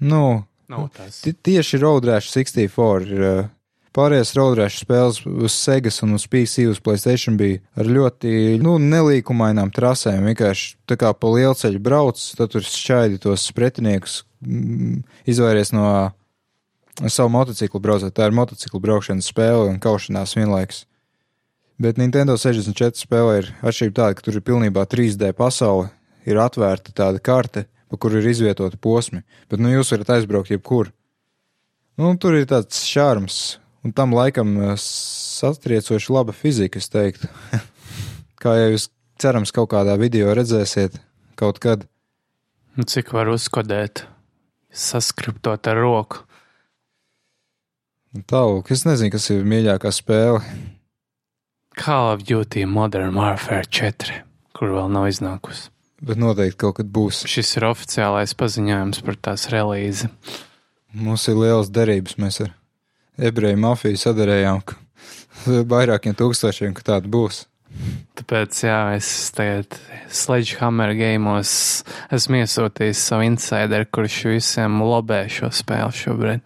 nu. 0.01 0.45
Ti- 1.23 1.35
Tieši 1.35 1.81
Road 1.83 2.07
Rash 2.09 2.31
64 2.33 3.11
ir 3.13 3.25
uh, 3.29 3.49
pārējās 3.93 4.31
Road 4.39 4.57
Rash 4.57 4.79
spēles 4.87 5.19
uz 5.27 5.53
Segas 5.53 5.99
un 6.07 6.15
uz 6.17 6.25
PC, 6.31 6.65
uz 6.71 6.79
Playstation 6.81 7.37
bija 7.37 7.59
ar 7.77 7.85
ļoti, 7.85 8.61
nu, 8.63 8.79
nelīkumainām 8.81 9.69
trasēm. 9.75 10.23
Vienkārši 10.31 10.77
tā 10.89 10.97
kā 10.97 11.11
pa 11.13 11.27
lielceļu 11.35 11.83
brauc, 11.83 12.23
tad 12.39 12.55
tur 12.55 12.65
šķaidi 12.65 13.21
tos 13.27 13.45
pretiniekus, 13.53 14.23
mm, 14.47 15.03
izvairies 15.29 15.75
no 15.77 15.91
savu 17.05 17.29
motociklu 17.37 17.81
braucot. 17.85 18.15
Tā 18.17 18.31
ir 18.31 18.39
motociklu 18.39 18.81
braukšanas 18.81 19.29
spēle 19.29 19.69
un 19.75 19.77
kaušanās 19.83 20.39
vienlaikus. 20.39 20.87
Bet 21.83 21.99
Nintendo 21.99 22.37
64 22.39 23.01
spēlē 23.03 23.39
ir 23.41 23.49
atšķirība 23.59 23.97
tāda, 23.97 24.15
ka 24.15 24.23
tur 24.23 24.37
ir 24.39 24.45
pilnībā 24.47 24.85
3D 24.87 25.33
pasaule, 25.35 25.89
ir 26.29 26.39
atvērta 26.39 26.93
tāda 26.95 27.19
karte, 27.19 27.65
pa 27.91 27.99
kuru 27.99 28.21
ir 28.21 28.29
izvietota 28.31 28.79
posmi, 28.79 29.25
bet 29.51 29.59
nu 29.59 29.73
jūs 29.73 29.91
varat 29.91 30.13
aizbraukt 30.15 30.53
jebkur. 30.53 30.93
Nu, 31.99 32.13
tur 32.23 32.39
ir 32.39 32.47
tāds 32.49 32.85
šārms, 32.87 33.39
un 33.83 33.95
tam 33.97 34.15
laikam 34.15 34.55
eh, 34.63 34.77
satriecoši 34.79 36.15
laba 36.15 36.35
fizika, 36.37 36.79
es 36.79 36.87
teiktu. 36.93 37.31
Kā 38.43 38.55
jau 38.61 38.69
jūs 38.77 38.87
cerams 39.23 39.53
kaut 39.55 39.73
kādā 39.75 39.97
video 39.99 40.33
redzēsiet, 40.35 40.97
kaut 41.39 41.59
kad. 41.63 41.85
Nu, 42.79 42.87
Cik 42.89 43.11
var 43.15 43.31
uzkodēt, 43.31 44.05
saskriptot 44.71 45.67
ar 45.71 45.83
roku? 45.83 46.23
Tālāk, 48.29 48.71
es 48.75 48.85
nezinu, 48.85 49.13
kas 49.15 49.31
ir 49.33 49.47
mīļākā 49.49 49.89
spēle. 49.95 50.43
Call 51.77 52.13
of 52.13 52.25
Duty 52.25 52.65
Modern 52.65 53.15
Warfare 53.17 53.65
4, 53.65 54.23
kur 54.53 54.75
vēl 54.77 54.91
nav 54.93 55.09
iznākusi. 55.09 55.71
Bet 56.03 56.19
noteikti 56.19 56.59
kaut 56.59 56.81
kad 56.81 56.91
būs. 56.91 57.23
Šis 57.31 57.55
ir 57.57 57.69
oficiālais 57.69 58.35
paziņojums 58.35 59.05
par 59.07 59.17
tās 59.29 59.47
relīzi. 59.53 60.11
Mums 60.93 61.29
ir 61.31 61.39
liels 61.39 61.71
derības. 61.73 62.19
Mēs 62.21 62.43
ar 62.45 62.51
ebreju 63.17 63.61
mafiju 63.63 64.01
sadarījām 64.03 64.61
ka 64.67 64.77
vairākiem 65.73 66.17
tūkstošiem, 66.19 66.75
ka 66.77 66.85
tāda 66.93 67.11
būs. 67.13 67.47
Tāpēc, 68.19 68.59
jā, 68.67 68.81
es 68.99 69.09
tagad 69.33 69.79
Sledgehammer 70.13 70.93
gameos 70.99 71.53
esmu 72.13 72.43
iesūtījis 72.43 73.05
savu 73.09 73.25
insideru, 73.31 73.89
kurš 73.89 74.19
visiem 74.35 74.83
lobē 74.85 75.25
šo 75.33 75.49
spēli 75.55 76.03
šobrīd. 76.03 76.45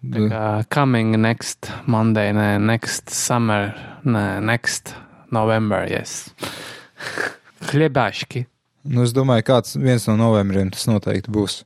Tā 0.00 0.22
kā 0.30 0.44
coming 0.72 1.12
next 1.20 1.68
Monday, 1.84 2.32
nē, 2.32 2.54
next 2.64 3.10
summer, 3.12 3.74
nē, 4.00 4.40
next 4.40 4.94
November, 5.28 5.84
yes. 5.90 6.30
Hliebāški. 7.68 8.46
Nu, 8.88 9.04
es 9.04 9.12
domāju, 9.12 9.44
kāds 9.50 9.76
viens 9.76 10.06
no 10.08 10.16
novembriem 10.16 10.70
tas 10.72 10.86
noteikti 10.88 11.32
būs. 11.34 11.58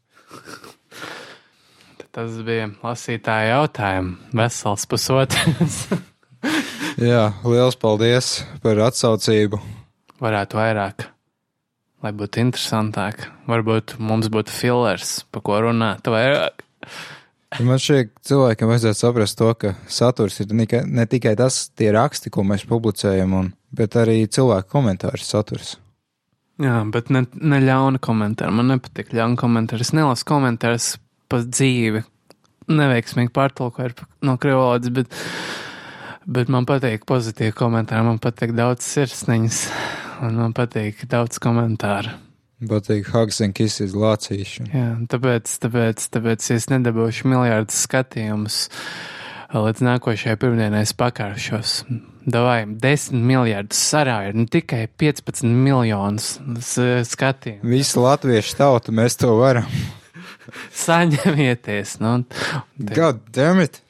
Tas 2.15 2.35
bija 2.47 2.73
lasītāja 2.83 3.55
jautājums. 3.55 4.19
Vesels 4.35 4.87
pusotrs. 4.91 5.79
Jā, 7.11 7.33
liels 7.47 7.79
paldies 7.79 8.41
par 8.63 8.83
atsaucību. 8.89 9.59
Varētu 10.23 10.59
vairāk, 10.59 11.07
lai 12.03 12.13
būtu 12.15 12.43
interesantāk. 12.43 13.29
Varbūt 13.51 13.97
mums 14.03 14.31
būtu 14.31 14.55
fillers, 14.55 15.21
pa 15.31 15.43
ko 15.43 15.63
runāt 15.69 16.07
vairāk. 16.11 16.63
Man 17.63 17.79
šķiet, 17.79 18.17
cilvēkam 18.27 18.71
vajadzētu 18.73 18.99
saprast 18.99 19.39
to, 19.39 19.53
ka 19.55 19.75
saturs 19.87 20.41
ir 20.43 20.51
ne 20.59 21.07
tikai 21.07 21.37
tas, 21.39 21.69
tie 21.79 21.93
raksti, 21.95 22.33
ko 22.35 22.43
mēs 22.43 22.65
publicējam, 22.67 23.37
un, 23.39 23.53
bet 23.71 23.95
arī 24.01 24.25
cilvēku 24.27 24.73
komentāru 24.73 25.23
saturs. 25.23 25.77
Jā, 26.63 26.81
bet 26.91 27.13
ne, 27.15 27.25
ne 27.43 27.61
ļauna 27.63 28.01
komentāra. 28.03 28.55
Man 28.55 28.71
nepatīk 28.71 29.15
ļauna 29.15 29.39
komentāra. 29.39 29.83
Es 29.83 29.95
nelasu 29.95 30.27
komentārus 30.27 30.89
pa 31.31 31.41
dzīvi. 31.43 32.05
Neveiksmīgi 32.75 33.33
pārtulkoju 33.35 34.07
no 34.25 34.37
krievalodas, 34.41 34.91
bet, 34.95 35.19
bet 36.27 36.51
man 36.51 36.67
patīk 36.67 37.07
pozitīvi 37.11 37.55
komentāri. 37.59 38.07
Man 38.07 38.23
patīk 38.23 38.55
daudz 38.57 38.87
sirsniņas, 38.87 39.65
un 40.27 40.39
man 40.43 40.55
patīk 40.57 41.07
daudz 41.11 41.43
komentāru. 41.43 42.15
Patīk, 42.63 43.09
hugs 43.11 43.41
and 43.43 43.55
kisses 43.57 43.97
lācīšana. 43.99 44.71
Jā, 44.71 44.91
tāpēc, 45.11 45.51
tāpēc, 45.65 46.07
tāpēc, 46.15 46.47
es 46.55 46.69
nedabūšu 46.71 47.29
miljardus 47.29 47.83
skatījumus 47.89 48.59
līdz 49.55 49.83
nākošajai 49.87 50.39
pirmdienai, 50.41 50.85
es 50.87 50.95
pakāršos. 50.99 51.75
Davai, 52.25 52.63
10 52.81 53.19
miljardus 53.21 53.83
sarāja, 53.91 54.33
ne 54.33 54.47
tikai 54.51 54.87
15 55.03 55.45
miljonus 55.45 56.39
skatījumu. 57.11 57.69
Visi 57.75 58.01
latviešu 58.01 58.57
tauta, 58.63 58.95
mēs 58.97 59.19
to 59.21 59.35
varam. 59.37 59.69
Saņemieties, 60.85 61.99
nu, 62.01 62.17
Te- 62.31 62.95
God 62.95 63.21
damn 63.35 63.61
it! 63.67 63.83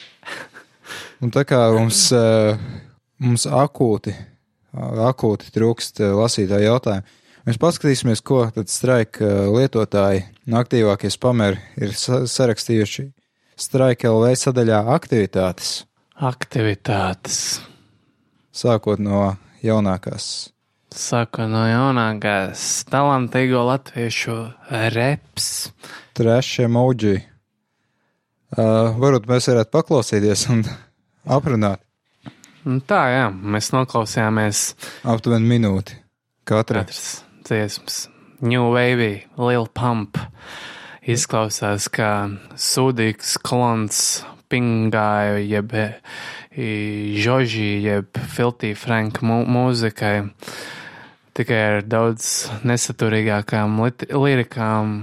Un 1.23 1.31
tā 1.33 1.45
kā 1.49 1.61
mums, 1.77 2.07
eh, 2.13 2.59
mums 3.23 3.47
akūti, 3.47 4.17
akūti 4.75 5.53
trūkst 5.55 6.03
eh, 6.03 6.17
lasītāju 6.19 6.69
jautājumu, 6.73 7.21
mēs 7.47 7.59
paskatīsimies, 7.61 8.23
ko 8.25 8.45
tad 8.55 8.71
straika 8.73 9.25
eh, 9.25 9.43
lietotāji 9.53 10.25
un 10.49 10.57
aktīvākie 10.61 11.11
spameri 11.13 11.61
ir 11.81 11.93
sa- 11.99 12.25
sarakstījuši 12.31 13.07
straika 13.61 14.11
LV 14.11 14.33
sadaļā 14.41 14.81
aktivitātes, 14.97 15.85
aktivitātes. 16.19 17.61
sākot 18.55 18.99
no 18.99 19.37
jaunākās. 19.63 20.51
Saka 20.95 21.49
no 21.51 21.65
jaunākās 21.67 22.85
talantīgo 22.87 23.65
latviešu 23.67 24.37
reps. 24.95 25.73
Trash 26.15 26.61
emoji. 26.63 27.17
Uh, 28.55 28.95
varbūt 29.03 29.27
mēs 29.27 29.49
varētu 29.51 29.73
paklausīties 29.75 30.45
un 30.55 30.63
aprunāt 31.37 31.81
Un 32.65 32.79
tā, 32.81 33.01
jā, 33.13 33.25
mēs 33.29 33.73
noklausījāmies 33.75 34.61
aptuveni 35.05 35.45
minūti. 35.51 35.99
Katra. 36.49 36.85
katrs 36.85 37.24
dziesmas. 37.45 38.09
New 38.41 38.73
Wavy, 38.75 39.25
Lil 39.39 39.67
Pump. 39.73 40.19
Izklausās 41.05 41.91
kā 41.93 42.29
sūdīgs 42.57 43.37
klons 43.45 43.99
Pingāju, 44.49 45.41
jeb 45.45 45.75
Žožī, 46.55 47.71
jeb 47.85 48.21
Filtī 48.33 48.73
Franka 48.79 49.25
mū 49.27 49.43
mūzikai. 49.49 50.15
Tikai 51.35 51.61
ar 51.67 51.81
daudz 51.83 52.47
nesaturīgākām 52.63 53.81
lirikām. 54.15 54.97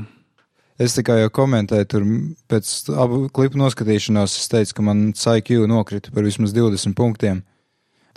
Es 0.81 0.95
tikai 0.97 1.19
jau 1.19 1.31
komentēju, 1.41 1.87
tur 1.91 2.05
pēc 2.49 2.71
abu 2.97 3.25
klipu 3.35 3.59
noskatīšanās, 3.61 4.39
es 4.39 4.49
teicu, 4.49 4.77
ka 4.79 4.85
man 4.87 5.11
CIQ 5.13 5.67
nokrita 5.69 6.13
par 6.15 6.25
vismaz 6.25 6.55
20 6.55 6.95
punktiem. 6.97 7.43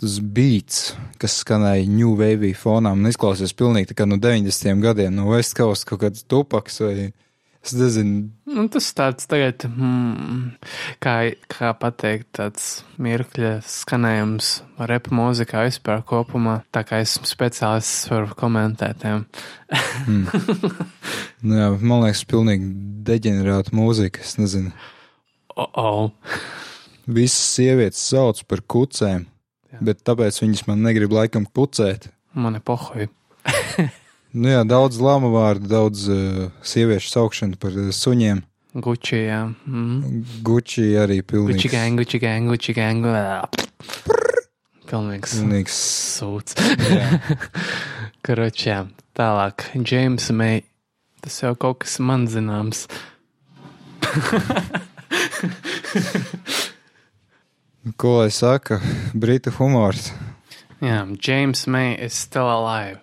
Tas 0.01 0.17
beats, 0.19 0.79
kas 1.21 1.37
skanēja 1.43 1.85
New 1.87 2.17
Wave 2.19 2.51
fonā, 2.59 2.91
man 2.91 3.11
izklausās 3.11 3.55
pilnīgi 3.55 3.93
tā 3.93 4.01
kā 4.01 4.07
no 4.09 4.17
90. 4.19 4.81
gadiem, 4.83 5.15
no 5.15 5.29
West 5.31 5.55
Coast 5.55 5.87
kaut 5.87 6.03
kāds 6.03 6.25
tupaks 6.27 6.81
vai 6.83 7.13
es 7.65 7.73
nezinu. 7.73 8.27
Nu, 8.45 8.67
tas 8.71 8.87
tāds 8.95 9.27
tagad, 9.29 9.65
mm, 9.65 10.57
kā, 11.03 11.15
kā 11.51 11.71
pateikt, 11.79 12.27
tāds 12.37 12.67
mirkļa 13.01 13.57
skanējums 13.65 14.51
repa 14.91 15.15
mūzikā 15.15 15.65
vispār 15.65 16.03
kopumā. 16.07 16.59
Tā 16.75 16.85
kā 16.87 17.01
esmu 17.03 17.29
speciālists 17.29 18.09
par 18.11 18.31
komentētiem. 18.37 19.25
Nu, 21.45 21.59
jā, 21.59 21.65
man 21.77 22.01
liekas, 22.01 22.23
pilnīgi 22.25 22.71
deģenerēta 23.05 23.75
mūzika, 23.75 24.23
es 24.25 24.31
nezinu. 24.39 24.71
Oh, 25.53 25.67
oh. 25.77 26.39
Visas 27.05 27.37
sievietes 27.53 28.01
sauc 28.01 28.39
par 28.49 28.63
kucēm, 28.65 29.27
Jā. 29.75 29.79
bet 29.91 30.01
tāpēc 30.07 30.39
viņas 30.41 30.65
man 30.69 30.81
negrib 30.85 31.11
laikam 31.15 31.45
pucēt. 31.45 32.09
Man 32.33 32.57
ir 32.59 32.63
pohoji. 32.65 33.07
Nu 34.35 34.49
jā, 34.51 34.65
daudz 34.67 34.97
lāma 34.99 35.29
vārdu, 35.31 35.69
daudz 35.71 36.09
uh, 36.11 36.49
sieviešu 36.59 37.07
saukšanu 37.07 37.55
par 37.55 37.71
uh, 37.79 37.85
suņiem. 37.95 38.41
Gucci, 38.83 39.15
jā. 39.29 39.37
Mm. 39.63 40.25
Gucci 40.43 40.89
arī 40.99 41.21
pilnīgs. 41.23 41.55
Gucci 41.55 41.71
gang, 41.71 41.95
Gucci 41.95 42.19
gang, 42.19 42.51
Gucci 42.51 42.75
gang. 42.75 42.99
Pilnīgs 44.91 45.37
Pilnīgs. 45.39 45.77
sūds. 46.19 46.51
Karoči, 48.27 48.67
jā. 48.73 48.81
Tālāk, 49.15 49.69
James 49.87 50.27
May. 50.35 50.65
Tas 51.23 51.39
jau 51.39 51.55
kaut 51.55 51.85
kas 51.85 51.95
man 52.03 52.27
zināms. 52.27 52.89
Ko 57.93 58.17
lai 58.17 58.31
saka? 58.33 58.79
Brita 59.13 59.51
humors. 59.53 60.07
Jā, 60.81 61.03
James 61.21 61.67
May 61.69 61.93
is 61.93 62.17
still 62.17 62.49
alive. 62.49 62.97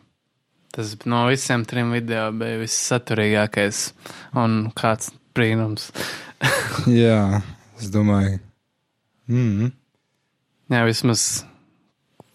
Tas 0.75 0.97
no 1.07 1.21
visiem 1.31 1.63
trim 1.69 1.93
video 1.95 2.33
bija 2.35 2.59
vissaturīgākais 2.65 3.85
un 4.43 4.73
kāds 4.75 5.13
brīnums. 5.39 5.93
Jā, 7.05 7.45
es 7.79 7.95
domāju. 7.95 8.41
Mm. 9.31 9.71
Jā, 10.73 10.83
vismaz 10.89 11.45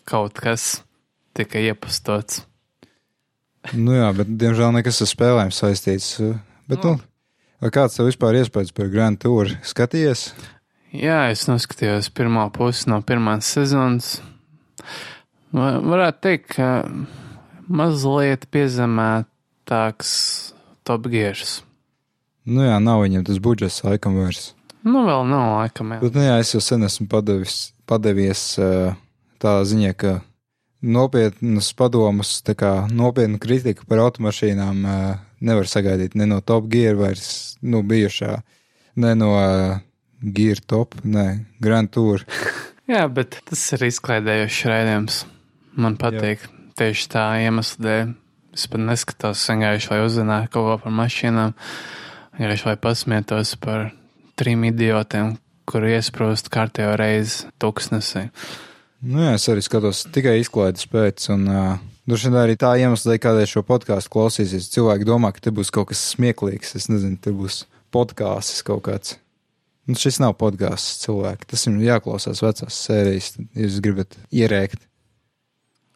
kaut 0.08 0.40
kas 0.40 0.86
tika 1.36 1.60
iepastots. 1.60 2.46
Nu 3.76 3.98
jā, 3.98 4.08
bet 4.16 4.30
diemžēl 4.40 4.72
nekas 4.78 5.04
ar 5.04 5.10
spēlēm 5.12 5.52
saistīts. 5.52 6.14
Bet, 6.72 6.80
nu, 6.80 6.96
vai 7.60 7.72
kāds 7.76 8.00
tev 8.00 8.08
vispār 8.08 8.40
iespējas 8.40 8.72
par 8.72 8.88
Grand 8.94 9.20
Tour 9.20 9.52
skatījies? 9.68 10.30
Jā, 10.96 11.28
es 11.34 11.46
noskatījos 11.50 12.08
pirmo 12.16 12.46
pusi 12.56 12.88
no 12.90 13.02
pirmās 13.06 13.50
sezonas. 13.58 14.22
Va- 15.56 15.80
Varētu 15.84 16.22
teikt, 16.24 16.54
ka 16.56 16.70
mazliet 17.68 18.48
piezemētāks 18.54 20.12
top 20.88 21.08
gears. 21.12 21.62
Nu 22.48 22.64
jā, 22.64 22.78
nav 22.80 23.04
viņam 23.04 23.26
tas 23.28 23.42
budžets 23.44 23.82
laikam 23.84 24.16
vairs. 24.16 24.54
Nu, 24.88 25.02
vēl 25.04 25.26
nav 25.28 25.58
laikam. 25.58 25.92
Jā. 25.92 26.00
Bet, 26.06 26.16
nu 26.16 26.24
jā, 26.24 26.38
es 26.40 26.54
jau 26.56 26.62
sen 26.64 26.86
esmu 26.88 27.10
padevis, 27.12 27.74
padevies 27.90 28.44
uh, 28.62 28.94
tā 29.44 29.58
ziņā, 29.68 29.92
ka 30.00 30.14
nopietnas 30.82 31.74
kā 32.56 32.72
nopietna 32.94 33.40
kritika 33.42 33.84
par 33.90 34.00
automašīnām 34.06 34.86
uh, 34.86 35.18
nevar 35.44 35.68
sagaidīt 35.68 36.16
ne 36.16 36.26
no 36.30 36.40
Top 36.40 36.70
Gear 36.72 36.96
vairs, 36.96 37.58
nu, 37.62 37.84
bijušā, 37.84 38.38
ne 38.96 39.16
no 39.20 39.34
uh, 39.36 39.82
Gear 40.22 40.62
Top, 40.66 40.96
ne 41.04 41.46
Grand 41.62 41.92
Tour. 41.94 42.24
jā, 42.94 43.04
bet 43.12 43.40
tas 43.48 43.64
ir 43.78 43.88
izklaidējošs 43.90 44.62
raidījums. 44.72 45.20
Man 45.78 45.98
patīk 46.02 46.46
jā. 46.46 46.54
tieši 46.80 47.10
tā 47.14 47.26
iemesla 47.46 47.86
dēļ. 47.86 48.14
Es 48.58 48.66
pat 48.74 48.82
neskatos 48.82 49.44
vienkārši, 49.52 49.92
lai 49.92 50.00
uzzinātu 50.02 50.50
kaut 50.56 50.66
ko 50.66 50.78
par 50.88 50.94
mašīnām, 50.98 51.52
vienkārši 52.40 52.66
lai 52.66 52.78
pasmietos 52.82 53.52
par 53.62 53.92
trim 54.40 54.64
idiotiem, 54.66 55.36
kuri 55.70 55.94
iesprūst 55.98 56.50
kārtējo 56.54 56.96
reizi 56.98 57.52
tuksnesī. 57.62 58.26
Nu 59.06 59.22
jā, 59.22 59.36
es 59.38 59.46
arī 59.54 59.62
skatos 59.62 60.08
tikai 60.10 60.40
izklaides 60.42 60.90
pēc, 60.90 61.28
un 61.36 61.46
uh, 61.54 61.68
droši 62.10 62.32
vien 62.32 62.40
arī 62.42 62.58
tā 62.58 62.74
iemesla, 62.82 63.14
dēļ, 63.14 63.22
kādēļ 63.28 63.52
šo 63.52 63.66
podkāstu 63.68 64.16
klausīsies. 64.16 64.72
Cilvēki 64.74 65.06
domā, 65.06 65.30
ka 65.36 65.46
te 65.46 65.54
būs 65.54 65.70
kaut 65.74 65.92
kas 65.92 66.02
smieklīgs, 66.16 66.74
es 66.82 66.90
nezinu, 66.90 67.22
te 67.22 67.36
būs 67.36 67.68
podkāsts 67.94 68.66
kaut 68.66 68.88
kāds. 68.90 69.20
Nu, 69.88 69.96
šis 69.96 70.20
nav 70.20 70.36
podkāsts 70.42 71.00
cilvēki, 71.06 71.48
tas 71.48 71.64
ir 71.70 71.78
jāklausās 71.80 72.44
vecās 72.44 72.80
sērijas, 72.88 73.32
ja 73.56 73.64
jūs 73.64 73.80
gribat 73.84 74.18
ierēkt. 74.36 74.84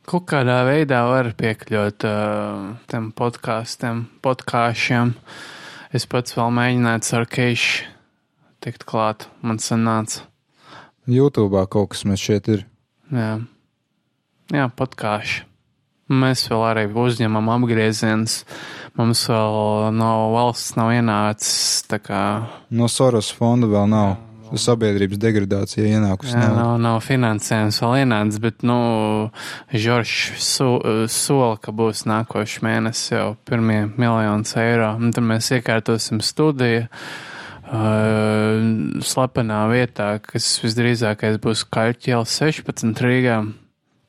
Kaut 0.07 0.25
kādā 0.31 0.61
veidā 0.65 1.03
var 1.09 1.29
piekļūt 1.37 2.05
uh, 2.07 2.71
tam 2.91 3.11
podkāstiem, 3.15 4.05
podkāšiem. 4.23 5.13
Es 5.91 6.07
pats 6.07 6.37
vēl 6.37 6.55
mēģināju 6.55 7.05
ar 7.19 7.27
keišu 7.35 7.91
tikt 8.63 8.87
klāt. 8.87 9.27
Man 9.43 9.59
sanāca. 9.59 10.23
YouTube 11.09 11.61
kaut 11.71 11.91
kas 11.93 12.05
mēs 12.07 12.23
šeit 12.23 12.49
ir. 12.53 12.65
Jā, 13.11 13.33
Jā 14.51 14.67
podkāši. 14.75 15.50
Mēs 16.11 16.45
vēl 16.51 16.65
arī 16.67 16.85
uzņemam 16.91 17.47
apgriezienus. 17.55 18.41
Mums 18.99 19.23
vēl 19.31 19.93
nav 19.95 20.25
valsts, 20.35 20.75
nav 20.75 20.91
ienācis. 20.91 21.85
Kā 22.03 22.23
No 22.71 22.89
Soros 22.91 23.31
fonda 23.35 23.69
vēl 23.71 23.87
nav. 23.91 24.17
Sabiedrības 24.51 25.15
degradācija 25.15 25.87
ienākusi. 25.87 26.33
jā, 26.35 26.41
nav. 26.43 26.55
nav, 26.57 26.71
nav 26.83 26.97
finansējums 27.05 27.77
vēl 27.79 28.01
ienācis, 28.01 28.41
bet, 28.43 28.65
nu, 28.67 28.77
Žoržs 29.71 30.41
so, 30.43 30.67
sola, 31.07 31.55
ka 31.55 31.71
būs 31.71 32.03
nākošais 32.09 32.59
mēnesis 32.65 33.13
jau 33.13 33.27
pirmie 33.47 33.85
miljonus 33.95 34.51
eiro. 34.59 34.91
Un 34.99 35.15
tad 35.15 35.23
mēs 35.23 35.53
iekārtosim 35.55 36.19
studiju. 36.19 36.89
Uh, 37.71 38.99
slepenā 39.07 39.61
vietā, 39.71 40.17
kas 40.19 40.57
visdrīzākais 40.59 41.37
būs 41.39 41.63
Kaļķiela 41.71 42.27
16 42.27 42.99
Rīgā, 42.99 43.37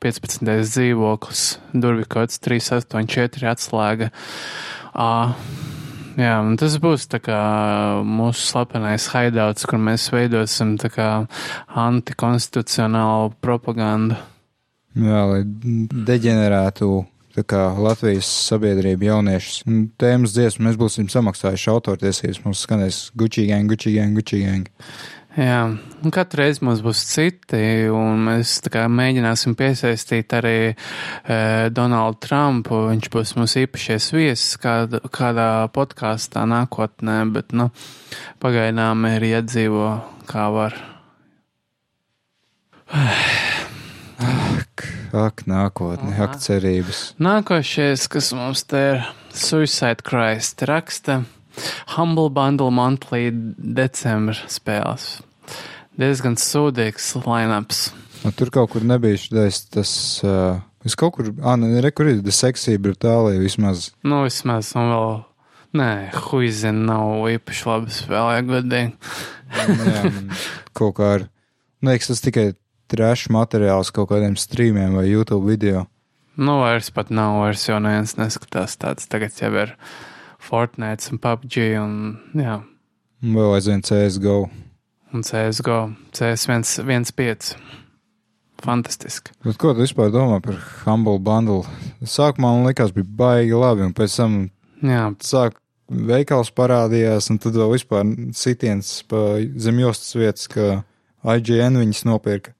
15. 0.03 0.43
dzīvoklis, 0.67 1.43
durvju 1.71 2.09
kods 2.11 2.41
384 2.43 3.47
atslēga. 3.53 4.09
Uh, 4.93 5.31
jā, 6.19 6.35
tas 6.59 6.75
būs 6.83 7.07
kā 7.23 7.39
mūsu 8.03 8.43
slepenais 8.49 9.07
haidauts, 9.13 9.65
kur 9.69 9.79
mēs 9.79 10.09
veidosim 10.13 10.75
antikonstitucionālu 11.87 13.33
propagandu. 13.43 14.19
Jā, 14.93 15.23
lai 15.31 15.41
deģenerētu 15.47 16.91
kā 17.41 17.63
Latvijas 17.81 18.27
sabiedrība 18.51 19.07
jauniešus. 19.07 19.63
Un 19.65 19.87
Tēmas 19.97 20.35
dziesmu 20.35 20.67
mēs 20.67 20.77
būsim 20.77 21.07
samaksājuši 21.09 21.71
autortiesības. 21.73 22.43
Mums 22.45 22.61
skanēs 22.67 22.99
gang, 23.97 24.13
Gucci 24.19 24.43
gang. 24.43 24.69
Jā, 25.33 25.63
un 25.65 26.13
katru 26.13 26.43
reizi 26.43 26.61
mums 26.61 26.83
būs 26.85 26.99
citi, 27.09 27.57
un 27.89 28.19
mēs 28.27 28.59
kā 28.69 28.83
mēģināsim 28.85 29.55
piesaistīt 29.57 30.35
arī 30.37 30.57
e, 30.69 30.75
Donaldu 31.73 32.21
Trumpu. 32.27 32.83
Viņš 32.91 33.09
būs 33.15 33.33
mums 33.39 33.57
īpašies 33.63 34.11
viesis 34.13 34.61
kāda, 34.61 35.01
kādā 35.09 35.65
podkāstā 35.73 36.45
nākotnē, 36.45 37.17
bet, 37.33 37.49
nu, 37.57 37.71
pagaidām 38.45 39.09
ir 39.09 39.25
iedzīvo 39.31 39.89
kā 40.29 40.47
var. 40.53 40.77
Ak, 42.93 44.85
ak 45.17 45.47
nākotne, 45.49 46.13
ak, 46.13 46.37
cerības. 46.45 47.07
Nākošais, 47.17 48.05
kas 48.05 48.35
mums 48.37 48.67
te 48.69 48.85
ir 48.91 49.07
Suicide 49.33 50.05
Christ 50.05 50.61
raksta 50.69 51.23
Humble 51.95 52.29
Bundle 52.33 52.71
Monthly 52.73 53.29
decembra 53.57 54.49
spēles. 54.51 55.17
Diezgan 55.99 56.37
sūdīgs 56.41 57.11
lineups. 57.21 57.83
Nu, 58.23 58.31
tur 58.31 58.49
kaut 58.55 58.71
kur 58.73 58.85
nebija 58.87 59.19
šis 59.19 59.59
tas. 59.73 59.91
Uh, 60.25 60.63
es 60.87 60.95
kaut 60.99 61.17
kur, 61.17 61.29
ah, 61.43 61.57
ne, 61.59 61.75
re, 61.83 61.91
kur 61.93 62.09
ir 62.09 62.23
seksija 62.23 62.81
Britālija 62.81 63.41
vismaz. 63.43 63.91
Nu, 64.05 64.23
vismaz 64.27 64.73
man 64.77 64.89
vēl. 64.93 65.13
Nē, 65.73 65.91
huizina 66.29 66.85
nav 66.91 67.23
īpaši 67.33 67.63
labi 67.65 67.93
spēlē, 67.93 68.41
godīgi. 68.45 69.13
Jā, 69.53 70.03
man 70.05 70.27
kaut 70.77 70.93
kā 70.99 71.07
ar, 71.17 71.23
nu, 71.81 71.89
liekas, 71.89 72.11
tas 72.11 72.21
tikai 72.21 72.51
trash 72.93 73.31
materiāls 73.33 73.89
kaut 73.93 74.11
kādiem 74.11 74.37
streamiem 74.37 74.93
vai 74.99 75.07
YouTube 75.09 75.49
video. 75.49 75.87
Nu, 76.37 76.59
vairs 76.61 76.89
pat 76.93 77.11
nav, 77.13 77.39
vairs 77.43 77.65
jau 77.67 77.79
neviens 77.81 78.15
neskatās 78.17 78.77
tāds. 78.81 79.09
Tagad 79.09 79.35
jau 79.37 79.51
ir 79.65 79.73
Fortnite 80.43 81.11
un 81.13 81.19
PUBG 81.23 81.57
un, 81.79 81.93
jā, 82.35 82.59
Vēl 83.23 83.53
aizvien 83.55 83.79
CSGO. 83.85 84.49
un 85.15 85.21
CSGO, 85.23 85.77
CS1.5. 86.17 87.53
Fantastiski. 88.63 89.33
Bet 89.43 89.57
ko 89.59 89.73
tu 89.75 89.83
vispār 89.83 90.11
domā 90.13 90.37
par 90.43 90.55
Humble 90.85 91.19
Bundle? 91.19 91.65
Sākumā 92.07 92.53
man 92.53 92.67
likās, 92.67 92.93
bija 92.95 93.07
baigi 93.19 93.57
labi, 93.59 93.83
un 93.89 93.95
pēc 93.97 94.15
tam 94.21 94.37
Jā, 94.83 95.09
sāk 95.23 95.57
veikals 95.91 96.51
parādījās, 96.55 97.27
un 97.31 97.39
tad 97.43 97.55
vēl 97.59 97.73
vispār 97.75 98.07
sitiens 98.35 99.01
pa 99.07 99.19
zemjostas 99.59 100.15
vietas, 100.15 100.47
ka 100.51 100.83
IGN 101.35 101.79
viņas 101.81 102.03
nopirka. 102.07 102.53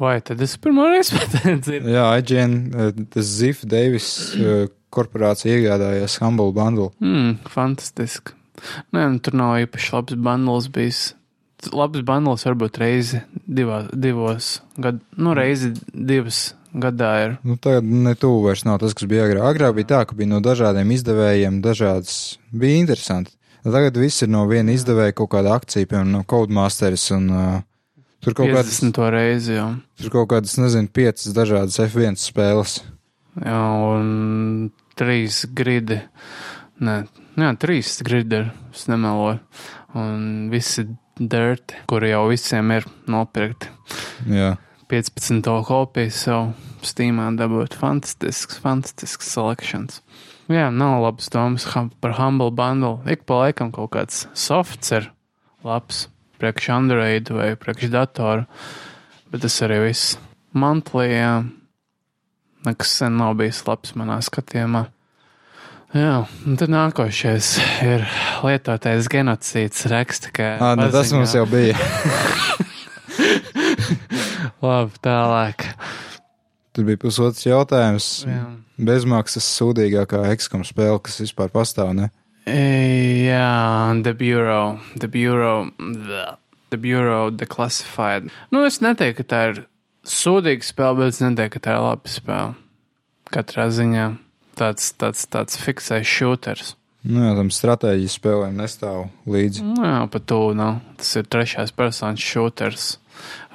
vai 0.00 0.18
tad 0.24 0.40
es 0.40 0.56
pirmo 0.56 0.86
reizi 0.88 1.16
dzirdēju? 1.44 1.92
Jā, 1.92 2.06
IGN, 2.22 2.54
eh, 2.72 2.92
tas 3.12 3.28
Zif 3.40 3.60
Davis 3.68 4.08
eh, 4.40 4.68
korporācija 4.94 5.56
iegādājās 5.56 6.18
Humble 6.22 6.52
Bundle. 6.56 6.90
Mm, 7.02 7.38
fantastiski. 7.50 8.36
Nē, 8.92 9.06
nu, 9.14 9.18
tur 9.24 9.36
nav 9.40 9.56
īpaši 9.62 9.94
labs 9.96 10.20
bundles 10.20 10.68
bijis. 10.72 11.02
Labs 11.72 12.04
bundles 12.08 12.46
varbūt 12.46 12.80
reizi 12.80 13.20
divā, 13.44 13.82
divos 13.92 14.58
gados, 14.80 15.04
nu, 15.16 15.34
reizi 15.36 15.74
divas 15.92 16.50
gadā 16.72 17.10
ir. 17.24 17.34
Nu, 17.44 17.56
tagad 17.60 17.84
ne 17.84 18.14
tuvu 18.18 18.44
vairs 18.46 18.64
nav 18.64 18.80
tas, 18.82 18.94
kas 18.96 19.08
bija 19.10 19.26
agrāk. 19.26 19.44
Agrāk 19.54 19.76
bija 19.76 19.90
tā, 19.92 20.00
ka 20.08 20.16
bija 20.16 20.30
no 20.32 20.40
dažādiem 20.44 20.92
izdevējiem, 20.96 21.60
dažādas 21.64 22.14
bija 22.52 22.80
interesanti. 22.84 23.34
Tagad 23.64 23.98
viss 24.00 24.24
ir 24.24 24.30
no 24.32 24.46
viena 24.48 24.72
izdevēja 24.72 25.16
kaut 25.18 25.34
kāda 25.34 25.52
akcija, 25.58 25.88
piemēram, 25.88 26.14
no 26.14 26.22
Codemasters, 26.28 27.10
un 27.12 27.26
uh, 27.28 27.58
tur 28.24 28.36
kaut 28.38 28.54
kādas, 28.54 28.78
50. 28.80 29.02
reizi 29.12 29.58
jau. 29.58 29.66
tur 30.00 30.14
kaut 30.14 30.30
kādas, 30.32 30.56
nezinu, 30.60 30.88
piecas 30.88 31.34
dažādas 31.36 31.76
F1 31.84 32.16
spēles. 32.20 32.78
Un 33.46 34.70
trīs 34.98 35.44
gridi. 35.56 36.00
Nē, 36.80 36.96
jā, 37.40 37.50
trīs 37.60 37.98
gridi 38.04 38.42
ir, 38.42 38.50
es 38.72 38.86
nemeloju. 38.90 39.38
Un 40.00 40.50
visi 40.52 40.86
dirti, 41.20 41.76
kuri 41.90 42.12
jau 42.12 42.26
visiem 42.30 42.70
ir 42.76 42.86
nopirkti. 43.10 43.70
Jā. 44.30 44.54
15. 44.90 45.46
kopiju 45.68 46.10
sev 46.10 46.52
Steamā 46.82 47.28
dabūt. 47.38 47.76
Fantastisks, 47.78 48.58
fantastisks 48.62 49.28
selekcijas. 49.36 50.00
Jā, 50.50 50.66
nav 50.74 50.98
labs 51.04 51.28
domas 51.30 51.66
hum- 51.76 51.92
par 52.00 52.16
Humble 52.18 52.50
Bundle. 52.50 52.98
Ik 53.06 53.22
pa 53.28 53.44
laikam 53.44 53.70
kaut 53.70 53.92
kāds 53.94 54.24
softs 54.34 54.90
ir 54.96 55.10
labs 55.62 56.08
priekš 56.40 56.70
Android 56.74 57.28
vai 57.30 57.52
priekš 57.60 57.90
datoru, 57.92 58.46
bet 59.30 59.44
tas 59.44 59.60
arī 59.62 59.78
viss. 59.86 60.16
Monthly, 60.56 61.06
jā, 61.12 61.34
nekas 62.66 62.96
sen 63.00 63.16
nav 63.20 63.36
bijis 63.40 63.62
labs 63.66 63.94
manā 63.98 64.18
skatījumā. 64.24 64.86
Jā, 65.90 66.20
un 66.46 66.54
tad 66.54 66.70
nākošais 66.70 67.46
ir 67.82 68.04
lietotais 68.46 69.08
genocīds 69.10 69.88
raksta, 69.90 70.30
ka. 70.30 70.52
Ah, 70.62 70.76
nu, 70.78 70.86
tas 70.94 71.10
mums 71.10 71.34
jau 71.34 71.42
bija. 71.50 71.74
Labi, 74.62 74.94
tālāk. 75.02 75.66
Tur 76.76 76.86
bija 76.86 77.00
pusotrs 77.02 77.42
jautājums. 77.42 78.10
Jā. 78.22 78.44
Bezmaksas 78.80 79.48
sūdīgākā 79.58 80.22
ekskam 80.30 80.62
spēle, 80.64 81.00
kas 81.02 81.18
vispār 81.24 81.50
pastāv, 81.52 81.90
ne? 81.96 82.10
Jā, 82.46 83.90
The 84.04 84.14
Bureau, 84.16 84.78
The 84.94 85.10
Bureau, 85.10 85.66
The 86.70 86.78
Bureau 86.78 87.34
Declassified. 87.34 88.30
Nu, 88.54 88.62
es 88.68 88.78
neteiktu, 88.84 89.24
ka 89.24 89.28
tā 89.32 89.42
ir 89.50 89.60
sūdīga 90.10 90.66
spēle, 90.66 90.98
bet 91.00 91.14
es 91.14 91.22
neteiktu, 91.22 91.56
ka 91.56 91.64
tā 91.66 91.76
ir 91.76 91.84
laba 91.84 92.10
spēle. 92.10 92.54
Katrā 93.30 93.68
ziņā 93.70 94.06
tāds, 94.58 94.90
tāds, 94.98 95.24
tāds 95.30 95.58
fiksējs 95.60 96.14
šūters. 96.18 96.74
Nu, 97.06 97.22
jā, 97.24 97.30
tam 97.38 97.48
stratēģijas 97.54 98.16
spēlēm 98.18 98.58
nestāv 98.60 99.06
līdzi. 99.30 99.64
Nu, 99.64 99.84
jā, 99.86 100.00
pat 100.12 100.26
tu 100.28 100.40
nav. 100.56 100.82
Tas 101.00 101.14
ir 101.16 101.28
trešais 101.32 101.72
personas 101.72 102.20
šūters 102.20 102.90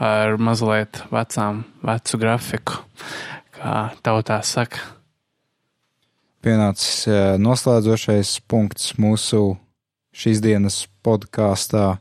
ar 0.01 0.39
mazliet 0.41 1.03
vecām, 1.13 1.61
vecu 1.85 2.21
grafiku, 2.21 2.79
kā 3.53 3.75
tautā 4.05 4.39
saka. 4.45 4.81
Pienācis 6.45 7.05
eh, 7.09 7.35
noslēdzošais 7.41 8.39
punkts 8.49 8.95
mūsu 9.01 9.55
šīs 10.15 10.41
dienas 10.45 10.83
podkāstā. 11.05 11.95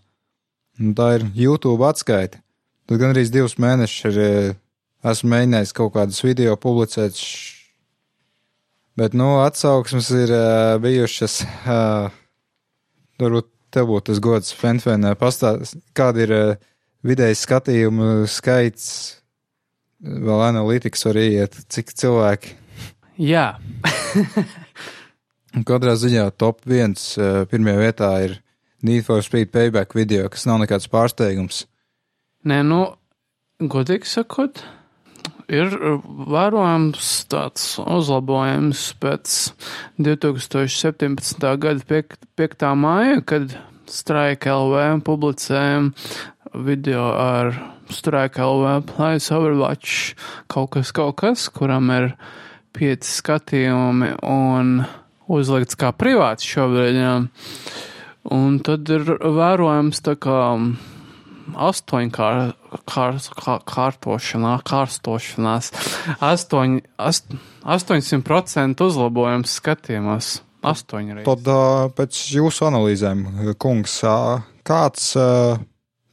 Nu, 0.80 0.92
Tā 0.96 1.14
ir 1.18 1.28
YouTube 1.36 1.84
atskaita. 1.86 2.43
Tad 2.84 3.00
gan 3.00 3.14
arī 3.14 3.24
divus 3.32 3.56
mēnešus 3.60 4.10
ir, 4.10 4.18
eh, 4.20 4.54
esmu 5.08 5.30
mēģinājis 5.32 5.72
kaut 5.76 5.94
kādus 5.94 6.20
video 6.24 6.56
publicēt, 6.60 7.16
bet, 8.96 9.14
nu, 9.16 9.38
atsauksmes 9.44 10.10
ir 10.10 10.34
eh, 10.34 10.76
bijušas. 10.84 11.40
eh, 11.44 12.20
Varbūt 13.22 13.46
tev 13.70 13.86
būtu 13.86 14.10
tas 14.10 14.18
gods, 14.20 14.52
Fenfēnē, 14.58 15.14
pastāstīt, 15.14 15.80
kāda 15.94 16.24
ir 16.26 16.32
vidējais 17.06 17.44
skatījumu 17.46 18.26
skaits, 18.26 18.88
vēl 20.02 20.42
analītikas 20.48 21.06
var 21.06 21.20
iet, 21.22 21.54
cik 21.70 21.94
cilvēki 21.94 22.56
Jā, 23.14 23.60
Katrā 25.68 25.94
ziņā 25.94 26.24
top 26.34 26.64
1 26.66 27.46
pirmajā 27.46 27.78
vietā 27.78 28.08
ir 28.24 28.40
Need 28.82 29.06
for 29.06 29.22
Speed 29.22 29.52
Payback 29.54 29.94
video, 29.94 30.26
kas 30.28 30.48
nav 30.50 30.58
nekāds 30.64 30.90
pārsteigums. 30.90 31.62
Nē, 32.44 32.58
nu, 32.68 32.78
godīgi 33.72 34.04
sakot, 34.04 34.58
ir 35.48 35.72
vērojams 36.28 37.12
tāds 37.32 37.78
uzlabojums 37.80 38.82
pēc 39.00 39.36
2017. 39.96 41.46
gada 41.62 41.88
5. 41.94 42.18
5. 42.36 42.66
māja, 42.76 43.22
kad 43.24 43.56
Strike 43.88 44.52
LV 44.52 45.00
publicēja 45.08 45.88
video 46.68 47.08
ar 47.16 47.54
Strike 47.88 48.44
LV 48.44 48.92
Plays 48.92 49.32
Overwatch 49.32 50.12
kaut 50.52 50.74
kas, 50.76 50.92
kaut 50.92 51.16
kas, 51.24 51.48
kuram 51.48 51.88
ir 51.96 52.12
pieci 52.76 53.08
skatījumi 53.22 54.18
un 54.20 54.82
uzlikts 55.32 55.80
kā 55.80 55.96
privāts 55.96 56.44
šobrīd. 56.44 57.00
Jā. 57.00 57.20
Un 58.36 58.60
tad 58.64 58.92
ir 58.92 59.16
vērojams 59.16 60.04
tā 60.04 60.20
kā 60.20 60.40
astoņu 61.52 62.12
kār, 62.14 62.54
kārstošanās, 64.70 65.70
astoņ, 66.24 66.78
ast, 66.98 67.36
800% 67.64 68.84
uzlabojums 68.88 69.58
skatījumos. 69.60 70.34
Astoņi 70.64 71.18
reizes. 71.18 71.28
Tad 71.28 71.92
pēc 71.98 72.18
jūsu 72.38 72.64
analīzēm, 72.70 73.26
kungs, 73.60 73.98
kāds 74.64 75.10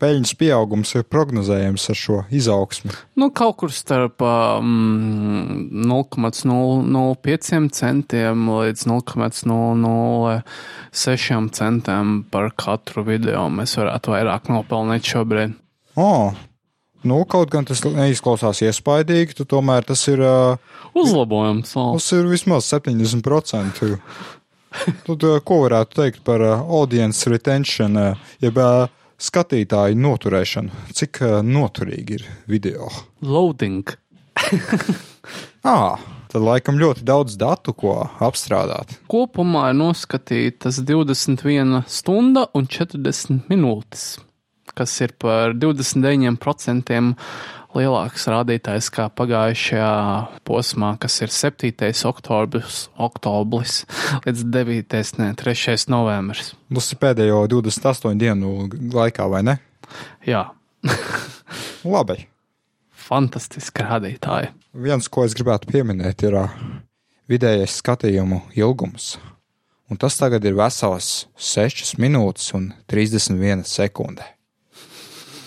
peļņas 0.02 0.34
pieaugums 0.40 0.96
ir 0.98 1.04
prognozējams 1.08 1.84
ar 1.94 1.98
šo 1.98 2.18
izaugsmi? 2.34 2.92
Nu, 3.22 3.30
kaut 3.36 3.56
kur 3.62 3.72
starp 3.74 4.22
um, 4.26 5.70
0,005 5.88 7.70
centiem 7.78 8.38
līdz 8.50 8.82
0,006 8.90 11.52
centiem 11.58 12.06
par 12.34 12.46
katru 12.58 13.02
video 13.08 13.44
mēs 13.54 13.78
varētu 13.80 14.08
vairāk 14.16 14.44
nopelnīt 14.52 15.04
šobrīd. 15.14 15.52
O, 16.00 16.10
nu, 17.08 17.16
kaut 17.30 17.50
gan 17.54 17.64
tas 17.68 17.80
neizklausās 17.86 18.60
iespaidīgi, 18.68 19.38
tu 19.38 19.44
tomēr 19.50 19.82
tas 19.88 20.02
ir, 20.12 20.20
ā, 20.24 20.58
Uzlabojums. 20.98 21.70
o. 21.76 21.78
tas 21.98 22.08
ir 22.18 22.24
vismaz 22.32 22.64
70%. 22.72 23.98
Tad, 25.04 25.20
ko 25.44 25.56
varētu 25.66 25.92
teikt 26.00 26.22
par 26.24 26.40
audience 26.48 27.28
retention, 27.28 27.92
jeb 28.40 28.56
ā, 28.64 28.88
skatītāju 29.22 30.00
noturēšanu? 30.02 30.88
Cik 30.98 31.22
ā, 31.26 31.34
noturīgi 31.46 32.18
ir 32.20 32.26
video? 32.50 32.90
Loading. 33.22 33.86
Ā, 35.76 35.78
tad 36.32 36.42
laikam 36.42 36.80
ļoti 36.82 37.06
daudz 37.06 37.38
datu, 37.40 37.76
ko 37.78 37.96
apstrādāt. 38.24 38.98
Kopumā 39.12 39.70
ir 39.72 39.78
noskatītas 39.82 40.82
21 40.88 41.84
stunda 41.92 42.48
un 42.58 42.68
40 42.72 43.46
minūtes, 43.52 44.16
kas 44.82 44.98
ir 45.06 45.14
par 45.22 45.54
29% 45.54 46.98
lielāks 47.78 48.26
rādītājs 48.28 48.90
kā 48.92 49.06
pagājušajā 49.16 49.92
posmā, 50.48 50.96
kas 51.00 51.22
ir 51.24 51.32
7. 51.32 51.72
oktobris, 52.10 52.82
oktobris 53.00 53.84
līdz 54.26 54.44
9. 54.52 54.98
ne 55.22 55.30
3. 55.40 55.78
novembris. 55.94 56.52
Tas 56.74 56.92
ir 56.92 57.00
pēdējo 57.06 57.46
28 57.54 58.20
dienu 58.20 58.68
laikā, 58.98 59.30
vai 59.32 59.44
ne? 59.48 59.58
Jā, 60.28 60.50
Labi. 61.94 62.26
fantastiski 63.08 63.86
rādītāji. 63.88 64.52
Viens, 64.74 65.08
ko 65.12 65.26
es 65.28 65.36
gribētu 65.36 65.72
pieminēt, 65.72 66.24
ir 66.28 66.38
vidējais 67.32 67.80
skatījumu 67.82 68.46
ilgums. 68.60 69.14
Un 69.92 70.00
tas 70.00 70.16
tagad 70.16 70.46
ir 70.48 70.56
vesels 70.56 71.28
6 71.36 71.98
minūtes 72.00 72.54
un 72.56 72.70
31 72.88 73.66
sekunde. 73.68 74.24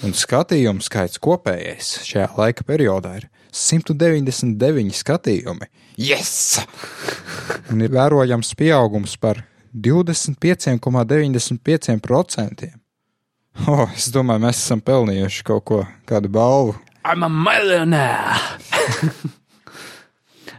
Un 0.04 0.12
skatījumu 0.12 0.84
skaits 0.84 1.16
kopējais 1.22 2.02
šajā 2.04 2.26
laika 2.36 2.60
periodā 2.68 3.14
ir 3.22 3.28
199 3.56 4.92
skatījumi. 4.98 5.64
Yes! 5.96 6.58
Un 7.72 7.80
ir 7.80 7.88
vērojams 7.94 8.52
pieaugums 8.58 9.16
par 9.22 9.40
25,95%. 9.74 12.68
Oh, 13.70 13.86
es 13.94 14.10
domāju, 14.12 14.40
mēs 14.44 14.58
esam 14.60 14.80
pelnījuši 14.84 15.44
kaut 15.46 15.64
ko, 15.70 15.86
kādu 16.10 16.28
balvu. 16.34 16.74
I'm 17.06 17.22
a 17.22 17.28
millionaire. 17.30 18.34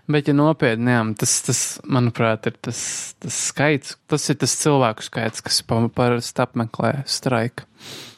Bet, 0.05 0.27
ja 0.30 0.35
nopietni, 0.38 0.91
jā, 0.93 1.01
tas, 1.17 1.31
tas, 1.47 1.59
manuprāt, 1.89 2.45
ir 2.49 2.57
tas, 2.61 2.80
tas 3.22 3.38
skaits, 3.49 3.95
tas 4.09 4.26
ir 4.30 4.38
tas 4.41 4.53
cilvēku 4.61 5.01
skaits, 5.05 5.41
kas 5.45 5.61
pa- 5.65 5.89
parasti 5.93 6.43
apmeklē 6.43 6.91
straiku. 7.09 7.65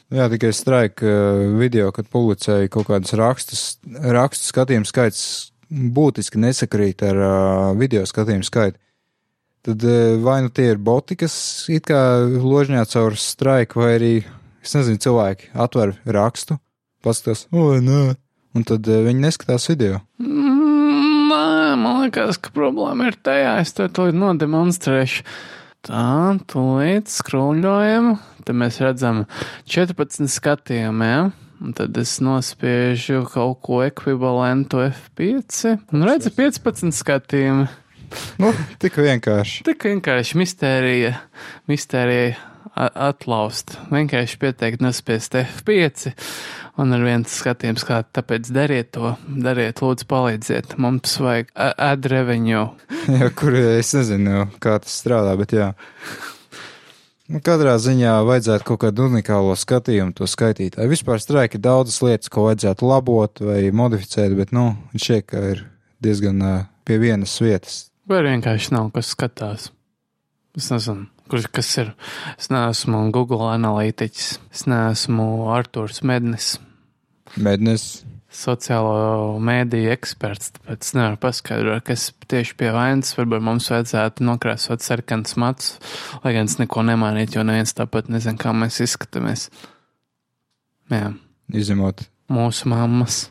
Jā, 0.08 0.24
tikai 0.32 0.54
straika 0.56 1.04
eh, 1.04 1.44
video, 1.60 1.90
kad 1.92 2.08
publicēja 2.12 2.70
kaut 2.72 2.88
kādus 2.88 3.12
rakstus, 3.18 3.64
rakstu 3.84 4.48
skatījumu 4.48 4.88
skaits 4.88 5.22
būtiski 5.68 6.40
nesakrīt 6.40 7.04
ar 7.04 7.18
uh, 7.20 7.64
video 7.76 8.06
skatījumu 8.08 8.46
skaitu. 8.46 8.80
Tad 9.68 9.84
uh, 9.84 10.14
vai 10.24 10.38
nu 10.46 10.48
tie 10.48 10.70
ir 10.72 10.80
boti, 10.80 11.18
kas 11.20 11.34
it 11.68 11.90
kā 11.90 12.00
ložņā 12.24 12.86
caur 12.88 13.18
straiku, 13.20 13.82
vai 13.82 13.90
arī, 13.98 14.14
es 14.64 14.72
nezinu, 14.78 15.02
cilvēki 15.04 15.52
atver 15.60 15.92
rakstu, 16.08 16.56
paskatās, 17.04 17.44
o, 17.52 17.74
nē, 17.84 18.16
un 18.56 18.64
tad 18.64 18.88
viņi 18.88 19.26
neskatās 19.26 19.68
video. 19.68 20.00
Mm, 20.24 20.78
Nē, 21.28 21.76
man 21.76 22.04
liekas, 22.06 22.38
ka 22.40 22.52
problēma 22.54 23.10
ir 23.10 23.16
tajā, 23.20 23.58
es 23.60 23.74
to 23.76 23.84
tūlīt 23.92 24.16
nodemonstrēšu. 24.16 25.24
Tā, 25.84 26.04
tūlīt 26.48 27.10
skruļojam, 27.12 28.14
te 28.48 28.56
mēs 28.56 28.80
redzam 28.82 29.26
14 29.68 30.30
skatījumiem, 30.32 31.04
ja? 31.04 31.20
un 31.60 31.74
tad 31.76 31.96
es 31.98 32.18
nospiežu 32.22 33.24
kaut 33.32 33.60
ko 33.66 33.82
ekvivalentu 33.86 34.82
F5, 34.88 35.74
un 35.92 36.06
redzu 36.06 36.32
15 36.36 36.94
skatījumu. 36.94 37.66
Nu, 38.40 38.52
tik 38.80 38.96
vienkārši. 39.04 39.64
Tik 39.66 39.84
vienkārši 39.90 40.38
mistērija, 40.40 41.16
mistērija 41.68 42.38
atlaust. 42.78 43.74
Vienkārši 43.90 44.38
pieteikt, 44.40 44.82
nespiest 44.84 45.34
F5, 45.40 46.08
un 46.80 46.94
ar 46.94 47.04
viens 47.04 47.36
skatījums, 47.40 47.84
kā 47.88 48.00
tāpēc 48.14 48.48
dariet 48.54 48.92
to, 48.94 49.12
dariet, 49.26 49.82
lūdzu, 49.82 50.08
palīdziet. 50.08 50.78
Mums 50.80 51.18
vajag 51.22 51.52
ad 51.58 52.08
revenue. 52.12 52.68
Jā, 53.18 53.30
kur 53.36 53.58
es 53.58 53.92
nezinu, 53.98 54.46
kā 54.62 54.78
tas 54.84 54.98
strādā, 55.02 55.34
bet 55.40 55.56
jā. 55.58 55.72
Nu, 57.28 57.42
katrā 57.44 57.74
ziņā 57.76 58.14
vajadzētu 58.24 58.64
kaut 58.70 58.80
kādu 58.86 59.04
unikālo 59.10 59.52
skatījumu 59.58 60.14
to 60.16 60.24
skaitītāju. 60.24 60.88
Vispār 60.88 61.20
straika 61.20 61.58
ir 61.58 61.64
daudzas 61.66 62.00
lietas, 62.00 62.30
ko 62.32 62.46
vajadzētu 62.46 62.88
labot 62.88 63.42
vai 63.44 63.66
modificēt, 63.68 64.32
bet, 64.38 64.54
nu, 64.56 64.70
šķiet, 64.96 65.26
ka 65.28 65.42
ir 65.50 65.60
diezgan 66.00 66.40
pie 66.88 66.96
vienas 67.02 67.34
vietas. 67.44 67.82
Vai 68.08 68.22
vienkārši 68.24 68.72
nav 68.72 68.88
kas 68.94 69.12
skatās? 69.12 69.68
Es 70.56 70.70
nezinu, 70.72 71.04
kurš 71.28 71.50
kas 71.52 71.74
ir. 71.82 71.92
Es 72.40 72.48
neesmu 72.48 73.04
Google 73.12 73.50
analītiķis, 73.52 74.30
es 74.56 74.64
neesmu 74.70 75.28
Artūrs 75.52 76.00
Mednis. 76.08 76.54
Mēģinās, 77.36 77.90
sociālo 78.28 79.38
mēdīju 79.40 79.92
eksperts, 79.94 80.52
tāpēc 80.58 80.84
es 80.84 80.94
nevaru 80.96 81.18
paskaidrot, 81.22 81.84
kas 81.88 82.10
tieši 82.28 82.56
pie 82.60 82.70
vainas. 82.74 83.14
Varbūt 83.16 83.44
mums 83.44 83.70
vajadzētu 83.72 84.26
nokrāsot 84.28 84.84
sarkans 84.84 85.38
mats, 85.40 85.72
lai 86.24 86.34
gan 86.36 86.50
es 86.50 86.58
neko 86.60 86.84
nemainītu, 86.86 87.38
jo 87.38 87.46
neviens 87.48 87.74
tāpat 87.76 88.12
nezina, 88.12 88.36
kā 88.40 88.52
mēs 88.56 88.82
izskatāmies. 88.84 89.48
Jā, 90.92 91.12
izņemot 91.56 92.04
mūsu 92.32 92.68
mammas, 92.68 93.22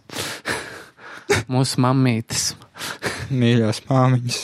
mūsu 1.53 1.81
mammītes, 1.85 2.51
mīļās 3.29 3.83
māmiņas. 3.89 4.43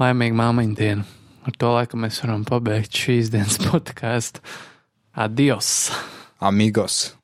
laimīga 0.00 0.40
māmiņa 0.44 0.80
diena. 0.80 1.10
Ar 1.44 1.56
to 1.60 1.74
laiku 1.74 1.98
mēs 2.00 2.22
varam 2.24 2.44
pabeigt 2.48 2.96
šīs 2.96 3.32
dienas 3.32 3.60
podkāstu. 3.66 4.44
Adios! 5.14 5.92
Amigos! 6.40 7.14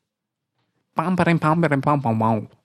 Pam, 0.95 1.17
parim, 1.17 1.39
pam, 1.39 1.61
pam, 1.61 2.01
pam, 2.03 2.19
pam. 2.19 2.60